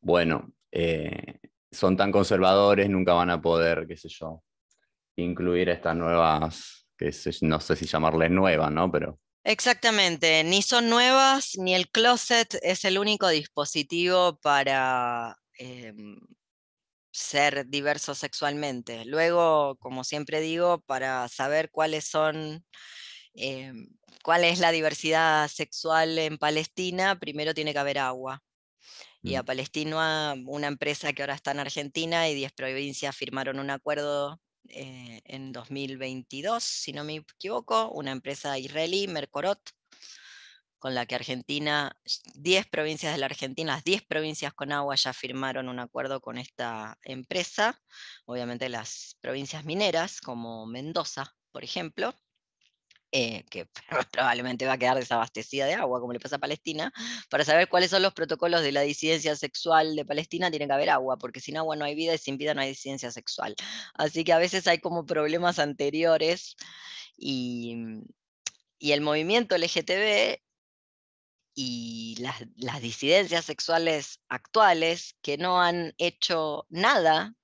bueno, 0.00 0.52
eh, 0.70 1.38
son 1.78 1.96
tan 1.96 2.10
conservadores, 2.10 2.90
nunca 2.90 3.12
van 3.12 3.30
a 3.30 3.40
poder, 3.40 3.86
qué 3.86 3.96
sé 3.96 4.08
yo, 4.08 4.42
incluir 5.16 5.68
estas 5.68 5.94
nuevas, 5.94 6.86
que 6.96 7.12
no 7.42 7.60
sé 7.60 7.76
si 7.76 7.86
llamarles 7.86 8.30
nuevas, 8.30 8.72
¿no? 8.72 8.90
Pero... 8.90 9.20
Exactamente, 9.44 10.42
ni 10.42 10.60
son 10.62 10.90
nuevas, 10.90 11.52
ni 11.56 11.74
el 11.74 11.88
closet 11.88 12.58
es 12.62 12.84
el 12.84 12.98
único 12.98 13.28
dispositivo 13.28 14.38
para 14.42 15.36
em, 15.58 16.18
ser 17.12 17.66
diverso 17.68 18.14
sexualmente. 18.16 19.04
Luego, 19.04 19.76
como 19.76 20.02
siempre 20.02 20.40
digo, 20.40 20.80
para 20.80 21.28
saber 21.28 21.70
cuáles 21.70 22.08
son, 22.08 22.64
em, 23.34 23.88
cuál 24.24 24.42
es 24.42 24.58
la 24.58 24.72
diversidad 24.72 25.48
sexual 25.48 26.18
en 26.18 26.38
Palestina, 26.38 27.18
primero 27.20 27.54
tiene 27.54 27.72
que 27.72 27.78
haber 27.78 27.98
agua. 27.98 28.42
Y 29.22 29.34
a 29.34 29.42
mm. 29.42 29.46
Palestina, 29.46 30.34
una 30.46 30.66
empresa 30.68 31.12
que 31.12 31.22
ahora 31.22 31.34
está 31.34 31.50
en 31.50 31.60
Argentina 31.60 32.28
y 32.28 32.34
10 32.34 32.52
provincias 32.52 33.16
firmaron 33.16 33.58
un 33.58 33.70
acuerdo 33.70 34.40
eh, 34.68 35.20
en 35.24 35.52
2022, 35.52 36.62
si 36.62 36.92
no 36.92 37.02
me 37.04 37.16
equivoco, 37.16 37.90
una 37.90 38.12
empresa 38.12 38.58
israelí, 38.58 39.08
Mercorot, 39.08 39.60
con 40.78 40.94
la 40.94 41.06
que 41.06 41.14
Argentina, 41.14 41.96
10 42.34 42.66
provincias 42.66 43.12
de 43.12 43.18
la 43.18 43.26
Argentina, 43.26 43.74
las 43.74 43.84
10 43.84 44.02
provincias 44.06 44.52
con 44.54 44.72
agua 44.72 44.94
ya 44.94 45.12
firmaron 45.12 45.68
un 45.68 45.80
acuerdo 45.80 46.20
con 46.20 46.38
esta 46.38 46.98
empresa, 47.02 47.80
obviamente 48.26 48.68
las 48.68 49.16
provincias 49.20 49.64
mineras 49.64 50.20
como 50.20 50.66
Mendoza, 50.66 51.34
por 51.50 51.64
ejemplo, 51.64 52.14
eh, 53.10 53.44
que 53.50 53.66
probablemente 54.12 54.66
va 54.66 54.74
a 54.74 54.78
quedar 54.78 54.96
desabastecida 54.96 55.66
de 55.66 55.74
agua, 55.74 56.00
como 56.00 56.12
le 56.12 56.20
pasa 56.20 56.36
a 56.36 56.38
Palestina, 56.38 56.92
para 57.30 57.44
saber 57.44 57.68
cuáles 57.68 57.90
son 57.90 58.02
los 58.02 58.12
protocolos 58.12 58.62
de 58.62 58.72
la 58.72 58.82
disidencia 58.82 59.34
sexual 59.36 59.96
de 59.96 60.04
Palestina, 60.04 60.50
tiene 60.50 60.66
que 60.66 60.72
haber 60.72 60.90
agua, 60.90 61.16
porque 61.18 61.40
sin 61.40 61.56
agua 61.56 61.76
no 61.76 61.84
hay 61.84 61.94
vida 61.94 62.14
y 62.14 62.18
sin 62.18 62.36
vida 62.36 62.54
no 62.54 62.60
hay 62.60 62.68
disidencia 62.68 63.10
sexual. 63.10 63.54
Así 63.94 64.24
que 64.24 64.32
a 64.32 64.38
veces 64.38 64.66
hay 64.66 64.78
como 64.78 65.06
problemas 65.06 65.58
anteriores 65.58 66.56
y, 67.16 67.76
y 68.78 68.92
el 68.92 69.00
movimiento 69.00 69.56
LGTB 69.56 70.40
y 71.54 72.16
las, 72.20 72.44
las 72.56 72.80
disidencias 72.80 73.44
sexuales 73.44 74.20
actuales 74.28 75.16
que 75.22 75.38
no 75.38 75.60
han 75.60 75.94
hecho 75.98 76.66
nada 76.68 77.34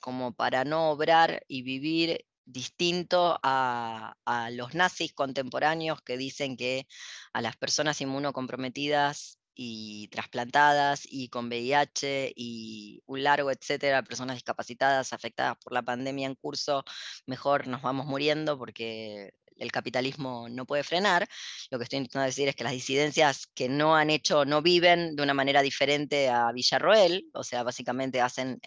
como 0.00 0.34
para 0.34 0.64
no 0.64 0.90
obrar 0.90 1.44
y 1.46 1.62
vivir 1.62 2.26
distinto 2.46 3.38
a, 3.42 4.16
los 4.52 4.74
nazis 4.74 5.12
contemporáneos 5.12 6.02
que 6.02 6.16
dicen 6.16 6.56
que 6.56 6.86
a 7.32 7.40
las 7.40 7.56
personas 7.56 8.00
inmunocomprometidas 8.00 9.38
y 9.54 10.08
trasplantadas 10.08 11.02
y 11.04 11.28
con 11.28 11.46
VIH 11.48 12.32
y 12.36 13.02
un 13.06 13.22
largo 13.22 13.50
etcétera, 13.50 14.02
personas 14.02 14.36
discapacitadas 14.36 15.12
afectadas 15.12 15.56
por 15.62 15.72
la 15.72 15.82
pandemia 15.82 16.26
en 16.26 16.34
curso, 16.34 16.84
mejor 17.26 17.66
nos 17.68 17.82
vamos 17.82 18.06
muriendo 18.06 18.58
porque 18.58 19.32
el 19.56 19.72
capitalismo 19.72 20.48
no 20.48 20.66
puede 20.66 20.82
frenar. 20.82 21.28
Lo 21.70 21.78
que 21.78 21.84
estoy 21.84 21.98
intentando 21.98 22.26
decir 22.26 22.48
es 22.48 22.56
que 22.56 22.64
las 22.64 22.72
disidencias 22.72 23.46
que 23.46 23.68
no 23.68 23.96
han 23.96 24.10
hecho, 24.10 24.44
no 24.44 24.62
viven 24.62 25.16
de 25.16 25.22
una 25.22 25.34
manera 25.34 25.62
diferente 25.62 26.28
a 26.28 26.50
Villarroel, 26.52 27.30
o 27.34 27.44
sea, 27.44 27.62
básicamente 27.62 28.20
hacen 28.20 28.60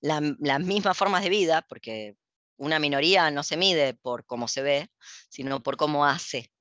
la, 0.00 0.20
las 0.38 0.60
mismas 0.60 0.96
formas 0.96 1.22
de 1.24 1.30
vida, 1.30 1.66
porque 1.68 2.16
una 2.58 2.78
minoría 2.78 3.30
no 3.30 3.42
se 3.42 3.56
mide 3.56 3.94
por 3.94 4.26
cómo 4.26 4.48
se 4.48 4.62
ve, 4.62 4.90
sino 5.30 5.62
por 5.62 5.76
cómo 5.76 6.04
hace. 6.04 6.52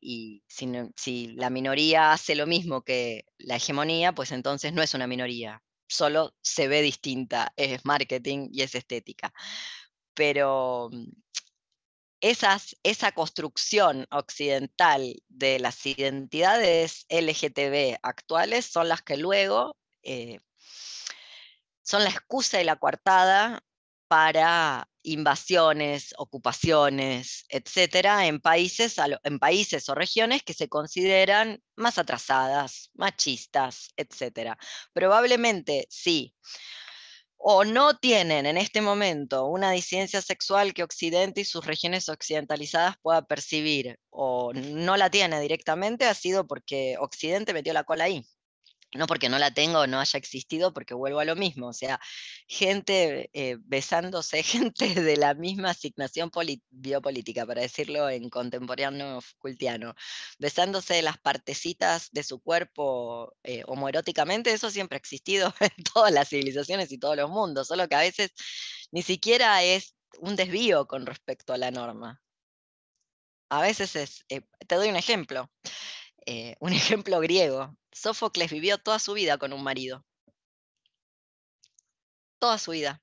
Y 0.00 0.44
si, 0.46 1.28
la 1.34 1.50
minoría 1.50 2.12
hace 2.12 2.34
lo 2.34 2.46
mismo 2.46 2.82
que 2.82 3.26
la 3.38 3.56
hegemonía, 3.56 4.12
pues 4.12 4.32
entonces 4.32 4.72
no 4.72 4.82
es 4.82 4.94
una 4.94 5.06
minoría, 5.06 5.62
solo 5.88 6.34
se 6.42 6.68
ve 6.68 6.82
distinta, 6.82 7.52
es 7.56 7.84
marketing 7.84 8.48
y 8.52 8.62
es 8.62 8.74
estética. 8.74 9.32
Pero 10.14 10.90
mm, 10.92 11.06
esas, 12.20 12.76
esa 12.82 13.12
construcción 13.12 14.06
occidental 14.10 15.22
de 15.28 15.58
las 15.58 15.84
identidades 15.86 17.06
LGTB 17.08 17.98
actuales 18.02 18.66
son 18.66 18.88
las 18.88 19.02
que 19.02 19.16
luego 19.16 19.76
eh, 20.02 20.40
son 21.82 22.04
la 22.04 22.10
excusa 22.10 22.60
y 22.60 22.64
la 22.64 22.76
coartada 22.76 23.62
para 24.08 24.88
invasiones, 25.06 26.12
ocupaciones, 26.18 27.46
etcétera, 27.48 28.26
en 28.26 28.40
países, 28.40 28.96
en 29.22 29.38
países 29.38 29.88
o 29.88 29.94
regiones 29.94 30.42
que 30.42 30.52
se 30.52 30.68
consideran 30.68 31.62
más 31.76 31.98
atrasadas, 31.98 32.90
machistas, 32.94 33.90
etcétera. 33.96 34.58
Probablemente 34.92 35.86
sí. 35.90 36.34
O 37.38 37.64
no 37.64 37.96
tienen 37.98 38.46
en 38.46 38.56
este 38.56 38.80
momento 38.80 39.46
una 39.46 39.70
disidencia 39.70 40.20
sexual 40.22 40.74
que 40.74 40.82
Occidente 40.82 41.42
y 41.42 41.44
sus 41.44 41.64
regiones 41.64 42.08
occidentalizadas 42.08 42.96
pueda 43.00 43.22
percibir, 43.22 43.98
o 44.10 44.52
no 44.54 44.96
la 44.96 45.10
tiene 45.10 45.40
directamente, 45.40 46.06
ha 46.06 46.14
sido 46.14 46.46
porque 46.46 46.96
Occidente 46.98 47.52
metió 47.54 47.72
la 47.72 47.84
cola 47.84 48.04
ahí 48.04 48.26
no 48.94 49.06
porque 49.06 49.28
no 49.28 49.38
la 49.38 49.52
tengo 49.52 49.80
o 49.80 49.86
no 49.86 50.00
haya 50.00 50.18
existido, 50.18 50.72
porque 50.72 50.94
vuelvo 50.94 51.20
a 51.20 51.24
lo 51.24 51.36
mismo, 51.36 51.68
o 51.68 51.72
sea, 51.72 52.00
gente 52.48 53.30
eh, 53.32 53.56
besándose, 53.60 54.42
gente 54.42 54.94
de 54.94 55.16
la 55.16 55.34
misma 55.34 55.70
asignación 55.70 56.30
biopolítica, 56.70 57.46
para 57.46 57.62
decirlo 57.62 58.08
en 58.08 58.30
contemporáneo 58.30 59.20
cultiano, 59.38 59.94
besándose 60.38 61.02
las 61.02 61.18
partecitas 61.18 62.10
de 62.12 62.22
su 62.22 62.40
cuerpo 62.40 63.34
eh, 63.42 63.62
homoeróticamente, 63.66 64.52
eso 64.52 64.70
siempre 64.70 64.96
ha 64.96 64.98
existido 64.98 65.52
en 65.60 65.84
todas 65.94 66.12
las 66.12 66.28
civilizaciones 66.28 66.92
y 66.92 66.98
todos 66.98 67.16
los 67.16 67.30
mundos, 67.30 67.68
solo 67.68 67.88
que 67.88 67.96
a 67.96 68.00
veces 68.00 68.32
ni 68.92 69.02
siquiera 69.02 69.62
es 69.62 69.94
un 70.20 70.36
desvío 70.36 70.86
con 70.86 71.06
respecto 71.06 71.52
a 71.52 71.58
la 71.58 71.70
norma. 71.70 72.22
A 73.48 73.62
veces 73.62 73.94
es, 73.96 74.24
eh, 74.28 74.42
te 74.66 74.74
doy 74.74 74.88
un 74.88 74.96
ejemplo. 74.96 75.50
Eh, 76.26 76.56
un 76.60 76.72
ejemplo 77.04 77.20
griego. 77.20 77.76
Sófocles 77.96 78.50
vivió 78.50 78.76
toda 78.76 78.98
su 78.98 79.14
vida 79.14 79.38
con 79.38 79.54
un 79.54 79.62
marido. 79.62 80.04
Toda 82.38 82.58
su 82.58 82.72
vida. 82.72 83.00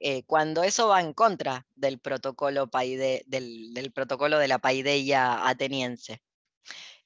Eh, 0.00 0.24
cuando 0.24 0.62
eso 0.64 0.88
va 0.88 1.00
en 1.00 1.12
contra 1.12 1.66
del 1.74 2.00
protocolo, 2.00 2.68
de 2.68 4.48
la 4.48 4.58
paideia 4.58 5.46
ateniense. 5.46 6.22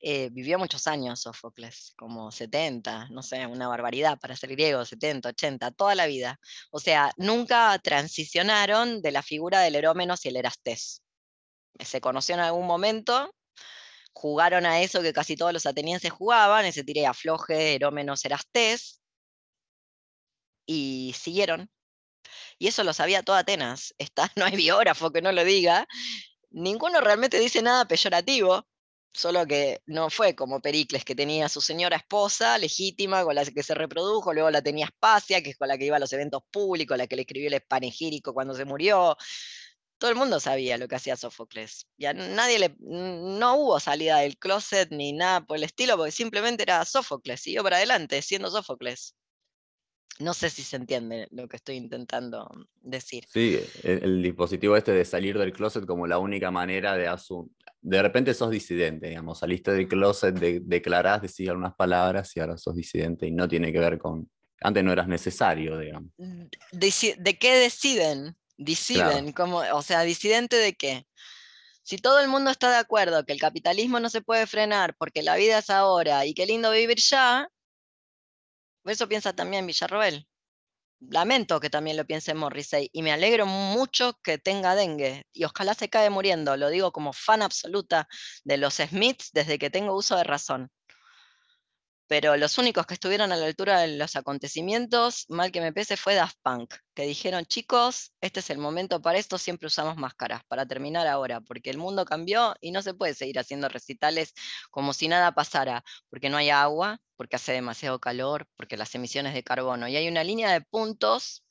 Eh, 0.00 0.28
vivió 0.30 0.58
muchos 0.58 0.86
años 0.86 1.22
Sófocles, 1.22 1.92
como 1.96 2.30
70, 2.30 3.08
no 3.10 3.22
sé, 3.22 3.44
una 3.46 3.66
barbaridad 3.66 4.18
para 4.20 4.36
ser 4.36 4.50
griego, 4.50 4.84
70, 4.84 5.30
80, 5.30 5.72
toda 5.72 5.96
la 5.96 6.06
vida. 6.06 6.38
O 6.70 6.78
sea, 6.78 7.12
nunca 7.16 7.76
transicionaron 7.80 9.02
de 9.02 9.10
la 9.10 9.22
figura 9.22 9.60
del 9.60 9.74
Herómenos 9.74 10.24
y 10.24 10.28
el 10.28 10.36
Erastés. 10.36 11.02
Se 11.80 12.00
conoció 12.00 12.36
en 12.36 12.42
algún 12.42 12.66
momento, 12.66 13.34
jugaron 14.16 14.64
a 14.64 14.80
eso 14.80 15.02
que 15.02 15.12
casi 15.12 15.36
todos 15.36 15.52
los 15.52 15.66
atenienses 15.66 16.10
jugaban, 16.10 16.64
ese 16.64 16.82
tiré 16.82 17.06
afloje, 17.06 17.74
Herómenos, 17.74 18.24
Erastés, 18.24 19.02
y 20.64 21.14
siguieron. 21.14 21.70
Y 22.58 22.68
eso 22.68 22.82
lo 22.82 22.94
sabía 22.94 23.22
toda 23.22 23.40
Atenas. 23.40 23.94
Está, 23.98 24.32
no 24.36 24.46
hay 24.46 24.56
biógrafo 24.56 25.12
que 25.12 25.20
no 25.20 25.32
lo 25.32 25.44
diga. 25.44 25.86
Ninguno 26.50 27.02
realmente 27.02 27.38
dice 27.38 27.60
nada 27.60 27.86
peyorativo, 27.86 28.66
solo 29.12 29.46
que 29.46 29.82
no 29.84 30.08
fue 30.08 30.34
como 30.34 30.60
Pericles, 30.60 31.04
que 31.04 31.14
tenía 31.14 31.46
a 31.46 31.48
su 31.50 31.60
señora 31.60 31.98
esposa 31.98 32.56
legítima 32.56 33.22
con 33.22 33.34
la 33.34 33.44
que 33.44 33.62
se 33.62 33.74
reprodujo, 33.74 34.32
luego 34.32 34.50
la 34.50 34.62
tenía 34.62 34.86
Espacia, 34.86 35.42
que 35.42 35.50
es 35.50 35.58
con 35.58 35.68
la 35.68 35.76
que 35.76 35.84
iba 35.84 35.96
a 35.96 36.00
los 36.00 36.12
eventos 36.14 36.42
públicos, 36.50 36.96
la 36.96 37.06
que 37.06 37.16
le 37.16 37.22
escribió 37.22 37.48
el 37.54 37.60
panegírico 37.60 38.32
cuando 38.32 38.54
se 38.54 38.64
murió 38.64 39.14
todo 39.98 40.10
el 40.10 40.16
mundo 40.16 40.40
sabía 40.40 40.78
lo 40.78 40.88
que 40.88 40.96
hacía 40.96 41.16
Sófocles. 41.16 41.86
Ya 41.96 42.12
nadie 42.12 42.58
le, 42.58 42.76
no 42.80 43.56
hubo 43.56 43.80
salida 43.80 44.18
del 44.18 44.36
closet 44.36 44.90
ni 44.90 45.12
nada 45.12 45.44
por 45.44 45.56
el 45.56 45.64
estilo, 45.64 45.96
porque 45.96 46.12
simplemente 46.12 46.62
era 46.62 46.84
Sófocles, 46.84 47.40
siguió 47.40 47.62
para 47.62 47.76
adelante 47.76 48.20
siendo 48.22 48.50
Sófocles. 48.50 49.14
No 50.18 50.32
sé 50.32 50.48
si 50.48 50.62
se 50.62 50.76
entiende 50.76 51.28
lo 51.30 51.46
que 51.46 51.56
estoy 51.56 51.76
intentando 51.76 52.48
decir. 52.80 53.24
Sí, 53.28 53.60
el, 53.82 54.02
el 54.02 54.22
dispositivo 54.22 54.76
este 54.76 54.92
de 54.92 55.04
salir 55.04 55.38
del 55.38 55.52
closet 55.52 55.84
como 55.84 56.06
la 56.06 56.18
única 56.18 56.50
manera 56.50 56.96
de 56.96 57.06
asumir. 57.06 57.52
De 57.82 58.02
repente 58.02 58.34
sos 58.34 58.50
disidente, 58.50 59.08
digamos, 59.08 59.38
saliste 59.38 59.72
del 59.72 59.86
closet, 59.86 60.34
de, 60.34 60.60
declarás, 60.60 61.22
decís 61.22 61.48
algunas 61.48 61.74
palabras 61.74 62.34
y 62.34 62.40
ahora 62.40 62.56
sos 62.56 62.74
disidente 62.74 63.26
y 63.26 63.30
no 63.30 63.46
tiene 63.46 63.72
que 63.72 63.78
ver 63.78 63.98
con. 63.98 64.28
Antes 64.60 64.82
no 64.82 64.90
eras 64.90 65.06
necesario, 65.06 65.78
digamos. 65.78 66.10
¿De 66.16 67.38
qué 67.38 67.54
deciden? 67.58 68.36
Disiden, 68.56 69.32
como, 69.32 69.58
o 69.58 69.82
sea, 69.82 70.02
disidente 70.02 70.56
de 70.56 70.74
qué? 70.74 71.06
Si 71.82 71.98
todo 71.98 72.18
el 72.20 72.28
mundo 72.28 72.50
está 72.50 72.70
de 72.70 72.78
acuerdo 72.78 73.24
que 73.24 73.32
el 73.32 73.40
capitalismo 73.40 74.00
no 74.00 74.10
se 74.10 74.22
puede 74.22 74.46
frenar 74.46 74.96
porque 74.96 75.22
la 75.22 75.36
vida 75.36 75.58
es 75.58 75.70
ahora 75.70 76.26
y 76.26 76.34
qué 76.34 76.46
lindo 76.46 76.70
vivir 76.70 76.98
ya, 76.98 77.48
eso 78.84 79.08
piensa 79.08 79.32
también 79.32 79.66
Villarroel. 79.66 80.26
Lamento 81.00 81.60
que 81.60 81.70
también 81.70 81.96
lo 81.96 82.06
piense 82.06 82.34
Morrissey 82.34 82.88
y 82.92 83.02
me 83.02 83.12
alegro 83.12 83.46
mucho 83.46 84.18
que 84.22 84.38
tenga 84.38 84.74
dengue 84.74 85.26
y 85.32 85.44
ojalá 85.44 85.74
se 85.74 85.90
cae 85.90 86.08
muriendo, 86.10 86.56
lo 86.56 86.70
digo 86.70 86.90
como 86.90 87.12
fan 87.12 87.42
absoluta 87.42 88.08
de 88.44 88.56
los 88.56 88.74
Smiths 88.74 89.30
desde 89.32 89.58
que 89.58 89.70
tengo 89.70 89.94
uso 89.94 90.16
de 90.16 90.24
razón 90.24 90.70
pero 92.08 92.36
los 92.36 92.58
únicos 92.58 92.86
que 92.86 92.94
estuvieron 92.94 93.32
a 93.32 93.36
la 93.36 93.46
altura 93.46 93.80
de 93.80 93.96
los 93.96 94.14
acontecimientos, 94.16 95.26
mal 95.28 95.50
que 95.50 95.60
me 95.60 95.72
pese, 95.72 95.96
fue 95.96 96.14
Daft 96.14 96.38
Punk, 96.42 96.74
que 96.94 97.02
dijeron, 97.04 97.44
chicos, 97.46 98.12
este 98.20 98.40
es 98.40 98.50
el 98.50 98.58
momento 98.58 99.02
para 99.02 99.18
esto, 99.18 99.38
siempre 99.38 99.66
usamos 99.66 99.96
máscaras, 99.96 100.42
para 100.46 100.66
terminar 100.66 101.06
ahora, 101.06 101.40
porque 101.40 101.70
el 101.70 101.78
mundo 101.78 102.04
cambió 102.04 102.54
y 102.60 102.70
no 102.70 102.82
se 102.82 102.94
puede 102.94 103.14
seguir 103.14 103.38
haciendo 103.38 103.68
recitales 103.68 104.34
como 104.70 104.92
si 104.92 105.08
nada 105.08 105.32
pasara, 105.32 105.82
porque 106.08 106.30
no 106.30 106.36
hay 106.36 106.50
agua, 106.50 107.00
porque 107.16 107.36
hace 107.36 107.52
demasiado 107.52 107.98
calor, 108.00 108.46
porque 108.56 108.76
las 108.76 108.94
emisiones 108.94 109.34
de 109.34 109.42
carbono, 109.42 109.88
y 109.88 109.96
hay 109.96 110.08
una 110.08 110.24
línea 110.24 110.52
de 110.52 110.60
puntos 110.60 111.44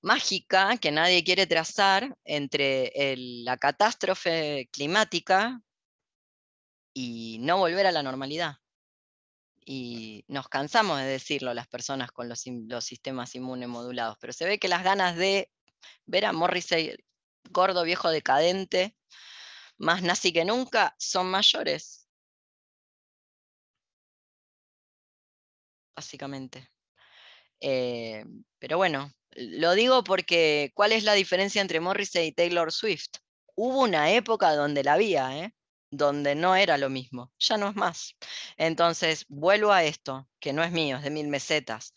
mágica 0.00 0.76
que 0.78 0.90
nadie 0.92 1.24
quiere 1.24 1.46
trazar 1.46 2.16
entre 2.24 2.92
la 3.16 3.56
catástrofe 3.56 4.68
climática 4.72 5.60
y 6.94 7.38
no 7.40 7.58
volver 7.58 7.86
a 7.86 7.92
la 7.92 8.02
normalidad 8.02 8.58
y 9.70 10.24
nos 10.28 10.48
cansamos 10.48 10.98
de 10.98 11.04
decirlo 11.04 11.52
las 11.52 11.68
personas 11.68 12.10
con 12.10 12.26
los, 12.26 12.40
sistemas 12.40 13.34
inmunes 13.34 13.68
modulados, 13.68 14.16
pero 14.18 14.32
se 14.32 14.46
ve 14.46 14.58
que 14.58 14.66
las 14.66 14.82
ganas 14.82 15.14
de 15.16 15.50
ver 16.06 16.24
a 16.24 16.32
Morrissey 16.32 16.96
gordo, 17.50 17.84
viejo, 17.84 18.08
decadente, 18.08 18.96
más 19.76 20.02
nazi 20.02 20.32
que 20.32 20.46
nunca, 20.46 20.94
son 20.98 21.30
mayores. 21.30 22.08
Básicamente. 25.94 26.70
Eh, 27.60 28.24
pero 28.58 28.78
bueno, 28.78 29.12
lo 29.32 29.74
digo 29.74 30.02
porque, 30.02 30.72
¿cuál 30.74 30.92
es 30.92 31.04
la 31.04 31.12
diferencia 31.12 31.60
entre 31.60 31.80
Morrissey 31.80 32.28
y 32.28 32.32
Taylor 32.32 32.72
Swift? 32.72 33.10
Hubo 33.54 33.82
una 33.82 34.12
época 34.12 34.54
donde 34.54 34.82
la 34.82 34.94
había, 34.94 35.38
¿eh? 35.38 35.54
Donde 35.90 36.34
no 36.34 36.56
era 36.56 36.78
lo 36.78 36.90
mismo, 36.90 37.32
ya 37.38 37.56
no 37.56 37.68
es 37.68 37.76
más. 37.76 38.16
Entonces, 38.56 39.24
vuelvo 39.28 39.72
a 39.72 39.84
esto, 39.84 40.28
que 40.40 40.52
no 40.52 40.62
es 40.62 40.72
mío, 40.72 40.96
es 40.98 41.04
de 41.04 41.10
mil 41.10 41.28
mesetas. 41.28 41.94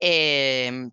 Em, 0.00 0.90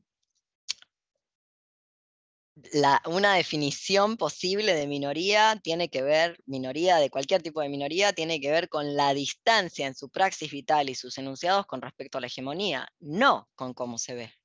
la, 2.74 3.02
una 3.06 3.36
definición 3.36 4.18
posible 4.18 4.74
de 4.74 4.88
minoría 4.88 5.60
tiene 5.64 5.90
que 5.90 6.02
ver, 6.02 6.38
minoría 6.46 6.98
de 6.98 7.10
cualquier 7.10 7.42
tipo 7.42 7.62
de 7.62 7.70
minoría, 7.70 8.14
tiene 8.14 8.40
que 8.40 8.52
ver 8.52 8.70
con 8.70 8.96
la 8.96 9.14
distancia 9.14 9.88
en 9.88 9.96
su 9.96 10.10
praxis 10.10 10.52
vital 10.52 10.90
y 10.90 10.96
sus 10.96 11.18
enunciados 11.18 11.66
con 11.66 11.82
respecto 11.82 12.18
a 12.18 12.22
la 12.22 12.28
hegemonía, 12.28 12.88
no 13.00 13.50
con 13.56 13.74
cómo 13.74 13.98
se 13.98 14.16
ve. 14.16 14.45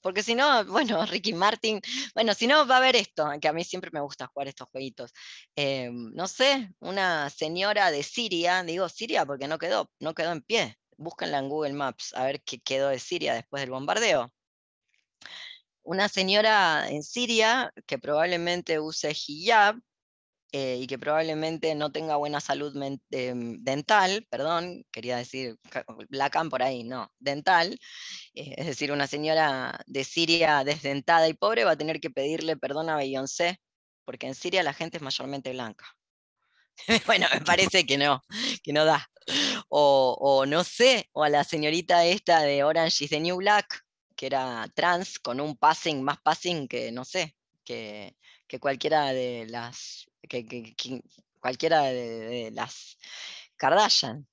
Porque 0.00 0.22
si 0.22 0.34
no, 0.34 0.64
bueno, 0.66 1.04
Ricky 1.06 1.32
Martin, 1.32 1.80
bueno, 2.14 2.34
si 2.34 2.46
no 2.46 2.66
va 2.66 2.76
a 2.76 2.78
haber 2.78 2.96
esto, 2.96 3.28
que 3.40 3.48
a 3.48 3.52
mí 3.52 3.64
siempre 3.64 3.90
me 3.92 4.00
gusta 4.00 4.26
jugar 4.26 4.48
estos 4.48 4.68
jueguitos. 4.70 5.12
Em, 5.56 6.12
no 6.14 6.26
sé, 6.28 6.70
una 6.80 7.30
señora 7.30 7.90
de 7.90 8.02
Siria, 8.02 8.62
digo 8.62 8.88
Siria 8.88 9.26
porque 9.26 9.48
no 9.48 9.58
quedó, 9.58 9.90
no 10.00 10.14
quedó 10.14 10.32
en 10.32 10.42
pie. 10.42 10.76
Búsquenla 10.96 11.38
en 11.38 11.48
Google 11.48 11.72
Maps 11.74 12.14
a 12.14 12.24
ver 12.24 12.42
qué 12.42 12.60
quedó 12.60 12.88
de 12.88 12.98
Siria 12.98 13.34
después 13.34 13.62
del 13.62 13.70
bombardeo 13.70 14.32
una 15.82 16.08
señora 16.08 16.88
en 16.88 17.02
Siria 17.02 17.72
que 17.86 17.98
probablemente 17.98 18.78
use 18.78 19.12
hijab 19.26 19.80
eh, 20.52 20.78
y 20.80 20.86
que 20.86 20.98
probablemente 20.98 21.74
no 21.74 21.92
tenga 21.92 22.16
buena 22.16 22.40
salud 22.40 22.74
em, 23.10 23.56
dental, 23.62 24.26
perdón, 24.30 24.84
quería 24.90 25.16
decir 25.16 25.56
Lacan 26.08 26.50
por 26.50 26.62
ahí, 26.62 26.84
no, 26.84 27.10
dental, 27.18 27.78
eh, 28.34 28.54
es 28.56 28.66
decir, 28.66 28.92
una 28.92 29.06
señora 29.06 29.80
de 29.86 30.04
Siria 30.04 30.64
desdentada 30.64 31.28
y 31.28 31.34
pobre 31.34 31.64
va 31.64 31.72
a 31.72 31.76
tener 31.76 32.00
que 32.00 32.10
pedirle 32.10 32.56
perdón 32.56 32.90
a 32.90 32.96
Beyoncé, 32.96 33.60
porque 34.04 34.26
en 34.26 34.34
Siria 34.34 34.62
la 34.62 34.74
gente 34.74 34.96
es 34.96 35.02
mayormente 35.02 35.52
blanca. 35.52 35.86
bueno, 37.06 37.26
me 37.32 37.40
parece 37.40 37.86
que 37.86 37.98
no, 37.98 38.22
que 38.62 38.72
no 38.72 38.84
da. 38.84 39.08
O, 39.68 40.44
no 40.46 40.64
sé, 40.64 41.08
o 41.12 41.22
a 41.22 41.28
la 41.28 41.44
señorita 41.44 42.04
esta 42.04 42.40
de 42.42 42.64
Orange 42.64 43.04
is 43.04 43.10
the 43.10 43.20
New 43.20 43.36
Black, 43.36 43.84
que 44.16 44.26
era 44.26 44.66
trans, 44.74 45.18
con 45.18 45.40
un 45.40 45.56
passing, 45.56 46.02
más 46.02 46.20
passing 46.20 46.66
que, 46.66 46.90
no 46.90 47.04
sé, 47.04 47.36
que, 47.64 48.16
cualquiera 48.60 49.12
de 49.12 49.46
las, 49.48 50.09
que, 50.28 51.02
cualquiera 51.40 51.82
de, 51.82 52.50
las 52.52 52.98
Kardashian. 53.56 54.26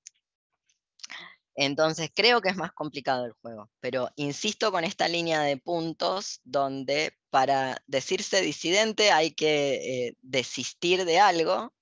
Entonces 1.56 2.12
creo 2.14 2.40
que 2.40 2.50
es 2.50 2.56
más 2.56 2.72
complicado 2.72 3.26
el 3.26 3.32
juego, 3.34 3.72
pero 3.80 4.10
insisto 4.16 4.72
con 4.72 4.84
esta 4.84 5.08
línea 5.08 5.42
de 5.42 5.58
puntos 5.58 6.40
donde 6.44 7.18
para 7.32 7.82
decirse 7.88 8.42
disidente 8.42 9.12
hay 9.12 9.32
que 9.32 10.08
eh, 10.08 10.18
desistir 10.22 11.04
de 11.04 11.20
algo 11.20 11.74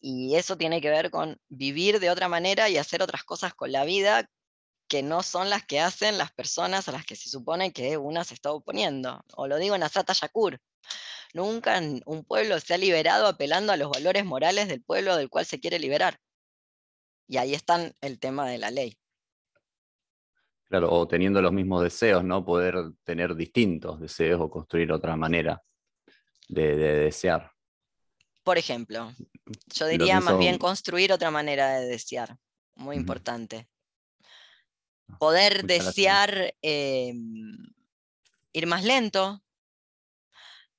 y 0.00 0.36
eso 0.36 0.56
tiene 0.56 0.80
que 0.80 0.90
ver 0.90 1.10
con 1.10 1.38
vivir 1.48 2.00
de 2.00 2.10
otra 2.10 2.28
manera 2.28 2.70
y 2.70 2.78
hacer 2.78 3.02
otras 3.02 3.24
cosas 3.24 3.54
con 3.54 3.72
la 3.72 3.84
vida 3.84 4.28
que 4.88 5.02
no 5.02 5.22
son 5.22 5.48
las 5.48 5.64
que 5.64 5.80
hacen 5.80 6.18
las 6.18 6.32
personas 6.32 6.88
a 6.88 6.92
las 6.92 7.06
que 7.06 7.16
se 7.16 7.30
supone 7.30 7.72
que 7.72 7.96
una 7.96 8.24
se 8.24 8.34
está 8.34 8.52
oponiendo. 8.52 9.24
O 9.36 9.46
lo 9.46 9.56
digo 9.56 9.74
en 9.74 9.82
Asata 9.82 10.12
Yakur. 10.12 10.60
Nunca 11.32 11.80
un 12.04 12.24
pueblo 12.24 12.60
se 12.60 12.74
ha 12.74 12.78
liberado 12.78 13.26
apelando 13.26 13.72
a 13.72 13.76
los 13.76 13.90
valores 13.90 14.24
morales 14.24 14.68
del 14.68 14.82
pueblo 14.82 15.16
del 15.16 15.30
cual 15.30 15.46
se 15.46 15.60
quiere 15.60 15.78
liberar. 15.78 16.18
Y 17.26 17.38
ahí 17.38 17.54
está 17.54 17.92
el 18.00 18.18
tema 18.18 18.48
de 18.48 18.58
la 18.58 18.70
ley. 18.70 18.98
Claro, 20.72 20.90
o 20.90 21.06
teniendo 21.06 21.42
los 21.42 21.52
mismos 21.52 21.82
deseos, 21.82 22.24
¿no? 22.24 22.44
Poder 22.44 22.74
tener 23.04 23.34
distintos 23.34 24.00
deseos 24.00 24.40
o 24.40 24.50
construir 24.50 24.90
otra 24.90 25.16
manera 25.16 25.62
de, 26.48 26.76
desear. 26.76 27.52
Por 28.42 28.58
ejemplo, 28.58 29.12
yo 29.74 29.86
diría 29.86 30.20
más 30.20 30.38
bien 30.38 30.58
construir 30.58 31.12
otra 31.12 31.30
manera 31.30 31.78
de 31.78 31.86
desear. 31.86 32.36
Muy 32.74 32.96
importante. 32.96 33.68
Poder 35.18 35.64
desear 35.64 36.54
em, 36.62 37.56
ir 38.52 38.66
más 38.66 38.82
lento, 38.82 39.42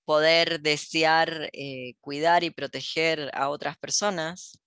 poder 0.06 0.62
desear 0.62 1.50
eh, 1.54 1.96
cuidar 2.02 2.44
y 2.44 2.52
proteger 2.52 3.32
a 3.34 3.50
otras 3.50 3.78
personas. 3.78 4.60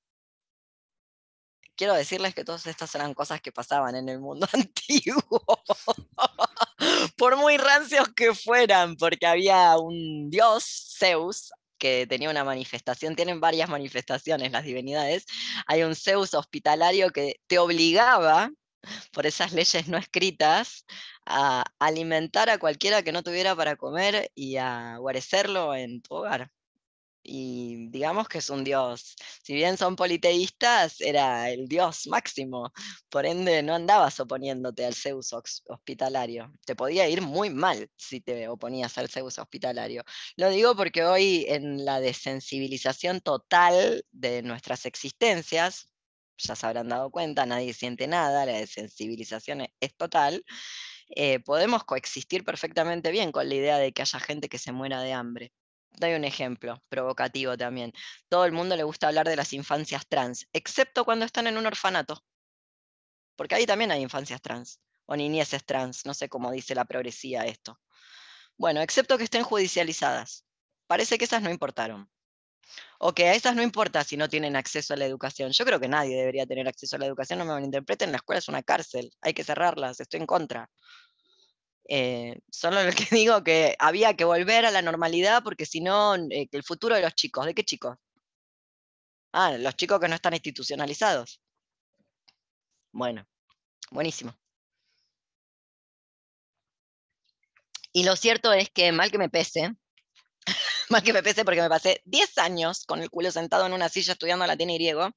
Quiero 1.76 1.94
decirles 1.94 2.34
que 2.34 2.44
todas 2.44 2.66
estas 2.66 2.94
eran 2.94 3.12
cosas 3.12 3.40
que 3.42 3.52
pasaban 3.52 3.96
en 3.96 4.08
el 4.08 4.18
mundo 4.18 4.48
antiguo, 4.52 5.44
por 7.18 7.36
muy 7.36 7.58
rancios 7.58 8.08
que 8.14 8.34
fueran, 8.34 8.96
porque 8.96 9.26
había 9.26 9.76
un 9.76 10.30
dios, 10.30 10.96
Zeus, 10.98 11.52
que 11.78 12.06
tenía 12.06 12.30
una 12.30 12.44
manifestación, 12.44 13.14
tienen 13.14 13.40
varias 13.40 13.68
manifestaciones 13.68 14.52
las 14.52 14.64
divinidades, 14.64 15.26
hay 15.66 15.82
un 15.82 15.94
Zeus 15.94 16.32
hospitalario 16.32 17.10
que 17.10 17.40
te 17.46 17.58
obligaba 17.58 18.50
por 19.12 19.26
esas 19.26 19.52
leyes 19.52 19.88
no 19.88 19.98
escritas, 19.98 20.84
a 21.26 21.64
alimentar 21.78 22.50
a 22.50 22.58
cualquiera 22.58 23.02
que 23.02 23.12
no 23.12 23.22
tuviera 23.22 23.54
para 23.56 23.76
comer 23.76 24.30
y 24.34 24.56
a 24.56 24.96
guarecerlo 24.98 25.74
en 25.74 26.02
tu 26.02 26.14
hogar. 26.14 26.50
Y 27.28 27.88
digamos 27.90 28.28
que 28.28 28.38
es 28.38 28.50
un 28.50 28.62
dios. 28.62 29.16
Si 29.42 29.52
bien 29.52 29.76
son 29.76 29.96
politeístas, 29.96 31.00
era 31.00 31.50
el 31.50 31.66
dios 31.66 32.06
máximo. 32.06 32.72
Por 33.08 33.26
ende, 33.26 33.64
no 33.64 33.74
andabas 33.74 34.20
oponiéndote 34.20 34.84
al 34.86 34.94
Zeus 34.94 35.32
hospitalario. 35.32 36.52
Te 36.64 36.76
podía 36.76 37.08
ir 37.08 37.22
muy 37.22 37.50
mal 37.50 37.90
si 37.96 38.20
te 38.20 38.48
oponías 38.48 38.96
al 38.98 39.08
Zeus 39.08 39.38
hospitalario. 39.40 40.04
Lo 40.36 40.50
digo 40.50 40.76
porque 40.76 41.04
hoy 41.04 41.46
en 41.48 41.84
la 41.84 42.00
desensibilización 42.00 43.20
total 43.20 44.04
de 44.12 44.42
nuestras 44.42 44.86
existencias, 44.86 45.88
ya 46.38 46.56
se 46.56 46.66
habrán 46.66 46.88
dado 46.88 47.10
cuenta, 47.10 47.46
nadie 47.46 47.72
siente 47.74 48.06
nada, 48.06 48.46
la 48.46 48.52
desensibilización 48.52 49.62
e-, 49.62 49.74
es, 49.80 49.96
total, 49.96 50.44
eh, 51.08 51.40
podemos 51.40 51.84
coexistir 51.84 52.44
perfectamente 52.44 53.10
bien 53.10 53.32
con 53.32 53.48
la 53.48 53.54
idea 53.54 53.78
de 53.78 53.92
que 53.92 54.02
haya 54.02 54.20
gente 54.20 54.48
que 54.48 54.58
se 54.58 54.72
muera 54.72 55.00
de 55.02 55.12
hambre. 55.12 55.52
Doy 55.92 56.14
un 56.14 56.24
ejemplo 56.24 56.80
provocativo 56.88 57.56
también. 57.56 57.92
Todo 58.28 58.44
el 58.44 58.52
mundo 58.52 58.76
le 58.76 58.82
gusta 58.82 59.08
hablar 59.08 59.28
de 59.28 59.36
las 59.36 59.52
infancias 59.52 60.06
trans, 60.08 60.46
excepto 60.52 61.04
cuando 61.04 61.24
están 61.24 61.46
en 61.46 61.56
un 61.56 61.66
orfanato. 61.66 62.22
Porque 63.36 63.54
ahí 63.54 63.66
también 63.66 63.90
hay 63.92 64.02
infancias 64.02 64.42
trans, 64.42 64.80
o 65.06 65.16
niñeces 65.16 65.64
trans, 65.64 66.04
no 66.04 66.14
sé 66.14 66.28
cómo 66.28 66.50
dice 66.52 66.74
la 66.74 66.84
progresía 66.84 67.46
esto. 67.46 67.80
Bueno, 68.58 68.80
excepto 68.80 69.18
que 69.18 69.24
estén 69.24 69.42
judicializadas. 69.42 70.44
Parece 70.86 71.18
que 71.18 71.24
esas 71.24 71.42
no 71.42 71.50
importaron 71.50 72.10
o 72.98 73.12
que 73.14 73.28
a 73.28 73.34
esas 73.34 73.54
no 73.54 73.62
importa 73.62 74.04
si 74.04 74.16
no 74.16 74.28
tienen 74.28 74.56
acceso 74.56 74.94
a 74.94 74.96
la 74.96 75.06
educación. 75.06 75.52
Yo 75.52 75.64
creo 75.64 75.80
que 75.80 75.88
nadie 75.88 76.16
debería 76.16 76.46
tener 76.46 76.68
acceso 76.68 76.96
a 76.96 76.98
la 76.98 77.06
educación, 77.06 77.38
no 77.38 77.44
me 77.44 77.52
malinterpreten, 77.52 78.10
la 78.12 78.18
escuela 78.18 78.38
es 78.38 78.48
una 78.48 78.62
cárcel, 78.62 79.10
hay 79.20 79.34
que 79.34 79.44
cerrarlas, 79.44 80.00
estoy 80.00 80.20
en 80.20 80.26
contra. 80.26 80.70
Eh, 81.88 82.40
solo 82.50 82.82
lo 82.82 82.90
que 82.92 83.06
digo 83.14 83.44
que 83.44 83.76
había 83.78 84.14
que 84.14 84.24
volver 84.24 84.66
a 84.66 84.70
la 84.70 84.82
normalidad 84.82 85.42
porque 85.44 85.66
si 85.66 85.80
no, 85.80 86.16
eh, 86.16 86.48
el 86.50 86.62
futuro 86.64 86.94
de 86.96 87.02
los 87.02 87.14
chicos, 87.14 87.46
¿de 87.46 87.54
qué 87.54 87.64
chicos? 87.64 87.96
Ah, 89.32 89.56
los 89.58 89.76
chicos 89.76 90.00
que 90.00 90.08
no 90.08 90.14
están 90.16 90.34
institucionalizados. 90.34 91.40
Bueno, 92.92 93.26
buenísimo. 93.90 94.34
Y 97.92 98.04
lo 98.04 98.16
cierto 98.16 98.52
es 98.52 98.70
que, 98.70 98.92
mal 98.92 99.10
que 99.10 99.18
me 99.18 99.28
pese, 99.30 99.74
más 100.90 101.02
que 101.02 101.12
me 101.12 101.22
pese 101.22 101.44
porque 101.44 101.62
me 101.62 101.68
pasé 101.68 102.02
10 102.04 102.38
años 102.38 102.84
con 102.86 103.00
el 103.02 103.10
culo 103.10 103.30
sentado 103.30 103.66
en 103.66 103.72
una 103.72 103.88
silla 103.88 104.12
estudiando 104.12 104.46
latín 104.46 104.70
y 104.70 104.74
griego, 104.76 105.10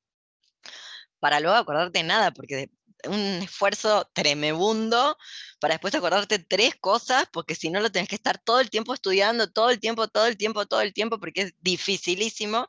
para 1.19 1.39
luego 1.39 1.57
acordarte 1.57 2.03
nada, 2.03 2.31
porque 2.31 2.69
un 3.06 3.41
esfuerzo 3.43 4.09
tremebundo 4.14 5.17
para 5.59 5.75
después 5.75 5.95
acordarte 5.95 6.39
tres 6.39 6.75
cosas, 6.75 7.25
porque 7.31 7.56
si 7.56 7.69
no 7.69 7.80
lo 7.80 7.91
tenés 7.91 8.09
que 8.09 8.15
estar 8.15 8.38
todo 8.38 8.59
el 8.59 8.69
tiempo 8.69 8.93
estudiando, 8.93 9.51
todo 9.51 9.69
el 9.69 9.80
tiempo, 9.80 10.07
todo 10.07 10.25
el 10.27 10.38
tiempo, 10.38 10.65
todo 10.65 10.81
el 10.81 10.93
tiempo, 10.93 11.19
porque 11.19 11.41
es 11.41 11.53
dificilísimo. 11.59 12.67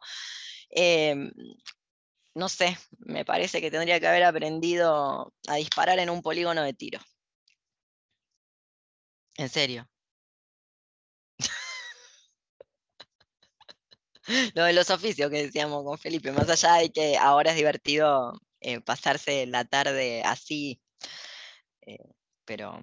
Em, 0.70 1.30
no 2.34 2.48
sé, 2.48 2.78
me 2.98 3.24
parece 3.24 3.60
que 3.60 3.70
tendría 3.70 3.98
que 4.00 4.06
haber 4.06 4.24
aprendido 4.24 5.34
a 5.48 5.56
disparar 5.56 5.98
en 5.98 6.10
un 6.10 6.22
polígono 6.22 6.62
de 6.62 6.74
tiro. 6.74 7.00
En 9.36 9.48
serio. 9.48 9.88
lo 14.54 14.64
de 14.64 14.72
los 14.72 14.90
oficios 14.90 15.30
que 15.30 15.44
decíamos 15.44 15.84
con 15.84 15.98
Felipe, 15.98 16.32
más 16.32 16.48
allá 16.48 16.74
de 16.74 16.90
que 16.90 17.16
ahora 17.16 17.50
es 17.50 17.56
divertido 17.56 18.32
eh, 18.60 18.80
pasarse 18.80 19.46
la 19.46 19.64
tarde 19.64 20.22
así, 20.24 20.80
eh, 21.86 21.98
pero, 22.44 22.80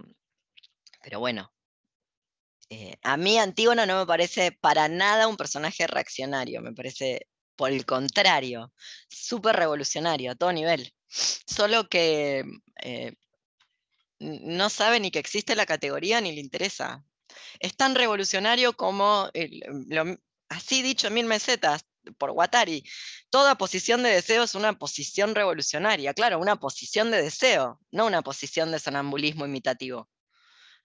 pero 1.02 1.20
bueno, 1.20 1.52
eh, 2.70 2.96
a 3.04 3.18
mí 3.18 3.38
Antígona 3.38 3.86
no 3.86 4.00
me 4.00 4.06
parece 4.06 4.52
para 4.52 4.88
nada 4.90 5.28
un 5.28 5.38
personaje 5.38 5.88
reaccionario, 5.88 6.62
me 6.62 6.74
parece 6.74 7.28
por 7.56 7.72
el 7.72 7.86
contrario, 7.86 8.72
súper 9.10 9.56
revolucionario 9.56 10.32
a 10.32 10.36
todo 10.36 10.52
nivel. 10.54 10.94
Solo 11.10 11.88
que 11.90 12.44
no 14.20 14.70
sabe 14.70 15.00
ni 15.00 15.12
que 15.12 15.20
existe 15.20 15.56
la 15.56 15.66
categoría 15.66 16.22
ni 16.22 16.32
le 16.32 16.42
interesa. 16.42 17.04
Es 17.60 17.76
tan 17.78 17.96
revolucionario 17.96 18.74
como, 18.76 19.30
el- 19.34 19.62
lo- 19.90 20.18
así 20.50 20.82
dicho 20.82 21.10
mil 21.12 21.26
mesetas 21.26 21.86
por 22.18 22.32
Guattari, 22.32 22.84
toda 23.30 23.58
posición 23.58 24.04
de 24.04 24.10
deseo 24.10 24.44
es 24.44 24.56
una 24.56 24.74
posición 24.74 25.36
revolucionaria, 25.36 26.14
claro, 26.14 26.40
una 26.40 26.56
posición 26.56 27.12
de 27.12 27.22
deseo, 27.22 27.80
no 27.92 28.06
una 28.06 28.22
posición 28.22 28.72
de 28.72 28.80
sonambulismo 28.80 29.46
imitativo. 29.46 30.10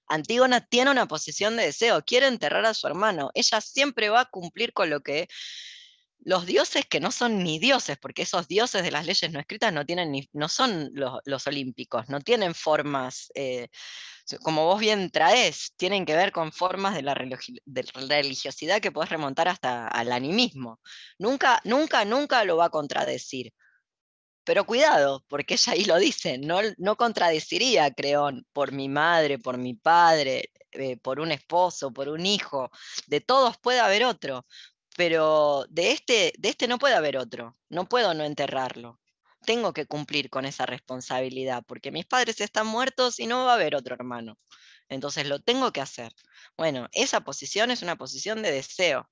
Antígona 0.08 0.60
tiene 0.60 0.90
una 0.90 1.06
posición 1.06 1.56
de 1.56 1.64
deseo, 1.64 2.04
quiere 2.04 2.26
enterrar 2.26 2.66
a 2.66 2.74
su 2.74 2.86
hermano. 2.86 3.30
Ella 3.34 3.60
siempre 3.60 4.10
va 4.10 4.20
a 4.20 4.30
cumplir 4.30 4.72
con 4.72 4.90
lo 4.90 5.00
que 5.00 5.28
los 6.24 6.46
dioses 6.46 6.86
que 6.86 7.00
no 7.00 7.10
son 7.10 7.42
ni 7.42 7.58
dioses, 7.58 7.98
porque 7.98 8.22
esos 8.22 8.48
dioses 8.48 8.82
de 8.82 8.90
las 8.90 9.06
leyes 9.06 9.32
no 9.32 9.40
escritas 9.40 9.72
no, 9.72 9.84
tienen 9.84 10.12
ni, 10.12 10.28
no 10.32 10.48
son 10.48 10.90
los, 10.94 11.46
olímpicos, 11.46 12.08
no 12.08 12.20
tienen 12.20 12.54
formas, 12.54 13.30
eh, 13.34 13.68
como 14.42 14.66
vos 14.66 14.80
bien 14.80 15.10
traes, 15.10 15.72
tienen 15.76 16.04
que 16.06 16.16
ver 16.16 16.32
con 16.32 16.52
formas 16.52 16.94
de 16.94 17.02
la 17.02 17.14
religiosidad 17.14 18.80
que 18.80 18.92
podés 18.92 19.10
remontar 19.10 19.48
hasta 19.48 19.88
al 19.88 20.12
animismo. 20.12 20.80
Nunca, 21.18 21.60
nunca, 21.64 22.04
nunca 22.04 22.44
lo 22.44 22.56
va 22.56 22.66
a 22.66 22.70
contradecir. 22.70 23.52
Pero 24.44 24.66
cuidado, 24.66 25.24
porque 25.28 25.54
ella 25.54 25.72
ahí 25.72 25.84
lo 25.84 25.98
dice, 25.98 26.38
no, 26.38 26.60
no 26.78 26.96
contradeciría 26.96 27.84
a 27.84 27.90
Creón 27.92 28.44
por 28.52 28.72
mi 28.72 28.88
madre, 28.88 29.38
por 29.38 29.56
mi 29.56 29.74
padre, 29.74 30.50
eh, 30.72 30.96
por 30.96 31.20
un 31.20 31.30
esposo, 31.30 31.92
por 31.92 32.08
un 32.08 32.26
hijo. 32.26 32.70
De 33.06 33.20
todos 33.20 33.56
puede 33.58 33.78
haber 33.78 34.04
otro, 34.04 34.44
pero 34.96 35.64
de 35.68 35.92
este, 35.92 36.32
de 36.38 36.48
este 36.50 36.68
no 36.68 36.78
puede 36.78 36.94
haber 36.94 37.16
otro. 37.16 37.54
No 37.68 37.88
puedo 37.88 38.14
no 38.14 38.24
enterrarlo. 38.24 39.00
Tengo 39.44 39.72
que 39.72 39.86
cumplir 39.86 40.30
con 40.30 40.44
esa 40.44 40.66
responsabilidad, 40.66 41.64
porque 41.66 41.90
mis 41.90 42.06
padres 42.06 42.40
están 42.40 42.66
muertos 42.66 43.18
y 43.18 43.26
no 43.26 43.44
va 43.44 43.52
a 43.52 43.54
haber 43.54 43.74
otro 43.74 43.94
hermano. 43.94 44.38
Entonces 44.88 45.26
lo 45.26 45.40
tengo 45.40 45.72
que 45.72 45.80
hacer. 45.80 46.12
Bueno, 46.56 46.88
esa 46.92 47.22
posición 47.22 47.70
es 47.70 47.82
una 47.82 47.96
posición 47.96 48.42
de 48.42 48.52
deseo. 48.52 49.08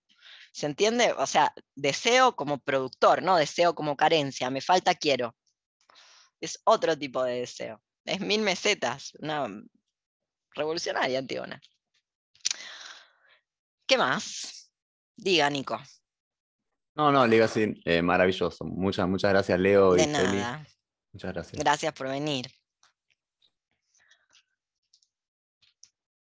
¿Se 0.53 0.67
entiende? 0.67 1.13
O 1.17 1.27
sea, 1.27 1.53
deseo 1.75 2.37
como 2.37 2.59
productor, 2.59 3.23
no 3.23 3.37
deseo 3.37 3.75
como 3.75 3.97
carencia, 3.97 4.51
me 4.51 4.61
falta 4.61 4.95
quiero. 4.95 5.35
Es 6.41 6.61
otro 6.65 6.99
tipo 6.99 7.23
de 7.25 7.41
deseo. 7.41 7.83
Es 8.05 8.21
mil 8.21 8.43
mesetas, 8.43 9.13
una 9.21 9.49
revolucionaria 10.55 11.19
Antígona. 11.19 11.61
¿Qué 13.87 13.99
más? 13.99 14.60
Diga, 15.21 15.51
Nico. 15.51 15.79
No, 16.95 17.13
no, 17.13 17.27
le 17.27 17.37
digo 17.37 17.45
así, 17.45 17.75
eh, 17.85 18.01
maravilloso. 18.01 18.65
Muchas, 18.65 19.07
muchas 19.07 19.31
gracias, 19.31 19.59
Leo 19.59 19.93
De 19.93 20.03
y 20.03 20.05
Feli. 20.07 20.39
nada. 20.39 20.67
Muchas 21.13 21.33
gracias. 21.33 21.63
Gracias 21.63 21.93
por 21.93 22.09
venir. 22.09 22.47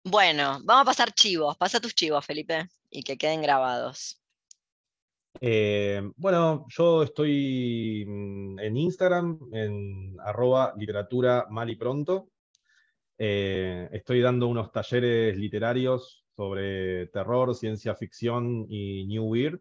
Bueno, 0.04 0.60
vamos 0.64 0.84
a 0.84 0.86
pasar 0.86 1.12
chivos. 1.14 1.58
Pasa 1.58 1.80
tus 1.80 1.96
chivos, 1.96 2.24
Felipe, 2.24 2.68
y 2.92 3.02
que 3.02 3.18
queden 3.18 3.42
grabados. 3.42 4.22
Eh, 5.42 6.02
bueno, 6.16 6.66
yo 6.70 7.04
estoy 7.04 8.06
mm, 8.08 8.60
en 8.60 8.78
Instagram, 8.78 9.40
en 9.52 10.16
arroba 10.24 10.74
literatura 10.78 11.48
mal 11.50 11.70
y 11.72 11.76
pronto. 11.76 12.30
Eh, 13.18 13.90
estoy 13.92 14.22
dando 14.22 14.48
unos 14.48 14.72
talleres 14.72 15.36
literarios 15.38 16.25
sobre 16.36 17.08
terror, 17.08 17.56
ciencia 17.56 17.96
ficción 17.96 18.66
y 18.70 19.06
New 19.08 19.24
Weird 19.26 19.60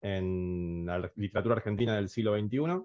en 0.00 0.84
la 0.86 1.10
literatura 1.16 1.56
argentina 1.56 1.96
del 1.96 2.08
siglo 2.08 2.38
XXI. 2.38 2.82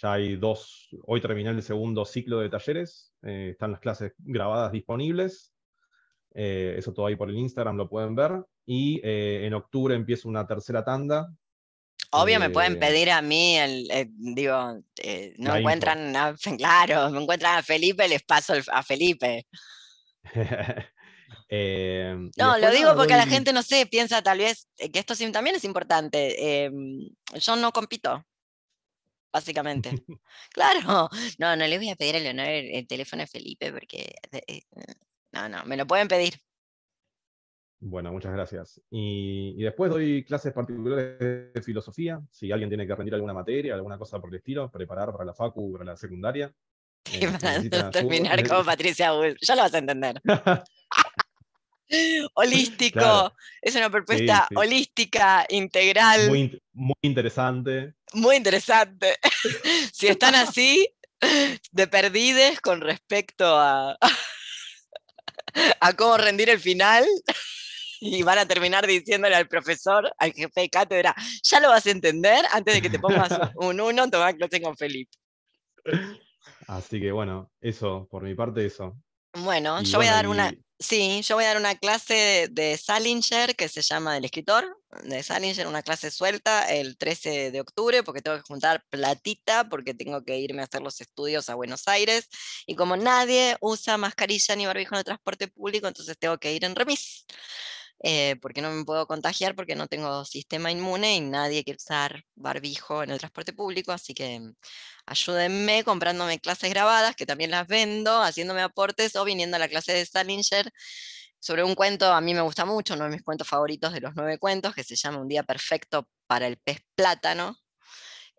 Ya 0.00 0.12
hay 0.12 0.36
dos, 0.36 0.88
hoy 1.06 1.20
terminé 1.20 1.50
el 1.50 1.62
segundo 1.62 2.04
ciclo 2.04 2.38
de 2.40 2.50
talleres, 2.50 3.12
eh, 3.22 3.50
están 3.52 3.72
las 3.72 3.80
clases 3.80 4.12
grabadas 4.18 4.72
disponibles. 4.72 5.54
Eh, 6.34 6.74
eso 6.76 6.92
todo 6.92 7.06
ahí 7.06 7.16
por 7.16 7.30
el 7.30 7.36
Instagram 7.38 7.76
lo 7.76 7.88
pueden 7.88 8.14
ver. 8.14 8.44
Y 8.66 9.00
eh, 9.02 9.46
en 9.46 9.54
octubre 9.54 9.94
empieza 9.94 10.28
una 10.28 10.46
tercera 10.46 10.84
tanda. 10.84 11.32
Obvio 12.10 12.38
me 12.38 12.50
pueden 12.50 12.74
Eh, 12.74 12.78
pedir 12.78 13.10
a 13.10 13.20
mí, 13.22 13.56
el, 13.56 13.90
eh, 13.90 14.06
digo, 14.10 14.54
no 14.56 14.80
info. 15.38 15.56
encuentran 15.56 16.14
a, 16.16 16.34
claro, 16.58 17.10
me 17.10 17.22
encuentran 17.22 17.58
a 17.58 17.62
Felipe, 17.62 18.06
les 18.08 18.22
paso 18.22 18.54
el- 18.54 18.64
a 18.70 18.82
Felipe. 18.82 19.46
Eh, 21.48 22.14
No, 22.36 22.58
lo 22.58 22.70
digo 22.70 22.94
porque 22.94 23.16
la 23.16 23.26
gente, 23.26 23.52
no 23.52 23.62
sé, 23.62 23.86
piensa 23.86 24.22
tal 24.22 24.38
vez 24.38 24.68
eh, 24.76 24.90
que 24.90 24.98
esto 24.98 25.14
también 25.32 25.56
es 25.56 25.64
importante. 25.64 26.64
em, 26.64 27.08
yo 27.34 27.56
no 27.56 27.72
compito, 27.72 28.24
básicamente. 29.32 29.90
Claro, 30.52 31.08
no, 31.38 31.56
no 31.56 31.66
le 31.66 31.78
voy 31.78 31.90
a 31.90 31.96
pedir 31.96 32.16
a 32.16 32.18
Leonor 32.18 32.48
el, 32.48 32.70
el 32.74 32.86
teléfono 32.86 33.22
de 33.22 33.26
Felipe 33.26 33.72
porque, 33.72 34.14
eh, 34.32 34.42
eh, 34.46 34.62
no, 35.32 35.48
no, 35.48 35.64
me 35.64 35.76
lo 35.76 35.86
pueden 35.86 36.08
pedir. 36.08 36.34
Bueno, 37.80 38.10
muchas 38.10 38.32
gracias. 38.32 38.80
Y, 38.90 39.54
y 39.56 39.62
después 39.62 39.90
doy 39.90 40.24
clases 40.24 40.52
particulares 40.52 41.18
de 41.18 41.62
filosofía. 41.62 42.20
Si 42.30 42.50
alguien 42.50 42.68
tiene 42.68 42.86
que 42.86 42.94
rendir 42.94 43.14
alguna 43.14 43.32
materia, 43.32 43.74
alguna 43.74 43.96
cosa 43.96 44.20
por 44.20 44.30
el 44.30 44.36
estilo, 44.36 44.70
preparar 44.70 45.12
para 45.12 45.24
la 45.24 45.34
facu, 45.34 45.72
para 45.72 45.84
la 45.84 45.96
secundaria. 45.96 46.52
Eh, 47.10 47.26
para 47.70 47.90
terminar 47.90 48.46
como 48.46 48.64
Patricia 48.64 49.12
Bull. 49.12 49.34
Ya 49.40 49.54
lo 49.54 49.62
vas 49.62 49.72
a 49.72 49.78
entender. 49.78 50.20
Holístico, 52.34 52.98
Claro. 52.98 53.34
es 53.62 53.74
una 53.76 53.90
propuesta 53.90 54.46
sí. 54.48 54.54
holística, 54.56 55.46
integral, 55.48 56.28
Muy, 56.28 56.28
muy, 56.28 56.40
in- 56.40 56.60
muy 56.72 56.94
interesante. 57.02 57.94
interesante. 58.36 59.16
si 59.92 60.06
están 60.06 60.34
así, 60.34 60.88
de 61.72 61.86
perdides 61.86 62.60
con 62.60 62.80
respecto 62.80 63.44
a, 63.58 63.96
a 65.80 65.92
cómo 65.94 66.16
rendir 66.16 66.50
el 66.50 66.60
final, 66.60 67.06
y 68.00 68.22
van 68.22 68.38
a 68.38 68.46
terminar 68.46 68.86
diciéndole 68.86 69.34
al 69.34 69.48
profesor, 69.48 70.12
al 70.18 70.32
jefe 70.32 70.60
de 70.60 70.70
cátedra, 70.70 71.14
ya 71.42 71.60
lo 71.60 71.68
vas 71.68 71.86
a 71.86 71.90
entender 71.90 72.44
antes 72.52 72.74
de 72.74 72.82
que 72.82 72.90
te 72.90 72.98
pongas 72.98 73.32
un 73.56 73.80
uno, 73.80 74.08
toma 74.08 74.32
clase 74.34 74.62
con 74.62 74.76
Felipe. 74.76 75.10
Así 76.68 77.00
que 77.00 77.10
bueno, 77.10 77.50
eso, 77.60 78.06
por 78.10 78.22
mi 78.22 78.34
parte, 78.34 78.64
eso. 78.64 78.96
Bueno, 79.42 79.80
Y 79.80 79.84
yo 79.84 79.98
voy 79.98 80.06
a 80.06 80.12
dar 80.12 80.28
una, 80.28 80.50
y- 80.50 80.62
sí, 80.78 81.22
yo 81.22 81.36
voy 81.36 81.44
a 81.44 81.48
dar 81.48 81.56
una 81.58 81.74
clase 81.76 82.14
de, 82.14 82.48
de 82.50 82.78
Salinger 82.78 83.54
que 83.56 83.68
se 83.68 83.82
llama 83.82 84.14
del 84.14 84.24
escritor, 84.24 84.64
de 85.04 85.22
Salinger, 85.22 85.66
una 85.66 85.82
clase 85.82 86.10
suelta 86.10 86.64
el 86.74 86.96
13 86.96 87.50
de 87.50 87.60
octubre 87.60 88.02
porque 88.02 88.22
tengo 88.22 88.36
que 88.38 88.42
juntar 88.42 88.84
platita 88.90 89.68
porque 89.68 89.94
tengo 89.94 90.24
que 90.24 90.38
irme 90.38 90.62
a 90.62 90.64
hacer 90.64 90.82
los 90.82 91.00
estudios 91.00 91.48
a 91.50 91.54
Buenos 91.54 91.86
Aires 91.88 92.28
y 92.66 92.74
como 92.74 92.96
nadie 92.96 93.56
usa 93.60 93.96
mascarilla 93.98 94.56
ni 94.56 94.66
barbijo 94.66 94.94
en 94.94 94.98
el 95.00 95.04
transporte 95.04 95.48
público, 95.48 95.86
entonces 95.88 96.16
tengo 96.18 96.38
que 96.38 96.52
ir 96.54 96.64
en 96.64 96.74
remis. 96.74 97.26
Eh, 98.00 98.36
porque 98.40 98.62
no 98.62 98.70
me 98.70 98.84
puedo 98.84 99.06
contagiar 99.06 99.54
porque 99.54 99.74
no 99.74 99.88
tengo 99.88 100.24
sistema 100.24 100.70
inmune 100.70 101.16
y 101.16 101.20
nadie 101.20 101.64
quiere 101.64 101.78
usar 101.78 102.24
barbijo 102.34 103.02
en 103.02 103.10
el 103.10 103.18
transporte 103.18 103.52
público, 103.52 103.92
así 103.92 104.14
que 104.14 104.40
mm, 104.40 104.54
ayúdenme 105.06 105.84
comprándome 105.84 106.38
clases 106.40 106.70
grabadas, 106.70 107.16
que 107.16 107.26
también 107.26 107.50
las 107.50 107.66
vendo, 107.66 108.22
haciéndome 108.22 108.62
aportes 108.62 109.16
o 109.16 109.24
viniendo 109.24 109.56
a 109.56 109.60
la 109.60 109.68
clase 109.68 109.92
de 109.92 110.06
Salinger 110.06 110.70
sobre 111.40 111.64
un 111.64 111.74
cuento, 111.74 112.12
a 112.12 112.20
mí 112.20 112.34
me 112.34 112.40
gusta 112.40 112.64
mucho, 112.64 112.94
uno 112.94 113.04
de 113.04 113.10
mis 113.10 113.22
cuentos 113.22 113.48
favoritos 113.48 113.92
de 113.92 114.00
los 114.00 114.12
nueve 114.16 114.38
cuentos, 114.38 114.74
que 114.74 114.84
se 114.84 114.96
llama 114.96 115.20
Un 115.20 115.28
día 115.28 115.42
perfecto 115.42 116.08
para 116.26 116.46
el 116.46 116.58
pez 116.58 116.80
plátano. 116.94 117.56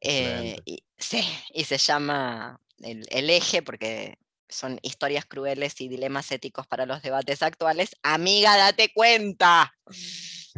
eh, 0.02 0.58
y, 0.66 0.84
sí, 0.98 1.24
y 1.54 1.64
se 1.66 1.78
llama 1.78 2.60
el, 2.80 3.06
el 3.10 3.30
eje, 3.30 3.62
porque 3.62 4.18
son 4.50 4.80
historias 4.82 5.26
crueles 5.26 5.80
y 5.80 5.88
dilemas 5.88 6.32
éticos 6.32 6.68
para 6.68 6.86
los 6.86 7.02
debates 7.02 7.42
actuales. 7.44 7.96
Amiga, 8.04 8.58
date 8.58 8.92
cuenta. 8.94 9.74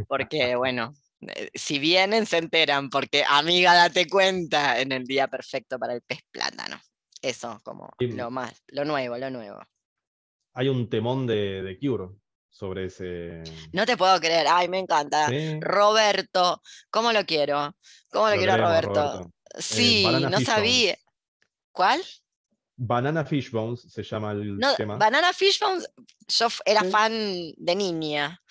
Porque, 0.07 0.55
bueno, 0.55 0.93
eh, 1.21 1.49
si 1.53 1.77
vienen 1.77 2.25
se 2.25 2.37
enteran, 2.37 2.89
porque 2.89 3.23
amiga, 3.27 3.73
date 3.75 4.07
cuenta 4.07 4.79
en 4.79 4.91
el 4.91 5.03
día 5.03 5.27
perfecto 5.27 5.77
para 5.77 5.93
el 5.93 6.01
pez 6.01 6.19
plátano. 6.31 6.79
Eso 7.21 7.59
como 7.63 7.91
Sí. 7.99 8.07
lo 8.07 8.31
más, 8.31 8.63
lo 8.67 8.85
nuevo, 8.85 9.17
lo 9.17 9.29
nuevo. 9.29 9.59
Hay 10.53 10.69
un 10.69 10.89
temón 10.89 11.27
de, 11.27 11.61
de 11.61 11.77
Cure 11.77 12.15
sobre 12.49 12.85
ese. 12.85 13.43
No 13.71 13.85
te 13.85 13.95
puedo 13.95 14.19
creer, 14.19 14.47
ay, 14.49 14.67
me 14.67 14.79
encanta. 14.79 15.27
Sí, 15.27 15.59
Roberto, 15.61 16.61
¿cómo 16.89 17.13
lo 17.13 17.25
quiero? 17.25 17.75
¿Cómo 18.09 18.27
lo, 18.27 18.31
lo 18.31 18.37
quiero 18.37 18.53
a 18.53 18.55
queremos, 18.55 18.71
Roberto? 18.71 19.11
Roberto. 19.13 19.31
Sí, 19.59 20.05
no 20.29 20.39
sabía. 20.41 20.97
¿Cuál? 21.71 22.01
Banana 22.83 23.23
Fishbones 23.23 23.81
se 23.81 24.01
llama 24.01 24.31
el 24.31 24.57
No, 24.57 24.73
tema. 24.75 24.97
Banana 24.97 25.33
Fishbones, 25.33 25.87
yo 26.27 26.47
era 26.65 26.81
Sí. 26.81 26.89
fan 26.89 27.11
de 27.55 27.75
niña. 27.75 28.41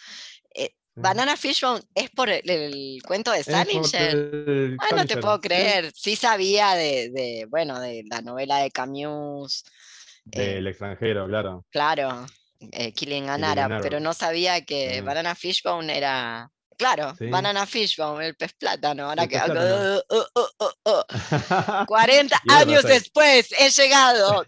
Eh. 0.55 0.71
Banana 0.95 1.37
Fishbone 1.37 1.81
es 1.97 2.11
por 2.11 2.29
el, 2.31 2.49
el 2.49 3.03
cuento 3.05 3.33
de 3.33 3.43
Salinger. 3.43 4.77
Ay, 4.79 4.97
no 4.97 5.05
te 5.05 5.17
puedo 5.17 5.41
creer. 5.41 5.91
Sí 5.95 6.15
sabía 6.15 6.75
de, 6.77 7.11
de, 7.11 7.47
bueno, 7.49 7.81
de 7.81 8.05
la 8.09 8.21
novela 8.23 8.59
de 8.59 8.71
Camus. 8.71 9.65
eh, 10.31 10.41
Del 10.55 10.67
extranjero, 10.69 11.27
claro. 11.27 11.65
claro. 11.71 12.25
eh, 12.61 12.93
Killing 12.93 13.29
an 13.31 13.41
Killing 13.41 13.45
Arab, 13.51 13.65
an 13.65 13.73
Arab. 13.73 13.83
pero 13.83 13.99
no 13.99 14.13
sabía 14.15 14.65
que 14.65 15.03
Mm. 15.03 15.05
Banana 15.07 15.35
Fishbone 15.35 15.97
era. 15.97 16.49
Claro, 16.81 17.15
Sí. 17.15 17.27
Banana 17.27 17.67
Fishbone, 17.67 18.27
el 18.29 18.37
pez 18.37 18.55
plátano. 18.55 19.11
Ahora 19.11 19.25
El 19.25 19.29
que. 19.29 19.37
pez 19.37 19.45
plátano. 19.45 20.03
Uh, 20.09 20.41
uh, 20.41 20.91
uh. 20.91 21.85
40 21.87 22.41
años 22.49 22.83
después 22.85 23.53
he 23.53 23.69
llegado. 23.69 24.47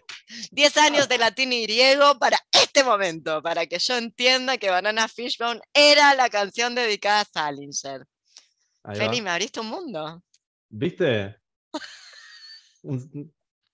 10 0.50 0.76
años 0.78 1.08
de 1.10 1.18
latín 1.18 1.52
y 1.52 1.64
griego 1.64 2.18
para 2.18 2.38
este 2.50 2.84
momento, 2.84 3.42
para 3.42 3.66
que 3.66 3.78
yo 3.78 3.98
entienda 3.98 4.56
que 4.56 4.70
Banana 4.70 5.08
Fishbone 5.08 5.60
era 5.74 6.14
la 6.14 6.30
canción 6.30 6.74
dedicada 6.74 7.20
a 7.20 7.24
Salinger. 7.26 8.06
Feli, 8.94 9.20
me 9.20 9.28
abriste 9.28 9.60
un 9.60 9.66
mundo. 9.66 10.22
¿Viste? 10.70 11.36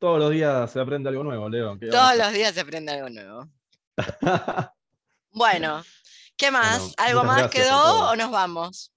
Todos 0.01 0.19
los 0.19 0.31
días 0.33 0.69
se 0.73 0.81
aprende 0.81 1.11
algo 1.11 1.23
nuevo, 1.23 1.49
Leo. 1.49 1.79
¿qué 1.79 1.91
Todos 1.91 2.17
los 2.17 2.33
días 2.33 2.55
se 2.55 2.61
aprende 2.63 2.91
algo 2.91 3.09
nuevo. 3.09 3.49
Bueno, 5.31 5.85
¿qué 6.39 6.51
más? 6.51 6.79
Bueno, 6.79 6.95
¿Algo 6.97 7.25
más 7.25 7.51
quedó 7.51 8.11
o 8.11 8.17
nos 8.17 8.31
vamos? 8.31 8.93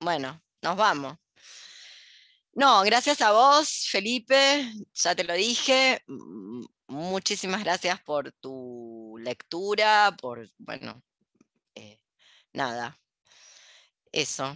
Bueno, 0.00 0.42
nos 0.62 0.76
vamos. 0.76 1.16
No, 2.54 2.82
gracias 2.82 3.20
a 3.22 3.32
vos, 3.32 3.86
Felipe, 3.90 4.70
ya 4.94 5.14
te 5.14 5.24
lo 5.24 5.34
dije. 5.34 6.02
mm, 6.06 6.64
Muchísimas 6.88 7.64
gracias 7.64 8.02
por 8.02 8.32
tu 8.32 9.16
lectura, 9.20 10.14
por, 10.20 10.46
bueno, 10.58 11.02
eh, 11.74 11.98
nada, 12.52 12.98
eso. 14.12 14.54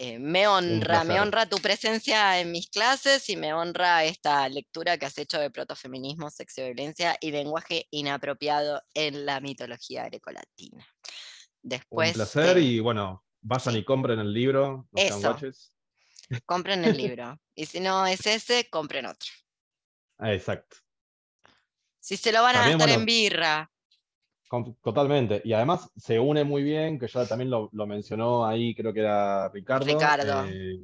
Eh, 0.00 0.20
me 0.20 0.46
honra, 0.46 1.02
me 1.02 1.20
honra 1.20 1.46
tu 1.46 1.56
presencia 1.56 2.38
en 2.38 2.52
mis 2.52 2.70
clases 2.70 3.28
y 3.30 3.34
me 3.34 3.52
honra 3.52 4.04
esta 4.04 4.48
lectura 4.48 4.96
que 4.96 5.06
has 5.06 5.18
hecho 5.18 5.40
de 5.40 5.50
protofeminismo, 5.50 6.30
sexo 6.30 6.60
y 6.60 6.66
violencia 6.66 7.16
y 7.20 7.32
lenguaje 7.32 7.88
inapropiado 7.90 8.80
en 8.94 9.26
la 9.26 9.40
mitología 9.40 10.04
grecolatina. 10.04 10.86
Después, 11.60 12.10
Un 12.10 12.14
placer 12.14 12.58
eh, 12.58 12.60
y 12.60 12.78
bueno, 12.78 13.24
vayan 13.40 13.76
y 13.76 13.84
compren 13.84 14.20
el 14.20 14.32
libro. 14.32 14.86
No 14.92 15.02
Eso. 15.02 15.36
compren 16.46 16.84
el 16.84 16.96
libro. 16.96 17.36
Y 17.56 17.66
si 17.66 17.80
no 17.80 18.06
es 18.06 18.24
ese, 18.24 18.70
compren 18.70 19.04
otro. 19.04 19.30
Exacto. 20.20 20.76
Si 21.98 22.16
se 22.16 22.30
lo 22.30 22.42
van 22.42 22.54
a 22.54 22.68
gastar 22.68 22.88
en 22.88 22.94
bueno, 22.94 23.04
birra, 23.04 23.70
Totalmente. 24.82 25.42
Y 25.44 25.52
además 25.52 25.90
se 25.96 26.18
une 26.18 26.44
muy 26.44 26.62
bien, 26.62 26.98
que 26.98 27.06
ya 27.08 27.26
también 27.26 27.50
lo, 27.50 27.68
lo 27.72 27.86
mencionó 27.86 28.46
ahí, 28.46 28.74
creo 28.74 28.92
que 28.92 29.00
era 29.00 29.48
Ricardo. 29.50 29.84
Ricardo. 29.84 30.46
eh, 30.48 30.80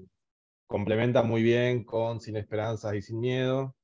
complementa 0.66 1.22
muy 1.22 1.42
bien 1.42 1.84
con 1.84 2.20
Sin 2.20 2.36
Esperanzas 2.36 2.94
y 2.94 3.02
Sin 3.02 3.20
Miedo. 3.20 3.74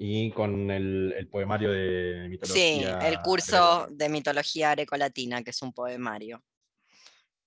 Y 0.00 0.30
con 0.30 0.70
el, 0.70 1.12
el 1.18 1.28
poemario 1.28 1.72
de 1.72 2.22
sí, 2.22 2.28
mitología. 2.28 2.98
el 3.08 3.20
curso 3.20 3.88
de 3.90 4.08
mitología 4.08 4.70
grecolatina, 4.76 5.42
que 5.42 5.50
es 5.50 5.60
un 5.60 5.72
poemario. 5.72 6.40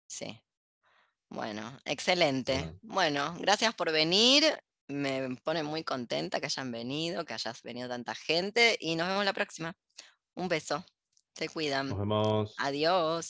Sí. 0.05 0.37
Bueno, 1.29 1.79
excelente. 1.85 2.77
Bueno, 2.81 3.33
gracias 3.39 3.73
por 3.73 3.89
venir. 3.93 4.43
Me 4.89 5.33
pone 5.45 5.63
muy 5.63 5.85
contenta 5.85 6.41
que 6.41 6.47
hayan 6.47 6.73
venido, 6.73 7.23
que 7.23 7.33
hayas 7.33 7.63
venido 7.63 7.87
tanta 7.87 8.13
gente 8.15 8.75
y 8.81 8.97
nos 8.97 9.07
vemos 9.07 9.23
la 9.23 9.31
próxima. 9.31 9.73
Un 10.35 10.49
beso. 10.49 10.85
Se 11.33 11.49
cuidan. 11.49 11.89
Nos 11.89 11.97
vemos. 11.99 12.55
Adiós. 12.57 13.27